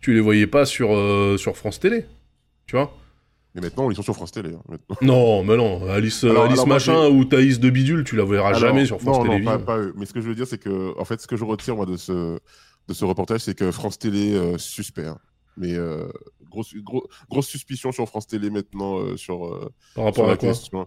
tu 0.00 0.14
les 0.14 0.20
voyais 0.20 0.46
pas 0.46 0.64
sur, 0.64 0.94
euh, 0.94 1.36
sur 1.36 1.56
France 1.56 1.78
Télé. 1.80 2.06
Tu 2.66 2.76
vois? 2.76 2.92
Mais 3.54 3.60
maintenant, 3.60 3.90
ils 3.90 3.96
sont 3.96 4.02
sur 4.02 4.14
France 4.14 4.32
Télé. 4.32 4.50
hein, 4.54 4.62
maintenant. 4.68 4.96
Non, 5.02 5.44
mais 5.44 5.56
non, 5.56 5.86
Alice, 5.90 6.24
Alors- 6.24 6.44
Alice 6.44 6.54
alors 6.54 6.66
moi, 6.68 6.76
Machin 6.76 7.08
ou 7.10 7.24
Thaïs 7.26 7.60
de 7.60 7.68
Bidule, 7.70 8.02
tu 8.04 8.16
la 8.16 8.24
verras 8.24 8.48
Alors, 8.48 8.60
jamais 8.60 8.86
sur 8.86 9.00
France 9.00 9.18
non, 9.18 9.24
Télévisions. 9.24 9.50
Non, 9.52 9.58
pas, 9.58 9.64
pas 9.64 9.78
eux. 9.78 9.92
Mais 9.96 10.06
ce 10.06 10.12
que 10.14 10.20
je 10.22 10.28
veux 10.28 10.34
dire, 10.34 10.46
c'est 10.46 10.58
que, 10.58 10.98
en 10.98 11.04
fait, 11.04 11.20
ce 11.20 11.26
que 11.26 11.36
je 11.36 11.44
retire 11.44 11.76
moi 11.76 11.84
de 11.86 11.96
ce, 11.98 12.38
de 12.88 12.94
ce 12.94 13.04
reportage, 13.04 13.42
c'est 13.42 13.54
que 13.56 13.70
France 13.70 13.98
Télé 13.98 14.34
euh, 14.34 14.56
suspect. 14.58 15.06
hein. 15.06 15.18
Mais 15.58 15.74
euh, 15.74 16.08
grosse, 16.50 16.74
gros- 16.76 17.06
grosse 17.28 17.46
suspicion 17.46 17.92
sur 17.92 18.06
France 18.08 18.26
Télé 18.26 18.48
maintenant 18.48 18.98
euh, 19.00 19.18
sur, 19.18 19.44
euh, 19.46 19.70
Par 19.94 20.04
sur 20.04 20.04
rapport 20.04 20.26
la 20.28 20.32
à 20.32 20.36
quoi 20.38 20.48
question. 20.48 20.86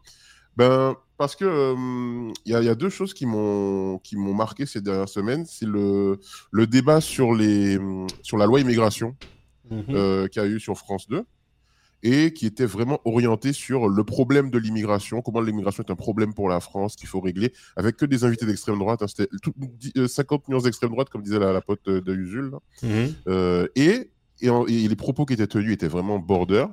Ben, 0.57 0.95
parce 1.17 1.35
que 1.35 1.45
euh, 1.45 2.31
il 2.45 2.51
y, 2.51 2.55
a- 2.55 2.61
il 2.61 2.65
y 2.65 2.69
a 2.69 2.73
deux 2.75 2.89
choses 2.89 3.13
qui 3.13 3.25
m'ont 3.27 3.99
qui 3.99 4.15
m'ont 4.17 4.33
marqué 4.33 4.65
ces 4.65 4.81
dernières 4.81 5.09
semaines. 5.09 5.45
C'est 5.45 5.67
le, 5.67 6.19
le 6.51 6.65
débat 6.65 6.99
sur, 7.01 7.35
les, 7.35 7.77
sur 8.23 8.37
la 8.37 8.47
loi 8.47 8.59
immigration 8.59 9.15
Mhm. 9.69 9.83
euh, 9.89 10.27
qu'il 10.27 10.41
y 10.41 10.45
a 10.45 10.47
eu 10.47 10.59
sur 10.59 10.77
France 10.77 11.07
2 11.09 11.23
et 12.07 12.33
qui 12.33 12.45
était 12.45 12.67
vraiment 12.67 12.99
orienté 13.03 13.51
sur 13.51 13.89
le 13.89 14.03
problème 14.03 14.51
de 14.51 14.59
l'immigration, 14.59 15.21
comment 15.23 15.41
l'immigration 15.41 15.83
est 15.83 15.91
un 15.91 15.95
problème 15.95 16.35
pour 16.35 16.47
la 16.49 16.59
France 16.59 16.95
qu'il 16.95 17.07
faut 17.09 17.19
régler, 17.19 17.51
avec 17.75 17.97
que 17.97 18.05
des 18.05 18.23
invités 18.23 18.45
d'extrême 18.45 18.77
droite. 18.77 19.01
hein. 19.01 19.07
C'était 19.07 19.27
tout- 19.41 19.53
dix- 19.57 19.91
euh, 19.97 20.07
50 20.07 20.47
nuances 20.47 20.63
d'extrême 20.63 20.91
droite, 20.91 21.09
comme 21.09 21.23
disait 21.23 21.39
la, 21.39 21.51
la 21.51 21.61
pote 21.61 21.79
de, 21.85 21.99
de 21.99 22.13
Usul. 22.13 22.51
là. 22.51 22.59
Mhm. 22.83 23.13
Euh, 23.27 23.67
et, 23.75 24.11
et, 24.41 24.49
en- 24.51 24.67
et 24.67 24.87
les 24.87 24.95
propos 24.95 25.25
qui 25.25 25.33
étaient 25.33 25.47
tenus 25.47 25.73
étaient 25.73 25.87
vraiment 25.87 26.19
border. 26.19 26.67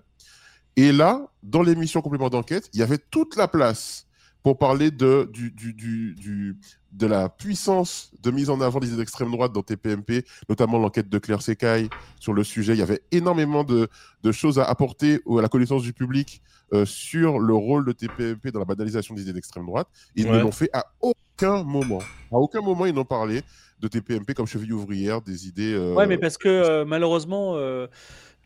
Et 0.77 0.92
là, 0.92 1.27
dans 1.42 1.62
l'émission 1.62 2.03
complément 2.03 2.29
d'enquête, 2.31 2.68
il 2.75 2.81
y 2.81 2.83
avait 2.83 2.99
toute 2.99 3.37
la 3.37 3.49
place 3.49 4.07
pour 4.42 4.59
parler 4.59 4.90
de, 4.90 5.31
du, 5.33 5.51
du, 5.51 5.73
du, 5.73 6.14
du- 6.14 6.57
de 6.92 7.07
la 7.07 7.28
puissance 7.28 8.11
de 8.22 8.31
mise 8.31 8.50
en 8.50 8.61
avant 8.61 8.78
des 8.78 8.88
idées 8.88 8.98
d'extrême 8.98 9.31
droite 9.31 9.52
dans 9.52 9.62
TPMP, 9.62 10.24
notamment 10.48 10.78
l'enquête 10.78 11.09
de 11.09 11.18
Claire 11.18 11.40
Secaille 11.42 11.88
sur 12.20 12.33
le 12.35 12.44
sujet. 12.44 12.74
Il 12.74 12.78
y 12.78 12.83
avait 12.83 13.00
énormément 13.11 13.64
de, 13.64 13.88
de 14.22 14.33
choses 14.33 14.59
à 14.59 14.64
apporter 14.64 15.20
à 15.38 15.40
la 15.40 15.48
connaissance 15.48 15.83
du 15.83 15.92
public 15.94 16.42
euh, 16.74 16.85
sur 16.85 17.38
le 17.38 17.55
rôle 17.55 17.85
de 17.87 17.92
TPMP 17.92 18.50
dans 18.52 18.59
la 18.61 18.64
banalisation 18.66 19.14
des 19.14 19.22
idées 19.22 19.33
d'extrême 19.33 19.64
droite. 19.66 19.88
Ils 20.16 20.26
ne 20.26 20.38
l'ont 20.38 20.52
fait 20.52 20.70
à 20.72 20.85
aucun 21.00 21.62
moment. 21.62 22.00
À 22.31 22.37
aucun 22.37 22.61
moment, 22.61 22.85
ils 22.87 22.94
n'ont 22.94 23.05
parlé 23.05 23.42
de 23.81 23.88
TPMP 23.88 24.35
comme 24.35 24.46
cheville 24.46 24.72
ouvrière, 24.72 25.22
des 25.22 25.48
idées. 25.48 25.72
euh, 25.74 25.94
Ouais, 25.94 26.07
mais 26.07 26.18
parce 26.18 26.38
que 26.38 26.48
euh, 26.48 26.85
malheureusement, 26.85 27.55
euh, 27.57 27.87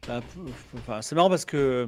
bah, 0.08 0.20
c'est 1.02 1.14
marrant 1.14 1.28
parce 1.30 1.44
que 1.44 1.86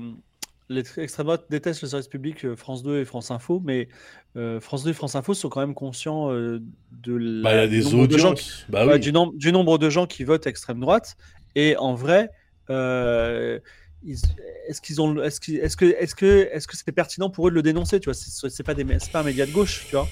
l'extrême 0.69 1.25
droite 1.27 1.47
déteste 1.51 1.83
le 1.83 1.89
service 1.89 2.09
public 2.09 2.45
euh, 2.45 2.57
France 2.57 2.83
2 2.83 3.01
et 3.01 3.05
France 3.05 3.31
Info, 3.31 3.61
mais 3.65 3.89
euh, 4.37 4.61
France 4.61 4.85
2 4.85 4.91
et 4.91 4.95
France 4.95 5.15
Info 5.15 5.35
sont 5.35 5.49
quand 5.49 5.61
même 5.61 5.75
conscients 5.75 6.31
euh, 6.31 6.61
de 7.05 7.15
la, 7.17 7.43
Bah, 7.43 7.55
il 7.55 7.59
y 7.59 7.61
a 7.61 7.67
du 7.69 7.79
des 7.79 7.85
nombre 7.85 8.07
de 8.07 8.19
gens 8.19 8.31
audiences. 8.31 8.65
Bah 8.69 8.87
oui. 8.87 9.01
du, 9.01 9.13
nom- 9.13 9.33
du 9.35 9.53
nombre 9.53 9.79
de 9.79 9.91
gens 9.91 10.07
qui 10.07 10.25
votent 10.25 10.47
extrême 10.47 10.81
droite. 10.81 11.17
Et 11.55 11.77
en 11.77 11.95
vrai, 11.95 12.31
euh, 12.71 13.59
est-ce 14.07 14.81
qu'ils 14.81 15.01
ont, 15.01 15.21
est-ce 15.23 15.41
qu'ils- 15.41 15.57
est-ce 15.57 15.77
que, 15.77 15.87
est-ce 15.87 16.15
que, 16.15 16.49
est-ce 16.53 16.69
que 16.69 16.77
c'est 16.77 16.93
pertinent 16.93 17.31
pour 17.31 17.49
eux 17.49 17.51
de 17.51 17.57
le 17.57 17.63
dénoncer, 17.63 17.99
tu 18.01 18.11
vois? 18.11 18.15
C'est 18.15 18.63
pas 18.63 18.75
des, 18.75 18.85
c'est 18.99 19.11
pas 19.13 19.21
un 19.21 19.25
média 19.25 19.47
de 19.47 19.53
gauche, 19.53 19.87
tu 19.89 19.97
vois? 19.97 20.07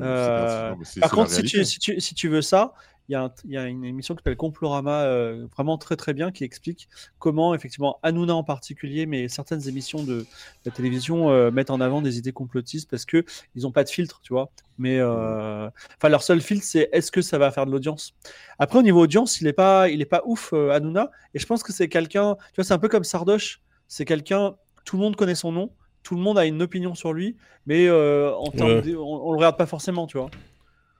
Euh, 0.00 0.74
Par 1.00 1.10
contre, 1.10 1.30
si 1.30 1.42
tu, 1.42 1.56
réalité. 1.58 1.64
si, 1.64 1.78
tu, 1.78 2.00
si 2.00 2.14
tu 2.14 2.28
veux 2.28 2.42
ça, 2.42 2.72
il 3.08 3.12
y, 3.12 3.14
a 3.14 3.24
un- 3.24 3.32
il 3.44 3.50
y 3.50 3.58
a 3.58 3.66
une 3.66 3.84
émission 3.84 4.14
qui 4.14 4.20
s'appelle 4.20 4.36
Complorama, 4.36 5.02
euh, 5.04 5.46
vraiment 5.54 5.76
très 5.76 5.94
très 5.96 6.14
bien, 6.14 6.32
qui 6.32 6.44
explique 6.44 6.88
comment, 7.18 7.54
effectivement, 7.54 7.98
Hanouna 8.02 8.34
en 8.34 8.44
particulier, 8.44 9.04
mais 9.06 9.28
certaines 9.28 9.68
émissions 9.68 10.02
de 10.04 10.26
la 10.64 10.72
télévision 10.72 11.30
euh, 11.30 11.50
mettent 11.50 11.68
en 11.70 11.80
avant 11.80 12.00
des 12.00 12.16
idées 12.18 12.32
complotistes 12.32 12.88
parce 12.90 13.04
que 13.04 13.24
ils 13.54 13.62
n'ont 13.62 13.72
pas 13.72 13.84
de 13.84 13.90
filtre, 13.90 14.20
tu 14.22 14.32
vois. 14.32 14.50
Mais 14.78 14.98
euh, 15.00 15.68
enfin, 15.98 16.08
leur 16.08 16.22
seul 16.22 16.40
filtre, 16.40 16.64
c'est 16.66 16.88
est-ce 16.92 17.12
que 17.12 17.20
ça 17.20 17.36
va 17.36 17.50
faire 17.50 17.66
de 17.66 17.70
l'audience? 17.72 18.14
Après, 18.58 18.78
au 18.78 18.82
niveau 18.82 19.02
audience, 19.02 19.40
il 19.40 19.46
est 19.46 19.52
pas, 19.52 19.88
il 19.90 20.00
est 20.00 20.06
pas 20.06 20.22
ouf, 20.24 20.52
Hanouna, 20.52 21.10
et 21.34 21.38
je 21.38 21.46
pense 21.46 21.62
que 21.62 21.72
c'est 21.72 21.88
quelqu'un, 21.88 22.36
tu 22.36 22.56
vois, 22.56 22.64
c'est 22.64 22.74
un 22.74 22.78
peu 22.78 22.88
comme 22.88 23.04
Sardoche, 23.04 23.60
c'est 23.86 24.04
quelqu'un, 24.06 24.54
tout 24.86 24.96
le 24.96 25.02
monde 25.02 25.16
connaît 25.16 25.34
son 25.34 25.52
nom. 25.52 25.70
Tout 26.02 26.16
le 26.16 26.20
monde 26.20 26.36
a 26.38 26.44
une 26.44 26.60
opinion 26.60 26.94
sur 26.94 27.14
lui, 27.14 27.36
mais 27.66 27.88
en 27.90 28.50
termes 28.50 28.76
Ouais. 28.76 28.82
de- 28.82 28.94
on, 28.96 29.26
on 29.28 29.32
le 29.32 29.36
regarde 29.38 29.56
pas 29.56 29.64
forcément, 29.66 30.06
tu 30.06 30.18
vois. 30.18 30.30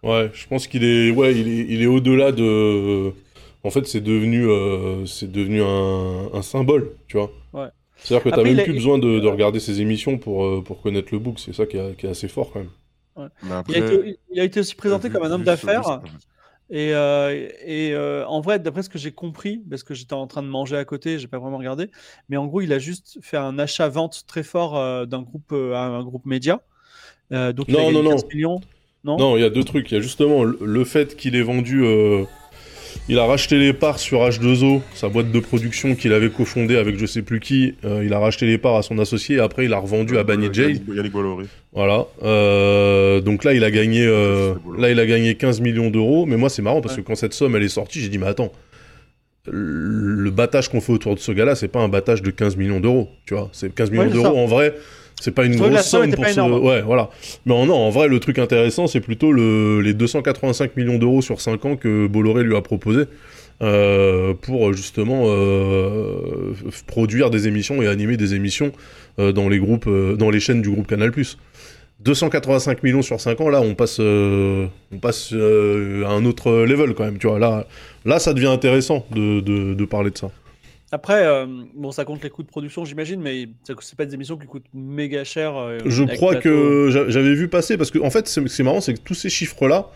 Ouais, 0.04 0.30
je 0.34 0.46
pense 0.46 0.66
qu'il 0.66 0.84
est, 0.84 1.10
ouais, 1.10 1.34
il 1.34 1.48
est, 1.48 1.66
il 1.74 1.82
est 1.82 1.86
au-delà 1.86 2.32
de. 2.32 3.12
En 3.64 3.70
fait, 3.70 3.86
c'est 3.86 4.02
devenu, 4.02 4.46
euh, 4.48 5.06
c'est 5.06 5.30
devenu 5.32 5.62
un, 5.62 6.30
un 6.34 6.42
symbole, 6.42 6.92
tu 7.08 7.16
vois. 7.16 7.30
Ouais. 7.52 7.70
C'est-à-dire 8.02 8.24
que 8.24 8.30
t'as 8.30 8.36
Après, 8.36 8.50
même 8.50 8.60
a- 8.60 8.64
plus 8.64 8.74
besoin 8.74 8.98
de, 8.98 9.20
de 9.20 9.28
regarder 9.28 9.60
ses 9.60 9.80
émissions 9.82 10.18
pour, 10.18 10.44
euh, 10.46 10.62
pour 10.64 10.82
connaître 10.82 11.08
le 11.12 11.20
book. 11.20 11.38
C'est 11.40 11.54
ça 11.54 11.66
qui 11.66 11.78
est, 11.78 11.96
qui 11.96 12.06
est 12.06 12.10
assez 12.10 12.28
fort 12.28 12.52
quand 12.52 12.60
même. 12.60 12.70
Il 13.68 13.74
a, 13.76 13.78
été, 13.78 14.18
il 14.30 14.40
a 14.40 14.44
été 14.44 14.60
aussi 14.60 14.74
présenté 14.74 15.08
vu- 15.08 15.14
comme 15.14 15.22
un 15.22 15.30
homme 15.30 15.44
d'affaires. 15.44 16.02
Et, 16.70 16.94
euh, 16.94 17.50
et 17.64 17.92
euh, 17.94 18.26
en 18.26 18.40
vrai, 18.40 18.58
d'après 18.58 18.82
ce 18.82 18.88
que 18.90 18.98
j'ai 18.98 19.12
compris, 19.12 19.58
parce 19.70 19.82
que 19.84 19.94
j'étais 19.94 20.14
en 20.14 20.26
train 20.26 20.42
de 20.42 20.48
manger 20.48 20.76
à 20.78 20.84
côté, 20.86 21.18
j'ai 21.18 21.28
pas 21.28 21.38
vraiment 21.38 21.58
regardé, 21.58 21.90
mais 22.28 22.36
en 22.38 22.46
gros, 22.46 22.62
il 22.62 22.72
a 22.72 22.78
juste 22.78 23.18
fait 23.22 23.36
un 23.36 23.58
achat-vente 23.58 24.24
très 24.26 24.42
fort 24.42 24.76
euh, 24.76 25.06
d'un 25.06 25.22
groupe, 25.22 25.52
euh, 25.52 25.74
à 25.74 25.80
un 25.86 26.02
groupe 26.04 26.26
média. 26.26 26.62
Euh, 27.32 27.52
donc, 27.52 27.74
il 27.74 27.80
a 27.80 27.82
Non, 27.82 27.86
gagné 27.86 28.02
non, 28.02 28.02
15 28.02 28.22
non. 28.22 28.28
millions. 28.32 28.60
Non, 29.04 29.16
Non, 29.18 29.36
il 29.36 29.40
y 29.42 29.44
a 29.44 29.50
deux 29.50 29.64
trucs. 29.64 29.90
Il 29.90 29.94
y 29.94 29.98
a 29.98 30.00
justement 30.00 30.44
le, 30.44 30.58
le 30.64 30.84
fait 30.84 31.16
qu'il 31.16 31.36
ait 31.36 31.42
vendu. 31.42 31.82
euh, 31.84 32.24
il 33.08 33.18
a 33.18 33.26
racheté 33.26 33.58
les 33.58 33.72
parts 33.74 33.98
sur 33.98 34.20
H2O, 34.20 34.80
sa 34.94 35.08
boîte 35.08 35.30
de 35.30 35.38
production 35.40 35.94
qu'il 35.94 36.12
avait 36.14 36.30
cofondée 36.30 36.76
avec 36.76 36.96
je 36.98 37.04
sais 37.04 37.20
plus 37.22 37.38
qui. 37.40 37.74
Euh, 37.84 38.02
il 38.04 38.14
a 38.14 38.18
racheté 38.18 38.46
les 38.46 38.56
parts 38.56 38.76
à 38.76 38.82
son 38.82 38.98
associé 38.98 39.36
et 39.36 39.40
après 39.40 39.66
il 39.66 39.72
a 39.74 39.78
revendu 39.78 40.16
à 40.16 40.22
Bagné 40.24 40.48
Jay. 40.52 40.62
Yannick, 40.68 40.82
Yannick 40.94 41.12
Bolloré. 41.12 41.44
Voilà. 41.72 42.06
Euh, 42.22 43.20
donc 43.20 43.44
là, 43.44 43.52
il 43.52 43.62
a 43.64 43.70
gagné, 43.70 44.06
euh, 44.06 44.54
là. 44.78 44.90
il 44.90 44.98
a 45.00 45.04
gagné 45.06 45.34
15 45.34 45.60
millions 45.60 45.90
d'euros. 45.90 46.24
Mais 46.24 46.36
moi, 46.36 46.48
c'est 46.48 46.62
marrant 46.62 46.80
parce 46.80 46.94
Ouais. 46.96 47.02
que 47.02 47.06
quand 47.08 47.14
cette 47.16 47.34
somme 47.34 47.54
elle 47.56 47.62
est 47.64 47.68
sortie, 47.68 48.00
j'ai 48.00 48.08
dit 48.08 48.16
mais 48.18 48.26
attends, 48.26 48.52
le 49.46 50.30
battage 50.30 50.68
qu'on 50.70 50.80
fait 50.80 50.92
autour 50.92 51.14
de 51.14 51.20
ce 51.20 51.30
gars-là, 51.32 51.54
c'est 51.56 51.68
pas 51.68 51.80
un 51.80 51.88
battage 51.88 52.22
de 52.22 52.30
15 52.30 52.56
millions 52.56 52.80
d'euros, 52.80 53.08
tu 53.26 53.34
vois. 53.34 53.50
C'est 53.52 53.74
15 53.74 53.90
millions 53.90 54.04
Ouais, 54.04 54.10
d'euros 54.10 54.38
en 54.38 54.46
vrai. 54.46 54.74
C'est 55.24 55.30
pas 55.30 55.46
une 55.46 55.56
grosse 55.70 55.86
somme 55.86 56.10
pour 56.12 56.22
ce. 56.26 56.32
énorme. 56.32 56.62
Ouais, 56.62 56.82
voilà. 56.82 57.08
Mais 57.46 57.54
en- 57.54 57.64
non, 57.64 57.76
en 57.76 57.88
vrai, 57.88 58.08
le 58.08 58.20
truc 58.20 58.38
intéressant, 58.38 58.86
c'est 58.86 59.00
plutôt 59.00 59.32
le, 59.32 59.80
les 59.80 59.94
285 59.94 60.76
millions 60.76 60.98
d'euros 60.98 61.22
sur 61.22 61.40
5 61.40 61.64
ans 61.64 61.76
que 61.76 62.06
Bolloré 62.06 62.42
lui 62.44 62.54
a 62.54 62.60
proposé 62.60 63.04
euh, 63.62 64.34
pour 64.34 64.74
justement 64.74 65.22
euh, 65.28 66.52
produire 66.86 67.30
des 67.30 67.48
émissions 67.48 67.80
et 67.80 67.86
animer 67.88 68.18
des 68.18 68.34
émissions 68.34 68.70
euh, 69.18 69.32
dans 69.32 69.48
les 69.48 69.58
groupes, 69.58 69.88
dans 69.88 70.28
les 70.28 70.40
chaînes 70.40 70.60
du 70.60 70.68
groupe 70.70 70.86
Canal+. 70.88 71.10
285 72.00 72.82
millions 72.82 73.00
sur 73.00 73.18
5 73.18 73.40
ans, 73.40 73.48
là, 73.48 73.62
on 73.62 73.74
passe, 73.74 73.98
on 73.98 74.68
passe 75.00 75.32
à 75.32 76.10
un 76.10 76.24
autre 76.26 76.52
level 76.66 76.92
quand 76.92 77.04
même, 77.04 77.16
tu 77.16 77.28
vois. 77.28 77.38
Là, 77.38 77.66
là 78.04 78.18
ça 78.18 78.34
devient 78.34 78.48
intéressant 78.48 79.06
de, 79.10 79.40
de, 79.40 79.72
de 79.72 79.84
parler 79.86 80.10
de 80.10 80.18
ça. 80.18 80.30
Après, 80.94 81.26
euh, 81.26 81.44
bon, 81.74 81.90
ça 81.90 82.04
compte 82.04 82.22
les 82.22 82.30
coûts 82.30 82.44
de 82.44 82.48
production, 82.48 82.84
j'imagine, 82.84 83.20
mais 83.20 83.48
c'est 83.80 83.96
pas 83.96 84.06
des 84.06 84.14
émissions 84.14 84.36
qui 84.36 84.46
coûtent 84.46 84.62
méga 84.72 85.24
cher. 85.24 85.56
euh, 85.56 85.78
Je 85.86 86.04
crois 86.04 86.36
que 86.36 86.88
j'a- 86.92 87.08
j'avais 87.08 87.34
vu 87.34 87.48
passer, 87.48 87.76
parce 87.76 87.90
que 87.90 87.98
en 87.98 88.10
fait, 88.10 88.28
c'est 88.28 88.62
marrant, 88.62 88.80
c'est 88.80 88.94
que 88.94 89.00
tous 89.00 89.14
ces 89.14 89.28
chiffres-là, 89.28 89.88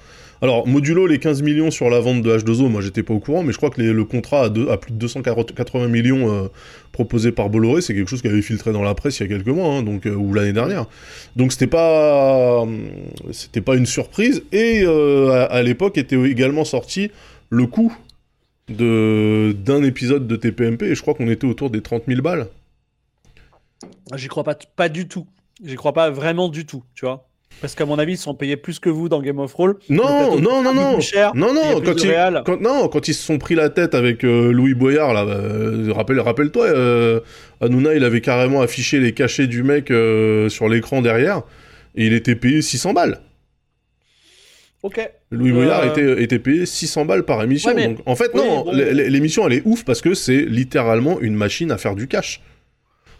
alors 0.43 0.67
modulo 0.67 1.07
les 1.07 1.19
15 1.21 1.43
millions 1.43 1.71
sur 1.71 1.89
la 1.89 2.01
vente 2.01 2.23
de 2.23 2.37
H2O, 2.37 2.69
moi 2.69 2.81
j'étais 2.81 3.05
pas 3.05 3.15
au 3.15 3.21
courant, 3.21 3.45
mais 3.45 3.53
je 3.53 3.59
crois 3.59 3.71
que 3.71 3.81
les- 3.81 3.93
le 3.93 4.05
contrat 4.05 4.47
à, 4.47 4.49
deux- 4.49 4.69
à 4.71 4.77
plus 4.77 4.93
de 4.93 4.97
280 4.99 5.87
millions 5.87 6.33
euh, 6.33 6.49
proposé 6.91 7.31
par 7.31 7.49
Bolloré, 7.49 7.81
c'est 7.81 7.95
quelque 7.95 8.11
chose 8.11 8.23
qui 8.23 8.29
avait 8.29 8.43
filtré 8.43 8.73
dans 8.73 8.83
la 8.83 8.95
presse 8.95 9.21
il 9.21 9.23
y 9.23 9.27
a 9.27 9.29
quelques 9.29 9.47
mois, 9.55 9.69
hein, 9.75 9.83
donc, 9.85 10.05
ou 10.07 10.35
l'année 10.35 10.53
dernière. 10.53 10.87
Donc 11.37 11.53
c'était 11.53 11.67
pas, 11.69 12.65
c'était 13.31 13.61
pas 13.61 13.77
une 13.77 13.87
surprise, 13.87 14.43
et 14.51 14.85
à, 14.85 15.45
à 15.45 15.63
l'époque 15.63 15.97
était 15.97 16.17
également 16.29 16.65
sorti 16.65 17.11
le 17.51 17.67
coût 17.67 17.97
de 18.69 19.53
d'un 19.53 19.83
épisode 19.83 20.27
de 20.27 20.37
TPMP, 20.37 20.83
et 20.83 20.95
je 20.95 21.03
crois 21.03 21.15
qu'on 21.15 21.29
était 21.29 21.47
autour 21.47 21.71
des 21.71 21.81
30 21.81 22.05
000 22.07 22.23
balles. 22.23 22.49
J'y 24.15 24.29
crois 24.29 24.45
pas, 24.45 24.57
pas 24.77 24.89
du 24.89 25.09
tout. 25.09 25.27
J'y 25.65 25.77
crois 25.77 25.93
pas 25.93 26.11
vraiment 26.11 26.49
du 26.49 26.67
tout, 26.67 26.85
tu 26.95 27.05
vois. 27.05 27.29
Parce 27.61 27.75
qu'à 27.75 27.87
mon 27.87 27.99
avis, 27.99 28.13
ils 28.13 28.19
sont 28.19 28.35
payés 28.35 28.57
plus 28.57 28.79
que 28.79 28.89
vous 28.89 29.09
dans 29.09 29.21
Game 29.21 29.41
of 29.41 29.53
Thrones. 29.53 29.75
Non, 29.89 30.39
non, 30.39 30.63
non, 30.63 30.75
non. 30.75 31.01
Cher, 31.01 31.35
non, 31.35 31.53
non, 31.53 31.81
quand 31.81 32.05
ils, 32.05 32.43
quand, 32.45 32.61
non, 32.61 32.89
quand 32.89 33.09
ils 33.09 33.15
se 33.15 33.25
sont 33.25 33.39
pris 33.39 33.57
la 33.57 33.69
tête 33.69 33.95
avec 33.95 34.25
euh, 34.25 34.53
Louis 34.53 34.75
Boyard, 34.75 35.13
là, 35.13 35.25
euh, 35.25 35.93
rappelle, 35.93 36.21
rappelle-toi, 36.21 36.67
euh, 36.67 37.21
Hanouna, 37.61 37.95
il 37.95 38.05
avait 38.05 38.21
carrément 38.21 38.61
affiché 38.61 39.01
les 39.01 39.13
cachets 39.13 39.49
du 39.49 39.65
mec 39.65 39.91
euh, 39.91 40.49
sur 40.49 40.69
l'écran 40.69 41.03
derrière, 41.03 41.43
et 41.97 42.07
il 42.07 42.13
était 42.13 42.37
payé 42.37 42.63
600 42.63 42.93
balles. 42.93 43.21
Ok. 44.85 45.11
Louis 45.31 45.51
Euh, 45.51 45.55
Boyard 45.55 45.85
était, 45.85 46.23
était 46.23 46.39
payé 46.39 46.65
600 46.65 47.05
balles 47.05 47.25
par 47.25 47.43
émission. 47.43 47.69
Ouais, 47.71 47.75
mais- 47.77 47.89
Donc, 47.89 47.99
en 48.07 48.17
fait, 48.17 48.31
oui, 48.35 48.41
non, 48.41 48.65
bon. 48.65 48.73
l'émission, 48.73 49.47
elle 49.47 49.53
est 49.55 49.63
ouf 49.67 49.85
parce 49.85 50.01
que 50.01 50.15
c'est 50.15 50.43
littéralement 50.43 51.21
une 51.21 51.35
machine 51.35 51.71
à 51.71 51.77
faire 51.79 51.95
du 51.95 52.09
cash. 52.09 52.41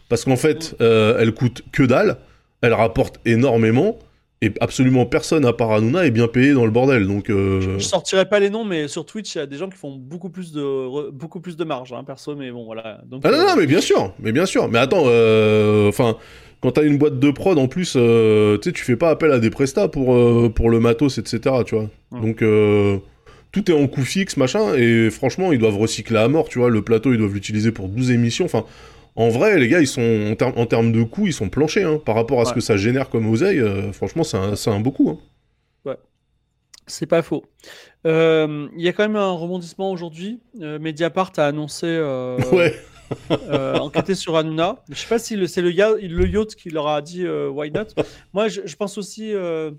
Parce 0.09 0.25
qu'en 0.25 0.37
fait, 0.37 0.75
euh, 0.81 1.19
elle 1.21 1.33
coûte 1.33 1.63
que 1.71 1.83
dalle, 1.83 2.17
elle 2.63 2.73
rapporte 2.73 3.21
énormément, 3.27 3.99
et 4.41 4.53
absolument 4.61 5.05
personne 5.05 5.45
à 5.45 5.53
part 5.53 5.73
Hanouna 5.73 6.07
est 6.07 6.11
bien 6.13 6.29
payé 6.29 6.53
dans 6.55 6.65
le 6.65 6.71
bordel. 6.71 7.07
Donc, 7.07 7.29
euh, 7.29 7.61
Je 7.61 7.79
sortirai 7.85 8.25
pas 8.27 8.39
les 8.41 8.49
noms, 8.51 8.65
mais 8.65 8.89
sur 8.89 9.05
Twitch, 9.05 9.35
il 9.35 9.39
y 9.39 9.41
a 9.43 9.47
des 9.47 9.57
gens 9.57 9.69
qui 9.69 9.77
font 9.77 9.95
beaucoup 9.97 10.31
plus 10.31 10.53
de, 10.53 11.11
beaucoup 11.11 11.41
plus 11.41 11.57
de 11.57 11.65
marge, 11.65 11.93
hein, 11.93 12.05
perso, 12.05 12.37
mais 12.37 12.51
bon, 12.51 12.65
voilà. 12.65 13.01
Donc, 13.05 13.21
Ah 13.25 13.31
non, 13.33 13.39
euh, 13.39 13.47
non, 13.49 13.57
mais 13.59 13.67
bien 13.67 13.81
sûr, 13.83 14.15
mais 14.21 14.33
bien 14.33 14.47
sûr. 14.47 14.69
Mais 14.69 14.79
attends, 14.79 15.03
enfin, 15.89 16.17
quand 16.61 16.73
t'as 16.73 16.83
une 16.85 16.99
boîte 16.99 17.19
de 17.21 17.31
prod, 17.31 17.57
en 17.59 17.69
plus, 17.69 17.95
euh, 17.97 18.59
tu 18.59 18.69
sais, 18.71 18.73
tu 18.73 18.85
fais 18.85 18.97
pas 18.97 19.11
appel 19.11 19.31
à 19.33 19.39
des 19.39 19.51
prestats 19.51 19.89
pour, 19.89 20.15
euh, 20.15 20.49
pour 20.49 20.71
le 20.71 20.81
matos, 20.81 21.19
etc., 21.19 21.41
tu 21.67 21.75
vois. 21.77 21.89
Ouais. 22.13 22.21
Donc, 22.21 22.43
euh, 22.43 22.99
tout 23.53 23.71
est 23.71 23.75
en 23.75 23.87
coût 23.87 24.03
fixe, 24.05 24.37
machin, 24.37 24.75
et 24.75 25.11
franchement, 25.11 25.53
ils 25.53 25.59
doivent 25.59 25.79
recycler 25.79 26.19
à 26.19 26.29
mort, 26.29 26.49
tu 26.49 26.59
vois. 26.59 26.69
Le 26.71 26.83
plateau, 26.83 27.13
ils 27.13 27.19
doivent 27.19 27.35
l'utiliser 27.35 27.71
pour 27.73 27.89
12 27.89 28.11
émissions. 28.11 28.45
Enfin, 28.45 28.65
en 29.17 29.29
vrai, 29.29 29.59
les 29.59 29.69
gars, 29.69 29.81
ils 29.81 29.87
sont, 29.87 30.27
en, 30.31 30.35
ter- 30.37 30.57
en 30.59 30.67
termes 30.67 30.93
de 30.93 31.03
coûts, 31.03 31.27
ils 31.27 31.33
sont 31.33 31.49
planchés, 31.49 31.83
hein, 31.85 32.01
par 32.05 32.15
rapport 32.15 32.41
à 32.41 32.45
ce 32.45 32.51
Ouais. 32.51 32.55
que 32.57 32.61
ça 32.61 32.77
génère 32.77 33.09
comme 33.09 33.29
oseille. 33.31 33.59
euh, 33.61 33.93
franchement, 33.93 34.23
c'est 34.25 34.37
un, 34.37 34.55
un 34.75 34.81
beau 34.81 34.91
coup. 34.91 35.11
hein. 35.11 35.19
C'est 36.91 37.05
pas 37.07 37.21
faux. 37.21 37.45
Il 38.07 38.71
y 38.79 38.89
a 38.89 38.93
quand 38.95 39.03
même 39.03 39.17
un 39.17 39.33
rebondissement 39.33 39.91
aujourd'hui. 39.93 40.41
Mediapart 40.59 41.33
a 41.37 41.47
annoncé 41.47 41.87
Ouais. 42.53 42.75
euh, 43.31 43.79
enquêter 43.79 44.15
sur 44.15 44.37
Hanouna. 44.37 44.83
Je 44.91 44.95
sais 45.01 45.07
pas 45.09 45.19
si 45.19 45.49
c'est 45.49 45.63
le, 45.63 45.73
ya- 45.73 45.95
le 46.01 46.27
yacht 46.29 46.55
qui 46.55 46.71
leur 46.71 46.89
a 46.89 47.03
dit 47.03 47.25
euh, 47.27 47.49
why 47.49 47.71
not. 47.71 47.85
Moi, 48.33 48.49
je, 48.49 48.63
je 48.65 48.77
pense 48.77 48.99
aussi, 48.99 49.33
euh, 49.35 49.71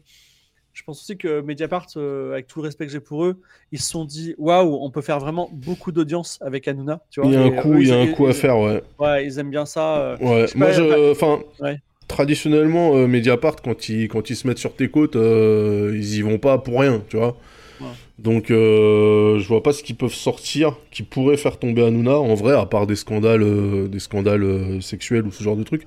je 0.74 0.84
pense 0.84 1.02
aussi 1.02 1.18
que 1.18 1.42
Mediapart, 1.42 1.88
euh, 1.98 2.34
avec 2.34 2.48
tout 2.48 2.60
le 2.62 2.66
respect 2.68 2.86
que 2.86 2.92
j'ai 2.92 3.00
pour 3.00 3.26
eux, 3.26 3.42
ils 3.72 3.80
se 3.80 3.90
sont 3.90 4.06
dit 4.06 4.36
waouh, 4.38 4.80
on 4.82 4.92
peut 4.92 5.02
faire 5.02 5.20
vraiment 5.20 5.50
beaucoup 5.54 5.92
d'audience 5.92 6.38
avec 6.42 6.68
Hanouna. 6.68 7.02
Tu 7.10 7.20
vois 7.22 7.30
Il 7.30 7.34
y 7.34 7.38
a 7.38 7.44
un 7.44 7.52
coup, 7.52 7.74
eux, 7.74 7.82
il 7.82 7.88
y 7.88 7.92
a 7.92 8.00
un 8.00 8.08
coup 8.08 8.28
à 8.28 8.34
faire, 8.34 8.58
ouais. 8.60 8.82
Ouais, 9.00 9.26
ils 9.26 9.40
aiment 9.40 9.52
bien 9.52 9.66
ça. 9.66 9.98
euh. 9.98 10.18
Ouais, 10.20 10.46
moi, 10.56 10.72
je, 10.72 11.12
enfin, 11.12 11.40
Ouais. 11.60 11.78
traditionnellement, 12.08 12.96
euh, 12.96 13.08
Mediapart, 13.08 13.58
quand 13.62 13.90
ils, 13.90 14.08
quand 14.08 14.30
ils 14.30 14.36
se 14.36 14.48
mettent 14.48 14.58
sur 14.58 14.76
tes 14.76 14.90
côtes, 14.90 15.16
euh, 15.16 15.92
ils 15.96 16.16
y 16.18 16.22
vont 16.22 16.38
pas 16.40 16.58
pour 16.58 16.80
rien, 16.80 17.02
tu 17.10 17.18
vois. 17.18 17.38
Ouais. 17.82 17.88
Donc, 18.18 18.52
euh, 18.52 19.40
je 19.40 19.48
vois 19.48 19.64
pas 19.64 19.72
ce 19.74 19.84
qu'ils 19.84 19.96
peuvent 19.96 20.14
sortir 20.14 20.76
qui 20.92 21.04
pourrait 21.04 21.38
faire 21.38 21.58
tomber 21.58 21.84
Hanouna, 21.86 22.18
en 22.18 22.34
vrai, 22.36 22.54
à 22.56 22.66
part 22.66 22.88
des 22.88 22.96
scandales, 22.96 23.44
euh, 23.44 23.88
des 23.88 24.00
scandales 24.00 24.44
euh, 24.44 24.82
sexuels 24.82 25.26
ou 25.26 25.32
ce 25.32 25.44
genre 25.44 25.56
de 25.56 25.64
trucs. 25.64 25.84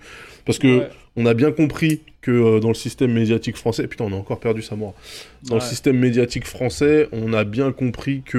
Parce 0.46 0.59
que 0.59 0.78
Ouais. 0.78 0.88
on 1.16 1.26
a 1.26 1.35
bien 1.35 1.52
compris 1.52 2.00
que 2.22 2.31
euh, 2.31 2.61
dans 2.61 2.68
le 2.68 2.74
système 2.74 3.12
médiatique 3.12 3.57
français, 3.57 3.87
putain, 3.88 4.05
on 4.05 4.12
a 4.12 4.16
encore 4.16 4.40
perdu 4.40 4.62
sa 4.62 4.76
mort. 4.76 4.94
Dans 5.48 5.57
le 5.57 5.61
système 5.61 5.98
médiatique 5.98 6.46
français, 6.46 7.09
on 7.12 7.33
a 7.35 7.44
bien 7.44 7.72
compris 7.72 8.22
que 8.24 8.38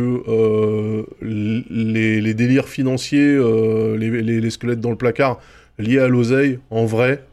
les, 1.21 2.21
les 2.21 2.33
délires 2.33 2.67
financiers, 2.67 3.37
les, 3.97 4.21
les- 4.21 4.41
les 4.41 4.49
squelettes 4.49 4.79
dans 4.79 4.89
le 4.89 4.95
placard 4.95 5.39
liés 5.79 5.99
à 5.99 6.07
l'oseille, 6.07 6.59
en 6.69 6.85
vrai, 6.85 7.23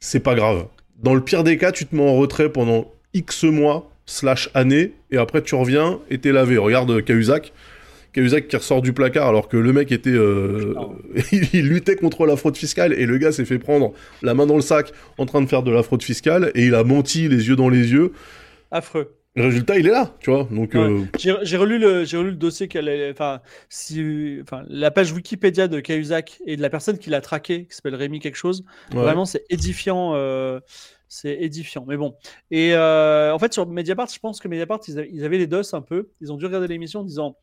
c'est 0.00 0.20
pas 0.20 0.34
grave. 0.34 0.66
Dans 1.02 1.14
le 1.14 1.20
pire 1.20 1.44
des 1.44 1.56
cas, 1.58 1.72
tu 1.72 1.86
te 1.86 1.94
mets 1.94 2.02
en 2.08 2.16
retrait 2.16 2.50
pendant 2.50 2.90
X 3.14 3.44
mois, 3.44 3.90
slash 4.10 4.48
années, 4.54 4.94
et 5.10 5.18
après 5.18 5.42
tu 5.42 5.54
reviens 5.54 6.00
et 6.10 6.16
t'es 6.18 6.32
lavé. 6.32 6.56
Regarde 6.56 6.90
euh, 6.90 7.02
Cahuzac. 7.02 7.52
Cahuzac 8.14 8.48
qui 8.48 8.56
ressort 8.56 8.80
du 8.80 8.94
placard 8.94 9.28
alors 9.28 9.48
que 9.48 9.58
le 9.58 9.70
mec 9.72 9.92
était... 9.92 10.08
euh, 10.10 10.74
il 11.52 11.68
luttait 11.68 11.94
contre 11.96 12.24
la 12.26 12.36
fraude 12.36 12.56
fiscale 12.56 12.94
et 12.94 13.04
le 13.04 13.18
gars 13.18 13.32
s'est 13.32 13.44
fait 13.44 13.58
prendre 13.58 13.92
la 14.22 14.32
main 14.32 14.46
dans 14.46 14.56
le 14.56 14.62
sac 14.62 14.92
en 15.18 15.26
train 15.26 15.42
de 15.42 15.46
faire 15.46 15.62
de 15.62 15.70
la 15.70 15.82
fraude 15.82 16.02
fiscale 16.02 16.50
et 16.54 16.64
il 16.66 16.74
a 16.74 16.84
menti 16.84 17.28
les 17.28 17.48
yeux 17.48 17.54
dans 17.56 17.68
les 17.68 17.92
yeux. 17.92 18.12
Affreux. 18.70 19.14
Le 19.36 19.44
résultat, 19.44 19.78
il 19.78 19.86
est 19.86 19.90
là, 19.92 20.16
tu 20.20 20.30
vois. 20.30 20.48
Donc, 20.50 20.72
Ouais. 20.74 20.80
euh, 20.80 21.38
J'ai 21.42 21.56
relu 21.58 21.78
le, 21.78 22.04
j'ai 22.04 22.16
relu 22.16 22.30
le 22.30 22.36
dossier 22.36 22.66
qu'elle, 22.66 22.90
enfin, 23.12 23.40
si, 23.68 24.38
enfin, 24.42 24.64
la 24.68 24.90
page 24.90 25.12
Wikipédia 25.12 25.68
de 25.68 25.78
Cahuzac 25.78 26.38
et 26.46 26.56
de 26.56 26.62
la 26.62 26.70
personne 26.70 26.98
qui 26.98 27.10
l'a 27.10 27.20
traqué, 27.20 27.66
qui 27.66 27.76
s'appelle 27.76 27.94
Rémi 27.94 28.18
quelque 28.18 28.36
chose. 28.38 28.64
ouais. 28.94 28.98
Vraiment, 29.02 29.26
c'est 29.26 29.44
édifiant. 29.50 30.12
euh, 30.16 30.58
c'est 31.08 31.34
édifiant. 31.40 31.84
Mais 31.88 31.96
bon. 31.96 32.16
Et 32.50 32.74
euh, 32.74 33.32
en 33.34 33.38
fait, 33.38 33.52
sur 33.52 33.66
Mediapart, 33.66 34.08
je 34.08 34.18
pense 34.18 34.40
que 34.40 34.48
Mediapart, 34.48 34.80
ils, 34.88 34.98
avaient- 34.98 35.10
ils 35.12 35.24
avaient 35.24 35.38
les 35.38 35.46
dos 35.46 35.74
un 35.74 35.80
peu. 35.82 36.08
Ils 36.20 36.32
ont 36.32 36.36
dû 36.36 36.46
regarder 36.46 36.68
l'émission 36.68 37.00
en 37.00 37.04
disant. 37.04 37.36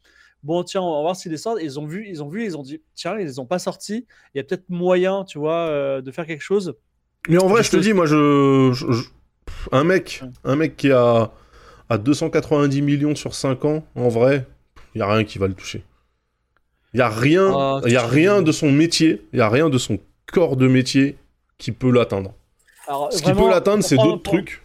Bon, 0.43 0.63
tiens, 0.63 0.81
on 0.81 0.93
va 0.97 1.01
voir 1.01 1.15
s'ils 1.15 1.31
les 1.31 1.37
sortent. 1.39 1.59
Et 1.59 1.63
ils 1.63 1.79
ont 1.79 1.87
vu, 1.87 2.05
ils 2.07 2.21
ont 2.21 2.27
vu, 2.29 2.45
ils 2.45 2.55
ont 2.55 2.61
dit, 2.61 2.79
tiens, 2.93 3.17
ils 3.17 3.25
les 3.25 3.39
ont 3.39 3.47
pas 3.47 3.57
sortis. 3.57 4.05
Il 4.33 4.37
y 4.37 4.41
a 4.41 4.43
peut-être 4.43 4.69
moyen, 4.69 5.23
tu 5.23 5.39
vois, 5.39 5.67
euh, 5.69 6.01
de 6.01 6.11
faire 6.11 6.27
quelque 6.27 6.43
chose. 6.43 6.75
Mais 7.27 7.39
en 7.41 7.47
vrai, 7.47 7.63
je 7.63 7.71
te 7.71 7.77
dis, 7.77 7.93
moi, 7.93 8.05
je, 8.05 8.69
je- 8.73 8.91
je- 8.91 9.09
pff, 9.45 9.69
un 9.71 9.83
mec, 9.83 10.21
un 10.43 10.55
mec 10.55 10.77
qui 10.77 10.91
a, 10.91 11.31
a 11.89 11.97
290 11.97 12.81
millions 12.83 13.15
sur 13.15 13.33
5 13.33 13.65
ans, 13.65 13.83
en 13.95 14.09
vrai, 14.09 14.45
il 14.93 14.99
y 14.99 15.01
a 15.01 15.11
rien 15.11 15.23
qui 15.23 15.39
va 15.39 15.47
le 15.47 15.55
toucher. 15.55 15.83
Il 16.93 16.99
y 16.99 17.01
a 17.01 17.09
rien, 17.09 17.51
Ah, 17.53 17.81
il 17.85 17.91
y 17.93 17.97
a 17.97 18.05
rien 18.05 18.41
de 18.43 18.51
son 18.51 18.71
métier, 18.71 19.25
il 19.33 19.39
y 19.39 19.41
a 19.41 19.49
rien 19.49 19.69
de 19.69 19.77
son 19.79 19.97
corps 20.31 20.55
de 20.57 20.67
métier 20.67 21.17
qui 21.57 21.71
peut 21.71 21.89
l'atteindre. 21.91 22.33
Alors, 22.87 23.11
Ce 23.11 23.21
qui 23.21 23.31
peut 23.31 23.49
l'atteindre, 23.49 23.83
c'est 23.83 23.95
d'autres 23.97 24.23
trucs. 24.23 24.61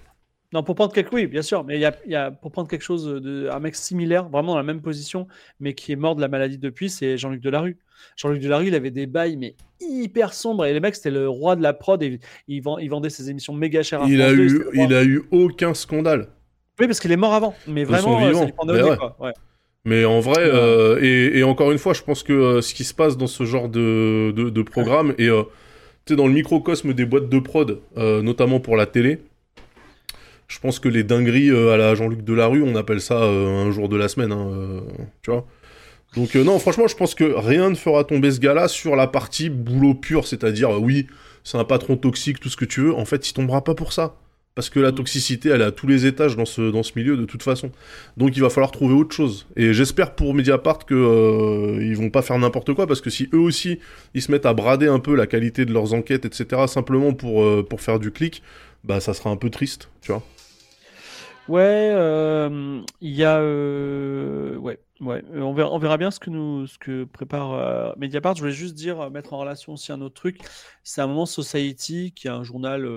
Non, 0.53 0.65
pour 0.65 0.75
prendre 0.75 0.93
quelque, 0.93 1.15
oui, 1.15 1.29
bien 1.29 1.43
sûr, 1.43 1.63
mais 1.63 1.77
il 1.77 1.81
y 1.81 1.85
a, 1.85 1.95
y 2.09 2.15
a- 2.17 2.33
pour 2.33 2.51
prendre 2.51 2.67
quelque 2.67 2.83
chose 2.83 3.07
de 3.07 3.49
un 3.53 3.61
mec 3.61 3.77
similaire, 3.77 4.29
vraiment 4.29 4.53
dans 4.53 4.57
la 4.59 4.65
même 4.65 4.81
position, 4.83 5.29
mais 5.61 5.75
qui 5.75 5.93
est 5.93 5.97
mort 5.97 6.17
de 6.17 6.21
la 6.21 6.27
maladie 6.27 6.59
depuis, 6.59 6.91
c'est 6.91 7.17
Jean-Luc 7.17 7.41
Delarue. 7.41 7.79
Jean-Luc 8.17 8.43
Delarue, 8.43 8.67
il 8.67 8.75
avait 8.75 8.91
des 8.91 9.07
bails 9.07 9.37
mais 9.37 9.55
hyper 9.81 10.35
sombres 10.35 10.65
et 10.67 10.73
les 10.73 10.81
mecs 10.81 10.97
c'était 10.97 11.11
le 11.13 11.29
roi 11.29 11.55
de 11.55 11.63
la 11.63 11.73
prod 11.73 12.03
et 12.03 12.19
il, 12.49 12.63
vend- 12.63 12.79
il 12.79 12.91
vendait 12.91 13.11
ses 13.11 13.31
émissions 13.31 13.53
méga 13.53 13.83
chères. 13.85 14.03
à 14.03 14.09
Il 14.09 14.19
France 14.19 14.33
a 14.33 14.35
2, 14.35 14.43
eu, 14.43 14.65
il 14.75 14.93
a 14.95 15.05
eu 15.05 15.23
aucun 15.31 15.73
scandale. 15.73 16.27
Oui, 16.81 16.87
parce 16.89 16.99
qu'il 16.99 17.13
est 17.13 17.17
mort 17.17 17.35
avant, 17.35 17.55
mais 17.69 17.85
vraiment, 17.85 18.21
euh, 18.21 18.27
vivant. 18.27 18.39
ça 18.41 18.45
lui 18.47 18.53
pendait 18.53 18.73
au 18.73 18.77
nez, 18.85 18.91
ouais. 18.91 18.97
quoi. 18.97 19.17
Ouais. 19.21 19.33
Mais 19.85 20.05
en 20.05 20.19
vrai, 20.19 20.43
Ouais. 20.43 20.51
euh, 20.53 20.99
et, 21.01 21.39
et 21.39 21.43
encore 21.45 21.71
une 21.71 21.79
fois, 21.79 21.93
je 21.95 22.03
pense 22.03 22.25
que 22.25 22.33
euh, 22.33 22.61
ce 22.61 22.75
qui 22.75 22.83
se 22.83 22.93
passe 22.95 23.17
dans 23.17 23.29
ce 23.29 23.45
genre 23.45 23.69
de, 23.69 24.33
de, 24.35 24.51
de 24.51 24.63
programme, 24.63 25.15
et 25.17 25.29
euh, 25.29 25.45
tu 26.07 26.17
dans 26.17 26.27
le 26.27 26.33
microcosme 26.33 26.93
des 26.93 27.05
boîtes 27.05 27.29
de 27.29 27.39
prod, 27.39 27.81
euh, 27.97 28.23
notamment 28.23 28.61
pour 28.61 28.77
la 28.77 28.87
télé, 28.87 29.19
je 30.49 30.59
pense 30.59 30.79
que 30.79 30.89
les 30.89 31.05
dingueries 31.05 31.51
euh, 31.51 31.73
à 31.73 31.77
la 31.77 31.95
Jean-Luc 31.95 32.25
Delarue, 32.25 32.63
on 32.63 32.75
appelle 32.75 33.01
ça 33.01 33.23
euh, 33.23 33.67
un 33.67 33.71
jour 33.71 33.89
de 33.89 33.97
la 33.97 34.09
semaine, 34.09 34.33
hein, 34.33 34.83
tu 35.23 35.31
vois. 35.31 35.47
Donc 36.17 36.35
non, 36.35 36.59
franchement, 36.59 36.89
je 36.89 36.97
pense 36.97 37.15
que 37.15 37.25
rien 37.25 37.71
ne 37.71 37.77
fera 37.77 38.03
tomber 38.03 38.33
ce 38.33 38.41
gars-là 38.41 38.67
sur 38.67 38.97
la 38.97 39.07
partie 39.07 39.49
boulot 39.49 39.95
pur, 39.95 40.27
c'est-à-dire, 40.27 40.71
oui, 40.71 41.07
c'est 41.45 41.57
un 41.57 41.65
patron 41.65 41.97
toxique, 41.97 42.41
tout 42.41 42.49
ce 42.49 42.57
que 42.57 42.65
tu 42.65 42.81
veux, 42.81 42.95
en 42.95 43.05
fait, 43.05 43.29
il 43.29 43.33
tombera 43.33 43.63
pas 43.63 43.75
pour 43.75 43.93
ça. 43.93 44.17
Parce 44.57 44.69
que 44.69 44.81
la 44.81 44.91
Mm. 44.91 44.95
toxicité, 44.95 45.49
elle 45.51 45.63
est 45.63 45.65
à 45.65 45.73
tous 45.73 45.87
les 45.87 46.07
étages 46.07 46.37
dans 46.37 46.45
ce, 46.45 46.71
dans 46.71 46.83
ce 46.83 46.93
milieu, 46.97 47.17
de 47.17 47.25
toute 47.25 47.43
façon. 47.43 47.71
Donc 48.17 48.37
il 48.37 48.41
va 48.43 48.51
falloir 48.51 48.73
trouver 48.73 48.95
autre 48.95 49.15
chose. 49.15 49.47
Et 49.57 49.73
j'espère 49.73 50.15
pour 50.15 50.35
Mediapart 50.35 50.85
que 50.87 50.95
euh, 50.95 51.79
ils 51.85 51.97
vont 51.97 52.11
pas 52.11 52.23
faire 52.23 52.39
n'importe 52.39 52.75
quoi 52.75 52.87
parce 52.87 53.01
que 53.01 53.11
si 53.11 53.29
eux 53.33 53.39
aussi 53.39 53.79
ils 54.15 54.23
se 54.23 54.31
mettent 54.33 54.47
à 54.47 54.53
brader 54.55 54.89
un 54.89 54.99
peu 54.99 55.15
la 55.15 55.27
qualité 55.27 55.65
de 55.65 55.73
leurs 55.73 55.95
enquêtes, 55.95 56.25
etc. 56.25 56.67
simplement 56.67 57.15
pour 57.15 57.43
euh, 57.43 57.67
pour 57.69 57.81
faire 57.81 57.99
du 58.01 58.11
clic, 58.13 58.43
bah 58.85 59.01
ça 59.01 59.15
sera 59.15 59.31
un 59.31 59.37
peu 59.37 59.51
triste, 59.51 59.91
tu 60.03 60.13
vois. 60.13 60.27
Ouais, 61.49 61.91
euh, 61.93 62.81
il 63.01 63.11
y 63.11 63.25
a, 63.25 63.39
euh, 63.41 64.57
ouais, 64.59 64.79
ouais, 65.01 65.25
on 65.33 65.53
verra, 65.53 65.71
on 65.73 65.79
verra 65.79 65.97
bien 65.97 66.11
ce 66.13 66.21
que 66.21 66.31
nous, 66.31 66.67
ce 66.69 66.79
que 66.79 67.05
prépare 67.05 67.53
euh, 67.55 67.93
Mediapart. 67.97 68.37
Je 68.37 68.41
voulais 68.41 68.53
juste 68.53 68.75
dire, 68.75 69.11
mettre 69.11 69.33
en 69.33 69.39
relation 69.39 69.73
aussi 69.73 69.91
un 69.91 70.01
autre 70.01 70.15
truc. 70.15 70.39
C'est 70.85 71.01
un 71.01 71.09
moment 71.09 71.27
Society, 71.27 72.13
qui 72.15 72.29
est 72.29 72.31
un 72.31 72.45
journal 72.45 72.89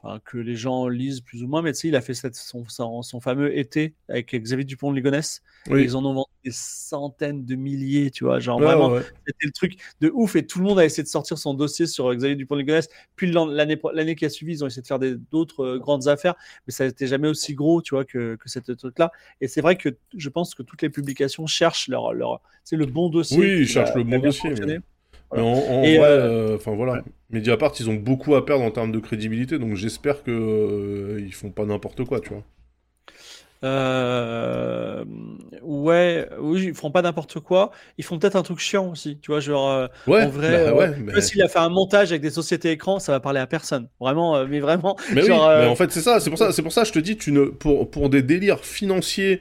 enfin, 0.00 0.20
que 0.24 0.38
les 0.38 0.54
gens 0.54 0.86
lisent 0.88 1.20
plus 1.20 1.42
ou 1.42 1.48
moins, 1.48 1.62
mais 1.62 1.72
tu 1.72 1.80
sais, 1.80 1.88
il 1.88 1.96
a 1.96 2.00
fait 2.00 2.14
cette, 2.14 2.34
son, 2.36 2.64
son, 2.68 3.02
son 3.02 3.20
fameux 3.20 3.56
été 3.58 3.94
avec 4.08 4.34
Xavier 4.34 4.64
Dupont 4.64 4.90
de 4.90 4.96
Ligonnès. 4.96 5.42
Oui. 5.68 5.82
Ils 5.84 5.96
en 5.96 6.04
ont 6.04 6.14
vendu 6.14 6.30
des 6.44 6.50
centaines 6.52 7.44
de 7.44 7.54
milliers, 7.56 8.10
tu 8.10 8.24
vois, 8.24 8.38
genre 8.38 8.58
Ouais, 8.60 8.66
vraiment, 8.66 8.88
ouais. 8.90 9.02
c'était 9.26 9.46
le 9.46 9.50
truc 9.52 9.74
de 10.00 10.10
ouf 10.14 10.36
et 10.36 10.46
tout 10.46 10.60
le 10.60 10.64
monde 10.66 10.78
a 10.78 10.84
essayé 10.84 11.02
de 11.02 11.08
sortir 11.08 11.36
son 11.36 11.52
dossier 11.52 11.86
sur 11.86 12.10
euh, 12.10 12.14
Xavier 12.14 12.36
Dupont 12.36 12.54
de 12.54 12.60
Ligonnès. 12.60 12.88
Puis 13.16 13.30
l'an- 13.30 13.46
l'année 13.46 13.78
l'année 13.92 14.14
qui 14.14 14.24
a 14.24 14.30
suivi, 14.30 14.52
ils 14.52 14.64
ont 14.64 14.66
essayé 14.68 14.82
de 14.82 14.86
faire 14.86 14.98
des- 14.98 15.16
d'autres 15.16 15.64
euh, 15.64 15.78
grandes 15.78 16.08
affaires, 16.08 16.34
mais 16.66 16.72
ça 16.72 16.86
n'était 16.86 17.06
jamais 17.06 17.28
aussi 17.28 17.54
gros, 17.54 17.82
tu 17.82 17.94
vois, 17.94 18.04
que, 18.04 18.36
que 18.36 18.48
cette 18.48 18.76
truc-là. 18.76 19.10
Et 19.40 19.48
c'est 19.48 19.60
vrai 19.60 19.76
que 19.76 19.88
je 20.16 20.28
pense 20.28 20.54
que 20.54 20.62
toutes 20.62 20.82
les 20.82 20.90
publications 20.90 21.46
cherchent 21.46 21.88
leur, 21.88 22.12
leur 22.12 22.40
c'est 22.64 22.76
le 22.76 22.86
bon 22.86 23.08
dossier. 23.08 23.38
Oui, 23.38 23.58
ils 23.62 23.68
cherchent 23.68 23.94
le 23.94 24.04
bon 24.04 24.18
dossier, 24.20 24.50
Mais 25.34 25.40
en, 25.42 25.46
en 25.46 25.82
Et, 25.84 25.96
vrai, 25.96 26.08
euh, 26.08 26.28
euh, 26.52 26.56
enfin 26.56 26.74
voilà, 26.74 26.94
ouais. 26.94 27.02
Mediapart, 27.30 27.72
ils 27.80 27.88
ont 27.90 27.94
beaucoup 27.94 28.34
à 28.34 28.44
perdre 28.46 28.64
en 28.64 28.70
termes 28.70 28.92
de 28.92 28.98
crédibilité, 28.98 29.58
donc 29.58 29.74
j'espère 29.74 30.22
que 30.22 30.30
euh, 30.30 31.20
ils 31.20 31.34
font 31.34 31.50
pas 31.50 31.64
n'importe 31.66 32.04
quoi, 32.04 32.20
tu 32.20 32.30
vois. 32.30 32.44
Euh, 33.64 35.04
ouais, 35.62 36.28
oui, 36.38 36.66
ils 36.68 36.74
feront 36.74 36.90
pas 36.92 37.02
n'importe 37.02 37.40
quoi. 37.40 37.72
Ils 37.98 38.04
font 38.04 38.18
peut-être 38.18 38.36
un 38.36 38.42
truc 38.42 38.58
chiant 38.60 38.90
aussi, 38.90 39.18
tu 39.20 39.32
vois, 39.32 39.40
genre 39.40 39.68
euh, 39.70 39.86
Ouais, 40.06 40.24
en 40.24 40.28
vrai. 40.28 40.60
bah 40.64 40.70
euh, 40.70 40.74
ouais, 40.74 40.96
mais- 40.98 41.20
s'il 41.20 41.42
a 41.42 41.48
fait 41.48 41.58
un 41.58 41.68
montage 41.68 42.10
avec 42.12 42.22
des 42.22 42.30
sociétés 42.30 42.70
écrans, 42.70 43.00
ça 43.00 43.12
va 43.12 43.20
parler 43.20 43.40
à 43.40 43.46
personne. 43.48 43.88
Vraiment, 44.00 44.36
euh, 44.36 44.46
mais 44.48 44.60
vraiment. 44.60 44.96
Mais 45.10 45.22
genre, 45.22 45.44
oui, 45.44 45.48
euh, 45.48 45.62
mais 45.62 45.66
en 45.66 45.74
fait 45.74 45.90
c'est 45.90 46.02
ça, 46.02 46.20
c'est 46.20 46.28
pour 46.30 46.38
ça, 46.38 46.52
c'est 46.52 46.62
pour 46.62 46.72
ça 46.72 46.82
que 46.82 46.88
je 46.88 46.92
te 46.92 46.98
dis, 46.98 47.16
tu 47.16 47.32
ne, 47.32 47.44
pour, 47.46 47.90
pour 47.90 48.10
des 48.10 48.22
délires 48.22 48.64
financiers, 48.64 49.40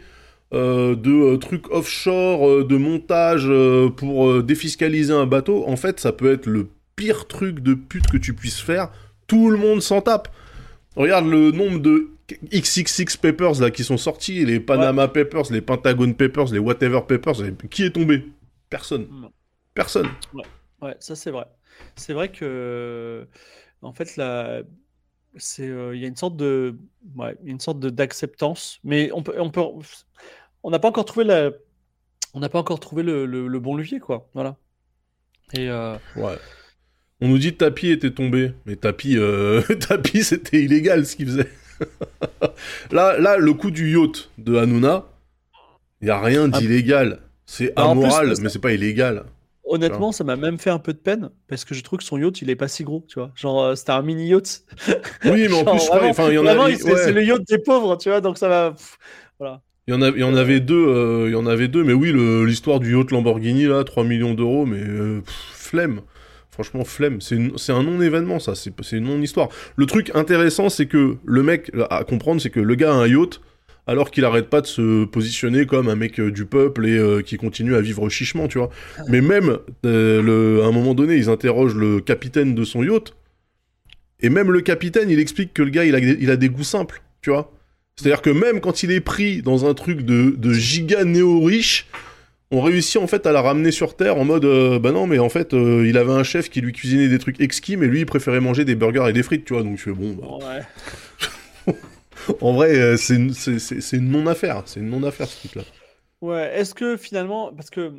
euh, 0.54 0.96
de 0.96 1.12
euh, 1.12 1.38
trucs 1.38 1.70
offshore, 1.72 2.48
euh, 2.48 2.64
de 2.64 2.78
montage 2.78 3.50
pour 3.98 4.44
défiscaliser 4.44 5.14
un 5.14 5.26
bateau, 5.26 5.68
en 5.68 5.76
fait 5.76 6.00
ça 6.00 6.14
peut 6.14 6.32
être 6.32 6.46
le 6.46 6.70
pire 6.96 7.28
truc 7.28 7.60
de 7.60 7.74
pute 7.74 8.08
que 8.08 8.18
tu 8.18 8.34
puisses 8.34 8.62
faire. 8.62 8.90
Tout 9.28 9.50
le 9.50 9.58
monde 9.58 9.82
s'en 9.82 10.02
tape. 10.02 10.30
Regarde 10.96 11.28
le 11.28 11.52
nombre 11.52 11.80
de 11.80 12.10
XXX 12.52 13.18
Papers 13.18 13.62
là 13.62 13.72
qui 13.72 13.84
sont 13.84 13.98
sortis, 13.98 14.46
les 14.46 14.60
Panama 14.60 15.08
Papers, 15.08 15.52
les 15.52 15.62
Pentagon 15.62 16.14
Papers, 16.14 16.52
les 16.54 16.60
Whatever 16.60 17.02
Papers, 17.08 17.36
qui 17.70 17.84
est 17.84 17.92
tombé? 17.92 18.26
Personne. 18.70 19.08
Non. 19.12 19.32
Personne. 19.74 20.08
Ouais, 20.82 20.96
ça 21.00 21.16
c'est 21.16 21.32
vrai. 21.32 21.46
C'est 21.96 22.14
vrai 22.14 22.30
que, 22.30 23.28
en 23.82 23.94
fait, 23.94 24.16
là, 24.18 24.62
c'est, 25.38 25.68
euh, 25.68 25.96
il 25.96 26.02
y 26.02 26.06
a 26.06 26.08
une 26.08 26.16
sorte 26.16 26.36
de, 26.38 26.76
ouais, 27.16 27.36
une 27.44 27.60
sorte 27.60 27.80
d'acceptance, 27.80 28.80
mais 28.84 29.12
on 29.14 29.24
peut, 29.24 29.34
on 29.40 29.50
peut, 29.50 29.62
on 30.64 30.70
n'a 30.72 30.80
pas 30.80 30.90
encore 30.90 31.06
trouvé 31.06 31.26
la, 31.26 31.52
on 32.34 32.40
n'a 32.40 32.50
pas 32.50 32.60
encore 32.60 32.80
trouvé 32.80 33.04
le, 33.04 33.26
le- 33.26 33.48
le 33.48 33.60
bon 33.60 33.76
levier, 33.76 34.00
quoi. 34.00 34.30
Voilà. 34.34 34.58
Et 35.54 35.70
euh, 35.70 35.96
Ouais. 36.16 36.38
On 37.22 37.28
nous 37.30 37.38
dit 37.40 37.52
que 37.54 37.58
Tapi 37.58 37.90
était 37.90 38.12
tombé, 38.12 38.52
mais 38.66 38.76
Tapi, 38.76 39.18
euh, 39.18 39.62
Tapi 39.88 40.24
c'était 40.24 40.62
illégal 40.64 41.06
ce 41.06 41.16
qu'il 41.16 41.28
faisait. 41.28 41.50
là, 42.92 43.18
là, 43.18 43.38
le 43.38 43.54
coup 43.54 43.72
du 43.72 43.92
yacht 43.92 44.30
de 44.38 44.56
Hanouna, 44.56 45.06
il 46.02 46.08
y 46.08 46.12
a 46.12 46.20
rien 46.22 46.50
Ah. 46.54 46.60
d'illégal. 46.60 47.20
C'est 47.46 47.74
plus, 47.74 47.82
amoral, 47.82 48.36
ça- 48.36 48.42
mais 48.42 48.50
c'est 48.50 48.60
pas 48.60 48.74
illégal. 48.74 49.26
Honnêtement, 49.70 50.12
ça 50.12 50.24
m'a 50.24 50.36
même 50.36 50.58
fait 50.58 50.70
un 50.70 50.80
peu 50.80 50.94
de 50.94 50.98
peine 50.98 51.30
parce 51.48 51.66
que 51.66 51.74
je 51.76 51.84
trouve 51.84 52.00
que 52.00 52.06
son 52.06 52.18
yacht, 52.18 52.42
il 52.42 52.50
est 52.50 52.56
pas 52.56 52.68
si 52.68 52.84
gros, 52.84 53.06
tu 53.08 53.20
vois. 53.20 53.32
Genre, 53.36 53.64
euh, 53.64 53.76
c'était 53.76 53.92
un 53.92 54.02
mini 54.02 54.28
yacht. 54.30 54.64
Oui, 55.26 55.48
mais 55.50 55.54
en 55.54 55.64
Genre, 55.66 55.76
plus, 55.76 55.88
vraiment- 55.88 56.10
enfin, 56.10 56.28
il 56.30 56.34
y 56.36 56.38
en 56.38 56.46
a, 56.46 56.56
ouais, 56.58 56.76
c'est 56.76 57.12
le 57.12 57.24
yacht 57.24 57.44
des 57.48 57.58
pauvres, 57.60 57.98
tu 57.98 58.10
vois. 58.10 58.22
Donc 58.22 58.38
ça 58.38 58.48
va. 58.50 58.76
Voilà. 59.40 59.62
il 59.88 59.94
y 59.94 59.98
en 59.98 60.02
a- 60.02 60.10
il 60.10 60.20
y 60.20 60.24
en 60.24 60.36
avait 60.36 60.60
deux, 60.60 60.88
euh, 60.88 61.26
il 61.28 61.32
y 61.34 61.36
en 61.36 61.46
avait 61.48 61.68
deux, 61.68 61.84
mais 61.84 61.94
oui, 61.94 62.12
l'histoire 62.46 62.80
du 62.80 62.96
yacht 62.98 63.12
Lamborghini 63.12 63.66
là, 63.66 63.84
3 63.84 64.04
millions 64.04 64.34
d'euros, 64.34 64.66
mais 64.66 64.80
euh, 64.82 65.22
pff, 65.22 65.34
flemme. 65.54 66.02
Franchement, 66.50 66.84
flemme. 66.86 67.20
C'est 67.22 67.72
un 67.72 67.84
non-événement, 67.84 68.40
ça. 68.40 68.56
C'est 68.56 68.74
c'est 68.82 68.98
une 68.98 69.04
non-histoire. 69.04 69.50
Le 69.76 69.86
truc 69.86 70.12
intéressant, 70.16 70.70
c'est 70.70 70.88
que 70.88 71.18
le 71.24 71.44
mec, 71.44 71.72
à 71.92 72.04
comprendre, 72.04 72.42
c'est 72.42 72.50
que 72.50 72.60
le 72.60 72.74
gars 72.76 72.92
a 72.92 72.96
un 72.96 73.08
yacht, 73.08 73.42
alors 73.88 74.12
qu'il 74.12 74.26
arrête 74.26 74.50
pas 74.50 74.62
de 74.62 74.68
se 74.68 75.06
positionner 75.06 75.66
comme 75.66 75.88
un 75.90 75.96
mec 75.96 76.20
euh, 76.20 76.32
du 76.32 76.46
peuple 76.46 76.86
et 76.86 76.98
euh, 76.98 77.22
qui 77.22 77.38
continue 77.38 77.76
à 77.76 77.82
vivre 77.82 78.08
chichement, 78.10 78.48
tu 78.48 78.58
vois. 78.58 78.70
Mais 79.08 79.22
même, 79.22 79.58
euh, 79.86 80.22
le, 80.22 80.64
à 80.64 80.68
un 80.68 80.72
moment 80.72 80.94
donné, 80.94 81.16
ils 81.16 81.30
interrogent 81.30 81.76
le 81.76 82.02
capitaine 82.02 82.54
de 82.54 82.64
son 82.64 82.84
yacht, 82.84 83.14
et 84.20 84.30
même 84.30 84.52
le 84.52 84.62
capitaine, 84.62 85.10
il 85.10 85.20
explique 85.20 85.54
que 85.54 85.64
le 85.64 85.70
gars, 85.70 85.86
il 85.86 85.96
a, 85.96 86.00
il 86.00 86.30
a 86.30 86.36
des 86.36 86.50
goûts 86.50 86.64
simples, 86.64 87.02
tu 87.22 87.30
vois. 87.30 87.52
C'est-à-dire 87.96 88.22
que 88.22 88.30
même 88.30 88.62
quand 88.62 88.84
il 88.84 88.92
est 88.92 89.02
pris 89.02 89.42
dans 89.42 89.66
un 89.68 89.74
truc 89.74 90.04
de, 90.04 90.36
de 90.38 90.54
giga 90.54 91.04
néo-riche, 91.04 91.88
on 92.52 92.62
réussit 92.62 93.02
en 93.02 93.08
fait 93.08 93.26
à 93.26 93.32
la 93.32 93.42
ramener 93.42 93.72
sur 93.72 93.96
Terre 93.96 94.18
en 94.18 94.24
mode 94.24 94.46
euh, 94.46 94.80
bah 94.80 94.92
non 94.92 95.06
mais 95.06 95.20
en 95.20 95.30
fait 95.30 95.54
euh, 95.54 95.86
il 95.86 95.98
avait 95.98 96.14
un 96.14 96.24
chef 96.24 96.50
qui 96.50 96.62
lui 96.62 96.72
cuisinait 96.72 97.10
des 97.10 97.20
trucs 97.20 97.42
exquis 97.42 97.76
mais 97.76 97.88
lui 97.88 98.00
il 98.02 98.06
préférait 98.06 98.40
manger 98.40 98.64
des 98.64 98.76
burgers 98.76 99.06
et 99.10 99.14
des 99.14 99.24
frites 99.24 99.44
tu 99.44 99.54
vois 99.54 99.64
donc 99.64 99.76
tu 99.76 99.84
fais 99.84 99.92
bon 99.92 100.14
bah, 100.14 100.48
Ouais. 100.48 100.62
en 102.42 102.54
vrai 102.54 102.76
euh, 102.78 102.98
c'est 102.98 103.16
une, 103.16 103.34
une 103.94 104.10
non 104.10 104.28
affaire 104.28 104.64
c'est 104.66 104.80
une 104.80 104.90
non 104.90 105.04
affaire 105.04 105.28
ce 105.28 105.40
truc 105.48 105.56
là 105.56 105.64
Ouais, 106.22 106.52
est-ce 106.58 106.74
que 106.74 106.98
finalement, 106.98 107.54
parce 107.54 107.70
que, 107.70 107.94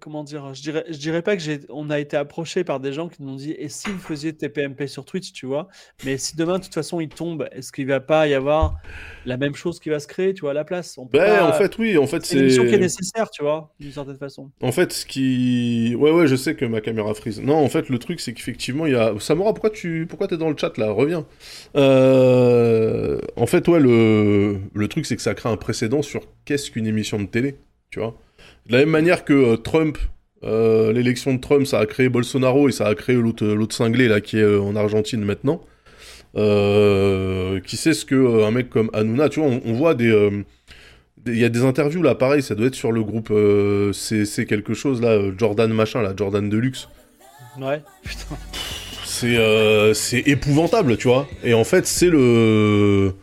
comment 0.00 0.24
dire, 0.24 0.54
je 0.54 0.62
dirais, 0.62 0.84
je 0.88 0.96
dirais 0.98 1.22
pas 1.22 1.36
que 1.36 1.42
j'ai, 1.42 1.60
on 1.68 1.90
a 1.90 1.98
été 1.98 2.16
approché 2.16 2.64
par 2.64 2.80
des 2.80 2.92
gens 2.92 3.08
qui 3.08 3.22
nous 3.22 3.32
ont 3.32 3.36
dit, 3.36 3.52
et 3.58 3.68
si 3.68 3.88
vous 3.90 3.98
faisiez 3.98 4.32
TPMP 4.36 4.86
sur 4.86 5.04
Twitch, 5.04 5.32
tu 5.32 5.46
vois, 5.46 5.68
mais 6.04 6.18
si 6.18 6.36
demain, 6.36 6.58
de 6.58 6.64
toute 6.64 6.74
façon, 6.74 7.00
il 7.00 7.08
tombe, 7.08 7.48
est-ce 7.52 7.72
qu'il 7.72 7.86
va 7.86 8.00
pas 8.00 8.26
y 8.28 8.34
avoir 8.34 8.76
la 9.24 9.36
même 9.36 9.54
chose 9.54 9.80
qui 9.80 9.88
va 9.88 9.98
se 10.00 10.06
créer, 10.06 10.34
tu 10.34 10.42
vois, 10.42 10.50
à 10.50 10.54
la 10.54 10.64
place? 10.64 10.96
On 10.98 11.06
peut 11.06 11.18
ben 11.18 11.38
pas- 11.38 11.48
en 11.48 11.52
fait 11.52 11.76
oui 11.78 11.96
en 11.98 12.06
fait 12.06 12.24
c'est 12.24 12.34
une 12.36 12.42
émission 12.42 12.64
qui 12.64 12.74
est 12.74 12.78
nécessaire, 12.78 13.30
tu 13.30 13.42
vois, 13.42 13.72
d'une 13.80 13.92
certaine 13.92 14.16
façon. 14.18 14.50
en 14.62 14.72
fait 14.72 14.92
ce 14.92 15.04
qui 15.06 15.94
ouais 15.98 16.10
ouais 16.12 16.26
je 16.26 16.36
sais 16.36 16.54
que 16.54 16.64
ma 16.64 16.80
caméra 16.80 17.12
frise. 17.14 17.40
Non 17.40 17.56
en 17.56 17.68
fait 17.68 17.88
le 17.88 17.98
truc 17.98 18.20
c'est 18.20 18.32
qu'effectivement 18.34 18.86
il 18.86 18.92
y 18.92 18.96
a 18.96 19.14
Samora 19.18 19.52
pourquoi 19.54 19.70
tu 19.70 20.06
pourquoi 20.08 20.28
t'es 20.28 20.36
dans 20.36 20.50
le 20.50 20.56
chat 20.56 20.76
là? 20.78 20.90
Reviens. 20.90 21.26
Euh, 21.76 23.18
en 23.36 23.46
fait 23.46 23.66
ouais 23.68 23.80
le 23.80 24.58
le 24.74 24.88
truc 24.88 25.06
c'est 25.06 25.16
que 25.16 25.22
ça 25.22 25.34
crée 25.34 25.48
un 25.48 25.56
précédent 25.56 26.02
sur 26.02 26.22
qu'est-ce 26.44 26.70
qu'une 26.70 26.86
émission 26.86 27.18
de 27.20 27.26
télé 27.26 27.56
tu 27.90 28.00
vois? 28.00 28.16
De 28.68 28.72
la 28.72 28.78
même 28.80 28.90
manière 28.90 29.24
que 29.24 29.32
euh, 29.32 29.56
Trump, 29.56 29.98
euh, 30.44 30.92
l'élection 30.92 31.34
de 31.34 31.40
Trump, 31.40 31.66
ça 31.66 31.78
a 31.78 31.86
créé 31.86 32.08
Bolsonaro 32.08 32.68
et 32.68 32.72
ça 32.72 32.86
a 32.86 32.94
créé 32.94 33.16
l'autre 33.16 33.46
l'autre 33.46 33.74
cinglé 33.74 34.08
là 34.08 34.20
qui 34.20 34.38
est 34.38 34.42
euh, 34.42 34.60
en 34.60 34.76
Argentine 34.76 35.24
maintenant. 35.24 35.60
Euh, 36.36 37.60
qui 37.60 37.76
sait 37.78 37.94
ce 37.94 38.04
que 38.04 38.14
euh, 38.14 38.46
un 38.46 38.50
mec 38.50 38.68
comme 38.68 38.90
Hanouna, 38.92 39.30
tu 39.30 39.40
vois, 39.40 39.48
on, 39.48 39.62
on 39.64 39.72
voit 39.72 39.94
des, 39.94 40.10
euh, 40.10 40.42
il 41.26 41.38
y 41.38 41.44
a 41.44 41.48
des 41.48 41.64
interviews 41.64 42.02
là, 42.02 42.14
pareil, 42.14 42.42
ça 42.42 42.54
doit 42.54 42.66
être 42.66 42.74
sur 42.74 42.92
le 42.92 43.02
groupe 43.02 43.30
euh, 43.30 43.92
c'est 43.92 44.24
c'est 44.24 44.44
quelque 44.44 44.74
chose 44.74 45.00
là, 45.00 45.10
euh, 45.12 45.32
Jordan 45.36 45.72
machin 45.72 46.02
là, 46.02 46.12
Jordan 46.16 46.48
Deluxe. 46.48 46.88
Ouais, 47.58 47.80
putain. 48.02 48.36
C'est 49.04 49.36
euh, 49.36 49.94
c'est 49.94 50.18
épouvantable, 50.26 50.98
tu 50.98 51.08
vois. 51.08 51.26
Et 51.42 51.54
en 51.54 51.64
fait, 51.64 51.86
c'est 51.86 52.10
le 52.10 53.14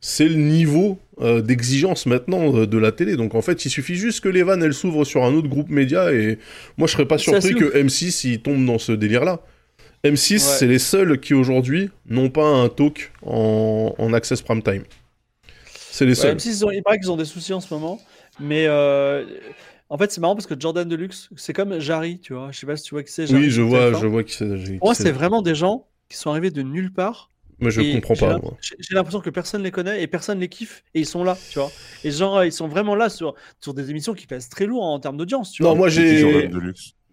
c'est 0.00 0.28
le 0.28 0.36
niveau 0.36 0.98
euh, 1.22 1.40
d'exigence 1.40 2.06
maintenant 2.06 2.54
euh, 2.56 2.66
de 2.66 2.78
la 2.78 2.92
télé. 2.92 3.16
Donc 3.16 3.34
en 3.34 3.42
fait, 3.42 3.64
il 3.64 3.70
suffit 3.70 3.94
juste 3.94 4.20
que 4.20 4.28
les 4.28 4.42
vannes 4.42 4.62
elles 4.62 4.74
s'ouvrent 4.74 5.04
sur 5.04 5.24
un 5.24 5.32
autre 5.34 5.48
groupe 5.48 5.68
média 5.70 6.12
et 6.12 6.38
moi 6.76 6.86
je 6.88 6.92
serais 6.92 7.06
pas 7.06 7.18
surpris 7.18 7.54
que 7.54 7.76
M6 7.80 8.26
il 8.28 8.42
tombe 8.42 8.64
dans 8.66 8.78
ce 8.78 8.92
délire 8.92 9.24
là. 9.24 9.40
M6 10.04 10.32
Ouais. 10.32 10.38
c'est 10.38 10.66
les 10.66 10.80
seuls 10.80 11.20
qui 11.20 11.32
aujourd'hui 11.32 11.90
n'ont 12.08 12.28
pas 12.28 12.44
un 12.46 12.68
talk 12.68 13.12
en, 13.24 13.94
en 13.96 14.12
access 14.12 14.42
prime 14.42 14.62
time. 14.62 14.82
C'est 15.90 16.04
les 16.06 16.12
Ouais, 16.12 16.14
seuls. 16.16 16.30
même 16.32 16.38
s'ils 16.40 16.64
ont- 16.66 16.70
il 16.70 16.82
paraît 16.82 16.98
qu'ils 16.98 17.10
ont 17.12 17.16
des 17.16 17.24
soucis 17.24 17.52
en 17.52 17.60
ce 17.60 17.72
moment, 17.72 18.00
mais 18.40 18.64
euh, 18.66 19.24
en 19.90 19.98
fait, 19.98 20.10
c'est 20.10 20.20
marrant 20.20 20.34
parce 20.34 20.46
que 20.46 20.54
Jordan 20.58 20.88
Deluxe, 20.88 21.28
c'est 21.36 21.52
comme 21.52 21.78
Jarry, 21.78 22.18
tu 22.18 22.32
vois. 22.32 22.50
Je 22.50 22.58
sais 22.58 22.66
pas 22.66 22.76
si 22.76 22.84
tu 22.84 22.94
vois 22.94 23.02
qui 23.02 23.12
c'est. 23.12 23.30
Oui, 23.32 23.50
je 23.50 23.60
vois, 23.62 23.90
TF1. 23.92 24.00
je 24.00 24.06
vois 24.06 24.24
qui 24.24 24.32
c'est. 24.34 24.78
moi, 24.82 24.94
c'est 24.94 25.12
vraiment 25.12 25.42
des 25.42 25.54
gens 25.54 25.86
qui 26.08 26.16
sont 26.16 26.30
arrivés 26.30 26.50
de 26.50 26.62
nulle 26.62 26.92
part. 26.92 27.28
Moi 27.62 27.70
je 27.70 27.80
et 27.80 27.94
comprends 27.94 28.16
pas. 28.16 28.38
J'ai 28.60 28.94
l'impression 28.94 29.20
que 29.20 29.30
personne 29.30 29.62
les 29.62 29.70
connaît 29.70 30.02
et 30.02 30.06
personne 30.06 30.38
les 30.40 30.48
kiffe 30.48 30.84
et 30.94 31.00
ils 31.00 31.06
sont 31.06 31.24
là, 31.24 31.38
tu 31.50 31.58
vois. 31.58 31.70
Et 32.04 32.10
genre, 32.10 32.44
ils 32.44 32.52
sont 32.52 32.68
vraiment 32.68 32.94
là 32.94 33.08
sur, 33.08 33.34
sur 33.60 33.72
des 33.72 33.90
émissions 33.90 34.14
qui 34.14 34.26
pèsent 34.26 34.48
très 34.50 34.66
lourd 34.66 34.82
en 34.84 35.00
termes 35.00 35.16
d'audience, 35.16 35.52
tu 35.52 35.62
Non, 35.62 35.70
vois. 35.70 35.78
moi 35.78 35.88
j'ai. 35.88 36.50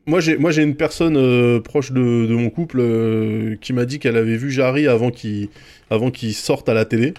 Moi, 0.05 0.21
j'ai, 0.21 0.37
moi, 0.37 0.49
j'ai 0.49 0.63
une 0.63 0.75
personne 0.75 1.17
euh, 1.17 1.59
proche 1.59 1.91
de, 1.91 2.25
de 2.25 2.33
mon 2.33 2.49
couple 2.49 2.79
euh, 2.79 3.55
qui 3.61 3.73
m'a 3.73 3.85
dit 3.85 3.99
qu'elle 3.99 4.17
avait 4.17 4.37
vu 4.37 4.49
Jarry 4.49 4.87
avant 4.87 5.11
qu'il, 5.11 5.49
avant 5.91 6.09
qu'il 6.09 6.33
sorte 6.33 6.67
à 6.67 6.73
la 6.73 6.85
télé. 6.85 7.13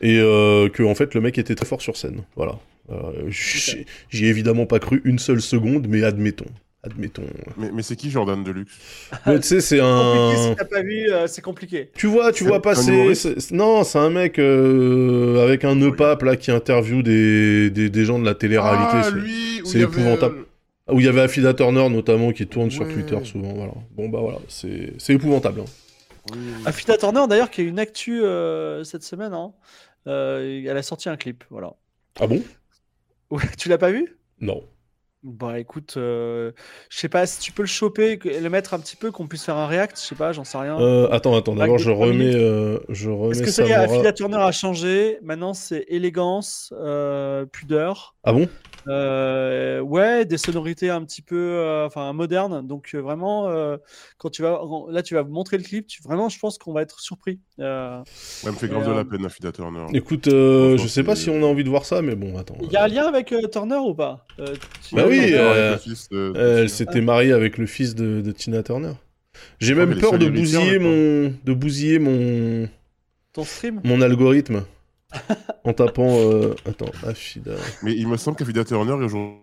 Et 0.00 0.18
euh, 0.18 0.68
que, 0.68 0.82
en 0.82 0.94
fait, 0.94 1.14
le 1.14 1.20
mec 1.20 1.38
était 1.38 1.54
très 1.54 1.66
fort 1.66 1.82
sur 1.82 1.96
scène. 1.96 2.22
Voilà. 2.36 2.58
Euh, 2.90 3.24
j'ai, 3.28 3.86
j'y 4.10 4.26
ai 4.26 4.28
évidemment 4.28 4.66
pas 4.66 4.78
cru 4.78 5.00
une 5.04 5.18
seule 5.18 5.40
seconde, 5.40 5.86
mais 5.88 6.02
admettons. 6.04 6.46
Admettons. 6.90 7.22
Mais, 7.56 7.70
mais 7.72 7.82
c'est 7.82 7.96
qui 7.96 8.10
Jordan 8.10 8.42
Deluxe? 8.44 8.72
Tu 9.26 9.42
sais, 9.42 9.60
c'est 9.60 9.78
Compliqué, 9.78 9.82
un. 9.82 10.50
si 10.50 10.56
t'as 10.56 10.64
pas 10.64 10.82
vu, 10.82 11.10
euh, 11.12 11.26
c'est 11.26 11.42
compliqué. 11.42 11.90
Tu 11.94 12.06
vois, 12.06 12.32
tu 12.32 12.44
vois 12.44 12.62
passer. 12.62 13.12
Non, 13.52 13.84
c'est 13.84 13.98
un 13.98 14.10
mec 14.10 14.38
euh, 14.38 15.42
avec 15.44 15.64
un 15.64 15.74
nœud 15.74 15.94
pape 15.94 16.22
là 16.22 16.36
qui 16.36 16.50
interviewe 16.50 17.02
des, 17.02 17.70
des, 17.70 17.90
des 17.90 18.04
gens 18.04 18.18
de 18.18 18.24
la 18.24 18.34
télé-réalité. 18.34 18.86
Ah, 18.94 19.02
c'est- 19.64 19.78
y 19.78 19.82
avait, 19.82 19.84
épouvantable. 19.84 20.38
euh, 20.88 20.92
Où 20.94 21.00
il 21.00 21.06
y 21.06 21.08
avait 21.08 21.20
Affida 21.20 21.52
Turner 21.54 21.88
notamment 21.90 22.32
qui 22.32 22.46
tourne 22.46 22.70
sur. 22.70 22.86
Twitter 22.88 23.18
souvent. 23.24 23.52
Voilà. 23.54 23.72
Bon 23.96 24.08
bah 24.08 24.20
voilà, 24.20 24.38
c'est, 24.48 24.94
c'est 24.98 25.14
épouvantable. 25.14 25.60
hein. 25.60 25.64
oui. 26.32 26.38
Afida 26.64 26.96
Turner, 26.96 27.22
d'ailleurs, 27.28 27.50
qui 27.50 27.60
a 27.60 27.64
une 27.64 27.78
actu 27.78 28.22
euh, 28.22 28.84
cette 28.84 29.02
semaine, 29.02 29.32
hein. 29.34 29.52
Euh, 30.06 30.62
elle 30.66 30.76
a 30.76 30.82
sorti 30.82 31.08
un 31.10 31.16
clip, 31.16 31.44
voilà. 31.50 31.72
Ah 32.20 32.26
bon? 32.26 32.42
Ouais, 33.30 33.42
tu 33.58 33.68
l'as 33.68 33.76
pas 33.78 33.90
vu? 33.90 34.16
Non. 34.40 34.62
Bah 35.24 35.58
écoute, 35.58 35.94
euh, 35.96 36.52
je 36.90 36.98
sais 36.98 37.08
pas 37.08 37.26
si 37.26 37.40
tu 37.40 37.50
peux 37.50 37.62
le 37.62 37.68
choper 37.68 38.20
le 38.24 38.48
mettre 38.48 38.72
un 38.74 38.78
petit 38.78 38.94
peu, 38.94 39.10
qu'on 39.10 39.26
puisse 39.26 39.44
faire 39.44 39.56
un 39.56 39.66
react, 39.66 39.98
je 40.00 40.06
sais 40.06 40.14
pas, 40.14 40.30
j'en 40.30 40.44
sais 40.44 40.58
rien. 40.58 40.80
Euh, 40.80 41.08
attends, 41.10 41.36
attends, 41.36 41.56
d'abord 41.56 41.78
je 41.78 41.90
remets, 41.90 42.36
euh, 42.36 42.78
je 42.88 43.10
remets 43.10 43.32
Est-ce 43.32 43.42
que 43.42 43.50
ça 43.50 43.64
y 43.64 43.70
est. 43.70 43.74
Afida 43.74 44.12
Turner 44.12 44.36
a 44.36 44.52
changé 44.52 45.18
Maintenant 45.22 45.54
c'est 45.54 45.84
élégance, 45.88 46.72
euh, 46.80 47.46
pudeur. 47.46 48.14
Ah 48.22 48.32
bon? 48.32 48.48
Euh, 48.88 49.80
ouais, 49.80 50.24
des 50.24 50.38
sonorités 50.38 50.90
un 50.90 51.04
petit 51.04 51.22
peu, 51.22 51.36
euh, 51.36 51.86
enfin 51.86 52.12
modernes. 52.12 52.66
Donc 52.66 52.90
euh, 52.94 52.98
vraiment, 53.00 53.48
euh, 53.48 53.76
quand 54.16 54.30
tu 54.30 54.42
vas, 54.42 54.60
là 54.90 55.02
tu 55.02 55.14
vas 55.14 55.24
montrer 55.24 55.58
le 55.58 55.64
clip, 55.64 55.86
tu, 55.86 56.02
vraiment, 56.02 56.28
je 56.28 56.38
pense 56.38 56.58
qu'on 56.58 56.72
va 56.72 56.82
être 56.82 57.00
surpris. 57.00 57.40
Euh, 57.60 58.00
Ça 58.06 58.50
me 58.50 58.56
fait 58.56 58.68
grave 58.68 58.86
de 58.88 58.92
la 58.92 59.04
peine, 59.04 59.26
Affida 59.26 59.52
Turner. 59.52 59.86
Écoute, 59.94 60.28
euh, 60.28 60.68
Franchement, 60.70 60.82
je 60.84 60.88
sais 60.88 61.04
pas 61.04 61.16
si 61.16 61.28
on 61.30 61.42
a 61.42 61.46
envie 61.46 61.64
de 61.64 61.68
voir 61.70 61.84
ça, 61.84 62.02
mais 62.02 62.14
bon, 62.16 62.36
attends. 62.38 62.56
Il 62.62 62.72
y 62.72 62.76
a 62.76 62.84
un 62.84 62.88
lien 62.88 63.06
avec 63.06 63.32
euh, 63.32 63.46
Turner 63.48 63.76
ou 63.78 63.94
pas? 63.94 64.26
Euh, 64.38 64.54
Bah 64.92 65.04
oui, 65.06 65.20
euh, 65.32 65.76
Elle 66.14 66.66
Tina. 66.66 66.68
s'était 66.68 67.00
mariée 67.00 67.32
avec 67.32 67.58
le 67.58 67.66
fils 67.66 67.94
de, 67.94 68.20
de 68.20 68.32
Tina 68.32 68.62
Turner. 68.62 68.92
J'ai 69.60 69.74
même 69.74 69.94
peur 69.98 70.18
de 70.18 70.28
bousiller 70.28 70.78
mon, 70.78 71.34
de 71.44 71.52
bousiller 71.52 71.98
mon, 71.98 72.68
Ton 73.32 73.44
stream? 73.44 73.80
mon 73.84 74.00
algorithme. 74.00 74.64
En 75.64 75.72
tapant. 75.72 76.08
euh, 76.18 76.54
Attends, 76.66 76.90
Afida. 77.06 77.52
Mais 77.82 77.94
il 77.94 78.06
me 78.08 78.16
semble 78.16 78.36
qu'Afida 78.36 78.64
Turner 78.64 78.92
est 78.92 79.04
aujourd'hui 79.04 79.38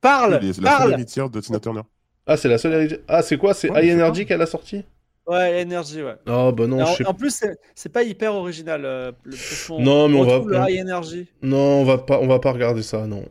Parle, 0.00 0.34
la 0.40 0.52
seule 0.52 0.64
parle. 0.64 0.92
héritière 0.92 1.28
de 1.30 1.40
Tina 1.40 1.58
Turner. 1.58 1.80
Ah, 2.26 2.36
c'est 2.36 2.48
la 2.48 2.58
seule 2.58 2.74
héritière. 2.74 3.00
Ah, 3.08 3.22
c'est 3.22 3.36
quoi? 3.38 3.54
C'est 3.54 3.70
Ouais, 3.70 3.84
High 3.86 3.94
Energy 3.94 4.24
qu'elle 4.24 4.40
a 4.42 4.46
sorti? 4.46 4.84
Ouais, 5.26 5.62
énergie, 5.62 6.02
ouais. 6.02 6.16
Ah, 6.26 6.52
bah 6.52 6.66
non, 6.66 6.82
en, 6.82 6.86
je 6.86 6.96
sais 6.98 7.06
en 7.06 7.14
plus, 7.14 7.34
c'est- 7.34 7.56
c'est 7.74 7.88
pas 7.88 8.02
hyper 8.02 8.34
original. 8.34 8.84
euh, 8.84 9.10
le- 9.24 9.82
Non, 9.82 10.06
mais 10.08 10.18
on 10.18 10.24
va- 10.24 10.32
retrouve 10.34 10.50
le 10.50 10.58
on- 10.58 10.66
high 10.66 10.80
energy. 10.80 11.26
Non, 11.42 11.80
on 11.80 11.84
va 11.84 11.96
pas, 11.98 12.20
on 12.20 12.26
va 12.26 12.38
pas 12.38 12.52
regarder 12.52 12.82
ça, 12.82 13.06
non. 13.06 13.24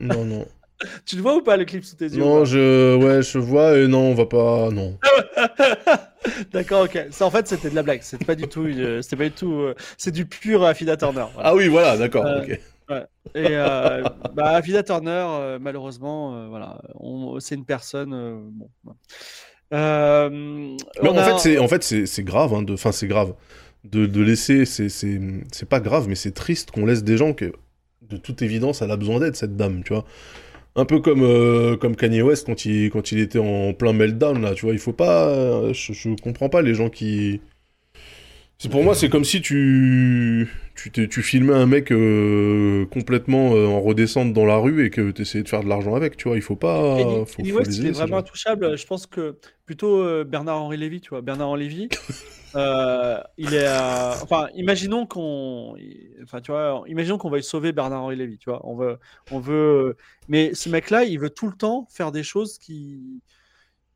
Non, 0.00 0.24
non. 0.24 0.46
Tu 1.06 1.16
le 1.16 1.22
vois 1.22 1.36
ou 1.36 1.42
pas 1.42 1.56
le 1.56 1.64
clip 1.64 1.84
sous 1.84 1.96
tes 1.96 2.06
yeux 2.06 2.18
non, 2.20 2.44
je, 2.44 2.96
ouais, 2.96 3.22
je 3.22 3.38
vois 3.38 3.76
et 3.78 3.86
non, 3.88 4.10
on 4.10 4.14
va 4.14 4.26
pas, 4.26 4.70
non. 4.70 4.98
D'accord, 6.52 6.84
ok. 6.84 7.06
Ça, 7.10 7.26
en 7.26 7.30
fait, 7.30 7.46
c'était 7.46 7.70
de 7.70 7.74
la 7.74 7.82
blague. 7.82 8.00
C'était 8.02 8.24
pas 8.24 8.34
du 8.34 8.48
tout. 8.48 8.64
euh, 8.66 9.02
C'était 9.02 9.16
pas 9.16 9.24
du 9.24 9.30
tout. 9.32 9.52
euh, 9.54 9.74
c'est 9.98 10.10
du 10.10 10.24
pur 10.26 10.64
Affida 10.64 10.96
Turner. 10.96 11.26
voilà. 11.34 11.48
Ah 11.50 11.54
oui, 11.54 11.68
voilà, 11.68 11.96
d'accord. 11.96 12.24
Euh, 12.24 12.42
ok. 12.42 12.60
Et 13.34 13.48
euh, 13.50 14.04
bah, 14.34 14.50
Affida 14.50 14.82
Turner, 14.82 15.10
euh, 15.28 15.58
malheureusement, 15.60 16.34
euh, 16.36 16.48
voilà, 16.48 16.80
c'est 17.40 17.54
une 17.54 17.64
personne. 17.64 18.12
euh, 18.14 18.36
bon. 18.52 18.68
Euh, 19.72 20.28
Mais 21.02 21.08
en 21.08 21.16
a- 21.16 21.22
fait, 21.24 21.38
c'est, 21.38 21.58
en 21.58 21.68
fait, 21.68 21.82
c'est, 21.82 22.22
grave, 22.22 22.54
hein, 22.54 22.62
de, 22.62 22.74
enfin, 22.74 22.92
c'est 22.92 23.06
grave 23.08 23.34
de, 23.84 24.06
de 24.06 24.22
laisser, 24.22 24.64
c'est, 24.66 24.88
c'est, 24.88 25.20
c'est 25.52 25.68
pas 25.68 25.80
grave, 25.80 26.06
mais 26.08 26.14
c'est 26.14 26.32
triste 26.32 26.70
qu'on 26.70 26.86
laisse 26.86 27.02
des 27.04 27.16
gens 27.16 27.32
que, 27.32 27.52
de 28.02 28.16
toute 28.16 28.42
évidence, 28.42 28.82
elle 28.82 28.90
a 28.90 28.96
besoin 28.96 29.18
d'aide 29.20 29.34
cette 29.36 29.56
dame, 29.56 29.82
tu 29.82 29.92
vois. 29.94 30.04
Un 30.76 30.84
peu 30.84 30.98
comme, 30.98 31.22
euh, 31.22 31.76
comme 31.76 31.94
Kanye 31.94 32.22
West 32.22 32.46
quand 32.46 32.64
il, 32.64 32.90
quand 32.90 33.12
il 33.12 33.20
était 33.20 33.38
en 33.38 33.72
plein 33.74 33.92
meltdown 33.92 34.42
là, 34.42 34.54
tu 34.54 34.66
vois. 34.66 34.74
Il 34.74 34.80
faut 34.80 34.92
pas, 34.92 35.28
euh, 35.28 35.72
je, 35.72 35.92
je 35.92 36.10
comprends 36.20 36.48
pas 36.48 36.62
les 36.62 36.74
gens 36.74 36.90
qui. 36.90 37.40
C'est 38.58 38.70
pour 38.70 38.82
moi, 38.82 38.94
c'est 38.94 39.08
comme 39.08 39.24
si 39.24 39.40
tu, 39.40 40.48
tu, 40.74 41.08
tu 41.08 41.22
filmais 41.22 41.54
un 41.54 41.66
mec 41.66 41.92
euh, 41.92 42.86
complètement 42.86 43.50
en 43.50 43.80
redescente 43.80 44.32
dans 44.32 44.46
la 44.46 44.56
rue 44.56 44.86
et 44.86 44.90
que 44.90 45.10
tu 45.10 45.22
essayais 45.22 45.44
de 45.44 45.48
faire 45.48 45.62
de 45.62 45.68
l'argent 45.68 45.94
avec, 45.94 46.16
tu 46.16 46.28
vois. 46.28 46.36
Il 46.36 46.42
faut 46.42 46.56
pas. 46.56 46.98
Faut, 46.98 47.26
faut 47.26 47.42
West, 47.42 47.76
il 47.76 47.86
est 47.86 47.90
vraiment 47.90 48.18
intouchable. 48.18 48.78
Je 48.78 48.86
pense 48.86 49.06
que 49.06 49.36
plutôt 49.66 50.24
Bernard-Henri 50.24 50.76
Lévy, 50.76 51.00
tu 51.00 51.10
vois. 51.10 51.20
Bernard-Henri 51.20 51.68
Lévy, 51.68 51.88
euh, 52.56 53.20
il 53.36 53.52
est. 53.54 53.66
euh, 53.66 54.12
Enfin, 54.22 54.48
imaginons 54.54 55.06
qu'on. 55.06 55.76
Enfin, 56.22 56.40
tu 56.40 56.52
vois, 56.52 56.84
imaginons 56.86 57.18
qu'on 57.18 57.30
va 57.30 57.40
sauver 57.42 57.72
Bernard-Henri 57.72 58.16
Lévy, 58.16 58.38
tu 58.38 58.50
vois. 58.50 58.60
On 58.66 58.76
veut, 58.76 58.98
on 59.30 59.38
veut. 59.40 59.96
Mais 60.28 60.54
ce 60.54 60.68
mec-là, 60.68 61.04
il 61.04 61.18
veut 61.18 61.30
tout 61.30 61.48
le 61.48 61.56
temps 61.56 61.86
faire 61.90 62.12
des 62.12 62.22
choses 62.22 62.58
qui. 62.58 63.20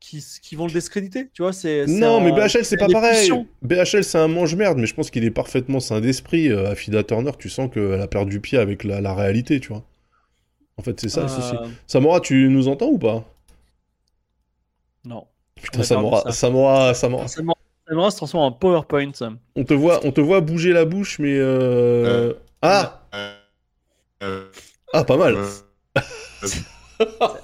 Qui, 0.01 0.23
qui 0.41 0.55
vont 0.55 0.65
le 0.67 0.71
discréditer, 0.71 1.29
tu 1.33 1.41
vois. 1.41 1.51
C'est, 1.51 1.85
Non, 1.85 2.19
un- 2.19 2.23
mais 2.23 2.31
BHL, 2.31 2.63
c'est 2.63 2.77
pas 2.77 2.87
pareil. 2.87 3.17
pulsions. 3.17 3.45
BHL, 3.63 4.01
c'est 4.05 4.17
un 4.17 4.29
mange-merde, 4.29 4.77
mais 4.77 4.85
je 4.87 4.95
pense 4.95 5.11
qu'il 5.11 5.25
est 5.25 5.29
parfaitement 5.31 5.81
sain 5.81 5.99
d'esprit. 5.99 6.47
Euh, 6.49 6.71
Affida 6.71 7.03
Turner, 7.03 7.31
tu 7.37 7.49
sens 7.49 7.69
qu'elle 7.69 7.99
a 7.99 8.07
perdu 8.07 8.39
pied 8.39 8.57
avec 8.57 8.85
la, 8.85 9.01
la 9.01 9.13
réalité, 9.13 9.59
tu 9.59 9.73
vois. 9.73 9.83
En 10.77 10.83
fait, 10.83 10.97
c'est 11.01 11.09
ça 11.09 11.23
le 11.23 11.27
souci. 11.27 11.53
Euh, 11.53 11.67
Samora, 11.85 12.21
tu 12.21 12.47
nous 12.47 12.69
entends 12.69 12.87
ou 12.87 12.97
pas? 12.97 13.25
Non. 15.03 15.27
Putain, 15.55 15.83
Samora. 15.83 16.31
Samora, 16.31 16.93
Samora. 16.93 17.25
Se 17.89 18.15
transforme 18.15 18.43
en 18.43 18.51
PowerPoint. 18.51 19.11
On 19.55 19.63
te 19.63 19.73
voit, 19.73 19.99
on 20.05 20.11
te 20.11 20.21
voit 20.21 20.41
bouger 20.41 20.73
la 20.73 20.85
bouche, 20.85 21.19
mais 21.19 21.37
euh... 21.37 22.05
Euh, 22.05 22.33
ah, 22.61 23.01
Euh, 24.21 24.45
ah, 24.93 25.03
pas 25.03 25.17
mal. 25.17 25.37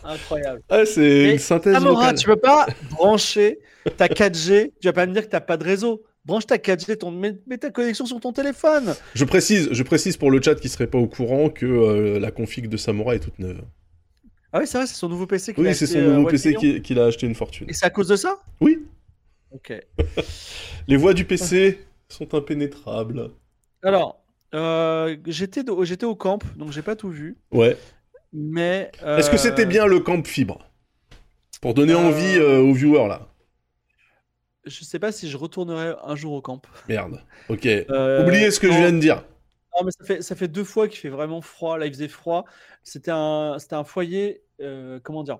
Incroyable. 0.03 0.61
Ah, 0.69 0.85
c'est 0.85 1.33
une 1.33 1.39
synthèse 1.39 1.73
Samora, 1.73 1.93
vocale. 1.93 2.17
tu 2.17 2.25
peux 2.25 2.35
pas 2.35 2.67
brancher 2.91 3.59
ta 3.97 4.07
4G. 4.07 4.73
Tu 4.81 4.87
vas 4.87 4.93
pas 4.93 5.05
me 5.05 5.13
dire 5.13 5.23
que 5.23 5.29
t'as 5.29 5.39
pas 5.39 5.57
de 5.57 5.63
réseau. 5.63 6.03
Branche 6.25 6.47
ta 6.47 6.57
4G, 6.57 6.97
ton... 6.97 7.11
mets, 7.11 7.37
ta 7.57 7.69
connexion 7.69 8.05
sur 8.05 8.19
ton 8.19 8.33
téléphone. 8.33 8.95
Je 9.13 9.25
précise, 9.25 9.69
je 9.71 9.83
précise 9.83 10.17
pour 10.17 10.31
le 10.31 10.41
chat 10.41 10.55
qui 10.55 10.69
serait 10.69 10.87
pas 10.87 10.97
au 10.97 11.07
courant 11.07 11.49
que 11.49 11.65
euh, 11.65 12.19
la 12.19 12.31
config 12.31 12.67
de 12.67 12.77
Samora 12.77 13.15
est 13.15 13.19
toute 13.19 13.39
neuve. 13.39 13.61
Ah 14.51 14.59
oui, 14.59 14.67
c'est 14.67 14.77
vrai, 14.77 14.87
c'est 14.87 14.95
son 14.95 15.09
nouveau 15.09 15.27
PC 15.27 15.53
qu'il 15.53 15.65
a 15.65 15.69
Oui, 15.69 15.75
c'est 15.75 15.85
acheté, 15.85 15.99
son 15.99 16.11
nouveau 16.11 16.29
PC 16.29 16.81
qu'il 16.81 16.99
a 16.99 17.05
acheté 17.05 17.27
une 17.27 17.35
fortune. 17.35 17.67
Et 17.69 17.73
c'est 17.73 17.85
à 17.85 17.89
cause 17.89 18.07
de 18.07 18.15
ça? 18.15 18.41
Oui, 18.59 18.79
Ok. 19.56 19.74
les 20.88 20.97
voix 20.97 21.14
du 21.14 21.26
PC 21.26 21.80
sont 22.10 22.34
impénétrables. 22.34 23.32
Alors, 23.82 24.22
euh, 24.53 25.16
j'étais 25.26 25.70
au 26.06 26.16
camp, 26.16 26.39
donc 26.58 26.72
j'ai 26.72 26.82
pas 26.82 26.95
tout 26.95 27.10
vu. 27.10 27.38
Ouais. 27.51 27.78
Mais. 28.34 28.91
Est-ce 29.06 29.30
que 29.30 29.36
euh, 29.36 29.39
c'était 29.39 29.66
bien 29.66 29.86
le 29.86 29.99
camp 30.01 30.26
fibre? 30.28 30.70
Pour 31.62 31.74
donner 31.74 31.93
Euh, 31.93 31.97
envie 31.97 32.38
euh, 32.38 32.60
aux 32.60 32.74
viewers 32.74 33.08
là. 33.08 33.30
Je 34.66 34.84
sais 34.84 34.99
pas 34.99 35.12
si 35.12 35.30
je 35.30 35.38
retournerai 35.38 35.93
un 36.03 36.16
jour 36.16 36.34
au 36.34 36.41
camp. 36.41 36.62
Merde. 36.89 37.22
Ok. 37.49 37.66
Euh, 37.66 38.24
Oubliez 38.24 38.51
ce 38.51 38.60
que 38.60 38.72
je 38.72 38.78
viens 38.78 38.91
de 38.91 38.99
dire. 38.99 39.24
Non, 39.78 39.86
mais 39.86 39.91
ça 39.91 40.03
fait, 40.06 40.22
ça 40.22 40.36
fait 40.36 40.47
deux 40.47 40.64
fois 40.64 40.88
qu'il 40.88 40.99
fait 40.99 41.10
vraiment 41.10 41.41
froid. 41.41 41.78
Là, 41.78 41.86
il 41.86 41.93
faisait 41.93 42.08
froid. 42.08 42.45
C'était 42.84 43.12
un, 43.12 43.58
un 43.72 43.84
foyer. 43.84 44.41
euh, 44.62 44.99
comment 45.03 45.24
dire? 45.24 45.39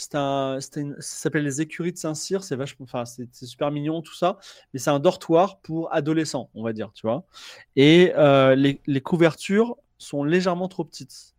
C'était 0.00 0.18
un, 0.18 0.58
une- 0.76 0.94
ça 1.00 1.16
s'appelle 1.22 1.44
les 1.44 1.60
écuries 1.60 1.92
de 1.92 1.98
Saint-Cyr. 1.98 2.42
C'est 2.44 2.56
vachement, 2.56 2.84
enfin, 2.84 3.04
c'est 3.04 3.28
c'est 3.32 3.46
super 3.46 3.70
mignon 3.70 4.02
tout 4.02 4.14
ça. 4.14 4.38
Mais 4.72 4.80
c'est 4.80 4.90
un 4.90 5.00
dortoir 5.00 5.60
pour 5.60 5.92
adolescents, 5.94 6.50
on 6.54 6.62
va 6.62 6.72
dire, 6.72 6.90
tu 6.94 7.06
vois. 7.06 7.24
Et 7.76 8.12
euh, 8.16 8.54
les, 8.54 8.80
les 8.86 9.00
couvertures 9.00 9.76
sont 9.98 10.24
légèrement 10.24 10.68
trop 10.68 10.84
petites. 10.84 11.34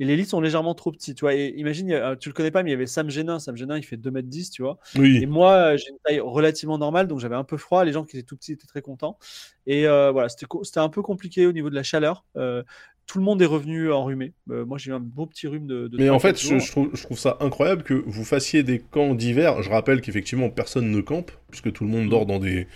Et 0.00 0.04
les 0.04 0.16
lits 0.16 0.24
sont 0.24 0.40
légèrement 0.40 0.74
trop 0.74 0.90
petits, 0.90 1.14
tu 1.14 1.20
vois. 1.20 1.34
Et 1.34 1.54
imagine, 1.56 1.92
a- 1.92 2.16
tu 2.16 2.28
le 2.28 2.34
connais 2.34 2.50
pas, 2.50 2.62
mais 2.62 2.70
il 2.70 2.72
y 2.72 2.74
avait 2.74 2.86
Sam 2.86 3.08
Génin. 3.10 3.38
Sam 3.38 3.56
Génin, 3.56 3.76
il 3.78 3.84
fait 3.84 3.96
2m10, 3.96 4.50
tu 4.50 4.62
vois. 4.62 4.78
Et 4.96 4.98
Oui. 5.00 5.26
moi, 5.26 5.52
euh, 5.52 5.76
j'ai 5.76 5.90
une 5.90 5.98
taille 6.04 6.20
relativement 6.20 6.78
normale, 6.78 7.06
donc 7.06 7.20
j'avais 7.20 7.36
un 7.36 7.44
peu 7.44 7.56
froid. 7.56 7.84
Les 7.84 7.92
gens 7.92 8.04
qui 8.04 8.16
étaient 8.16 8.26
tout 8.26 8.36
petits 8.36 8.52
étaient 8.52 8.66
très 8.66 8.82
contents. 8.82 9.18
Et 9.66 9.86
euh, 9.86 10.10
voilà, 10.10 10.28
c'était 10.28 10.80
un 10.80 10.88
peu 10.88 11.02
compliqué 11.02 11.46
au 11.46 11.52
niveau 11.52 11.70
de 11.70 11.74
la 11.74 11.82
chaleur. 11.84 12.24
Euh, 12.36 12.64
tout 13.06 13.18
le 13.18 13.24
monde 13.24 13.42
est 13.42 13.46
revenu 13.46 13.92
enrhumé. 13.92 14.32
Euh, 14.50 14.64
moi, 14.64 14.78
j'ai 14.78 14.90
eu 14.90 14.94
un 14.94 15.00
beau 15.00 15.26
petit 15.26 15.46
rhume 15.46 15.66
de. 15.66 15.88
de 15.88 15.96
Mais 15.98 16.08
en 16.08 16.16
3-4 16.16 16.20
fait, 16.20 16.60
je, 16.60 16.70
trouve, 16.70 16.90
je 16.94 17.02
trouve 17.02 17.18
ça 17.18 17.36
incroyable 17.40 17.82
que 17.82 17.94
vous 17.94 18.24
fassiez 18.24 18.62
des 18.62 18.78
camps 18.78 19.14
d'hiver. 19.14 19.62
Je 19.62 19.70
rappelle 19.70 20.00
qu'effectivement, 20.00 20.48
personne 20.50 20.90
ne 20.90 21.00
campe, 21.00 21.30
puisque 21.50 21.72
tout 21.72 21.84
le 21.84 21.90
monde 21.90 22.08
dort 22.08 22.26
dans 22.26 22.38
des, 22.38 22.66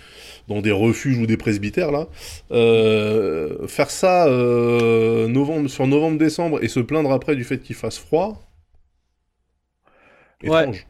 dans 0.47 0.61
des 0.61 0.71
refuges 0.71 1.17
ou 1.17 1.25
des 1.25 1.37
presbytères, 1.37 1.91
là. 1.91 2.07
Euh, 2.51 3.67
faire 3.67 3.89
ça 3.89 4.27
euh, 4.27 5.27
novembre, 5.27 5.69
sur 5.69 5.87
novembre-décembre 5.87 6.63
et 6.63 6.67
se 6.67 6.79
plaindre 6.79 7.11
après 7.11 7.35
du 7.35 7.43
fait 7.43 7.59
qu'il 7.59 7.75
fasse 7.75 7.97
froid. 7.97 8.43
Ouais. 10.43 10.49
Étrange. 10.49 10.75
Ouais, 10.75 10.85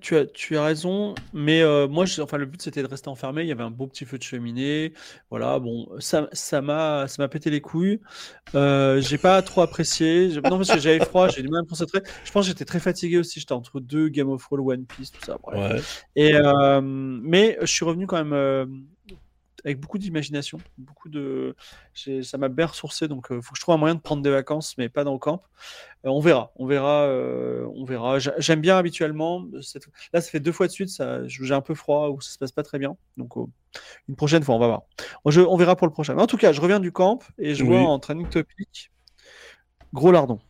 tu 0.00 0.16
as, 0.16 0.26
tu 0.26 0.56
as 0.56 0.64
raison. 0.64 1.14
Mais 1.32 1.62
euh, 1.62 1.86
moi, 1.88 2.06
je- 2.06 2.22
enfin, 2.22 2.38
le 2.38 2.46
but 2.46 2.62
c'était 2.62 2.82
de 2.82 2.86
rester 2.88 3.08
enfermé. 3.08 3.42
Il 3.42 3.48
y 3.48 3.52
avait 3.52 3.62
un 3.62 3.70
beau 3.70 3.86
petit 3.86 4.04
feu 4.04 4.16
de 4.18 4.22
cheminée. 4.22 4.92
Voilà, 5.30 5.58
bon, 5.58 5.88
ça, 6.00 6.28
ça 6.32 6.62
m'a, 6.62 7.06
ça 7.08 7.22
m'a 7.22 7.28
pété 7.28 7.50
les 7.50 7.60
couilles. 7.60 8.00
Euh, 8.54 9.00
j'ai 9.00 9.18
pas 9.18 9.40
trop 9.42 9.60
apprécié. 9.62 10.28
Non, 10.44 10.56
parce 10.58 10.70
que 10.70 10.78
j'avais 10.80 11.04
froid, 11.04 11.28
j'ai 11.28 11.42
du 11.42 11.48
mal 11.48 11.60
à 11.60 11.62
me 11.62 11.68
concentrer. 11.68 12.00
Je 12.24 12.32
pense 12.32 12.44
que 12.46 12.48
j'étais 12.48 12.64
très 12.64 12.80
fatigué 12.80 13.18
aussi. 13.18 13.40
J'étais 13.40 13.52
entre 13.52 13.80
deux 13.80 14.08
Game 14.08 14.30
of 14.30 14.42
Thrones, 14.42 14.60
One 14.60 14.86
Piece, 14.86 15.10
tout 15.12 15.24
ça. 15.24 15.38
bref. 15.42 15.72
Ouais. 15.74 15.80
Et 16.16 16.34
euh, 16.34 16.80
mais 16.82 17.58
je 17.60 17.66
suis 17.66 17.84
revenu 17.84 18.06
quand 18.06 18.16
même 18.16 18.32
euh, 18.32 18.66
avec 19.64 19.78
beaucoup 19.80 19.98
d'imagination, 19.98 20.58
beaucoup 20.78 21.08
de, 21.08 21.54
ça 22.22 22.38
m'a 22.38 22.48
bien 22.48 22.66
ressourcé. 22.66 23.08
Donc, 23.08 23.26
il 23.30 23.40
faut 23.42 23.52
que 23.52 23.56
je 23.58 23.60
trouve 23.62 23.74
un 23.74 23.78
moyen 23.78 23.94
de 23.94 24.00
prendre 24.00 24.22
des 24.22 24.30
vacances, 24.30 24.76
mais 24.78 24.88
pas 24.88 25.04
dans 25.04 25.12
le 25.12 25.18
camp. 25.18 25.42
Euh, 26.04 26.08
on 26.10 26.20
verra, 26.20 26.50
on 26.56 26.66
verra, 26.66 27.02
euh, 27.02 27.66
on 27.74 27.84
verra. 27.84 28.18
J'a- 28.18 28.34
J'aime 28.38 28.60
bien 28.60 28.76
habituellement. 28.76 29.44
cette- 29.60 29.86
Là, 30.12 30.20
ça 30.20 30.30
fait 30.30 30.40
deux 30.40 30.52
fois 30.52 30.66
de 30.66 30.72
suite, 30.72 30.88
ça, 30.88 31.26
j'ai 31.28 31.54
un 31.54 31.60
peu 31.60 31.74
froid 31.74 32.08
ou 32.08 32.20
ça 32.20 32.32
se 32.32 32.38
passe 32.38 32.52
pas 32.52 32.62
très 32.62 32.78
bien. 32.78 32.96
Donc, 33.16 33.36
euh, 33.36 33.44
une 34.08 34.16
prochaine 34.16 34.42
fois, 34.42 34.54
on 34.56 34.58
va 34.58 34.66
voir. 34.66 34.82
Je- 35.26 35.40
on 35.40 35.56
verra 35.56 35.76
pour 35.76 35.86
le 35.86 35.92
prochain. 35.92 36.14
Mais 36.14 36.22
en 36.22 36.26
tout 36.26 36.36
cas, 36.36 36.52
je 36.52 36.60
reviens 36.60 36.80
du 36.80 36.92
camp 36.92 37.20
et 37.38 37.54
je 37.54 37.64
vois 37.64 37.80
en 37.82 37.98
training 37.98 38.28
topic 38.28 38.90
gros 39.92 40.10
lardon. 40.10 40.40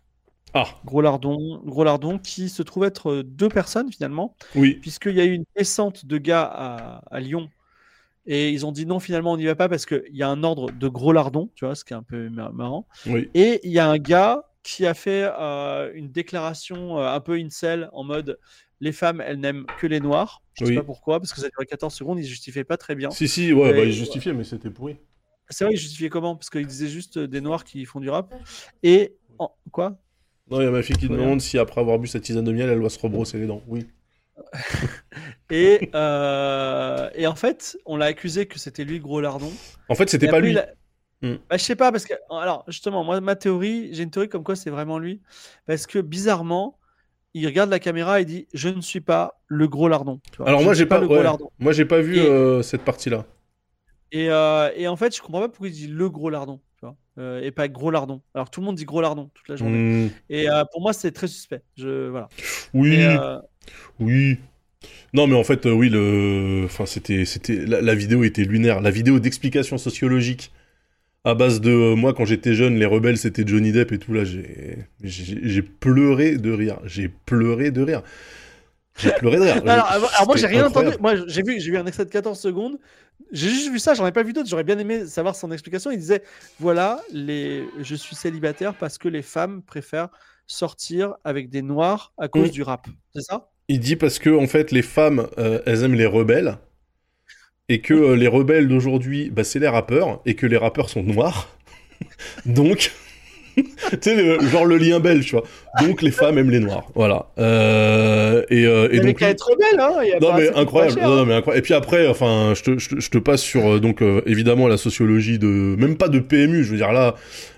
Ah, 0.54 0.66
Gros 0.84 1.00
lardon, 1.00 1.62
gros 1.64 1.82
lardon 1.82 2.18
qui 2.18 2.50
se 2.50 2.62
trouve 2.62 2.84
être 2.84 3.10
euh, 3.10 3.22
deux 3.22 3.48
personnes 3.48 3.90
finalement 3.90 4.36
oui. 4.54 4.74
puisqu'il 4.74 5.14
y 5.14 5.20
a 5.20 5.24
eu 5.24 5.32
une 5.32 5.44
descente 5.56 6.04
de 6.04 6.18
gars 6.18 6.42
à, 6.44 7.02
à 7.10 7.20
Lyon. 7.20 7.48
Et 8.26 8.50
ils 8.50 8.64
ont 8.66 8.72
dit 8.72 8.86
non, 8.86 9.00
finalement, 9.00 9.32
on 9.32 9.36
n'y 9.36 9.46
va 9.46 9.54
pas 9.56 9.68
parce 9.68 9.84
qu'il 9.86 10.02
y 10.12 10.22
a 10.22 10.28
un 10.28 10.44
ordre 10.44 10.70
de 10.70 10.88
gros 10.88 11.12
lardons, 11.12 11.50
tu 11.54 11.64
vois, 11.64 11.74
ce 11.74 11.84
qui 11.84 11.92
est 11.92 11.96
un 11.96 12.02
peu 12.04 12.28
mar- 12.28 12.52
marrant. 12.52 12.86
Oui. 13.06 13.28
Et 13.34 13.60
il 13.64 13.72
y 13.72 13.78
a 13.80 13.88
un 13.88 13.98
gars 13.98 14.44
qui 14.62 14.86
a 14.86 14.94
fait 14.94 15.28
euh, 15.40 15.90
une 15.94 16.10
déclaration 16.12 16.98
euh, 17.00 17.08
un 17.08 17.18
peu 17.20 17.32
incel 17.34 17.88
en 17.92 18.04
mode 18.04 18.38
les 18.80 18.92
femmes, 18.92 19.20
elles 19.24 19.38
n'aiment 19.40 19.66
que 19.80 19.86
les 19.88 20.00
noirs. 20.00 20.42
Je 20.54 20.64
ne 20.64 20.68
Oui. 20.68 20.74
sais 20.74 20.80
pas 20.80 20.86
pourquoi, 20.86 21.18
parce 21.20 21.32
que 21.32 21.40
ça 21.40 21.48
durait 21.48 21.66
14 21.66 21.92
secondes, 21.94 22.18
il 22.20 22.24
justifiait 22.24 22.64
pas 22.64 22.76
très 22.76 22.94
bien. 22.94 23.10
Si, 23.10 23.26
si, 23.28 23.52
ouais, 23.52 23.70
Et- 23.70 23.72
bah, 23.72 23.84
il 23.84 23.92
justifiait, 23.92 24.32
mais 24.34 24.44
c'était 24.44 24.70
pourri. 24.70 24.96
C'est 25.48 25.64
vrai, 25.64 25.74
il 25.74 25.78
justifiait 25.78 26.08
comment? 26.08 26.36
Parce 26.36 26.48
qu'il 26.50 26.66
disait 26.66 26.88
juste 26.88 27.16
euh, 27.18 27.26
des 27.28 27.40
noirs 27.40 27.64
qui 27.64 27.84
font 27.84 28.00
du 28.00 28.08
rap. 28.08 28.32
Et 28.82 29.16
en- 29.38 29.52
quoi? 29.72 29.98
Non, 30.50 30.60
il 30.60 30.64
y 30.64 30.66
a 30.66 30.70
ma 30.70 30.82
fille 30.82 30.96
qui 30.96 31.08
demande 31.08 31.40
si 31.40 31.58
après 31.58 31.80
avoir 31.80 31.98
bu 31.98 32.06
sa 32.08 32.20
tisane 32.20 32.44
de 32.44 32.52
miel, 32.52 32.68
elle 32.68 32.78
doit 32.80 32.90
se 32.90 32.98
rebrosser 32.98 33.38
les 33.38 33.46
dents. 33.46 33.62
Oui. 33.66 33.86
et, 35.50 35.90
euh, 35.94 37.10
et 37.14 37.26
en 37.26 37.34
fait, 37.34 37.76
on 37.86 37.96
l'a 37.96 38.06
accusé 38.06 38.46
que 38.46 38.58
c'était 38.58 38.84
lui 38.84 38.96
le 38.98 39.02
gros 39.02 39.20
lardon. 39.20 39.52
En 39.88 39.94
fait, 39.94 40.08
c'était 40.08 40.28
pas 40.28 40.36
après, 40.38 40.48
lui. 40.50 40.58
a- 40.58 40.68
Hmm. 41.24 41.36
Bah, 41.48 41.56
je 41.56 41.62
sais 41.62 41.76
pas, 41.76 41.92
parce 41.92 42.04
que. 42.04 42.14
Alors, 42.30 42.64
justement, 42.66 43.04
moi, 43.04 43.20
ma 43.20 43.36
théorie, 43.36 43.90
j'ai 43.94 44.02
une 44.02 44.10
théorie 44.10 44.28
comme 44.28 44.42
quoi 44.42 44.56
c'est 44.56 44.70
vraiment 44.70 44.98
lui. 44.98 45.20
Parce 45.66 45.86
que 45.86 46.00
bizarrement, 46.00 46.80
il 47.32 47.46
regarde 47.46 47.70
la 47.70 47.78
caméra 47.78 48.20
et 48.20 48.24
dit 48.24 48.48
Je 48.54 48.68
ne 48.68 48.80
suis 48.80 49.00
pas 49.00 49.40
le 49.46 49.68
gros 49.68 49.86
lardon. 49.86 50.20
tu 50.32 50.38
vois. 50.38 50.48
Alors 50.48 50.58
Je 50.60 50.64
moi, 50.64 50.74
j'ai 50.74 50.84
pas, 50.84 51.00
ouais. 51.00 51.24
moi, 51.60 51.70
j'ai 51.72 51.84
pas 51.84 52.00
vu 52.00 52.16
Et- 52.18 52.26
euh, 52.28 52.62
cette 52.62 52.82
partie-là. 52.82 53.24
Et, 54.10 54.30
euh, 54.30 54.70
et 54.74 54.88
en 54.88 54.96
fait, 54.96 55.14
je 55.16 55.22
comprends 55.22 55.42
pas 55.42 55.48
pourquoi 55.48 55.68
il 55.68 55.72
dit 55.74 55.86
le 55.86 56.10
gros 56.10 56.28
lardon, 56.28 56.60
tu 56.80 56.86
vois, 56.86 57.40
et 57.40 57.52
pas 57.52 57.68
gros 57.68 57.92
lardon. 57.92 58.20
Alors 58.34 58.50
tout 58.50 58.60
le 58.60 58.66
monde 58.66 58.74
dit 58.74 58.84
gros 58.84 59.00
lardon 59.00 59.30
toute 59.32 59.48
la 59.48 59.54
journée. 59.54 60.06
Hmm, 60.06 60.08
Et 60.28 60.48
pour 60.72 60.82
moi, 60.82 60.92
c'est 60.92 61.12
très 61.12 61.28
suspect. 61.28 61.62
Je 61.76 62.08
voilà. 62.08 62.28
oui, 62.74 62.98
oui. 64.00 64.38
Non, 65.14 65.26
mais 65.26 65.36
en 65.36 65.44
fait, 65.44 65.66
euh, 65.66 65.72
oui, 65.72 65.88
le, 65.90 66.62
enfin, 66.64 66.86
c'était, 66.86 67.24
c'était, 67.24 67.66
la, 67.66 67.80
la 67.80 67.94
vidéo 67.94 68.24
était 68.24 68.44
lunaire. 68.44 68.80
La 68.80 68.90
vidéo 68.90 69.18
d'explication 69.20 69.78
sociologique 69.78 70.52
à 71.24 71.34
base 71.34 71.60
de 71.60 71.70
euh, 71.70 71.94
moi 71.94 72.14
quand 72.14 72.24
j'étais 72.24 72.54
jeune, 72.54 72.76
les 72.76 72.86
rebelles 72.86 73.18
c'était 73.18 73.46
Johnny 73.46 73.70
Depp 73.70 73.92
et 73.92 73.98
tout 73.98 74.12
là, 74.12 74.24
j'ai, 74.24 74.78
j'ai, 75.02 75.38
j'ai 75.42 75.62
pleuré 75.62 76.36
de 76.36 76.50
rire. 76.50 76.80
J'ai 76.84 77.08
pleuré 77.08 77.70
de 77.70 77.82
rire. 77.82 78.02
J'ai 78.98 79.12
pleuré 79.12 79.38
de 79.38 79.42
rire. 79.42 79.56
alors, 79.66 79.86
alors, 79.86 80.10
alors 80.14 80.26
moi, 80.26 80.36
j'ai 80.36 80.46
rien 80.46 80.66
incroyable. 80.66 80.96
entendu. 80.96 81.16
Moi, 81.16 81.26
j'ai 81.28 81.42
vu, 81.42 81.60
j'ai 81.60 81.70
vu 81.70 81.78
un 81.78 81.86
extrait 81.86 82.04
de 82.04 82.10
14 82.10 82.38
secondes. 82.38 82.78
J'ai 83.30 83.48
juste 83.48 83.70
vu 83.70 83.78
ça. 83.78 83.94
J'en 83.94 84.06
ai 84.06 84.12
pas 84.12 84.22
vu 84.22 84.32
d'autres. 84.32 84.48
J'aurais 84.48 84.64
bien 84.64 84.78
aimé 84.78 85.06
savoir 85.06 85.36
son 85.36 85.50
explication. 85.52 85.90
Il 85.90 85.98
disait 85.98 86.22
voilà, 86.58 87.00
les, 87.12 87.64
je 87.80 87.94
suis 87.94 88.16
célibataire 88.16 88.74
parce 88.74 88.98
que 88.98 89.08
les 89.08 89.22
femmes 89.22 89.62
préfèrent 89.62 90.08
sortir 90.46 91.14
avec 91.24 91.48
des 91.48 91.62
noirs 91.62 92.12
à 92.18 92.28
cause 92.28 92.50
du 92.50 92.62
rap. 92.62 92.86
C'est 93.14 93.22
ça? 93.22 93.51
Il 93.72 93.80
dit 93.80 93.96
parce 93.96 94.18
que 94.18 94.28
en 94.28 94.46
fait 94.46 94.70
les 94.70 94.82
femmes 94.82 95.28
euh, 95.38 95.60
elles 95.64 95.82
aiment 95.82 95.94
les 95.94 96.04
rebelles 96.04 96.58
et 97.70 97.80
que 97.80 97.94
euh, 97.94 98.16
les 98.16 98.28
rebelles 98.28 98.68
d'aujourd'hui 98.68 99.30
bah, 99.30 99.44
c'est 99.44 99.60
les 99.60 99.68
rappeurs 99.68 100.20
et 100.26 100.34
que 100.34 100.44
les 100.44 100.58
rappeurs 100.58 100.90
sont 100.90 101.02
noirs. 101.02 101.48
Donc 102.44 102.92
tu 103.56 103.98
sais 104.00 104.14
le- 104.16 104.40
genre 104.48 104.64
le 104.64 104.76
lien 104.78 105.00
belge 105.00 105.26
tu 105.26 105.32
vois 105.32 105.44
donc 105.80 106.02
les 106.02 106.10
femmes 106.10 106.38
aiment 106.38 106.50
les 106.50 106.60
noirs 106.60 106.86
voilà 106.94 107.26
Euh, 107.38 108.42
et, 108.50 108.64
euh, 108.66 108.88
et 108.92 109.00
donc 109.00 109.20
être 109.22 109.48
rebelle, 109.50 109.80
hein. 109.80 110.00
il 110.02 110.08
y 110.08 110.12
a 110.12 110.18
non 110.20 110.28
pas- 110.30 110.36
mais 110.38 110.48
incroyable. 110.54 110.94
cher, 110.94 111.06
Non, 111.08 111.12
hein. 111.12 111.16
non, 111.18 111.26
mais 111.26 111.34
incroyable. 111.34 111.58
Et 111.58 111.62
puis 111.62 111.74
après, 111.74 112.06
enfin, 112.08 112.52
je 112.56 112.62
te, 112.62 112.78
je 112.78 112.88
te, 112.90 113.00
je 113.00 113.10
te 113.10 113.18
passe 113.18 113.42
sur 113.42 113.74
euh, 113.74 113.78
donc 113.80 114.02
euh, 114.02 114.22
évidemment 114.26 114.68
la 114.68 114.76
sociologie 114.76 115.38
de 115.38 115.46
même 115.78 115.96
pas 115.96 116.08
de 116.08 116.18
PMU. 116.18 116.64
Je 116.64 116.70
veux 116.70 116.76
dire 116.76 116.92
là, 116.92 117.14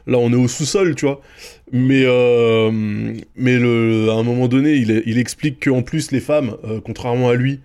là 0.06 0.18
on 0.18 0.32
est 0.32 0.36
au 0.36 0.48
sous-sol, 0.48 0.94
tu 0.94 1.06
vois. 1.06 1.20
Mais 1.72 2.04
mais 3.36 3.58
le, 3.58 4.08
à 4.10 4.14
un 4.14 4.22
moment 4.22 4.48
donné, 4.48 4.74
il, 4.74 5.02
il 5.06 5.18
explique 5.18 5.64
qu'en 5.64 5.82
plus 5.82 6.10
les 6.12 6.20
femmes, 6.20 6.56
contrairement 6.84 7.28
à 7.30 7.34
lui 7.34 7.60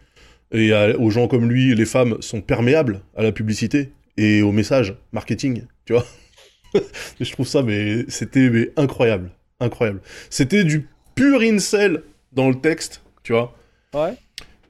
et 0.51 0.73
à- 0.73 0.97
aux 0.99 1.09
gens 1.09 1.27
comme 1.27 1.49
lui, 1.49 1.75
les 1.75 1.85
femmes 1.85 2.17
sont 2.21 2.41
perméables 2.41 3.01
à 3.15 3.23
la 3.23 3.31
publicité 3.31 3.89
et 4.17 4.41
au 4.41 4.51
message 4.51 4.95
marketing, 5.13 5.63
tu 5.85 5.93
vois. 5.93 6.05
Et 6.75 6.81
je 7.25 7.31
trouve 7.31 7.47
ça 7.47 7.61
mais 7.63 8.05
c'était 8.09 8.49
mais 8.49 8.71
incroyable, 8.77 9.31
incroyable. 9.59 10.01
C'était 10.29 10.63
du 10.63 10.87
pur 11.15 11.41
incel 11.41 12.03
dans 12.31 12.49
le 12.49 12.55
texte, 12.59 13.01
tu 13.23 13.33
vois 13.33 13.55
Ouais. 13.93 14.13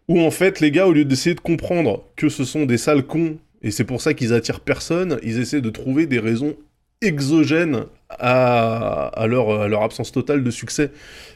où 0.07 0.21
en 0.21 0.31
fait 0.31 0.59
les 0.61 0.71
gars 0.71 0.87
au 0.87 0.93
lieu 0.93 1.03
d'essayer 1.05 1.35
de 1.35 1.41
comprendre 1.41 2.05
que 2.15 2.29
ce 2.29 2.45
sont 2.45 2.65
des 2.65 2.77
sales 2.77 3.05
cons 3.05 3.37
et 3.61 3.71
c'est 3.71 3.83
pour 3.83 4.01
ça 4.01 4.13
qu'ils 4.13 4.33
attirent 4.33 4.61
personne, 4.61 5.19
ils 5.23 5.39
essaient 5.39 5.59
de 5.61 5.69
trouver 5.69 6.07
des 6.07 6.19
raisons 6.19 6.55
exogènes 7.01 7.85
à, 8.09 9.07
à 9.07 9.27
leur, 9.27 9.61
à 9.61 9.67
leur 9.67 9.83
absence 9.83 10.11
totale 10.11 10.43
de 10.43 10.51
succès 10.51 10.91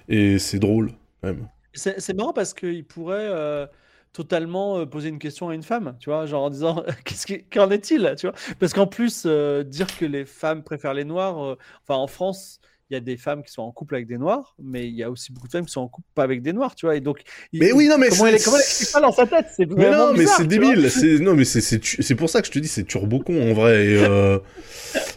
et 0.09 0.39
c'est 0.39 0.59
drôle 0.59 0.91
quand 1.21 1.27
même. 1.29 1.47
C'est 1.73 2.13
marrant 2.15 2.33
parce 2.33 2.53
qu'il 2.53 2.85
pourrait 2.85 3.27
euh, 3.29 3.65
totalement 4.13 4.77
euh, 4.79 4.85
poser 4.85 5.09
une 5.09 5.19
question 5.19 5.49
à 5.49 5.55
une 5.55 5.63
femme, 5.63 5.97
tu 5.99 6.09
vois, 6.09 6.25
genre 6.25 6.43
en 6.43 6.49
disant 6.49 6.83
qu'est-ce 7.05 7.25
qui- 7.25 7.43
qu'en 7.45 7.69
est-il, 7.71 8.13
tu 8.17 8.27
vois? 8.27 8.35
Parce 8.59 8.73
qu'en 8.73 8.87
plus, 8.87 9.23
euh, 9.25 9.63
dire 9.63 9.87
que 9.97 10.05
les 10.05 10.25
femmes 10.25 10.63
préfèrent 10.63 10.93
les 10.93 11.03
noirs, 11.05 11.43
euh, 11.43 11.57
enfin 11.83 11.95
en 11.99 12.07
France, 12.07 12.59
il 12.89 12.93
y 12.93 12.97
a 12.97 12.99
des 12.99 13.17
femmes 13.17 13.41
qui 13.43 13.51
sont 13.51 13.63
en 13.63 13.71
couple 13.71 13.95
avec 13.95 14.05
des 14.07 14.19
noirs, 14.19 14.55
mais 14.61 14.87
il 14.87 14.93
y 14.93 15.01
a 15.03 15.09
aussi 15.09 15.31
beaucoup 15.31 15.47
de 15.47 15.51
femmes 15.53 15.65
qui 15.65 15.71
sont 15.71 15.81
en 15.81 15.87
couple 15.87 16.07
pas 16.13 16.21
avec 16.23 16.43
des 16.43 16.53
noirs, 16.53 16.75
tu 16.75 16.85
vois, 16.85 16.95
et 16.95 16.99
donc. 17.01 17.21
il- 17.51 17.59
Mais 17.61 17.71
oui 17.71 17.87
non 17.87 17.97
mais 17.97 18.09
Comment 18.09 18.25
c'est- 18.25 18.33
elle, 18.35 18.43
comment 18.43 18.57
elle 18.57 18.63
ça 18.63 19.01
dans 19.01 19.11
sa 19.11 19.25
tête 19.25 19.47
C'est 19.55 19.65
mais 19.65 19.89
non 19.89 20.13
mais 20.13 20.27
c'est 20.27 20.45
débile, 20.45 20.91
c'est 20.91 21.17
non 21.19 21.33
mais 21.33 21.45
c'est 21.45 21.61
c'est 21.61 21.81
c'est 21.83 22.15
pour 22.15 22.29
ça 22.29 22.41
que 22.41 22.47
je 22.47 22.51
te 22.51 22.59
dis 22.59 22.67
c'est 22.67 22.83
turbo 22.83 23.19
con 23.19 23.41
en 23.49 23.53
vrai 23.53 23.85
et, 23.85 23.97
euh, 24.03 24.37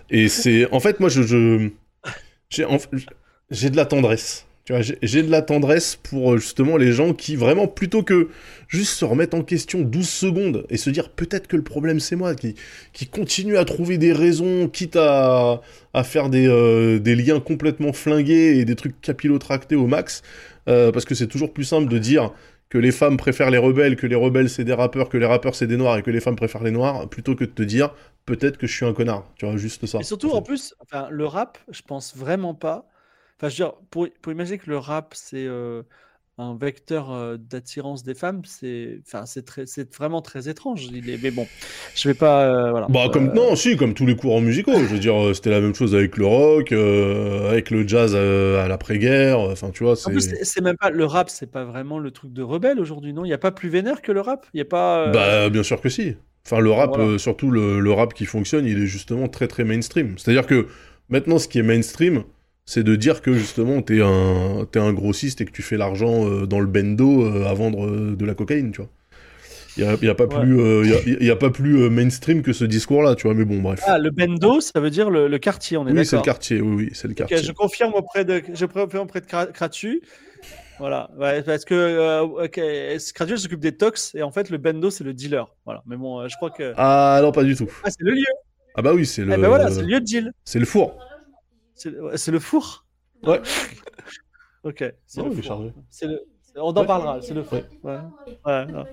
et 0.08 0.28
c'est 0.28 0.70
en 0.72 0.80
fait 0.80 1.00
moi 1.00 1.08
je 1.10 1.22
je- 1.22 1.68
j'ai 2.48 2.64
en- 2.64 2.78
j'ai 3.50 3.68
de 3.68 3.76
la 3.76 3.84
tendresse. 3.84 4.46
Tu 4.66 4.72
vois, 4.72 4.82
j'ai 4.82 5.22
de 5.22 5.30
la 5.30 5.42
tendresse 5.42 5.94
pour 5.94 6.34
euh, 6.34 6.38
justement 6.38 6.76
les 6.76 6.90
gens 6.90 7.12
qui 7.12 7.36
vraiment 7.36 7.68
plutôt 7.68 8.02
que 8.02 8.30
juste 8.66 8.94
se 8.94 9.04
remettre 9.04 9.36
en 9.36 9.42
question 9.42 9.82
12 9.82 10.08
secondes 10.08 10.66
et 10.70 10.76
se 10.76 10.90
dire 10.90 11.10
peut-être 11.10 11.46
que 11.46 11.54
le 11.54 11.62
problème 11.62 12.00
c'est 12.00 12.16
moi 12.16 12.34
qui 12.34 12.56
qui 12.92 13.06
continue 13.06 13.56
à 13.58 13.64
trouver 13.64 13.96
des 13.96 14.12
raisons 14.12 14.66
quitte 14.66 14.96
à 14.96 15.60
à 15.94 16.02
faire 16.02 16.30
des 16.30 16.48
euh, 16.48 16.98
des 16.98 17.14
liens 17.14 17.38
complètement 17.38 17.92
flingués 17.92 18.58
et 18.58 18.64
des 18.64 18.74
trucs 18.74 19.00
capillotractés 19.00 19.76
au 19.76 19.86
max 19.86 20.22
euh, 20.68 20.90
parce 20.90 21.04
que 21.04 21.14
c'est 21.14 21.28
toujours 21.28 21.52
plus 21.52 21.62
simple 21.62 21.88
de 21.88 21.98
dire 21.98 22.32
que 22.68 22.78
les 22.78 22.90
femmes 22.90 23.16
préfèrent 23.16 23.50
les 23.50 23.58
rebelles, 23.58 23.94
que 23.94 24.08
les 24.08 24.16
rebelles 24.16 24.50
c'est 24.50 24.64
des 24.64 24.72
rappeurs, 24.72 25.08
que 25.08 25.16
les 25.16 25.26
rappeurs 25.26 25.54
c'est 25.54 25.68
des 25.68 25.76
noirs 25.76 25.98
et 25.98 26.02
que 26.02 26.10
les 26.10 26.18
femmes 26.18 26.34
préfèrent 26.34 26.64
les 26.64 26.72
noirs, 26.72 27.08
plutôt 27.08 27.36
que 27.36 27.44
de 27.44 27.50
te 27.50 27.62
dire 27.62 27.94
peut-être 28.26 28.58
que 28.58 28.66
je 28.66 28.74
suis 28.74 28.84
un 28.84 28.92
connard. 28.92 29.24
Tu 29.36 29.46
vois, 29.46 29.56
juste 29.56 29.86
ça. 29.86 30.00
Et 30.00 30.02
surtout, 30.02 30.32
en 30.32 30.42
plus, 30.42 30.74
enfin, 30.80 31.06
le 31.10 31.24
rap, 31.24 31.58
je 31.70 31.82
pense 31.82 32.16
vraiment 32.16 32.54
pas. 32.54 32.88
Enfin, 33.38 33.48
je 33.48 33.62
veux 33.62 33.68
dire, 33.68 33.74
pour, 33.90 34.08
pour 34.22 34.32
imaginer 34.32 34.58
que 34.58 34.70
le 34.70 34.78
rap, 34.78 35.14
c'est 35.14 35.46
euh, 35.46 35.82
un 36.38 36.56
vecteur 36.56 37.10
euh, 37.12 37.36
d'attirance 37.36 38.02
des 38.02 38.14
femmes, 38.14 38.42
c'est 38.44 39.00
enfin, 39.06 39.26
c'est 39.26 39.44
très- 39.44 39.66
c'est 39.66 39.94
vraiment 39.94 40.22
très 40.22 40.48
étrange. 40.48 40.86
Il 40.92 41.10
est... 41.10 41.18
Mais 41.22 41.30
bon, 41.30 41.46
je 41.94 42.08
vais 42.08 42.14
pas. 42.14 42.46
euh, 42.46 42.70
voilà. 42.70 42.86
Bah, 42.88 43.08
comme, 43.12 43.32
non, 43.34 43.54
si, 43.56 43.76
comme 43.76 43.94
tous 43.94 44.06
les 44.06 44.16
courants 44.16 44.40
musicaux. 44.40 44.72
Je 44.74 44.84
veux 44.84 44.98
dire, 44.98 45.34
c'était 45.34 45.50
la 45.50 45.60
même 45.60 45.74
chose 45.74 45.94
avec 45.94 46.16
le 46.16 46.26
rock, 46.26 46.72
avec 46.72 47.70
le 47.70 47.86
jazz 47.86 48.14
à 48.14 48.68
l'après-guerre. 48.68 49.38
Enfin, 49.38 49.70
tu 49.70 49.84
vois, 49.84 49.94
En 50.06 50.10
plus, 50.10 50.30
c'est. 50.42 50.60
même 50.60 50.76
pas 50.76 50.90
le 50.90 51.04
rap, 51.04 51.30
c'est 51.30 51.50
pas 51.50 51.64
vraiment 51.64 51.98
le 51.98 52.10
truc 52.10 52.32
de 52.32 52.42
rebelle 52.42 52.80
aujourd'hui, 52.80 53.12
non? 53.12 53.24
Il 53.24 53.28
n'y 53.28 53.34
a 53.34 53.38
pas 53.38 53.52
plus 53.52 53.68
vénère 53.68 54.02
que 54.02 54.12
le 54.12 54.20
rap? 54.20 54.46
Il 54.54 54.58
y 54.58 54.62
a 54.62 54.64
pas. 54.66 55.10
Bah, 55.12 55.50
bien 55.50 55.62
sûr 55.62 55.80
que 55.80 55.88
si. 55.88 56.16
Enfin, 56.46 56.60
le 56.60 56.70
rap, 56.70 56.94
Voilà. 56.94 57.18
surtout 57.18 57.50
le, 57.50 57.80
le 57.80 57.92
rap 57.92 58.14
qui 58.14 58.24
fonctionne, 58.24 58.66
il 58.66 58.82
est 58.82 58.86
justement 58.86 59.28
très 59.28 59.48
très 59.48 59.64
mainstream. 59.64 60.16
C'est-à-dire 60.16 60.46
que 60.46 60.68
maintenant, 61.08 61.38
ce 61.38 61.48
qui 61.48 61.58
est 61.58 61.62
mainstream, 61.64 62.22
c'est 62.66 62.82
de 62.82 62.96
dire 62.96 63.22
que 63.22 63.32
justement, 63.32 63.80
t'es 63.80 64.02
un, 64.02 64.66
t'es 64.70 64.80
un 64.80 64.92
grossiste 64.92 65.40
et 65.40 65.44
que 65.44 65.52
tu 65.52 65.62
fais 65.62 65.76
l'argent 65.76 66.28
euh, 66.28 66.46
dans 66.46 66.58
le 66.60 66.66
bendo 66.66 67.24
euh, 67.24 67.46
à 67.46 67.54
vendre 67.54 67.86
euh, 67.86 68.16
de 68.16 68.24
la 68.26 68.34
cocaïne, 68.34 68.72
tu 68.72 68.80
vois. 68.82 68.90
Il 69.78 69.84
n'y 69.84 69.90
a, 69.90 69.96
y 70.02 70.08
a, 70.08 70.14
pas 70.14 70.26
plus, 70.26 70.88
y 70.88 70.94
a, 70.94 71.22
y 71.24 71.30
a 71.30 71.36
pas 71.36 71.50
plus 71.50 71.90
mainstream 71.90 72.40
que 72.42 72.54
ce 72.54 72.64
discours-là, 72.64 73.14
tu 73.14 73.24
vois, 73.24 73.34
mais 73.34 73.44
bon, 73.44 73.60
bref. 73.60 73.82
Ah, 73.86 73.98
le 73.98 74.10
bendo, 74.10 74.60
ça 74.62 74.80
veut 74.80 74.88
dire 74.88 75.10
le, 75.10 75.28
le 75.28 75.38
quartier, 75.38 75.76
on 75.76 75.86
est 75.86 75.92
oui, 75.92 75.98
c'est 75.98 76.16
le 76.16 76.20
d'accord. 76.22 76.24
quartier, 76.24 76.60
oui, 76.62 76.74
oui, 76.76 76.90
c'est 76.94 77.08
le 77.08 77.14
quartier. 77.14 77.36
je 77.42 77.52
confirme 77.52 77.92
auprès 77.92 78.24
de, 78.24 78.42
je 78.54 78.64
confirme 78.64 79.02
auprès 79.04 79.20
de 79.20 79.26
Kratu. 79.26 80.00
Voilà, 80.78 81.10
ouais, 81.18 81.42
parce 81.42 81.66
que 81.66 81.74
euh, 81.74 82.22
ok, 82.22 82.58
Kratu 83.14 83.36
s'occupe 83.36 83.60
des 83.60 83.72
tox? 83.76 84.14
Et 84.14 84.22
en 84.22 84.30
fait 84.30 84.48
le 84.50 84.56
bendo 84.58 84.90
c'est 84.90 85.04
le 85.04 85.12
dealer. 85.12 85.46
Voilà, 85.66 85.82
mais 85.86 85.96
bon, 85.96 86.26
je 86.26 86.34
crois 86.36 86.50
que 86.50 86.72
Ah 86.78 87.20
non, 87.22 87.30
pas 87.32 87.44
du 87.44 87.54
tout. 87.54 87.68
ah, 87.84 87.90
c'est 87.90 88.02
le 88.02 88.12
lieu. 88.12 88.24
Ah 88.74 88.82
bah 88.82 88.92
oui, 88.94 89.04
c'est 89.04 89.24
le, 89.24 89.34
Eh 89.34 89.36
ben 89.36 89.48
voilà, 89.48 89.70
c'est 89.70 89.82
le 89.82 89.88
lieu 89.88 90.00
de 90.00 90.04
deal. 90.06 90.32
c'est 90.44 90.58
le 90.58 90.64
four. 90.66 90.98
C'est 91.76 92.30
le, 92.30 92.40
four? 92.40 92.84
Ouais. 93.22 93.40
ok. 94.64 94.84
C'est 95.06 95.20
Non, 95.20 95.26
le 95.28 95.32
il 95.34 95.38
est 95.38 95.42
four. 95.42 95.44
chargé. 95.44 95.72
C'est 95.90 96.06
le. 96.06 96.24
c'est- 96.42 96.58
On 96.58 96.68
en 96.68 96.74
Ouais. 96.80 96.86
parlera. 96.86 97.20
C'est 97.22 97.34
le 97.34 97.42
four. 97.44 97.60
Ouais. 97.82 97.98
Ouais, 98.44 98.66
non. 98.66 98.84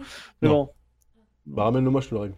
Mais 0.41 0.49
Non. 0.49 0.53
bon, 0.65 0.69
Bah 1.45 1.63
ramène-le-moi, 1.63 2.01
je 2.01 2.09
te 2.09 2.15
le 2.15 2.21
règle. 2.21 2.35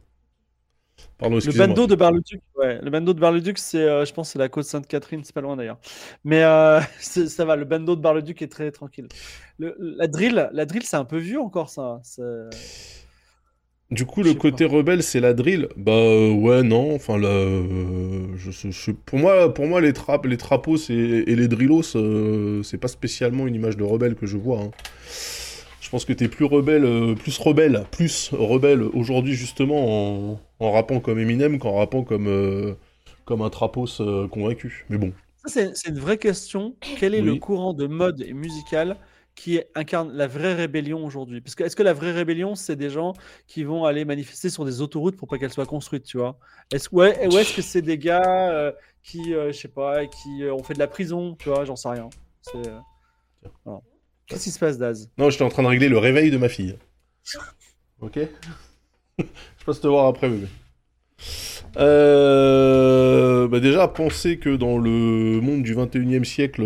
Pardon, 1.17 1.35
le 1.35 1.57
bendo 1.57 1.87
de 1.87 1.95
Bar-le-Duc, 1.95 2.41
ouais, 2.55 2.79
le 2.81 2.89
bendo 2.89 3.13
de 3.13 3.19
Bar-le-Duc, 3.19 3.57
c'est, 3.57 3.81
euh, 3.83 4.05
je 4.05 4.13
pense, 4.13 4.29
c'est 4.29 4.39
la 4.39 4.47
côte 4.47 4.63
Sainte-Catherine, 4.63 5.23
c'est 5.25 5.33
pas 5.35 5.41
loin 5.41 5.57
d'ailleurs. 5.57 5.77
Mais 6.23 6.41
euh, 6.43 6.79
ça 7.01 7.43
va, 7.45 7.55
le 7.57 7.65
bendo 7.65 7.95
de 7.97 8.01
Bar-le-Duc 8.01 8.41
est 8.41 8.47
très 8.47 8.71
tranquille. 8.71 9.07
Le- 9.57 9.75
la 9.79 10.07
drill, 10.07 10.49
la 10.53 10.65
drill, 10.65 10.83
c'est 10.83 10.95
un 10.95 11.03
peu 11.05 11.17
vieux 11.17 11.41
encore 11.41 11.69
ça. 11.69 11.99
Du 13.95 14.05
coup, 14.05 14.21
le 14.23 14.33
côté 14.33 14.65
rebelle, 14.65 15.01
c'est 15.01 15.21
la 15.21 15.33
drill. 15.33 15.69
Bah 15.77 15.93
euh, 15.93 16.31
ouais, 16.31 16.63
non. 16.63 16.93
Enfin, 16.95 17.17
là, 17.17 17.29
euh, 17.29 18.27
je, 18.37 18.51
je- 18.51 18.69
je- 18.71 18.91
pour 18.91 19.19
moi, 19.19 19.53
pour 19.53 19.67
moi, 19.67 19.79
les 19.79 19.93
trappes, 19.93 20.25
les 20.25 20.37
trapos 20.37 20.77
et 20.89 21.23
les 21.35 21.47
drillos, 21.47 21.81
euh, 21.95 22.61
c'est 22.63 22.77
pas 22.77 22.89
spécialement 22.89 23.47
une 23.47 23.55
image 23.55 23.77
de 23.77 23.83
rebelle 23.83 24.15
que 24.15 24.25
je 24.25 24.37
vois. 24.37 24.59
hein. 24.59 24.71
Je 25.79 25.89
pense 25.89 26.03
que 26.03 26.13
t'es 26.13 26.27
plus 26.27 26.45
rebelle, 26.45 26.83
euh, 26.83 27.15
plus 27.15 27.37
rebelle, 27.37 27.83
plus 27.91 28.31
rebelle 28.33 28.81
aujourd'hui 28.81 29.33
justement 29.35 30.31
en, 30.33 30.39
en 30.59 30.71
rappant 30.71 30.99
comme 30.99 31.19
Eminem 31.19 31.59
qu'en 31.59 31.75
rappant 31.75 32.03
comme 32.03 32.27
euh, 32.27 32.73
comme 33.23 33.41
un 33.41 33.49
trapos 33.49 34.01
euh, 34.01 34.27
convaincu. 34.27 34.85
Mais 34.89 34.97
bon. 34.97 35.13
C'est, 35.45 35.71
une 35.87 35.99
vraie 35.99 36.17
question. 36.17 36.75
Quel 36.99 37.13
est 37.13 37.21
le 37.21 37.35
courant 37.35 37.73
de 37.73 37.85
mode 37.85 38.21
et 38.21 38.33
musical 38.33 38.97
qui 39.35 39.61
incarne 39.75 40.13
la 40.13 40.27
vraie 40.27 40.53
rébellion 40.53 41.05
aujourd'hui 41.05 41.43
est-ce 41.59 41.75
que 41.75 41.83
la 41.83 41.93
vraie 41.93 42.11
rébellion, 42.11 42.55
c'est 42.55 42.75
des 42.75 42.89
gens 42.89 43.13
qui 43.47 43.63
vont 43.63 43.85
aller 43.85 44.05
manifester 44.05 44.49
sur 44.49 44.65
des 44.65 44.81
autoroutes 44.81 45.17
pour 45.17 45.27
pas 45.27 45.37
qu'elles 45.37 45.53
soient 45.53 45.65
construites, 45.65 46.05
tu 46.05 46.17
vois? 46.17 46.39
Ou 46.91 47.01
est-ce 47.03 47.55
que 47.55 47.61
c'est 47.61 47.81
des 47.81 47.97
gars 47.97 48.51
euh, 48.51 48.71
qui, 49.03 49.33
euh, 49.33 49.51
je 49.51 49.57
sais 49.57 49.67
pas, 49.67 50.05
qui 50.07 50.43
euh, 50.43 50.53
ont 50.53 50.63
fait 50.63 50.73
de 50.73 50.79
la 50.79 50.87
prison, 50.87 51.35
tu 51.35 51.49
vois? 51.49 51.65
J'en 51.65 51.75
sais 51.75 51.89
rien. 51.89 52.09
Euh. 52.55 53.77
Qu'est-ce 54.27 54.45
qui 54.45 54.51
se 54.51 54.59
passe, 54.59 54.77
Daz? 54.77 55.09
Non, 55.17 55.29
j'étais 55.29 55.43
en 55.43 55.49
train 55.49 55.63
de 55.63 55.67
régler 55.67 55.89
le 55.89 55.97
réveil 55.97 56.31
de 56.31 56.37
ma 56.37 56.49
fille. 56.49 56.77
Ok? 58.01 58.19
Je 59.19 59.65
passe 59.65 59.81
te 59.81 59.87
voir 59.87 60.07
après, 60.07 60.29
bébé. 60.29 60.47
Euh, 61.77 63.47
bah 63.47 63.59
déjà, 63.59 63.87
penser 63.87 64.37
que 64.37 64.55
dans 64.55 64.77
le 64.77 65.39
monde 65.41 65.63
du 65.63 65.75
21e 65.75 66.23
siècle, 66.23 66.63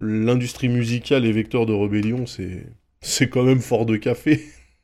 l'industrie 0.00 0.68
musicale 0.68 1.26
est 1.26 1.32
vecteur 1.32 1.66
de 1.66 1.72
rébellion, 1.72 2.26
c'est 2.26 2.66
c'est 3.02 3.28
quand 3.30 3.42
même 3.44 3.60
fort 3.60 3.86
de 3.86 3.96
café. 3.96 4.44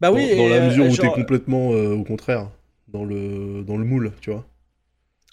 Bah 0.00 0.12
oui, 0.12 0.22
dans, 0.22 0.34
dans 0.34 0.48
et, 0.48 0.48
la 0.48 0.60
euh, 0.60 0.62
mesure 0.62 0.86
où 0.86 0.96
genre, 0.96 0.96
t'es 0.96 1.10
complètement 1.10 1.72
euh, 1.72 1.92
au 1.94 2.04
contraire. 2.04 2.50
dans 2.88 3.04
le, 3.04 3.62
dans 3.64 3.76
le 3.76 3.84
moule, 3.84 4.12
tu 4.20 4.30
vois. 4.30 4.46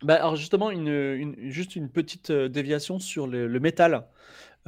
Bah, 0.03 0.15
alors 0.15 0.35
justement, 0.35 0.71
une, 0.71 0.87
une- 0.87 1.51
juste 1.51 1.75
une 1.75 1.89
petite 1.89 2.31
euh, 2.31 2.49
déviation 2.49 2.97
sur 2.99 3.27
le, 3.27 3.47
le 3.47 3.59
métal, 3.59 4.07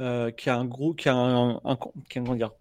euh, 0.00 0.30
qui 0.32 0.50
a 0.50 0.56
un 0.56 0.64
gros, 0.66 0.94
qui 0.94 1.08
a 1.08 1.14
un, 1.16 1.56
un- 1.64 1.78
qui 2.10 2.18
a 2.18 2.22
un- 2.22 2.24
comment 2.26 2.36
dire, 2.36 2.52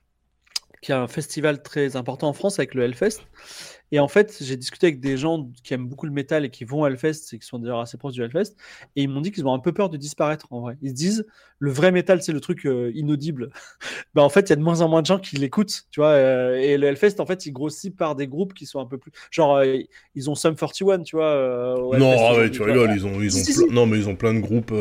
qui 0.83 0.91
a 0.91 1.01
un 1.01 1.07
festival 1.07 1.63
très 1.63 1.95
important 1.95 2.27
en 2.27 2.33
France 2.33 2.59
avec 2.59 2.75
le 2.75 2.83
Hellfest. 2.83 3.21
Et 3.91 3.99
en 3.99 4.07
fait, 4.07 4.37
j'ai 4.41 4.57
discuté 4.57 4.87
avec 4.87 4.99
des 4.99 5.17
gens 5.17 5.49
qui 5.63 5.73
aiment 5.73 5.87
beaucoup 5.87 6.05
le 6.07 6.11
métal 6.11 6.45
et 6.45 6.49
qui 6.49 6.65
vont 6.65 6.81
au 6.81 6.87
Hellfest 6.87 7.31
et 7.33 7.39
qui 7.39 7.45
sont 7.45 7.59
d'ailleurs 7.59 7.79
assez 7.79 7.97
proches 7.97 8.13
du 8.13 8.23
Hellfest. 8.23 8.55
Et 8.95 9.03
ils 9.03 9.07
m'ont 9.09 9.21
dit 9.21 9.31
qu'ils 9.31 9.47
ont 9.47 9.53
un 9.53 9.59
peu 9.59 9.71
peur 9.71 9.89
de 9.89 9.97
disparaître 9.97 10.47
en 10.51 10.61
vrai. 10.61 10.77
Ils 10.81 10.89
se 10.89 10.95
disent, 10.95 11.25
le 11.59 11.71
vrai 11.71 11.91
métal, 11.91 12.21
c'est 12.21 12.33
le 12.33 12.39
truc 12.41 12.65
euh, 12.65 12.91
inaudible. 12.95 13.49
bah, 14.13 14.23
en 14.23 14.29
fait, 14.29 14.41
il 14.41 14.49
y 14.49 14.53
a 14.53 14.55
de 14.57 14.61
moins 14.61 14.81
en 14.81 14.89
moins 14.89 15.01
de 15.01 15.05
gens 15.07 15.19
qui 15.19 15.37
l'écoutent, 15.37 15.83
tu 15.91 15.99
vois. 16.01 16.09
euh, 16.09 16.55
et 16.57 16.77
le 16.77 16.87
Hellfest, 16.87 17.19
en 17.19 17.25
fait, 17.25 17.45
il 17.45 17.51
grossit 17.53 17.95
par 17.95 18.15
des 18.15 18.27
groupes 18.27 18.53
qui 18.53 18.65
sont 18.65 18.79
un 18.79 18.85
peu 18.87 18.97
plus. 18.97 19.11
Genre, 19.31 19.57
euh, 19.57 19.77
ils 20.15 20.29
ont 20.29 20.35
Sum 20.35 20.55
41, 20.55 21.03
tu 21.03 21.15
vois. 21.15 21.75
Non, 21.77 21.93
Hellfest 21.93 22.23
ah 22.27 22.35
ouais, 22.37 22.51
tu 22.51 22.61
rigoles, 22.63 22.91
ils 22.95 23.05
ont, 23.05 23.21
ils 23.21 23.27
ont 23.27 23.39
Si, 23.39 23.45
si, 23.45 23.53
plein- 23.53 23.67
si. 23.69 23.73
Non, 23.73 23.85
mais 23.85 23.97
ils 23.99 24.09
ont 24.09 24.15
plein 24.15 24.33
de 24.33 24.39
groupes. 24.39 24.73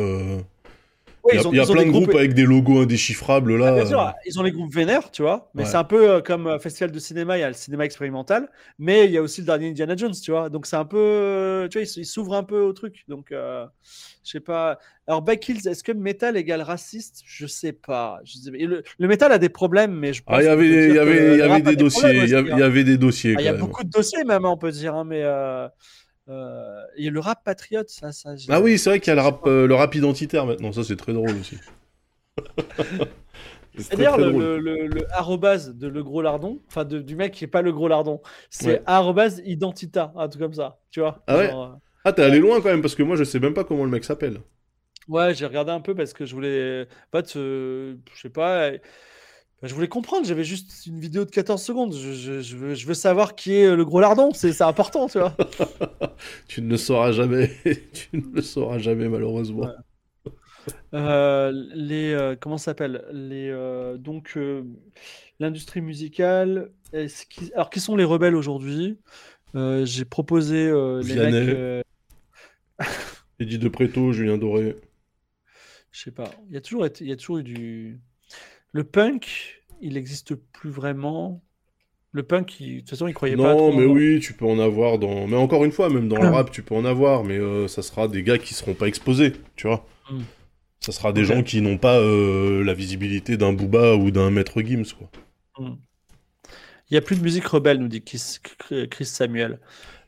Ouais, 1.24 1.34
Il 1.34 1.36
y 1.36 1.38
a, 1.38 1.42
ils 1.42 1.46
ont- 1.46 1.52
il 1.52 1.56
y 1.56 1.60
a 1.60 1.62
ils 1.62 1.70
ont 1.70 1.74
plein 1.74 1.84
de 1.84 1.90
groupes 1.90 2.14
avec 2.14 2.34
des 2.34 2.42
logos 2.44 2.80
indéchiffrables 2.82 3.56
là. 3.56 3.68
Ah, 3.68 3.72
bien 3.72 3.86
sûr, 3.86 4.12
ils 4.26 4.40
ont 4.40 4.42
les 4.42 4.50
groupes 4.50 4.74
vénères, 4.74 5.10
tu 5.12 5.22
vois, 5.22 5.50
mais 5.54 5.62
Ouais. 5.62 5.68
c'est 5.68 5.76
un 5.76 5.84
peu 5.84 6.10
euh, 6.10 6.20
comme 6.20 6.48
euh, 6.48 6.58
festival 6.58 6.90
de 6.90 6.98
cinéma, 6.98 7.38
il 7.38 7.42
y 7.42 7.44
a 7.44 7.48
le 7.48 7.54
cinéma 7.54 7.84
expérimental, 7.84 8.48
mais 8.78 9.04
il 9.04 9.12
y 9.12 9.18
a 9.18 9.22
aussi 9.22 9.40
le 9.40 9.46
dernier 9.46 9.68
Indiana 9.68 9.94
Jones, 9.96 10.14
tu 10.20 10.32
vois, 10.32 10.48
donc 10.48 10.66
c'est 10.66 10.74
un 10.74 10.84
peu, 10.84 10.98
euh, 10.98 11.68
tu 11.68 11.78
vois, 11.78 11.86
ils 11.96 12.06
s'ouvrent 12.06 12.34
un 12.34 12.42
peu 12.42 12.60
au 12.62 12.72
truc, 12.72 13.04
donc 13.06 13.30
euh, 13.30 13.64
je 14.24 14.30
sais 14.32 14.40
pas. 14.40 14.78
Alors 15.06 15.22
Back 15.22 15.48
Hills, 15.48 15.68
est-ce 15.68 15.84
que 15.84 15.92
métal 15.92 16.36
égale 16.36 16.62
raciste? 16.62 17.22
Je 17.24 17.46
sais 17.46 17.72
pas. 17.72 18.20
Je 18.24 18.38
sais 18.38 18.50
le, 18.50 18.82
le 18.98 19.08
métal 19.08 19.30
a 19.32 19.38
des 19.38 19.48
problèmes, 19.48 19.92
mais 19.94 20.12
je 20.12 20.22
pense 20.24 20.36
Ah, 20.36 20.42
il 20.42 20.46
y 20.46 20.48
avait, 20.48 20.88
il 20.88 20.94
y 20.94 20.98
avait, 20.98 21.32
il 21.34 21.38
y 21.38 21.42
avait 21.42 21.54
a 21.54 21.60
des 21.60 21.76
dossiers. 21.76 22.00
problèmes 22.00 22.16
Il 22.24 22.30
y 22.30 22.34
aussi, 22.34 22.34
avait, 22.34 22.50
hein. 22.52 22.56
il 22.56 22.60
y 22.60 22.62
avait 22.62 22.84
des 22.84 22.98
dossiers. 22.98 23.34
Ah, 23.36 23.40
Il 23.40 23.44
y 23.44 23.48
a 23.48 23.52
beaucoup 23.52 23.82
de 23.84 23.90
dossiers 23.90 24.24
même, 24.24 24.44
on 24.44 24.56
peut 24.56 24.70
dire, 24.70 24.94
hein, 24.94 25.04
mais 25.04 25.22
euh, 25.22 25.68
euh, 26.28 26.82
il 26.96 27.04
y 27.04 27.08
a 27.08 27.10
le 27.10 27.20
rap 27.20 27.44
patriote, 27.44 27.88
ça, 27.88 28.12
ça. 28.12 28.30
Ah 28.48 28.60
oui, 28.60 28.78
c'est 28.78 28.90
vrai 28.90 29.00
qu'il 29.00 29.08
y 29.08 29.12
a 29.12 29.14
le 29.16 29.20
rap, 29.22 29.44
euh, 29.48 29.66
le 29.66 29.74
rap 29.74 29.94
identitaire 29.96 30.46
maintenant. 30.46 30.72
Ça, 30.72 30.84
c'est 30.84 30.96
très 30.96 31.12
drôle 31.12 31.38
aussi. 31.38 31.60
C'est 33.76 33.90
très, 33.90 34.06
C'est-à-dire 34.06 34.18
le, 34.18 34.32
le, 34.32 34.58
le, 34.58 34.86
le 34.86 35.06
arrobase 35.16 35.74
de 35.76 35.88
le 35.88 36.02
gros 36.04 36.22
lardon, 36.22 36.62
enfin 36.68 36.84
de- 36.84 37.00
du 37.00 37.16
mec 37.16 37.32
qui 37.34 37.44
est 37.44 37.46
pas 37.48 37.62
le 37.62 37.72
gros 37.72 37.88
lardon, 37.88 38.20
c'est 38.50 38.80
Ouais. 38.80 38.86
arrobase 38.86 39.40
identita, 39.44 40.12
un 40.16 40.28
truc 40.28 40.42
comme 40.42 40.54
ça, 40.54 40.78
tu 40.90 41.00
vois. 41.00 41.24
Ah 41.26 41.36
ouais 41.36 41.52
Genre, 41.52 41.62
euh, 41.64 41.76
Ah, 42.04 42.12
t'es 42.12 42.22
allé 42.22 42.38
loin 42.38 42.60
quand 42.60 42.68
même 42.70 42.82
parce 42.82 42.94
que 42.94 43.02
moi, 43.02 43.16
je 43.16 43.24
sais 43.24 43.40
même 43.40 43.54
pas 43.54 43.64
comment 43.64 43.84
le 43.84 43.90
mec 43.90 44.04
s'appelle. 44.04 44.40
ouais, 45.08 45.34
j'ai 45.34 45.46
regardé 45.46 45.70
un 45.72 45.80
peu 45.80 45.94
parce 45.94 46.12
que 46.12 46.24
je 46.26 46.34
voulais, 46.34 46.88
en 47.12 47.18
fait, 47.18 47.36
euh, 47.36 47.96
je 48.14 48.20
sais 48.20 48.30
pas, 48.30 48.70
euh, 48.72 48.78
je 49.68 49.74
voulais 49.74 49.88
comprendre. 49.88 50.26
J'avais 50.26 50.44
juste 50.44 50.86
une 50.86 50.98
vidéo 50.98 51.24
de 51.24 51.30
14 51.30 51.62
secondes. 51.62 51.94
Je, 51.94 52.12
je- 52.12 52.40
je 52.40 52.56
veux, 52.56 52.74
je 52.74 52.86
veux 52.86 52.94
savoir 52.94 53.34
qui 53.34 53.54
est 53.54 53.74
le 53.74 53.84
gros 53.84 54.00
lardon. 54.00 54.30
C'est 54.34 54.60
important, 54.62 55.08
tu 55.08 55.18
vois. 55.18 55.36
Tu 56.48 56.62
ne 56.62 56.68
le 56.70 56.76
sauras 56.76 57.12
jamais. 57.12 57.50
tu 57.92 58.08
ne 58.16 58.34
le 58.34 58.42
sauras 58.42 58.78
jamais, 58.78 59.08
malheureusement. 59.08 59.62
Ouais. 59.62 60.32
Euh, 60.94 61.50
les 61.74 62.12
euh, 62.12 62.36
comment 62.38 62.58
ça 62.58 62.66
s'appelle? 62.66 63.04
Les 63.12 63.48
euh, 63.50 63.96
donc 63.96 64.34
euh, 64.36 64.62
l'industrie 65.40 65.80
musicale 65.80 66.70
alors 67.54 67.70
qui 67.70 67.80
sont 67.80 67.96
les 67.96 68.04
rebelles 68.04 68.36
aujourd'hui? 68.36 68.98
Euh, 69.54 69.84
j'ai 69.84 70.04
proposé 70.04 70.68
euh, 70.68 71.02
les 71.02 71.14
mecs 71.16 71.34
euh, 71.34 71.82
Eddie 73.38 73.58
De 73.58 73.68
Preto, 73.68 74.12
Julien 74.12 74.38
Doré. 74.38 74.76
je 75.90 76.00
sais 76.02 76.10
pas 76.10 76.30
il 76.48 76.54
y 76.54 76.56
a 76.56 76.60
toujours 76.60 76.86
été, 76.86 77.04
il 77.04 77.10
y 77.10 77.12
a 77.12 77.16
toujours 77.16 77.38
eu 77.38 77.42
du 77.42 78.00
le 78.72 78.84
punk 78.84 79.62
il 79.80 79.94
n'existe 79.94 80.34
plus 80.34 80.70
vraiment 80.70 81.42
le 82.12 82.22
punk 82.22 82.60
il- 82.60 82.74
de 82.76 82.80
toute 82.80 82.90
façon 82.90 83.08
il 83.08 83.14
croyait 83.14 83.36
pas 83.36 83.54
Non, 83.54 83.76
mais 83.76 83.84
oui, 83.86 84.20
tu 84.20 84.34
peux 84.34 84.44
en 84.44 84.58
avoir 84.58 84.98
dans. 84.98 85.26
Mais 85.26 85.36
encore 85.36 85.64
une 85.64 85.72
fois, 85.72 85.88
même 85.88 86.08
dans 86.08 86.20
le 86.20 86.28
Ah. 86.28 86.30
rap, 86.32 86.50
tu 86.50 86.62
peux 86.62 86.74
en 86.74 86.84
avoir, 86.84 87.24
mais 87.24 87.38
euh, 87.38 87.68
ça 87.68 87.80
sera 87.82 88.06
des 88.06 88.22
gars 88.22 88.36
qui 88.38 88.52
seront 88.54 88.74
pas 88.74 88.86
exposés, 88.86 89.32
tu 89.56 89.66
vois. 89.66 89.86
Mm. 90.10 90.20
Ça 90.80 90.92
sera 90.92 91.12
des 91.12 91.24
gens 91.24 91.42
qui 91.42 91.60
n'ont 91.62 91.78
pas 91.78 91.98
euh, 91.98 92.62
la 92.64 92.74
visibilité 92.74 93.36
d'un 93.38 93.52
Booba 93.54 93.94
ou 93.96 94.10
d'un 94.10 94.30
Maître 94.30 94.60
Gims, 94.62 94.92
quoi. 94.98 95.08
il 96.90 96.94
y 96.94 96.96
a 96.96 97.00
plus 97.00 97.16
de 97.16 97.22
musique 97.22 97.46
rebelle 97.46 97.78
nous 97.78 97.88
dit 97.88 98.02
Chris, 98.02 98.38
Chris 98.90 99.04
Samuel 99.06 99.58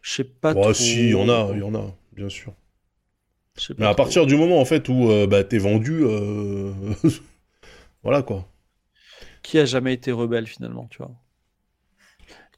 je 0.03 0.11
sais 0.13 0.25
pas 0.25 0.53
Oh, 0.55 0.61
trop 0.61 0.75
si, 0.75 1.05
il 1.05 1.11
y 1.11 1.15
en 1.15 1.29
a, 1.31 1.51
il 1.55 1.61
y 1.61 1.63
en 1.63 1.75
a, 1.75 1.95
bien 2.13 2.29
sûr. 2.29 2.53
Mais 3.79 3.87
à 3.87 3.95
trop. 3.95 3.97
partir 3.97 4.27
du 4.27 4.37
moment, 4.37 4.61
en 4.61 4.65
fait, 4.67 4.89
où 4.91 5.11
euh, 5.11 5.27
bah, 5.27 5.45
t'es 5.45 5.57
vendu, 5.59 6.01
euh, 6.05 6.73
voilà, 8.03 8.23
quoi. 8.23 8.47
Qui 9.45 9.61
a 9.61 9.65
jamais 9.65 9.95
été 9.95 10.11
rebelle 10.11 10.49
finalement, 10.49 10.89
tu 10.91 10.99
vois. 10.99 11.13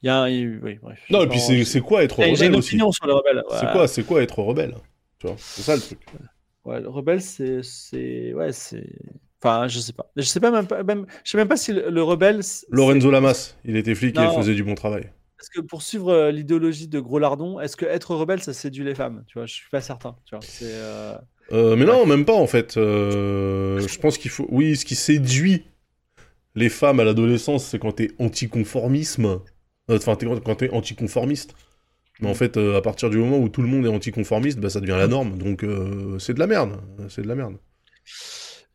Il 0.03 0.07
y 0.07 0.09
a 0.09 0.23
un... 0.23 0.27
Oui, 0.29 0.79
bref. 0.81 1.01
Non, 1.11 1.23
et 1.23 1.29
puis 1.29 1.41
c'est 1.41 1.65
c'est 1.65 1.81
quoi 1.81 2.03
être 2.05 2.21
J'ai- 2.21 2.25
J'ai 2.27 2.33
rebelle 2.33 2.53
une 2.53 2.59
aussi 2.59 2.69
opinion 2.69 2.93
sur 2.93 3.07
les 3.07 3.13
rebelles. 3.13 3.43
C'est 3.51 3.73
quoi, 3.73 3.89
c'est 3.89 4.03
quoi 4.05 4.23
être 4.23 4.39
rebelle 4.39 4.75
Tu 5.19 5.27
vois, 5.27 5.37
c'est 5.39 5.63
ça 5.63 5.75
le 5.77 5.83
truc. 5.83 5.99
Ouais, 6.65 6.81
le 6.81 6.89
rebelle, 6.89 7.23
c'est, 7.23 7.63
c'est, 7.63 8.35
ouais, 8.35 8.53
c'est. 8.53 8.89
Enfin, 9.43 9.69
je 9.69 9.79
sais 9.79 9.93
pas. 9.93 10.11
Je 10.17 10.23
sais 10.23 10.41
pas 10.41 10.51
même 10.51 10.67
pas. 10.67 10.83
Même... 10.83 11.07
Je 11.25 11.31
sais 11.31 11.39
même 11.39 11.49
pas 11.49 11.57
si 11.57 11.73
le, 11.73 11.91
le 11.91 12.03
rebelle. 12.03 12.43
c'est- 12.43 12.67
Lorenzo 12.71 13.11
Lamas, 13.11 13.57
il 13.65 13.77
était 13.77 13.95
flic 13.95 14.17
et 14.19 14.23
il 14.23 14.31
faisait 14.31 14.55
du 14.55 14.65
bon 14.65 14.75
travail. 14.75 15.11
Est-ce 15.41 15.51
que 15.51 15.61
pour 15.61 15.83
suivre 15.83 16.09
euh, 16.11 16.31
l'idéologie 16.33 16.89
de 16.89 16.99
Gros 16.99 17.19
Lardon, 17.19 17.61
est-ce 17.61 17.77
que 17.77 17.85
être 17.85 18.15
rebelle, 18.15 18.43
ça 18.43 18.53
séduit 18.55 18.85
les 18.85 18.95
femmes 18.95 19.23
Tu 19.27 19.39
vois, 19.39 19.47
je 19.47 19.53
suis 19.55 19.69
pas 19.71 19.81
certain. 19.83 20.17
Tu 20.25 20.35
vois, 20.35 20.41
c'est. 20.43 20.65
euh, 20.67 21.15
Euh, 21.53 21.77
mais 21.77 21.85
non, 21.85 22.07
même 22.07 22.25
pas 22.25 22.35
en 22.35 22.47
fait. 22.47 22.77
Euh, 22.77 23.87
je 23.87 23.99
pense 23.99 24.19
qu'il 24.19 24.31
faut. 24.31 24.47
Oui, 24.51 24.77
ce 24.77 24.85
qui 24.85 24.95
séduit 24.97 25.65
les 26.57 26.69
femmes 26.69 26.99
à 27.01 27.05
l'adolescence, 27.05 27.65
c'est 27.65 27.79
quand 27.79 27.93
t'es 27.93 28.11
anticonformisme. 28.19 29.27
Euh, 29.91 29.97
Enfin, 29.99 30.17
t'es- 30.17 30.27
quand 30.45 30.57
t'es 30.57 30.71
anticonformiste. 30.71 31.55
Mais 32.21 32.29
en 32.29 32.35
fait, 32.35 32.57
euh, 32.57 32.77
à 32.77 32.83
partir 32.83 33.11
du 33.11 33.19
moment 33.19 33.39
où 33.39 33.49
tout 33.49 33.63
le 33.63 33.69
monde 33.69 33.85
est 33.87 33.91
anticonformiste, 33.91 34.59
bah, 34.59 34.71
ça 34.71 34.81
devient 34.81 34.97
la 34.99 35.07
norme. 35.07 35.37
Donc, 35.39 35.63
euh, 35.63 36.19
c'est 36.19 36.35
de 36.35 36.39
la 36.41 36.47
merde. 36.49 36.81
C'est 37.11 37.23
de 37.23 37.29
la 37.29 37.35
merde. 37.37 37.57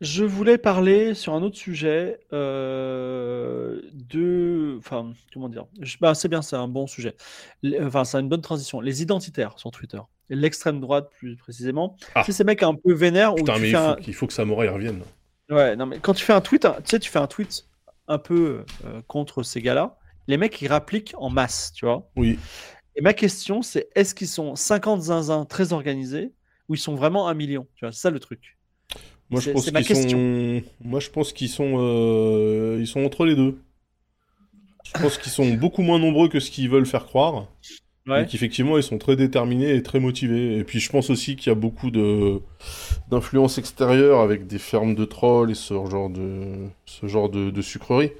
Je 0.00 0.24
voulais 0.24 0.58
parler 0.58 1.14
sur 1.14 1.34
un 1.34 1.42
autre 1.42 1.56
sujet 1.56 2.18
euh, 2.32 3.80
de. 3.92 4.76
Enfin, 4.78 5.12
comment 5.32 5.48
dire? 5.48 5.66
Je- 5.80 5.96
bah, 6.00 6.14
C'est 6.14 6.28
bien, 6.28 6.42
c'est 6.42 6.56
un 6.56 6.68
bon 6.68 6.86
sujet. 6.86 7.14
Les- 7.62 7.80
Enfin, 7.80 8.04
c'est 8.04 8.18
une 8.18 8.28
bonne 8.28 8.40
transition. 8.40 8.80
Les 8.80 9.02
identitaires 9.02 9.58
sur 9.58 9.70
Twitter. 9.70 9.98
L'extrême 10.28 10.80
droite, 10.80 11.10
plus 11.18 11.36
précisément. 11.36 11.96
Ah. 12.14 12.22
C'est 12.24 12.32
ces 12.32 12.44
mecs 12.44 12.62
un 12.62 12.74
peu 12.74 12.92
vénères 12.94 13.34
Putain, 13.34 13.58
mais 13.58 13.68
il 13.70 13.76
faut, 13.76 13.78
un- 13.82 13.96
qu'il 13.96 14.14
faut 14.14 14.26
que 14.26 14.32
Samouraï 14.32 14.68
revienne. 14.68 15.02
Ouais, 15.50 15.76
non, 15.76 15.86
mais 15.86 15.98
quand 16.00 16.14
tu 16.14 16.24
fais 16.24 16.32
un 16.32 16.40
tweet, 16.40 16.64
hein, 16.64 16.76
tu 16.84 16.90
sais, 16.90 16.98
tu 16.98 17.10
fais 17.10 17.18
un 17.18 17.26
tweet 17.26 17.66
un 18.08 18.18
peu 18.18 18.64
euh, 18.84 19.02
contre 19.06 19.42
ces 19.42 19.62
gars-là, 19.62 19.96
les 20.28 20.36
mecs, 20.36 20.60
ils 20.62 20.68
rappliquent 20.68 21.14
en 21.18 21.30
masse, 21.30 21.72
tu 21.74 21.84
vois. 21.84 22.10
Oui. 22.16 22.38
Et 22.96 23.00
ma 23.00 23.12
question, 23.14 23.62
c'est 23.62 23.88
est-ce 23.94 24.14
qu'ils 24.14 24.28
sont 24.28 24.54
50 24.54 25.02
zinzins 25.02 25.44
très 25.44 25.72
organisés 25.72 26.32
ou 26.68 26.74
ils 26.74 26.78
sont 26.78 26.94
vraiment 26.94 27.28
un 27.28 27.34
million 27.34 27.66
Tu 27.74 27.84
vois, 27.84 27.92
c'est 27.92 28.00
ça 28.00 28.10
le 28.10 28.20
truc. 28.20 28.58
Moi, 29.30 29.40
je 29.40 29.46
C'est- 29.46 29.52
pense 29.54 29.70
qu'ils 29.70 29.96
sont. 29.96 30.62
Moi, 30.82 31.00
je 31.00 31.08
pense 31.10 31.32
qu'ils 31.32 31.48
sont. 31.48 31.74
euh, 31.78 32.76
Ils 32.80 32.86
sont 32.86 33.02
entre 33.04 33.24
les 33.24 33.34
deux. 33.34 33.62
Je 34.84 35.00
pense 35.00 35.16
qu'ils 35.16 35.32
sont 35.32 35.54
beaucoup 35.54 35.80
moins 35.82 35.98
nombreux 35.98 36.28
que 36.28 36.38
ce 36.38 36.50
qu'ils 36.50 36.68
veulent 36.68 36.84
faire 36.86 37.06
croire. 37.06 37.48
Ouais. 38.08 38.24
Et 38.24 38.26
qu'effectivement, 38.26 38.76
ils 38.78 38.82
sont 38.82 38.98
très 38.98 39.14
déterminés 39.14 39.74
et 39.76 39.82
très 39.82 40.00
motivés. 40.00 40.58
Et 40.58 40.64
puis, 40.64 40.80
je 40.80 40.90
pense 40.90 41.08
aussi 41.10 41.36
qu'il 41.36 41.48
y 41.48 41.52
a 41.52 41.54
beaucoup 41.54 41.90
de 41.90 42.40
d'influence 43.10 43.58
extérieure 43.58 44.20
avec 44.20 44.46
des 44.48 44.58
fermes 44.58 44.94
de 44.96 45.04
trolls 45.04 45.50
et 45.52 45.54
ce 45.54 45.74
genre 45.88 46.10
de 46.10 46.66
ce 46.86 47.06
genre 47.06 47.28
de, 47.30 47.50
de 47.50 47.62
sucreries. 47.62 48.12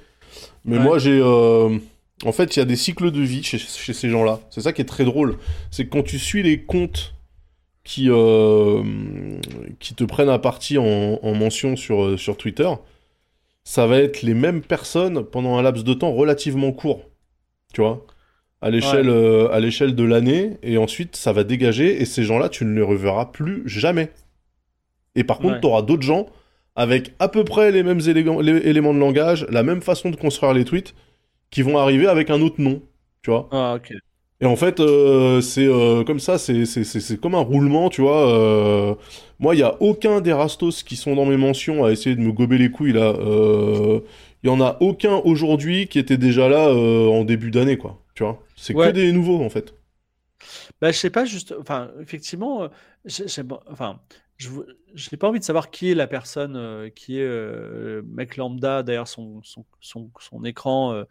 Mais 0.65 0.77
Ouais. 0.77 0.83
moi, 0.83 0.99
j'ai 0.99 1.19
euh, 1.21 1.77
en 2.25 2.31
fait, 2.31 2.55
il 2.55 2.59
y 2.59 2.61
a 2.61 2.65
des 2.65 2.77
cycles 2.77 3.11
de 3.11 3.21
vie 3.21 3.43
chez, 3.43 3.57
chez 3.57 3.93
ces 3.93 4.09
gens-là. 4.09 4.39
C'est 4.49 4.61
ça 4.61 4.73
qui 4.73 4.81
est 4.81 4.85
très 4.85 5.05
drôle. 5.05 5.37
C'est 5.71 5.85
que 5.85 5.89
quand 5.91 6.03
tu 6.03 6.19
suis 6.19 6.43
les 6.43 6.61
comptes 6.61 7.13
qui 7.83 8.07
euh, 8.09 8.83
qui 9.79 9.95
te 9.95 10.03
prennent 10.05 10.29
à 10.29 10.39
partie 10.39 10.77
en, 10.77 11.19
en 11.21 11.33
mention 11.35 11.75
sur 11.75 12.03
euh, 12.03 12.17
sur 12.17 12.37
Twitter, 12.37 12.69
ça 13.63 13.87
va 13.87 13.97
être 13.99 14.21
les 14.23 14.33
mêmes 14.33 14.61
personnes 14.61 15.23
pendant 15.23 15.57
un 15.57 15.61
laps 15.61 15.83
de 15.83 15.93
temps 15.93 16.13
relativement 16.13 16.71
court. 16.71 17.03
Tu 17.73 17.81
vois? 17.81 18.05
À 18.63 18.69
l'échelle 18.71 19.09
euh, 19.09 19.49
à 19.51 19.59
l'échelle 19.59 19.93
de 19.95 20.03
l'année 20.03 20.57
et 20.63 20.77
ensuite 20.77 21.15
ça 21.15 21.33
va 21.33 21.43
dégager 21.43 22.01
et 22.01 22.05
ces 22.05 22.23
gens-là 22.23 22.49
tu 22.49 22.65
ne 22.65 22.73
les 22.75 22.81
reverras 22.81 23.25
plus 23.27 23.61
jamais. 23.67 24.09
Et 25.15 25.23
par 25.23 25.37
contre, 25.39 25.55
Ouais. 25.55 25.59
tu 25.61 25.67
auras 25.67 25.81
d'autres 25.83 26.01
gens 26.03 26.25
avec 26.75 27.13
à 27.19 27.27
peu 27.27 27.43
près 27.43 27.71
les 27.71 27.83
mêmes 27.83 27.99
les- 27.99 28.67
éléments 28.69 28.93
de 28.93 28.99
langage, 28.99 29.45
la 29.51 29.61
même 29.63 29.81
façon 29.81 30.09
de 30.09 30.15
construire 30.15 30.53
les 30.53 30.65
tweets 30.65 30.95
qui 31.51 31.61
vont 31.61 31.77
arriver 31.77 32.07
avec 32.07 32.29
un 32.31 32.41
autre 32.41 32.59
nom, 32.59 32.81
tu 33.21 33.29
vois. 33.29 33.47
Ah, 33.51 33.75
ok. 33.77 33.93
Et 34.41 34.45
en 34.45 34.55
fait, 34.55 34.79
euh, 34.79 35.39
c'est 35.39 35.67
euh, 35.67 36.03
comme 36.03 36.19
ça, 36.19 36.37
c'est 36.37 37.21
comme 37.21 37.35
un 37.35 37.39
roulement, 37.39 37.89
tu 37.89 38.01
vois. 38.01 38.27
euh, 38.27 38.95
moi, 39.39 39.55
il 39.55 39.59
y 39.59 39.63
a 39.63 39.75
aucun 39.81 40.19
des 40.19 40.33
Rastos 40.33 40.83
qui 40.83 40.95
sont 40.95 41.15
dans 41.15 41.25
mes 41.25 41.37
mentions 41.37 41.85
à 41.85 41.91
essayer 41.91 42.15
de 42.15 42.21
me 42.21 42.31
gober 42.31 42.57
les 42.57 42.69
couilles 42.71 42.93
là. 42.93 43.13
Il 44.43 44.47
y 44.47 44.49
en 44.49 44.59
a 44.59 44.77
aucun 44.81 45.17
aujourd'hui 45.23 45.87
qui 45.87 45.99
était 45.99 46.17
déjà 46.17 46.49
là 46.49 46.69
en 46.73 47.23
début 47.23 47.51
d'année, 47.51 47.77
quoi. 47.77 47.99
Tu 48.15 48.23
vois. 48.23 48.43
C'est 48.55 48.73
que 48.73 48.79
Ouais. 48.79 48.93
des 48.93 49.11
nouveaux 49.11 49.43
en 49.43 49.49
fait. 49.49 49.73
Bah, 50.81 50.91
je 50.91 50.97
sais 50.97 51.09
pas, 51.09 51.25
juste. 51.25 51.53
Enfin, 51.59 51.91
effectivement, 52.01 52.63
euh, 52.63 52.67
enfin, 53.71 53.99
je 54.37 54.49
n'ai 55.11 55.17
pas 55.17 55.27
envie 55.29 55.39
de 55.39 55.43
savoir 55.43 55.71
qui 55.71 55.91
est 55.91 55.95
la 55.95 56.07
personne 56.07 56.55
euh, 56.55 56.89
qui 56.89 57.17
est 57.19 57.23
euh, 57.23 58.01
mec 58.05 58.37
lambda 58.37 58.83
derrière 58.83 59.07
son, 59.07 59.41
son, 59.43 59.65
son, 59.79 60.11
son 60.19 60.43
écran 60.43 60.93
euh, 60.93 61.03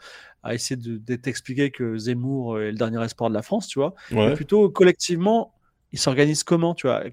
à 0.43 0.55
essayer 0.55 0.77
de, 0.77 0.99
de 0.99 1.17
t'expliquer 1.17 1.71
que 1.71 1.97
Zemmour 1.99 2.61
est 2.61 2.73
le 2.73 2.79
dernier 2.79 3.03
espoir 3.05 3.31
de 3.31 3.35
la 3.35 3.43
France, 3.43 3.69
tu 3.69 3.79
vois. 3.79 3.95
Mais 4.25 4.31
Ouais. 4.31 4.33
plutôt 4.33 4.71
collectivement, 4.71 5.55
ils 5.93 5.99
s'organisent 5.99 6.45
comment, 6.45 6.75
tu 6.75 6.87
vois? 6.87 7.05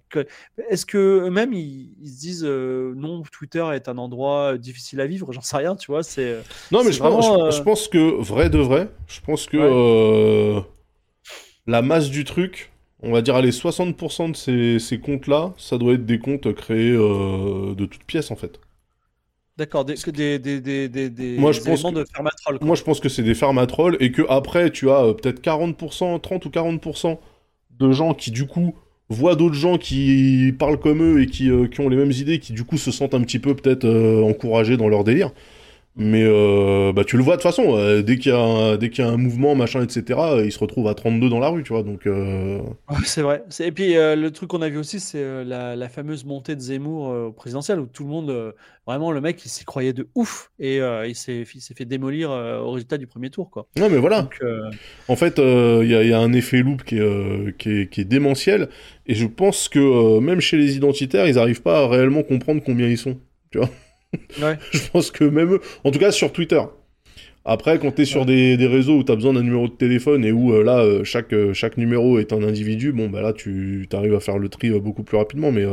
Est-ce 0.70 0.86
que 0.86 0.98
eux-mêmes 1.28 1.54
ils, 1.54 1.96
ils 2.02 2.10
se 2.10 2.20
disent 2.20 2.46
euh, 2.46 2.94
non, 2.96 3.24
Twitter 3.24 3.66
est 3.74 3.90
un 3.90 3.98
endroit 3.98 4.58
difficile 4.58 5.02
à 5.02 5.08
vivre? 5.08 5.32
J'en 5.34 5.42
sais 5.42 5.58
rien, 5.58 5.76
tu 5.76 5.92
vois. 5.92 6.04
C'est 6.04 6.22
euh, 6.30 6.44
Non, 6.72 6.84
mais 6.84 6.92
je 6.92 7.00
pense, 7.02 7.04
vraiment, 7.04 7.22
je- 7.48 7.52
je 7.52 7.62
euh, 7.62 7.64
pense 7.64 7.88
que, 7.88 7.98
vrai 8.22 8.50
de 8.50 8.60
vrai, 8.60 8.90
je 9.08 9.22
pense 9.22 9.48
que 9.48 9.58
Ouais. 9.58 9.80
euh, 10.58 10.62
la 11.68 11.82
masse 11.82 12.10
du 12.10 12.24
truc, 12.26 12.72
on 13.02 13.12
va 13.12 13.22
dire, 13.22 13.36
allez, 13.36 13.52
60% 13.52 14.30
de 14.30 14.36
ces, 14.36 14.80
ces 14.80 15.00
comptes-là, 15.00 15.54
ça 15.58 15.78
doit 15.78 15.94
être 15.94 16.06
des 16.06 16.20
comptes 16.20 16.54
créés 16.54 16.92
euh, 16.92 17.74
de 17.76 17.86
toutes 17.86 18.04
pièces, 18.04 18.32
en 18.32 18.36
fait. 18.36 18.60
d'accord, 19.58 19.86
des, 19.86 19.96
des, 20.40 20.40
des, 20.40 20.90
des, 20.90 21.10
Moi, 21.38 21.52
je 21.52 21.62
pense 21.62 21.84
que- 21.84 21.94
de. 21.94 22.06
Moi, 22.62 22.76
je 22.76 22.84
pense 22.84 23.00
que 23.00 23.10
c'est 23.10 23.24
des 23.24 23.36
fermes 23.36 23.58
à 23.58 23.68
trolls 23.68 23.98
et 24.00 24.12
que 24.12 24.24
après, 24.30 24.72
tu 24.72 24.90
as 24.90 25.04
euh, 25.06 25.14
peut-être 25.14 25.42
40%, 25.42 26.20
30 26.20 26.46
ou 26.46 26.50
40% 26.50 27.20
de 27.80 27.92
gens 27.92 28.14
qui, 28.14 28.32
du 28.32 28.46
coup, 28.46 28.76
voient 29.10 29.36
d'autres 29.36 29.56
gens 29.56 29.78
qui 29.78 30.54
parlent 30.58 30.80
comme 30.80 31.02
eux 31.02 31.22
et 31.22 31.26
qui, 31.26 31.50
euh, 31.50 31.68
ont 31.80 31.90
les 31.90 31.98
mêmes 31.98 32.12
idées, 32.12 32.40
qui, 32.40 32.54
du 32.54 32.64
coup, 32.64 32.78
se 32.78 32.92
sentent 32.92 33.14
un 33.14 33.22
petit 33.22 33.40
peu 33.40 33.56
peut-être 33.56 33.86
euh, 33.86 34.24
encouragés 34.24 34.78
dans 34.78 34.88
leur 34.88 35.04
délire. 35.04 35.32
Mais 35.96 36.24
euh, 36.24 36.94
bah, 36.94 37.04
tu 37.04 37.18
le 37.18 37.24
vois 37.24 37.36
de 37.36 37.42
toute 37.42 37.50
façon, 37.52 37.76
euh, 37.78 38.02
dès 38.02 38.18
qu'il 38.18 38.32
y, 38.32 38.36
a 38.36 38.40
un- 38.40 38.78
dès 38.78 38.90
qu'il 38.90 39.04
y 39.04 39.08
a 39.08 39.12
un 39.12 39.18
mouvement, 39.18 39.54
machin, 39.54 39.84
etc., 39.84 40.18
euh, 40.36 40.46
ils 40.46 40.52
se 40.52 40.60
retrouvent 40.60 40.88
à 40.88 40.94
32 40.94 41.30
dans 41.30 41.40
la 41.40 41.50
rue, 41.50 41.62
tu 41.64 41.74
vois. 41.74 41.84
Donc, 41.84 42.08
euh, 42.08 42.62
c'est 43.04 43.22
vrai. 43.22 43.44
Et 43.60 43.72
puis 43.74 43.96
le 43.96 44.30
truc 44.30 44.50
qu'on 44.50 44.62
a 44.62 44.70
vu 44.70 44.78
aussi, 44.78 45.02
c'est 45.02 45.44
la, 45.44 45.76
la 45.76 45.90
fameuse 45.90 46.24
montée 46.24 46.56
de 46.56 46.62
Zemmour 46.62 47.10
au 47.10 47.32
présidentiel, 47.34 47.80
où 47.80 47.86
tout 47.86 48.04
le 48.04 48.10
monde, 48.10 48.54
vraiment 48.88 49.12
le 49.12 49.20
mec, 49.20 49.44
il 49.44 49.50
s'y 49.50 49.66
croyait 49.66 49.92
de 49.92 50.08
ouf 50.16 50.52
et 50.60 50.78
il 50.78 51.16
s'est 51.16 51.42
il 51.42 51.76
fait 51.76 51.86
démolir 51.86 52.30
au 52.30 52.72
résultat 52.72 52.98
du 52.98 53.08
premier 53.08 53.30
tour, 53.30 53.50
quoi. 53.50 53.68
non, 53.78 53.90
mais 53.90 53.98
voilà. 53.98 54.22
Donc, 54.22 54.40
En 55.10 55.16
fait, 55.18 55.38
il 55.38 55.88
y, 55.90 55.96
a- 55.96 56.04
il 56.04 56.10
y 56.10 56.14
a 56.14 56.20
un 56.20 56.32
effet 56.32 56.62
loop 56.62 56.84
qui 56.84 56.98
est, 56.98 57.58
qui 57.58 57.72
est, 57.72 57.90
qui 57.90 58.02
est 58.02 58.06
démentiel, 58.06 58.70
et 59.06 59.16
je 59.16 59.26
pense 59.28 59.68
que 59.68 60.20
même 60.20 60.40
chez 60.40 60.56
les 60.56 60.78
identitaires, 60.78 61.28
ils 61.28 61.36
n'arrivent 61.36 61.62
pas 61.62 61.84
à 61.84 61.88
réellement 61.90 62.24
comprendre 62.24 62.62
combien 62.66 62.88
ils 62.88 62.98
sont. 62.98 63.18
Ouais. 64.41 64.57
Je 64.72 64.89
pense 64.91 65.12
que 65.12 65.24
même 65.24 65.53
eux, 65.53 65.62
en 65.84 65.91
tout 65.91 65.99
cas 65.99 66.12
sur 66.12 66.32
Twitter. 66.32 66.62
Après, 67.45 67.80
quand 67.80 67.93
tu 67.93 68.03
es 68.03 68.05
sur 68.05 68.26
des, 68.26 68.57
des 68.57 68.68
réseaux 68.68 68.97
où 68.97 69.03
tu 69.03 69.12
as 69.12 69.16
besoin 69.16 69.34
d'un 69.34 69.43
numéro 69.43 69.68
de 69.68 69.74
téléphone 69.74 70.26
et 70.26 70.32
où 70.32 70.53
euh, 70.53 70.64
là, 70.64 70.80
euh, 70.80 71.03
chaque, 71.03 71.34
euh, 71.34 71.53
chaque 71.53 71.78
numéro 71.78 72.20
est 72.20 72.34
un 72.34 72.43
individu, 72.43 72.91
bon, 72.91 73.10
bah 73.10 73.22
là, 73.22 73.34
tu 73.34 73.88
arrives 73.93 74.16
à 74.16 74.20
faire 74.20 74.38
le 74.38 74.49
tri 74.49 74.70
beaucoup 74.80 75.03
plus 75.03 75.18
rapidement. 75.18 75.51
Mais, 75.51 75.66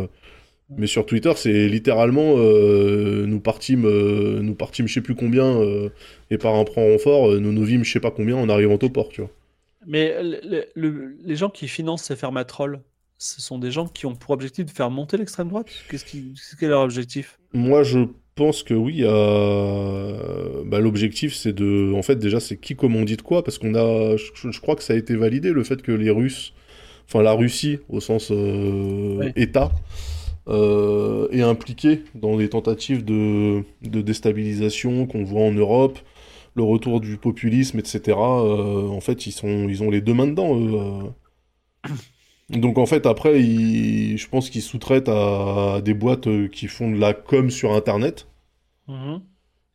mais 0.76 0.87
sur 0.87 1.07
Twitter, 1.07 1.32
c'est 1.37 1.68
littéralement 1.68 2.34
euh, 2.39 3.26
nous 3.26 3.41
partîmes, 3.41 3.87
euh, 3.87 4.41
nous 4.43 4.55
partîmes 4.55 4.89
je 4.89 4.95
sais 4.95 5.01
plus 5.01 5.14
combien 5.14 5.45
euh, 5.61 5.91
et 6.30 6.39
par 6.39 6.55
un 6.57 6.64
prend 6.64 6.82
renfort, 6.84 7.32
nous 7.41 7.53
nous 7.53 7.64
vîmes 7.64 7.84
je 7.84 7.93
sais 7.93 8.01
pas 8.01 8.11
combien 8.11 8.37
en 8.37 8.49
arrivant 8.49 8.78
au 8.80 8.89
port, 8.91 9.09
tu 9.11 9.20
vois. 9.20 9.30
Mais 9.87 10.22
le- 10.22 10.41
le- 10.43 10.64
le- 10.74 11.16
les 11.24 11.37
gens 11.37 11.51
qui 11.51 11.68
financent 11.68 12.05
ces 12.05 12.16
fermatrolls, 12.16 12.80
ce 13.18 13.41
sont 13.41 13.59
des 13.59 13.70
gens 13.70 13.87
qui 13.87 14.07
ont 14.07 14.14
pour 14.14 14.30
objectif 14.30 14.66
de 14.66 14.70
faire 14.70 14.91
monter 14.91 15.16
l'extrême 15.16 15.49
droite? 15.49 15.68
Qu'est-ce 15.89 16.05
qui, 16.05 16.34
quel 16.59 16.68
est 16.68 16.70
leur 16.70 16.82
objectif? 16.82 17.39
Moi, 17.53 17.82
je 17.84 18.01
pense 18.37 18.62
que 18.62 18.74
oui. 18.74 19.01
euh, 19.03 20.62
bah, 20.64 20.80
L'objectif, 20.80 21.34
c'est 21.34 21.53
de. 21.53 21.93
En 21.95 22.03
fait, 22.03 22.16
déjà, 22.16 22.41
c'est 22.41 22.57
qui 22.59 22.76
commandite 22.76 23.22
quoi 23.22 23.43
Parce 23.43 23.59
qu'on 23.59 23.74
a. 23.74 24.16
Je, 24.16 24.51
je 24.51 24.61
crois 24.61 24.76
que 24.76 24.82
ça 24.84 24.93
a 24.93 24.97
été 24.97 25.16
validé 25.16 25.53
le 25.53 25.64
fait 25.64 25.82
que 25.82 25.93
les 25.93 26.11
Russes. 26.11 26.53
Enfin, 27.09 27.22
la 27.22 27.32
Russie, 27.32 27.78
au 27.89 28.01
sens 28.01 28.30
euh. 28.32 29.30
État, 29.37 29.72
euh, 30.49 31.28
est 31.32 31.43
impliquée 31.43 32.03
dans 32.14 32.37
des 32.37 32.49
tentatives 32.49 33.05
de, 33.05 33.62
de 33.82 34.01
déstabilisation 34.03 35.07
qu'on 35.07 35.24
voit 35.24 35.43
en 35.43 35.53
Europe, 35.53 35.99
le 36.57 36.62
retour 36.64 37.01
du 37.01 37.16
populisme, 37.18 37.78
etc. 37.78 38.16
En 38.18 39.01
fait, 39.01 39.26
ils, 39.26 39.32
sont, 39.32 39.68
ils 39.68 39.82
ont 39.82 39.91
les 39.91 40.01
deux 40.01 40.14
mains 40.14 40.26
dedans, 40.28 40.59
eux. 40.59 41.11
Euh. 42.53 42.57
Donc 42.59 42.79
en 42.79 42.87
fait 42.87 43.07
après 43.07 43.41
je 43.41 44.29
pense 44.29 44.51
qu'ils 44.51 44.63
sous-traitent 44.63 45.09
à 45.09 45.81
des 45.85 45.95
boîtes 45.95 46.27
euh, 46.29 46.49
qui 46.49 46.69
font 46.69 46.91
de 46.91 46.99
la 46.99 47.13
com 47.15 47.51
sur 47.51 47.73
internet 47.73 48.29
Mhm. 48.89 49.21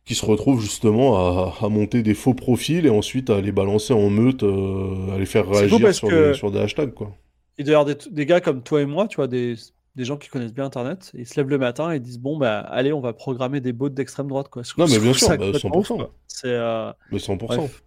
qui 0.06 0.14
se 0.14 0.24
retrouvent 0.24 0.60
justement 0.60 1.16
à, 1.18 1.54
à 1.64 1.68
monter 1.68 2.02
des 2.02 2.14
faux 2.14 2.32
profils 2.34 2.86
et 2.86 2.90
ensuite 2.90 3.28
à 3.28 3.40
les 3.42 3.52
balancer 3.52 3.92
en 3.92 4.08
meute, 4.08 4.42
euh, 4.42 5.14
à 5.14 5.18
les 5.18 5.26
faire 5.26 5.46
réagir 5.48 5.94
sur, 5.94 6.08
que- 6.08 6.28
des, 6.30 6.34
sur 6.34 6.50
des 6.50 6.58
hashtags 6.60 6.94
quoi. 6.94 7.12
Et 7.58 7.64
d'ailleurs, 7.64 7.84
des, 7.84 7.94
des 8.10 8.24
gars 8.24 8.40
comme 8.40 8.62
toi 8.62 8.80
et 8.80 8.86
moi, 8.86 9.06
tu 9.08 9.16
vois, 9.16 9.28
des, 9.28 9.54
des 9.94 10.04
gens 10.06 10.16
qui 10.16 10.30
connaissent 10.30 10.54
bien 10.54 10.64
Internet, 10.64 11.12
ils 11.14 11.26
se 11.26 11.38
lèvent 11.38 11.50
le 11.50 11.58
matin 11.58 11.90
et 11.92 12.00
disent 12.00 12.18
bon 12.18 12.38
bah 12.38 12.60
allez, 12.60 12.94
on 12.94 13.00
va 13.02 13.12
programmer 13.12 13.60
des 13.60 13.74
bots 13.74 13.90
d'extrême 13.90 14.28
droite 14.28 14.48
quoi. 14.48 14.62
Je 14.62 14.72
Non, 14.78 14.86
mais 14.88 14.98
bien 14.98 15.12
sûr, 15.12 15.28
bah, 15.28 15.36
complètement 15.36 15.76
ouf, 15.76 15.88
100%. 15.90 15.96
quoi. 15.98 16.14
C'est 16.26 16.48
euh, 16.48 16.90
Mais 17.10 17.18
100%. 17.18 17.36
bref. 17.36 17.82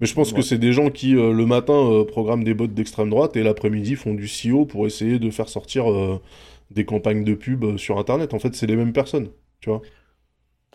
Mais 0.00 0.06
je 0.06 0.14
pense 0.14 0.32
que 0.32 0.42
c'est 0.42 0.58
des 0.58 0.72
gens 0.72 0.90
qui 0.90 1.14
euh, 1.16 1.32
le 1.32 1.46
matin 1.46 1.74
euh, 1.74 2.04
programment 2.04 2.42
des 2.44 2.54
bots 2.54 2.66
d'extrême 2.66 3.10
droite 3.10 3.36
et 3.36 3.42
l'après-midi 3.42 3.94
font 3.96 4.14
du 4.14 4.26
SEO 4.28 4.66
pour 4.66 4.86
essayer 4.86 5.18
de 5.18 5.30
faire 5.30 5.48
sortir 5.48 5.90
euh, 5.90 6.20
des 6.70 6.84
campagnes 6.84 7.24
de 7.24 7.34
pub 7.34 7.76
sur 7.76 7.98
internet. 7.98 8.34
En 8.34 8.38
fait, 8.40 8.54
c'est 8.54 8.66
les 8.66 8.76
mêmes 8.76 8.92
personnes, 8.92 9.28
tu 9.60 9.70
vois. 9.70 9.82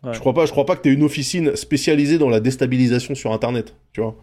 Ouais. 0.03 0.13
Je 0.13 0.19
crois 0.19 0.33
pas, 0.33 0.45
je 0.45 0.51
crois 0.51 0.65
pas 0.65 0.75
que 0.75 0.83
tu 0.83 0.93
une 0.93 1.03
officine 1.03 1.55
spécialisée 1.55 2.17
dans 2.17 2.29
la 2.29 2.39
déstabilisation 2.39 3.15
sur 3.15 3.31
internet, 3.33 3.75
tu 3.93 4.01
vois. 4.01 4.15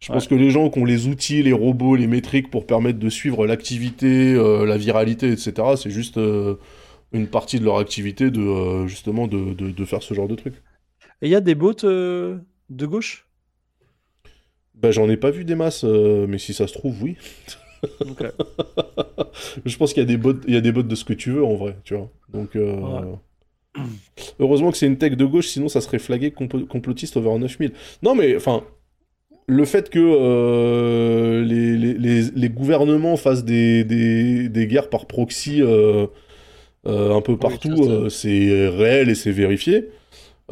Je 0.00 0.10
pense 0.10 0.24
Ouais. 0.24 0.28
que 0.28 0.34
les 0.34 0.50
gens 0.50 0.70
qui 0.70 0.78
ont 0.78 0.84
les 0.84 1.08
outils, 1.08 1.42
les 1.42 1.52
robots, 1.52 1.96
les 1.96 2.06
métriques 2.06 2.50
pour 2.50 2.66
permettre 2.66 2.98
de 2.98 3.08
suivre 3.10 3.46
l'activité, 3.46 4.34
euh, 4.34 4.66
la 4.66 4.76
viralité, 4.76 5.30
etc., 5.32 5.76
c'est 5.76 5.90
juste 5.90 6.18
euh, 6.18 6.56
une 7.12 7.28
partie 7.28 7.58
de 7.60 7.64
leur 7.64 7.78
activité 7.78 8.30
de 8.30 8.40
euh, 8.40 8.86
justement 8.86 9.26
de, 9.26 9.54
de, 9.54 9.70
de 9.70 9.84
faire 9.84 10.02
ce 10.02 10.14
genre 10.14 10.28
de 10.28 10.34
truc. 10.36 10.54
Et 11.22 11.26
il 11.28 11.30
y 11.30 11.34
a 11.34 11.40
des 11.40 11.54
bots 11.54 11.72
de 11.74 12.40
gauche? 12.70 13.25
Bah 14.80 14.90
j'en 14.90 15.08
ai 15.08 15.16
pas 15.16 15.30
vu 15.30 15.44
des 15.44 15.54
masses, 15.54 15.84
euh, 15.84 16.26
mais 16.28 16.38
si 16.38 16.52
ça 16.54 16.66
se 16.66 16.72
trouve, 16.74 17.02
oui. 17.02 17.16
Je 19.64 19.76
pense 19.76 19.92
qu'il 19.92 20.02
y 20.02 20.04
a 20.04 20.06
des 20.06 20.16
bots, 20.16 20.34
il 20.46 20.54
y 20.54 20.56
a 20.56 20.60
des 20.60 20.72
bots 20.72 20.82
de 20.82 20.94
ce 20.94 21.04
que 21.04 21.12
tu 21.12 21.30
veux 21.30 21.44
en 21.44 21.54
vrai, 21.54 21.76
tu 21.84 21.94
vois. 21.94 22.10
Donc 22.32 22.56
euh, 22.56 22.72
heureusement 24.40 24.70
que 24.70 24.76
c'est 24.78 24.86
une 24.86 24.98
tech 24.98 25.16
de 25.16 25.24
gauche, 25.24 25.48
sinon 25.48 25.68
ça 25.68 25.80
serait 25.80 25.98
flagué 25.98 26.30
complo- 26.30 26.66
complotiste 26.66 27.16
over 27.16 27.38
9000. 27.38 27.72
Non 28.02 28.14
mais 28.14 28.36
enfin, 28.36 28.64
le 29.46 29.64
fait 29.64 29.90
que 29.90 30.00
euh, 30.00 31.44
les, 31.44 31.76
les, 31.76 31.94
les, 31.94 32.22
les 32.34 32.48
gouvernements 32.50 33.16
fassent 33.16 33.44
des, 33.44 33.84
des, 33.84 34.48
des 34.48 34.66
guerres 34.66 34.90
par 34.90 35.06
proxy 35.06 35.62
euh, 35.62 36.08
un 36.86 37.20
peu 37.20 37.36
partout, 37.36 38.08
c'est 38.10 38.68
réel 38.68 39.10
et 39.10 39.14
c'est 39.14 39.32
vérifié. 39.32 39.88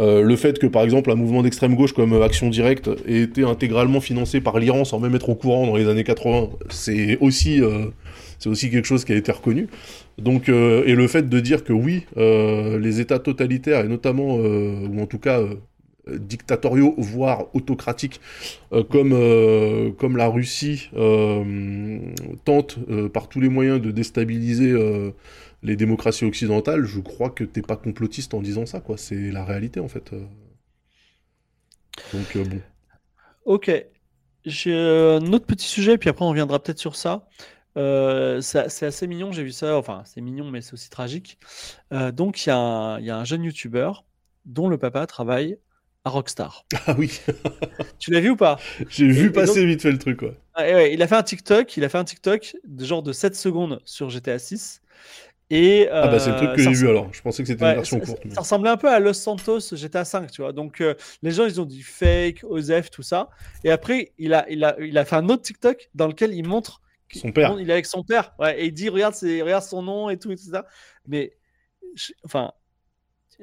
Euh, 0.01 0.23
le 0.23 0.35
fait 0.35 0.59
que 0.59 0.67
par 0.67 0.83
exemple 0.83 1.13
un 1.13 1.15
mouvement 1.15 1.45
d'extrême 1.45 1.77
gauche 1.77 1.93
comme 1.93 2.15
euh, 2.15 2.25
Action 2.25 2.49
Directe 2.51 2.91
ait 3.07 3.21
été 3.21 3.45
intégralement 3.45 4.01
financé 4.01 4.41
par 4.41 4.59
l'Iran 4.59 4.85
sans 4.85 4.99
même 4.99 5.15
être 5.15 5.29
au 5.29 5.37
courant 5.37 5.67
dans 5.69 5.77
les 5.77 5.89
années 5.89 6.03
80, 6.03 6.49
c'est 6.69 7.17
aussi, 7.19 7.63
euh, 7.63 7.87
c'est 8.41 8.49
aussi 8.49 8.71
quelque 8.71 8.87
chose 8.87 9.05
qui 9.05 9.13
a 9.13 9.17
été 9.17 9.31
reconnu. 9.31 9.69
Donc, 10.19 10.49
euh, 10.49 10.85
et 10.87 10.95
le 10.95 11.07
fait 11.09 11.29
de 11.29 11.41
dire 11.41 11.65
que 11.65 11.73
oui, 11.73 12.07
euh, 12.17 12.79
les 12.79 13.01
États 13.01 13.19
totalitaires, 13.19 13.85
et 13.85 13.89
notamment, 13.89 14.37
ou 14.37 15.01
en 15.01 15.07
tout 15.07 15.19
cas 15.19 15.41
dictatoriaux, 16.07 16.95
voire 16.99 17.47
autocratiques, 17.55 18.21
comme, 18.91 19.17
comme 19.99 20.17
la 20.17 20.29
Russie, 20.29 20.91
euh, 20.95 21.99
par 23.13 23.29
tous 23.29 23.41
les 23.41 23.49
moyens 23.49 23.81
de 23.81 23.91
déstabiliser 23.91 24.75
les 25.65 25.77
démocraties 25.77 26.25
occidentales, 26.27 26.85
je 26.85 27.01
crois 27.01 27.31
que 27.31 27.43
t'es 27.45 27.62
pas 27.62 27.77
complotiste 27.77 28.35
en 28.35 28.43
disant 28.43 28.67
ça, 28.67 28.81
quoi. 28.81 28.97
C'est 28.99 29.31
la 29.33 29.45
réalité, 29.45 29.81
en 29.81 29.89
fait. 29.89 30.12
euh. 30.12 30.25
Donc, 32.12 32.37
euh, 32.37 32.45
bon. 32.45 32.61
Ok. 33.45 33.71
J'ai 34.45 34.75
un 34.75 35.33
autre 35.33 35.47
petit 35.47 35.67
sujet, 35.67 35.97
puis 35.97 36.11
après 36.11 36.25
on 36.25 36.29
reviendra 36.29 36.62
peut-être 36.62 36.79
sur 36.79 36.97
ça. 36.97 37.27
Euh, 37.77 38.41
c'est 38.43 38.85
assez 38.87 39.07
mignon, 39.07 39.33
j'ai 39.33 39.43
vu 39.43 39.53
ça. 39.53 39.77
Enfin, 39.79 40.03
c'est 40.05 40.21
mignon, 40.21 40.51
mais 40.51 40.61
c'est 40.61 40.75
aussi 40.75 40.91
tragique. 40.91 41.39
Euh, 41.93 42.12
donc, 42.12 42.45
il 42.45 42.51
y, 42.51 42.53
a 42.53 42.57
un- 42.59 43.01
il 43.01 43.07
y 43.07 43.11
a 43.11 43.17
un 43.17 43.25
jeune 43.25 43.43
YouTuber 43.43 43.91
dont 44.45 44.69
le 44.69 44.77
papa 44.79 45.07
travaille 45.07 45.59
à 46.05 46.11
Rockstar. 46.11 46.67
Ah 46.87 46.95
oui, 46.99 47.21
Tu 47.99 48.11
l'as 48.11 48.21
vu 48.21 48.31
ou 48.31 48.37
pas? 48.37 48.59
J'ai 48.91 49.07
Et- 49.07 49.12
vu 49.12 49.27
et 49.29 49.31
passer 49.31 49.65
vite 49.65 49.81
fait 49.83 49.93
le 49.93 49.99
truc, 49.99 50.19
quoi. 50.19 50.35
Ah, 50.55 50.69
et 50.69 50.75
ouais, 50.75 50.93
Il 50.95 51.03
a 51.03 51.09
fait 51.09 51.17
un 51.17 51.23
TikTok. 51.23 51.77
Il 51.79 51.85
a 51.85 51.89
fait 51.89 51.99
un 51.99 52.05
TikTok 52.05 52.57
de 52.65 52.85
genre 52.85 53.03
de 53.03 53.12
7 53.12 53.35
secondes 53.35 53.81
sur 53.87 54.11
GTA 54.11 54.39
6. 54.39 54.83
Et, 55.57 55.89
Ah 55.91 56.09
bah 56.09 56.19
c'est 56.19 56.31
le 56.31 56.35
euh, 56.37 56.39
truc 56.39 56.53
que 56.57 56.63
ça 56.63 56.71
j'ai 56.73 56.77
vu 56.77 56.89
alors. 56.89 57.13
Je 57.13 57.23
pensais 57.23 57.43
que 57.43 57.49
c'était 57.49 57.63
Ouais, 57.65 57.71
une 57.71 57.77
version 57.77 58.01
courte. 58.01 58.19
ça- 58.19 58.23
mais- 58.25 58.35
ça 58.35 58.41
ressemblait 58.41 58.71
un 58.71 58.77
peu 58.77 58.89
à 58.91 58.99
Los 58.99 59.13
Santos 59.13 59.61
GTA 59.73 60.05
5, 60.05 60.31
tu 60.31 60.43
vois. 60.43 60.53
Donc 60.53 60.81
euh, 60.81 60.95
les 61.23 61.31
gens 61.31 61.45
ils 61.45 61.61
ont 61.61 61.65
dit 61.65 61.83
fake, 61.83 62.41
Osef, 62.45 62.91
tout 62.91 63.03
ça. 63.03 63.29
Et 63.63 63.71
après 63.71 64.13
il 64.19 64.35
a, 64.35 64.47
il 64.51 64.65
a, 64.65 64.77
il 64.81 64.99
a 64.99 65.05
fait 65.05 65.17
un 65.17 65.29
autre 65.29 65.43
TikTok 65.43 65.91
dans 65.95 66.09
lequel 66.09 66.35
il 66.35 66.47
montre 66.47 66.81
Son 67.13 67.31
père. 67.31 67.55
Il 67.61 67.71
est 67.71 67.73
avec 67.73 67.87
son 67.87 68.03
père. 68.03 68.35
Ouais, 68.41 68.61
et 68.61 68.67
il 68.67 68.73
dit 68.73 68.89
regarde, 68.89 69.15
regarde 69.23 69.63
son 69.63 69.83
nom 69.83 70.11
et 70.11 70.19
tout, 70.19 70.33
et 70.33 70.37
tout 70.37 70.51
ça. 70.51 70.67
Mais 71.07 71.33
je- 71.95 72.13
enfin, 72.25 72.53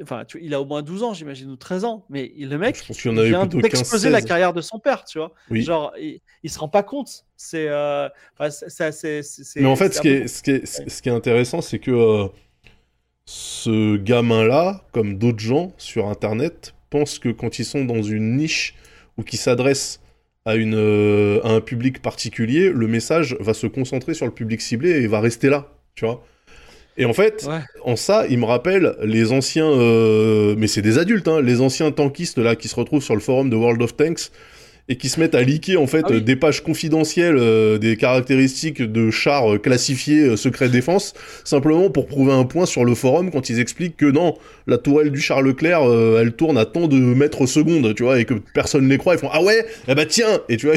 Enfin, 0.02 0.24
tu- 0.26 0.40
il 0.42 0.54
a 0.54 0.62
au 0.62 0.66
moins 0.66 0.82
12 0.82 1.04
ans, 1.04 1.14
j'imagine, 1.14 1.50
ou 1.52 1.56
13 1.56 1.84
ans. 1.86 2.06
Mais 2.10 2.32
il- 2.36 2.50
le 2.50 2.58
mec, 2.58 2.76
Je 2.88 3.10
il 3.10 3.24
vient 3.30 3.46
d'exploser 3.46 4.10
la 4.10 4.20
15-16. 4.22 4.28
carrière 4.28 4.54
de 4.54 4.62
son 4.62 4.80
père, 4.80 5.04
tu 5.06 5.18
vois. 5.18 5.34
Oui. 5.50 5.62
Genre, 5.64 5.92
il, 6.00 6.22
il 6.44 6.50
se 6.50 6.60
rend 6.60 6.70
pas 6.70 6.84
compte. 6.84 7.26
C'est. 7.36 7.68
euh, 7.68 8.08
enfin, 8.38 8.50
Mais 9.58 9.66
en 9.66 9.76
fait, 9.76 9.94
ce 9.94 10.02
qui, 10.02 10.08
est, 10.10 10.28
ce, 10.28 10.42
qui 10.44 10.52
est, 10.52 10.66
ce 10.66 11.02
qui 11.02 11.10
est 11.10 11.12
intéressant, 11.12 11.62
c'est 11.62 11.80
que 11.80 11.92
euh, 11.92 12.28
ce 13.26 13.98
gamin-là, 13.98 14.84
comme 14.92 15.18
d'autres 15.18 15.40
gens 15.40 15.74
sur 15.78 16.08
Internet, 16.08 16.74
pense 16.90 17.20
que 17.20 17.30
quand 17.30 17.60
ils 17.60 17.66
sont 17.66 17.86
dans 17.86 18.02
une 18.02 18.36
niche 18.38 18.76
ou 19.18 19.24
qu'ils 19.24 19.40
s'adressent 19.40 20.02
à, 20.46 20.56
une, 20.56 20.76
euh, 20.76 21.40
à 21.44 21.50
un 21.50 21.62
public 21.62 22.02
particulier, 22.02 22.70
le 22.72 22.88
message 22.88 23.38
va 23.40 23.54
se 23.54 23.68
concentrer 23.68 24.14
sur 24.14 24.26
le 24.26 24.32
public 24.34 24.60
ciblé 24.62 24.90
et 25.02 25.08
va 25.08 25.20
rester 25.22 25.50
là, 25.50 25.72
tu 25.96 26.06
vois. 26.06 26.24
Et 26.98 27.06
en 27.06 27.14
fait, 27.14 27.46
Ouais. 27.50 27.60
en 27.86 27.96
ça, 27.96 28.26
il 28.30 28.38
me 28.38 28.46
rappelle 28.46 28.96
les 29.04 29.32
anciens, 29.32 29.66
euh, 29.70 30.56
mais 30.58 30.68
c'est 30.68 30.82
des 30.82 30.98
adultes, 30.98 31.28
hein, 31.28 31.42
les 31.42 31.62
anciens 31.62 31.92
tankistes 31.92 32.38
là 32.38 32.56
qui 32.56 32.68
se 32.68 32.76
retrouvent 32.76 33.04
sur 33.04 33.16
le 33.16 33.22
forum 33.22 33.50
de 33.50 33.56
World 33.56 33.82
of 33.82 33.96
Tanks 33.96 34.30
et 34.90 34.98
qui 34.98 35.10
se 35.10 35.20
mettent 35.20 35.36
à 35.36 35.44
leaker 35.44 35.78
en 35.80 35.86
fait 35.88 36.02
Ah 36.06 36.10
oui. 36.10 36.18
euh, 36.18 36.22
des 36.22 36.36
pages 36.36 36.64
confidentielles 36.64 37.38
euh, 37.38 37.78
des 37.78 37.96
caractéristiques 37.98 38.82
de 38.82 39.12
chars 39.12 39.54
euh, 39.54 39.58
classifiés 39.60 40.22
euh, 40.30 40.36
secret 40.36 40.70
défense 40.70 41.14
simplement 41.46 41.92
pour 41.92 42.08
prouver 42.08 42.34
un 42.34 42.46
point 42.46 42.66
sur 42.66 42.84
le 42.84 42.96
forum 42.96 43.30
quand 43.32 43.50
ils 43.50 43.60
expliquent 43.60 43.96
que 43.96 44.08
non 44.08 44.36
la 44.68 44.80
tourelle 44.80 45.12
du 45.12 45.22
char 45.22 45.44
Leclerc 45.44 45.84
euh, 45.84 46.20
elle 46.20 46.34
tourne 46.34 46.58
à 46.58 46.66
tant 46.66 46.88
de 46.88 46.98
mètres 46.98 47.46
secondes 47.46 47.94
tu 47.96 48.04
vois 48.04 48.20
et 48.20 48.26
que 48.26 48.34
personne 48.56 48.86
ne 48.86 48.90
les 48.90 48.98
croit 48.98 49.14
ils 49.14 49.20
font 49.20 49.30
ah 49.32 49.44
ouais? 49.44 49.66
Eh 49.88 49.94
bah 49.96 50.06
tiens 50.08 50.42
et 50.50 50.58
tu 50.58 50.66
vois 50.66 50.76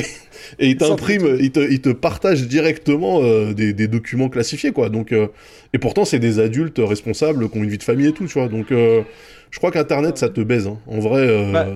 et 0.59 0.69
ils 0.69 0.77
t'impriment 0.77 1.37
ils 1.41 1.53
te, 1.53 1.61
ils 1.61 1.81
te 1.81 1.91
partagent 1.91 2.47
directement 2.47 3.23
euh, 3.23 3.53
des, 3.55 3.73
des 3.73 3.89
documents 3.89 4.29
classifiés 4.29 4.73
quoi 4.73 4.89
donc 4.89 5.13
euh, 5.13 5.29
et 5.73 5.79
pourtant 5.79 6.05
c'est 6.05 6.19
des 6.19 6.39
adultes 6.39 6.81
responsables 6.83 7.49
qui 7.49 7.59
ont 7.59 7.63
une 7.63 7.71
vie 7.71 7.79
de 7.79 7.83
famille 7.83 8.09
et 8.09 8.13
tout 8.13 8.27
tu 8.27 8.35
vois 8.39 8.49
donc 8.49 8.73
euh, 8.73 9.03
je 9.51 9.59
crois 9.59 9.71
qu'internet 9.71 10.19
ça 10.19 10.29
te 10.29 10.41
baise 10.41 10.67
hein. 10.67 10.79
en 10.87 10.99
vrai 11.01 11.53
Bah, 11.53 11.69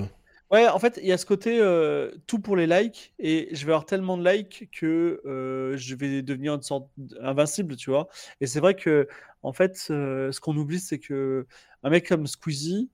Ouais, 0.51 0.66
en 0.66 0.79
fait, 0.79 0.99
il 1.03 1.07
y 1.07 1.12
a 1.12 1.19
ce 1.19 1.27
côté 1.27 1.61
tout 2.27 2.39
pour 2.39 2.57
les 2.57 2.66
likes 2.66 3.12
et 3.19 3.51
je 3.53 3.66
vais 3.66 3.73
avoir 3.73 3.85
tellement 3.85 4.16
de 4.16 4.27
likes 4.27 4.71
que 4.73 5.21
je 5.77 5.95
vais 5.95 6.23
devenir 6.23 6.55
une 6.55 6.62
sorte 6.62 6.89
invincible, 7.21 7.77
tu 7.77 7.91
vois. 7.91 8.09
Et 8.41 8.47
c'est 8.47 8.59
vrai 8.61 8.75
que, 8.75 9.07
en 9.43 9.53
fait, 9.53 9.77
ce 9.77 10.41
qu'on 10.41 10.57
oublie, 10.57 10.81
c'est 10.81 10.99
que 10.99 11.47
un 11.83 11.91
mec 11.91 12.09
comme 12.09 12.27
Squeezie, 12.27 12.89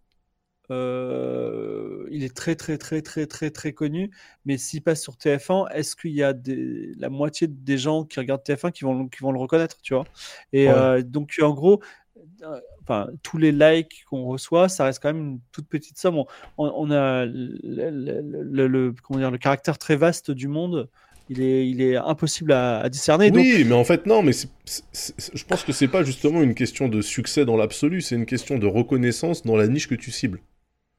euh, 0.71 2.07
il 2.11 2.25
est 2.25 2.35
très, 2.35 2.55
très, 2.55 2.79
très, 2.79 3.03
très, 3.03 3.27
très, 3.27 3.51
très 3.51 3.73
connu. 3.73 4.11
Mais 4.47 4.57
s'il 4.59 4.83
passe 4.83 5.03
sur 5.03 5.15
TF1, 5.17 5.69
est-ce 5.75 5.97
qu'il 5.97 6.13
y 6.13 6.23
a 6.23 6.33
des, 6.33 6.93
la 6.99 7.09
moitié 7.11 7.47
des 7.49 7.79
gens 7.79 8.05
qui 8.05 8.19
regardent 8.21 8.43
TF1 8.43 8.73
qui 8.73 8.85
vont, 8.85 9.09
qui 9.09 9.21
vont 9.21 9.33
le 9.33 9.39
reconnaître, 9.39 9.79
tu 9.83 9.95
vois? 9.95 10.05
Et 10.53 10.69
Ouais. 10.69 10.75
euh, 10.75 11.03
donc, 11.03 11.39
en 11.43 11.53
gros, 11.53 11.81
euh, 12.43 12.61
enfin, 12.83 13.09
tous 13.23 13.39
les 13.39 13.53
likes 13.53 14.05
qu'on 14.09 14.25
reçoit, 14.25 14.69
ça 14.69 14.85
reste 14.85 15.01
quand 15.03 15.13
même 15.13 15.23
une 15.23 15.41
toute 15.53 15.67
petite 15.69 15.99
somme. 15.99 16.23
On, 16.59 16.91
a 16.91 17.25
le, 17.27 17.59
le- 17.63 18.43
le- 18.43 18.67
le- 18.69 18.95
comment 19.03 19.19
dire, 19.21 19.31
le 19.31 19.39
caractère 19.39 19.79
très 19.79 19.97
vaste 19.97 20.31
du 20.31 20.49
monde. 20.49 20.89
Il 21.31 21.41
est, 21.41 21.67
il 21.67 21.81
est 21.81 21.97
impossible 21.97 22.53
à, 22.53 22.81
à 22.81 22.89
discerner. 22.91 23.31
donc- 23.31 23.41
Oui, 23.41 23.65
mais 23.67 23.75
en 23.75 23.85
fait, 23.85 24.05
non, 24.05 24.23
mais 24.23 24.33
je 24.35 25.45
pense 25.45 25.65
que 25.65 25.73
c'est 25.73 25.89
pas 25.89 26.03
justement 26.05 26.43
une 26.43 26.55
question 26.55 26.87
de 26.89 27.01
succès 27.01 27.47
dans 27.47 27.57
l'absolu, 27.57 28.03
c'est 28.03 28.15
une 28.15 28.27
question 28.27 28.59
de 28.59 28.67
reconnaissance 28.67 29.43
dans 29.43 29.57
la 29.57 29.67
niche 29.67 29.89
que 29.89 29.95
tu 29.95 30.11
cibles. 30.11 30.41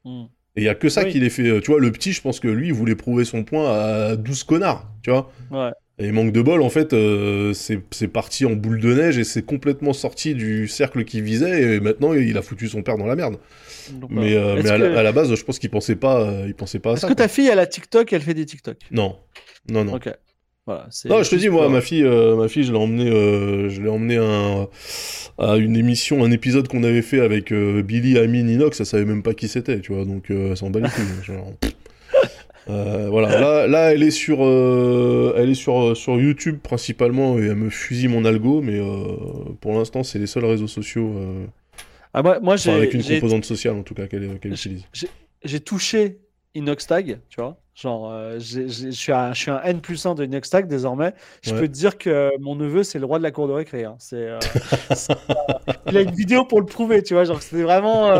Hmm. 0.06 0.26
Et 0.56 0.62
il 0.62 0.64
y 0.64 0.68
a 0.70 0.74
que 0.74 0.88
ça 0.88 1.04
Oui. 1.04 1.12
qui 1.12 1.20
les 1.20 1.28
fait. 1.30 1.42
euh, 1.48 1.60
Tu 1.60 1.70
vois, 1.70 1.80
le 1.80 1.92
petit, 1.92 2.12
je 2.12 2.22
pense 2.22 2.40
que 2.40 2.48
lui, 2.48 2.68
il 2.68 2.72
voulait 2.72 2.94
prouver 2.94 3.24
son 3.26 3.44
point 3.44 3.70
à 3.70 4.16
12 4.16 4.42
connards, 4.44 4.88
tu 5.02 5.10
vois. 5.10 5.30
Ouais. 5.50 5.70
Et 5.98 6.12
manque 6.12 6.32
de 6.32 6.42
bol, 6.42 6.62
en 6.62 6.68
fait, 6.70 6.92
euh, 6.92 7.52
c'est 7.54 8.08
parti 8.08 8.44
en 8.46 8.52
boule 8.52 8.80
de 8.80 8.94
neige 8.94 9.18
et 9.18 9.24
c'est 9.24 9.42
complètement 9.42 9.92
sorti 9.94 10.34
du 10.34 10.68
cercle 10.68 11.04
qu'il 11.04 11.22
visait 11.22 11.74
et 11.76 11.80
maintenant, 11.80 12.12
il 12.14 12.36
a 12.38 12.42
foutu 12.42 12.68
son 12.68 12.82
père 12.82 12.98
dans 12.98 13.06
la 13.06 13.16
merde. 13.16 13.38
Donc, 13.92 14.10
Mais, 14.10 14.34
euh, 14.34 14.56
Est-ce 14.56 14.64
mais 14.64 14.70
à, 14.70 14.78
la, 14.78 14.88
que- 14.88 14.96
à 14.96 15.02
la 15.02 15.12
base, 15.12 15.34
je 15.34 15.42
pense 15.44 15.58
qu'il 15.58 15.70
pensait 15.70 15.96
pas, 15.96 16.20
euh, 16.20 16.44
il 16.46 16.54
pensait 16.54 16.78
pas 16.80 16.90
à 16.90 16.92
Est-ce 16.94 17.02
ça. 17.02 17.08
que 17.08 17.14
quoi. 17.14 17.24
ta 17.24 17.28
fille, 17.28 17.48
elle 17.48 17.58
a 17.58 17.66
TikTok 17.66 18.12
Elle 18.12 18.20
fait 18.22 18.34
des 18.34 18.44
TikTok? 18.46 18.76
Non, 18.90 19.18
non, 19.70 19.84
non. 19.84 19.94
Ok. 19.94 20.08
Voilà, 20.66 20.88
Non, 21.04 21.22
je 21.22 21.30
te 21.30 21.36
dis, 21.36 21.48
moi, 21.48 21.68
ma 21.68 21.80
fille, 21.80 22.02
euh, 22.02 22.34
ma 22.36 22.48
fille, 22.48 22.64
je 22.64 22.72
l'ai 22.72 22.78
emmené, 22.78 23.08
euh, 23.08 23.68
je 23.68 23.80
l'ai 23.80 23.88
emmené 23.88 24.16
à, 24.16 24.24
un- 24.24 24.68
à 25.38 25.56
une 25.58 25.76
émission, 25.76 26.24
un 26.24 26.30
épisode 26.32 26.66
qu'on 26.66 26.82
avait 26.82 27.02
fait 27.02 27.20
avec 27.20 27.52
euh, 27.52 27.82
Billy, 27.82 28.18
Amine, 28.18 28.48
Inox, 28.50 28.80
elle 28.80 28.86
savait 28.86 29.04
même 29.04 29.22
pas 29.22 29.32
qui 29.34 29.46
c'était, 29.46 29.80
tu 29.80 29.92
vois, 29.92 30.04
donc 30.04 30.30
euh, 30.30 30.50
elle 30.50 30.56
s'en 30.56 30.70
bat 30.70 30.80
les 30.80 30.88
couilles. 30.88 31.34
Euh, 32.68 33.06
voilà, 33.10 33.38
là, 33.38 33.66
là, 33.68 33.92
elle 33.94 34.02
est 34.02 34.10
sur, 34.10 34.38
euh, 34.44 35.32
elle 35.36 35.50
est 35.50 35.54
sur, 35.54 35.80
euh, 35.90 35.94
sur 35.94 36.18
YouTube 36.18 36.58
principalement 36.60 37.38
et 37.38 37.42
elle 37.44 37.54
me 37.54 37.70
fusille 37.70 38.08
mon 38.08 38.24
algo, 38.24 38.60
mais 38.60 38.80
euh, 38.80 39.14
pour 39.60 39.74
l'instant, 39.74 40.02
c'est 40.02 40.18
les 40.18 40.26
seuls 40.26 40.44
réseaux 40.46 40.66
sociaux, 40.66 41.12
euh, 41.16 41.44
Ah, 42.12 42.24
moi, 42.24 42.40
moi 42.40 42.54
enfin, 42.54 42.72
j'ai 42.72 42.76
avec 42.76 42.92
une 42.92 43.04
composante 43.04 43.44
sociale 43.44 43.74
en 43.74 43.82
tout 43.84 43.94
cas 43.94 44.08
qu'elle 44.08 44.40
qu'elle 44.40 44.50
utilise. 44.54 44.82
j'ai 45.44 45.60
touché 45.60 46.16
Inoxtag, 46.56 47.20
tu 47.28 47.40
vois. 47.40 47.56
Genre, 47.74 48.10
euh, 48.10 48.38
je 48.40 48.90
suis 48.90 49.12
un, 49.12 49.32
un 49.48 49.62
N 49.64 49.80
plus 49.82 50.06
1 50.06 50.14
de 50.14 50.24
Inoxtag 50.24 50.66
désormais. 50.66 51.12
Je 51.42 51.52
Ouais. 51.52 51.60
peux 51.60 51.68
te 51.68 51.72
dire 51.74 51.98
que 51.98 52.30
mon 52.40 52.56
neveu, 52.56 52.82
c'est 52.82 52.98
le 52.98 53.04
roi 53.04 53.18
de 53.18 53.22
la 53.22 53.30
cour 53.32 53.48
de 53.48 53.52
récré. 53.52 53.84
hein. 53.84 53.96
C'est, 53.98 54.16
euh, 54.16 54.38
euh, 54.90 55.72
il 55.90 55.96
a 55.98 56.00
une 56.00 56.14
vidéo 56.14 56.44
pour 56.46 56.60
le 56.60 56.66
prouver, 56.66 57.02
tu 57.02 57.12
vois. 57.14 57.24
Genre, 57.24 57.40
c'était 57.42 57.62
vraiment. 57.62 58.12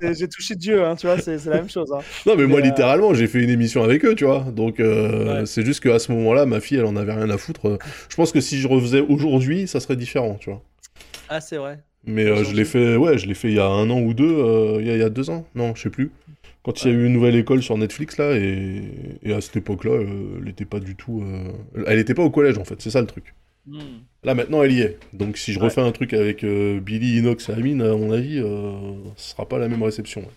j'ai 0.00 0.28
touché 0.28 0.54
Dieu, 0.54 0.84
hein, 0.84 0.96
tu 0.96 1.06
vois. 1.06 1.18
C'est 1.18 1.44
la 1.46 1.56
même 1.56 1.68
chose. 1.68 1.92
hein. 1.92 2.00
Non, 2.26 2.34
mais 2.36 2.46
moi, 2.46 2.60
Mais, 2.60 2.66
littéralement, 2.68 3.14
j'ai 3.14 3.26
fait 3.26 3.42
une 3.42 3.50
émission 3.50 3.82
avec 3.84 4.04
eux, 4.04 4.14
tu 4.14 4.24
vois. 4.24 4.40
Donc, 4.40 4.78
Ouais. 4.78 5.42
c'est 5.46 5.64
juste 5.64 5.80
qu'à 5.82 5.98
ce 5.98 6.10
moment-là, 6.12 6.46
ma 6.46 6.60
fille, 6.60 6.78
elle 6.78 6.86
en 6.86 6.96
avait 6.96 7.12
rien 7.12 7.28
à 7.30 7.36
foutre. 7.38 7.78
Je 8.08 8.16
pense 8.16 8.32
que 8.32 8.40
si 8.40 8.58
je 8.58 8.68
refaisais 8.68 9.00
aujourd'hui, 9.00 9.66
ça 9.68 9.80
serait 9.80 9.96
différent, 9.96 10.36
tu 10.40 10.50
vois. 10.50 10.62
Ah, 11.28 11.40
c'est 11.40 11.56
vrai. 11.56 11.82
Mais 12.06 12.24
euh, 12.26 12.44
je 12.44 12.54
l'ai 12.54 12.66
fait, 12.66 12.96
ouais, 12.96 13.16
je 13.16 13.26
l'ai 13.26 13.34
fait 13.34 13.48
il 13.48 13.54
y 13.54 13.58
a 13.58 13.66
un 13.66 13.88
an 13.88 13.98
ou 14.00 14.12
deux, 14.12 14.24
euh, 14.30 14.76
il 14.80 14.86
y, 14.86 14.90
a- 14.90 14.94
il 14.94 15.00
y 15.00 15.02
a 15.02 15.08
deux 15.08 15.30
ans, 15.30 15.46
non, 15.54 15.74
je 15.74 15.82
sais 15.82 15.90
plus. 15.90 16.10
Quand 16.64 16.84
il 16.84 16.90
y 16.90 16.94
a 16.94 16.98
eu 16.98 17.06
une 17.06 17.12
nouvelle 17.12 17.36
école 17.36 17.62
sur 17.62 17.76
Netflix 17.78 18.16
là, 18.18 18.36
et, 18.36 19.18
et 19.22 19.32
à 19.34 19.40
cette 19.40 19.56
époque-là, 19.56 19.92
euh, 19.92 20.38
elle 20.42 20.48
était 20.48 20.64
pas 20.64 20.80
du 20.80 20.96
tout, 20.96 21.22
euh, 21.22 21.52
elle 21.86 21.98
était 21.98 22.14
pas 22.14 22.22
au 22.24 22.30
collège 22.30 22.58
en 22.58 22.64
fait, 22.64 22.80
c'est 22.82 22.90
ça 22.90 23.00
le 23.02 23.06
truc. 23.06 23.34
Hmm. 23.66 24.04
Là 24.24 24.34
maintenant, 24.34 24.62
elle 24.62 24.72
y 24.72 24.80
est. 24.82 24.98
Donc 25.12 25.38
si 25.38 25.52
je 25.52 25.60
Ouais. 25.60 25.64
refais 25.64 25.80
un 25.82 25.92
truc 25.92 26.14
avec 26.14 26.44
euh, 26.44 26.80
Billy, 26.80 27.18
Inox 27.18 27.48
et 27.50 27.52
Amine, 27.54 27.82
à 27.82 27.94
mon 27.96 28.12
avis, 28.12 28.38
euh, 28.40 28.72
ce 29.16 29.30
sera 29.32 29.48
pas 29.48 29.58
la 29.58 29.68
même 29.68 29.82
réception. 29.82 30.22
ouais. 30.22 30.28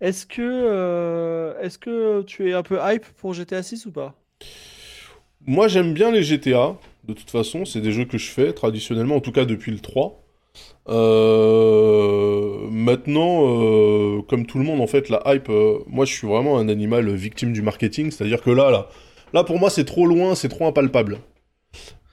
Est-ce 0.00 0.26
que, 0.26 0.42
euh, 0.42 1.58
est-ce 1.60 1.78
que 1.78 2.22
tu 2.22 2.48
es 2.50 2.52
un 2.54 2.62
peu 2.62 2.78
hype 2.82 3.04
pour 3.16 3.34
GTA 3.34 3.62
6 3.62 3.86
ou 3.86 3.92
pas? 3.92 4.14
Moi, 5.46 5.68
j'aime 5.68 5.94
bien 5.94 6.10
les 6.10 6.22
GTA. 6.22 6.76
De 7.04 7.12
toute 7.14 7.30
façon, 7.30 7.64
c'est 7.64 7.80
des 7.80 7.92
jeux 7.92 8.04
que 8.04 8.18
je 8.18 8.30
fais 8.30 8.52
traditionnellement, 8.52 9.16
en 9.16 9.20
tout 9.20 9.32
cas 9.32 9.44
depuis 9.44 9.72
le 9.72 9.78
3. 9.80 10.22
Euh, 10.88 12.68
Maintenant, 12.70 13.42
euh, 13.44 14.22
comme 14.28 14.46
tout 14.46 14.58
le 14.58 14.64
monde, 14.64 14.80
en 14.80 14.86
fait, 14.86 15.08
la 15.08 15.22
hype, 15.26 15.48
euh, 15.50 15.78
moi, 15.86 16.04
je 16.04 16.12
suis 16.14 16.26
vraiment 16.26 16.58
un 16.58 16.68
animal 16.68 17.10
victime 17.14 17.52
du 17.52 17.60
marketing. 17.62 18.10
C'est-à-dire 18.10 18.40
que 18.40 18.50
là, 18.50 18.70
là, 18.70 18.88
là, 19.34 19.44
pour 19.44 19.58
moi, 19.58 19.68
c'est 19.70 19.84
trop 19.84 20.06
loin, 20.06 20.34
c'est 20.34 20.48
trop 20.48 20.66
impalpable. 20.66 21.18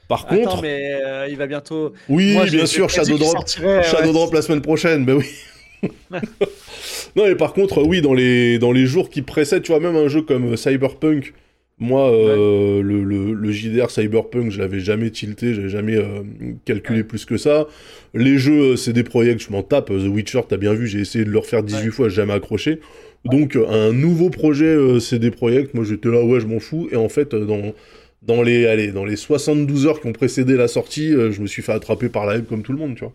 Par 0.08 0.26
Attends, 0.28 0.36
contre, 0.36 0.62
mais 0.62 0.92
il 1.30 1.38
va 1.38 1.48
bientôt. 1.48 1.94
oui, 2.10 2.34
Moi, 2.34 2.46
bien 2.46 2.66
sûr, 2.66 2.90
Shadow 2.90 3.18
Drop, 3.18 3.32
sortirait, 3.32 3.84
Shadow 3.84 4.08
ouais. 4.08 4.14
Drop 4.14 4.34
la 4.34 4.42
semaine 4.42 4.62
prochaine, 4.62 5.06
ben 5.06 5.16
oui. 5.18 5.90
non, 7.16 7.26
et 7.26 7.36
par 7.36 7.54
contre, 7.54 7.82
oui, 7.84 8.02
dans 8.02 8.14
les, 8.14 8.60
dans 8.60 8.72
les 8.72 8.86
jours 8.86 9.10
qui 9.10 9.22
précèdent, 9.22 9.64
tu 9.64 9.72
vois, 9.72 9.80
même 9.80 9.96
un 9.96 10.08
jeu 10.08 10.22
comme 10.22 10.58
Cyberpunk, 10.58 11.34
moi, 11.78 12.10
euh, 12.12 12.82
le, 12.82 13.04
le, 13.04 13.34
le 13.34 13.52
JDR 13.52 13.92
Cyberpunk, 13.92 14.50
je 14.52 14.60
l'avais 14.60 14.80
jamais 14.80 15.12
tilté, 15.12 15.54
j'avais 15.54 15.70
jamais 15.70 15.96
euh, 15.98 16.24
calculé 16.66 17.04
plus 17.04 17.26
que 17.26 17.38
ça. 17.38 17.68
Les 18.14 18.38
jeux, 18.38 18.74
euh, 18.74 18.76
c'est 18.78 18.94
des 18.94 19.04
projets, 19.04 19.38
je 19.38 19.52
m'en 19.52 19.62
tape. 19.64 19.88
The 19.90 20.08
Witcher, 20.08 20.42
t'as 20.48 20.58
bien 20.58 20.74
vu, 20.74 20.88
j'ai 20.88 21.00
essayé 21.00 21.26
de 21.26 21.30
le 21.32 21.40
refaire 21.40 21.64
18 21.64 21.90
Ouais. 21.90 21.92
fois, 21.92 22.08
jamais 22.10 22.34
accroché. 22.34 22.80
Donc, 23.26 23.58
un 23.58 23.92
nouveau 23.92 24.30
projet, 24.30 24.66
euh, 24.66 25.00
c'est 25.00 25.20
des 25.20 25.32
projets, 25.32 25.68
moi 25.74 25.84
j'étais 25.84 26.10
là, 26.10 26.24
ouais, 26.24 26.40
je 26.40 26.48
m'en 26.48 26.60
fous. 26.60 26.88
Et 26.92 26.96
en 26.96 27.10
fait, 27.10 27.36
dans, 27.36 27.74
dans, 28.22 28.42
les, 28.42 28.68
allez, 28.68 28.92
dans 28.92 29.04
les 29.06 29.16
72 29.18 29.86
heures 29.88 30.00
qui 30.02 30.08
ont 30.08 30.14
précédé 30.14 30.56
la 30.56 30.68
sortie, 30.70 31.12
je 31.12 31.42
me 31.42 31.48
suis 31.48 31.62
fait 31.62 31.74
attraper 31.74 32.08
par 32.10 32.26
la 32.26 32.38
hype 32.38 32.48
comme 32.48 32.64
tout 32.64 32.72
le 32.72 32.78
monde, 32.80 32.96
tu 32.96 33.04
vois. 33.04 33.14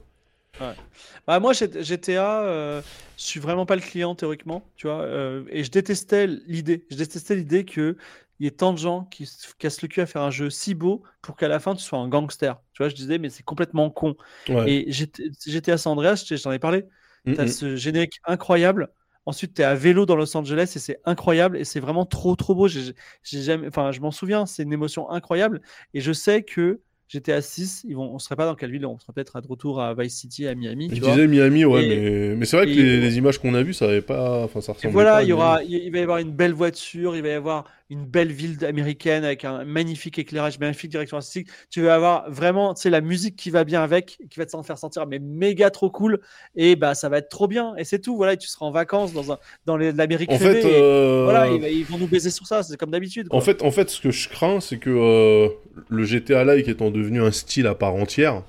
Bah, 1.26 1.40
moi, 1.40 1.52
GTA, 1.52 2.42
euh, 2.44 2.82
je 3.16 3.22
suis 3.24 3.40
vraiment 3.40 3.66
pas 3.66 3.76
le 3.76 3.82
client 3.82 4.14
théoriquement, 4.14 4.70
tu 4.76 4.86
vois. 4.86 5.02
euh, 5.02 5.44
et 5.50 5.64
je 5.64 5.70
détestais 5.70 6.26
l'idée. 6.26 6.84
Je 6.90 6.96
détestais 6.96 7.36
l'idée 7.36 7.64
que 7.64 7.96
il 8.40 8.44
y 8.44 8.48
ait 8.48 8.50
tant 8.52 8.72
de 8.72 8.78
gens 8.78 9.04
qui 9.04 9.26
se 9.26 9.54
cassent 9.58 9.82
le 9.82 9.88
cul 9.88 10.00
à 10.00 10.06
faire 10.06 10.22
un 10.22 10.30
jeu 10.30 10.50
si 10.50 10.74
beau 10.74 11.02
pour 11.22 11.36
qu'à 11.36 11.48
la 11.48 11.60
fin 11.60 11.74
tu 11.74 11.82
sois 11.84 11.98
un 11.98 12.08
gangster. 12.08 12.60
Tu 12.72 12.82
vois, 12.82 12.88
je 12.88 12.94
disais, 12.96 13.18
mais 13.18 13.30
c'est 13.30 13.42
complètement 13.44 13.90
con. 13.90 14.16
Ouais. 14.48 14.64
Et 14.64 14.90
GT 14.92 15.30
GTA 15.46 15.78
San 15.78 15.92
Andreas, 15.92 16.24
j'en 16.30 16.52
ai 16.52 16.58
parlé. 16.58 16.84
Mm, 17.26 17.32
T'as 17.34 17.44
mm. 17.44 17.48
ce 17.48 17.76
générique 17.76 18.20
incroyable. 18.24 18.88
Ensuite, 19.26 19.54
tu 19.54 19.62
es 19.62 19.64
à 19.64 19.74
vélo 19.74 20.06
dans 20.06 20.16
Los 20.16 20.36
Angeles 20.36 20.72
et 20.74 20.78
c'est 20.78 20.98
incroyable 21.04 21.56
et 21.58 21.64
c'est 21.64 21.80
vraiment 21.80 22.06
trop 22.06 22.34
trop 22.36 22.54
beau. 22.54 22.66
J'ai 22.68 22.94
jamais, 23.22 23.68
enfin, 23.68 23.92
je 23.92 24.00
m'en 24.00 24.10
souviens, 24.10 24.46
c'est 24.46 24.62
une 24.62 24.72
émotion 24.72 25.10
incroyable 25.10 25.60
et 25.94 26.00
je 26.00 26.12
sais 26.12 26.42
que 26.42 26.80
GTA 27.08 27.42
6, 27.42 27.84
ils 27.88 27.94
vont, 27.96 28.12
on 28.14 28.18
serait 28.18 28.36
pas 28.36 28.46
dans 28.46 28.54
quelle 28.54 28.70
ville, 28.72 28.86
on 28.86 28.98
serait 28.98 29.12
peut-être 29.12 29.36
à 29.36 29.40
de 29.40 29.46
retour 29.48 29.80
à 29.80 29.94
Vice 29.94 30.16
City, 30.16 30.46
à 30.46 30.54
Miami. 30.54 30.90
Je 30.90 30.94
Tu 30.94 31.00
vois. 31.00 31.10
disais 31.12 31.26
Miami, 31.28 31.64
ouais, 31.64 31.82
Et- 31.82 31.88
mais, 31.88 32.34
mais 32.36 32.46
c'est 32.46 32.56
vrai 32.56 32.66
que 32.66 32.72
les, 32.72 33.00
les 33.00 33.18
images 33.18 33.38
qu'on 33.38 33.54
a 33.54 33.62
vues, 33.62 33.74
ça 33.74 33.84
avait 33.86 34.02
pas. 34.02 34.42
Enfin, 34.44 34.60
ça 34.60 34.72
Et 34.82 34.88
ressemblait 34.88 34.88
voilà, 34.88 35.12
pas 35.12 35.22
à 35.22 35.22
il 35.22 35.28
y 35.28 35.32
aura, 35.32 35.62
il 35.62 35.90
va 35.92 35.98
y 35.98 36.02
avoir 36.02 36.18
une 36.18 36.32
belle 36.32 36.54
voiture, 36.54 37.14
il 37.16 37.22
va 37.22 37.28
y 37.28 37.32
avoir 37.32 37.64
une 37.90 38.06
belle 38.06 38.32
ville 38.32 38.64
américaine 38.64 39.24
avec 39.24 39.44
un 39.44 39.64
magnifique 39.64 40.18
éclairage, 40.18 40.58
magnifique 40.60 40.90
direction 40.90 41.16
artistique. 41.16 41.48
Tu 41.70 41.82
vas 41.82 41.96
avoir 41.96 42.30
vraiment, 42.30 42.72
tu 42.72 42.82
sais, 42.82 42.90
la 42.90 43.00
musique 43.00 43.34
qui 43.34 43.50
va 43.50 43.64
bien 43.64 43.82
avec, 43.82 44.18
qui 44.30 44.38
va 44.38 44.46
te 44.46 44.62
faire 44.62 44.78
sentir 44.78 45.06
mais 45.06 45.18
méga 45.18 45.70
trop 45.70 45.90
cool. 45.90 46.20
Et 46.54 46.76
bah 46.76 46.94
ça 46.94 47.08
va 47.08 47.18
être 47.18 47.28
trop 47.28 47.48
bien. 47.48 47.74
Et 47.76 47.84
c'est 47.84 47.98
tout. 47.98 48.16
Voilà, 48.16 48.36
tu 48.36 48.48
seras 48.48 48.66
en 48.66 48.70
vacances 48.70 49.12
dans 49.12 49.32
un, 49.32 49.38
dans 49.66 49.76
l'Amérique. 49.76 50.30
En 50.30 50.38
fait, 50.38 50.64
euh, 50.64 51.24
voilà, 51.24 51.48
ils, 51.48 51.84
vont 51.84 51.98
nous 51.98 52.06
baiser 52.06 52.30
sur 52.30 52.46
ça. 52.46 52.62
C'est 52.62 52.76
comme 52.76 52.90
d'habitude. 52.90 53.26
En 53.30 53.40
fait, 53.40 53.62
en 53.62 53.70
fait, 53.70 53.90
ce 53.90 54.00
que 54.00 54.10
je 54.10 54.28
crains, 54.28 54.60
c'est 54.60 54.78
que 54.78 54.90
euh, 54.90 55.48
le 55.88 56.04
GTA 56.04 56.44
Like 56.44 56.68
étant 56.68 56.90
devenu 56.90 57.20
un 57.20 57.32
style 57.32 57.66
à 57.66 57.74
part 57.74 57.94
entière. 57.94 58.42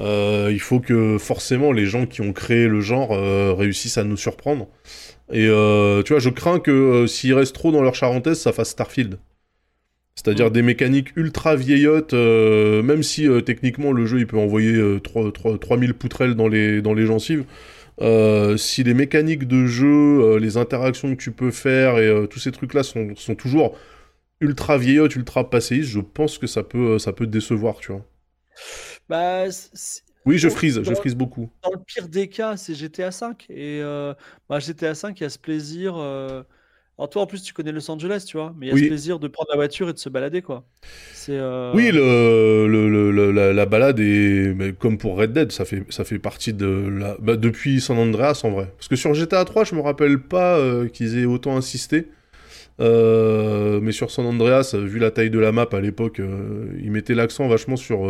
Euh, 0.00 0.48
il 0.50 0.60
faut 0.60 0.80
que 0.80 1.18
forcément 1.18 1.72
les 1.72 1.86
gens 1.86 2.06
qui 2.06 2.20
ont 2.22 2.32
créé 2.32 2.68
le 2.68 2.80
genre 2.80 3.10
réussissent 3.56 3.98
à 3.98 4.04
nous 4.04 4.16
surprendre. 4.16 4.68
Et 5.32 5.46
euh, 5.48 6.02
tu 6.02 6.12
vois, 6.12 6.20
je 6.20 6.30
crains 6.30 6.58
que 6.58 6.70
euh, 6.70 7.06
s'ils 7.06 7.34
restent 7.34 7.54
trop 7.54 7.70
dans 7.70 7.82
leur 7.82 7.94
charentaise, 7.94 8.38
ça 8.38 8.52
fasse 8.52 8.70
Starfield. 8.70 9.18
C'est-à-dire 10.16 10.48
mm. 10.48 10.52
des 10.52 10.62
mécaniques 10.62 11.16
ultra 11.16 11.56
vieillottes, 11.56 12.14
euh, 12.14 12.82
même 12.82 13.02
si 13.02 13.28
techniquement 13.44 13.92
le 13.92 14.06
jeu 14.06 14.18
il 14.18 14.26
peut 14.26 14.38
envoyer 14.38 14.98
3, 15.02 15.32
3000 15.60 15.94
poutrelles 15.94 16.34
dans 16.34 16.48
les, 16.48 16.82
dans 16.82 16.94
les 16.94 17.06
gencives. 17.06 17.44
si 18.56 18.82
les 18.82 18.94
mécaniques 18.94 19.46
de 19.46 19.66
jeu, 19.66 20.36
les 20.38 20.56
interactions 20.56 21.14
que 21.14 21.22
tu 21.22 21.30
peux 21.30 21.50
faire 21.50 21.98
et 21.98 22.26
tous 22.28 22.40
ces 22.40 22.52
trucs-là 22.52 22.82
sont, 22.82 23.14
sont, 23.16 23.34
toujours 23.34 23.78
ultra 24.40 24.78
vieillottes, 24.78 25.14
ultra 25.16 25.48
passéistes, 25.48 25.90
je 25.90 26.00
pense 26.00 26.38
que 26.38 26.46
ça 26.46 26.62
peut, 26.62 26.98
ça 26.98 27.12
peut 27.12 27.26
décevoir, 27.26 27.76
tu 27.76 27.92
vois. 27.92 28.04
Bah, 29.10 29.46
oui, 30.24 30.38
je 30.38 30.48
frise, 30.48 30.80
je 30.84 30.94
frise 30.94 31.16
beaucoup. 31.16 31.50
Dans 31.64 31.72
le 31.72 31.80
pire 31.84 32.08
des 32.08 32.28
cas, 32.28 32.56
c'est 32.56 32.74
GTA 32.74 33.10
5. 33.10 33.46
Et 33.50 33.80
euh, 33.82 34.14
bah, 34.48 34.60
GTA 34.60 34.94
5, 34.94 35.18
il 35.18 35.24
y 35.24 35.26
a 35.26 35.30
ce 35.30 35.38
plaisir. 35.38 35.96
Euh, 35.96 36.44
alors, 36.96 37.10
toi, 37.10 37.22
en 37.22 37.26
plus, 37.26 37.42
tu 37.42 37.52
connais 37.52 37.72
Los 37.72 37.90
Angeles, 37.90 38.24
tu 38.28 38.36
vois, 38.36 38.54
mais 38.56 38.66
il 38.66 38.68
y 38.70 38.72
a 38.72 38.76
ce 38.76 38.86
plaisir 38.86 39.18
de 39.18 39.26
prendre 39.26 39.50
la 39.50 39.56
voiture 39.56 39.88
et 39.88 39.92
de 39.92 39.98
se 39.98 40.08
balader, 40.08 40.42
quoi. 40.42 40.64
Euh, 41.28 41.72
oui, 41.74 41.90
le, 41.92 42.68
le, 42.68 43.52
la, 43.52 43.66
balade 43.66 43.98
est. 43.98 44.54
Mais 44.54 44.74
comme 44.74 44.96
pour 44.96 45.16
Red 45.18 45.32
Dead, 45.32 45.50
ça 45.50 45.64
fait, 45.64 45.82
ça 45.88 46.04
fait 46.04 46.20
partie 46.20 46.52
de 46.52 46.66
la. 46.66 47.16
Bah, 47.18 47.34
depuis 47.34 47.80
San 47.80 47.98
Andreas, 47.98 48.42
en 48.44 48.50
vrai. 48.50 48.68
Parce 48.76 48.86
que 48.86 48.96
sur 48.96 49.12
GTA 49.12 49.44
3, 49.44 49.64
je 49.64 49.74
me 49.74 49.80
rappelle 49.80 50.20
pas 50.20 50.60
qu'ils 50.92 51.18
aient 51.18 51.24
autant 51.24 51.56
insisté. 51.56 52.06
mais 52.78 53.92
sur 53.92 54.12
San 54.12 54.26
Andreas, 54.26 54.76
vu 54.78 55.00
la 55.00 55.10
taille 55.10 55.30
de 55.30 55.40
la 55.40 55.50
map 55.50 55.68
à 55.72 55.80
l'époque, 55.80 56.20
ils 56.80 56.92
mettaient 56.92 57.14
l'accent 57.14 57.48
vachement 57.48 57.76
sur 57.76 58.06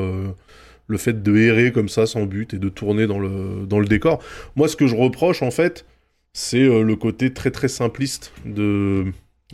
le 0.91 0.99
fait 0.99 1.23
de 1.23 1.37
errer 1.37 1.73
comme 1.73 1.89
ça 1.89 2.07
sans 2.07 2.27
but 2.27 2.53
et 2.53 2.59
de 2.59 2.69
tourner 2.69 3.07
dans 3.07 3.19
le, 3.19 3.65
dans 3.67 3.79
le 3.79 3.87
décor. 3.87 4.23
Moi, 4.57 4.69
ce 4.69 4.77
que 4.77 4.87
je 4.87 4.97
reproche, 4.97 5.43
en 5.43 5.51
fait, 5.51 5.87
c'est 6.33 6.63
euh, 6.63 6.83
le 6.83 6.97
côté 6.97 7.33
très 7.33 7.51
très 7.51 7.69
simpliste 7.69 8.33
de, 8.45 9.07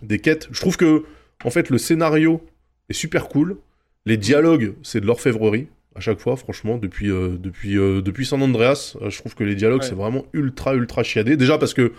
des 0.02 0.18
quêtes. 0.18 0.48
Je 0.50 0.60
trouve 0.60 0.76
que, 0.76 1.04
en 1.44 1.50
fait, 1.50 1.70
le 1.70 1.78
scénario 1.78 2.42
est 2.88 2.94
super 2.94 3.28
cool. 3.28 3.58
Les 4.06 4.16
dialogues, 4.16 4.74
c'est 4.82 5.00
de 5.00 5.06
l'orfèvrerie 5.06 5.68
à 5.94 6.00
chaque 6.00 6.20
fois, 6.20 6.36
franchement, 6.36 6.76
depuis, 6.76 7.10
euh, 7.10 7.36
depuis, 7.38 7.78
euh, 7.78 8.02
depuis 8.02 8.26
San 8.26 8.42
Andreas. 8.42 8.96
je 9.08 9.18
trouve 9.18 9.34
que 9.34 9.44
les 9.44 9.54
dialogues, 9.54 9.82
c'est 9.82 9.94
vraiment 9.94 10.26
ultra 10.32 10.74
ultra 10.74 11.02
chiadé. 11.02 11.36
Déjà 11.36 11.58
parce 11.58 11.74
que 11.74 11.92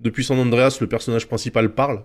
depuis 0.00 0.24
San 0.24 0.38
Andreas, 0.38 0.78
le 0.80 0.86
personnage 0.86 1.26
principal 1.26 1.74
parle. 1.74 2.02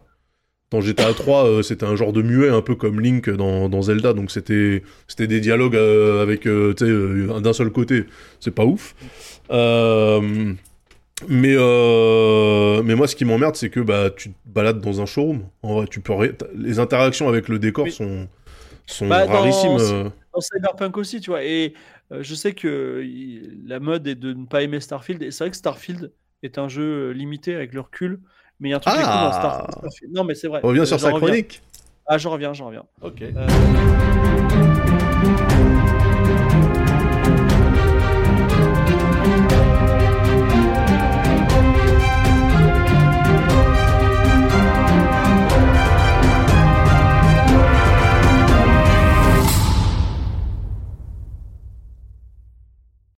Dans 0.70 0.82
GTA 0.82 1.14
3, 1.14 1.46
euh, 1.46 1.62
c'était 1.64 1.86
un 1.86 1.96
genre 1.96 2.12
de 2.12 2.22
muet, 2.22 2.50
un 2.50 2.62
peu 2.62 2.76
comme 2.76 3.00
Link 3.00 3.30
dans, 3.30 3.82
Zelda, 3.82 4.12
donc 4.12 4.32
c'était 4.32 4.84
c'était 5.08 5.28
des 5.28 5.40
dialogues 5.40 5.78
euh, 5.78 6.22
avec 6.22 6.46
euh, 6.46 6.74
d'un 7.40 7.54
seul 7.54 7.70
côté. 7.70 8.04
C'est 8.42 8.52
pas 8.52 8.66
ouf. 8.66 8.94
mais 9.50 9.96
mais 11.30 12.96
moi, 12.96 13.08
ce 13.08 13.16
qui 13.16 13.24
m'emmerde, 13.24 13.56
c'est 13.56 13.70
que 13.70 13.80
bah 13.80 14.10
tu 14.10 14.32
te 14.32 14.36
balades 14.46 14.82
dans 14.82 15.00
un 15.00 15.06
showroom. 15.06 15.44
En 15.64 15.76
vrai, 15.76 15.88
tu 15.88 16.02
peux 16.02 16.14
les 16.54 16.80
interactions 16.80 17.30
avec 17.30 17.48
le 17.48 17.60
décor 17.60 17.88
sont 17.90 18.28
sont 18.86 19.08
bah, 19.08 19.26
rarissimes. 19.26 19.78
Dans, 19.78 20.12
dans 20.34 20.42
Cyberpunk 20.42 20.98
aussi, 20.98 21.22
tu 21.22 21.30
vois. 21.30 21.46
Et 21.46 21.76
je 22.12 22.36
sais 22.36 22.52
que 22.52 23.06
la 23.66 23.80
mode 23.80 24.06
est 24.06 24.16
de 24.16 24.34
ne 24.34 24.46
pas 24.46 24.64
aimer 24.64 24.82
Starfield. 24.82 25.24
Et 25.24 25.32
c'est 25.32 25.46
vrai 25.46 25.52
que 25.52 25.58
Starfield 25.58 26.12
est 26.44 26.58
un 26.58 26.68
jeu 26.68 27.12
limité 27.12 27.56
avec 27.56 27.74
le 27.74 27.80
recul. 27.80 28.20
Mais 28.60 28.70
il 28.70 28.72
y 28.72 28.74
a 28.74 28.78
un 28.78 28.80
truc 28.80 28.94
qui 28.96 29.00
est 29.00 29.04
cool 29.04 29.12
dans 29.12 29.32
Star, 29.32 29.68
ah. 29.70 29.88
Non, 30.10 30.24
mais 30.24 30.36
c'est 30.36 30.48
vrai. 30.48 30.62
On 30.64 30.70
revient 30.70 30.88
sur 30.88 31.00
sa 31.00 31.12
chronique 31.12 31.62
Ah, 32.08 32.18
j'en 32.18 32.32
reviens, 32.32 32.54
j'en 32.54 32.68
reviens. 32.68 32.86
Ok. 33.02 33.22
Euh... 33.22 33.48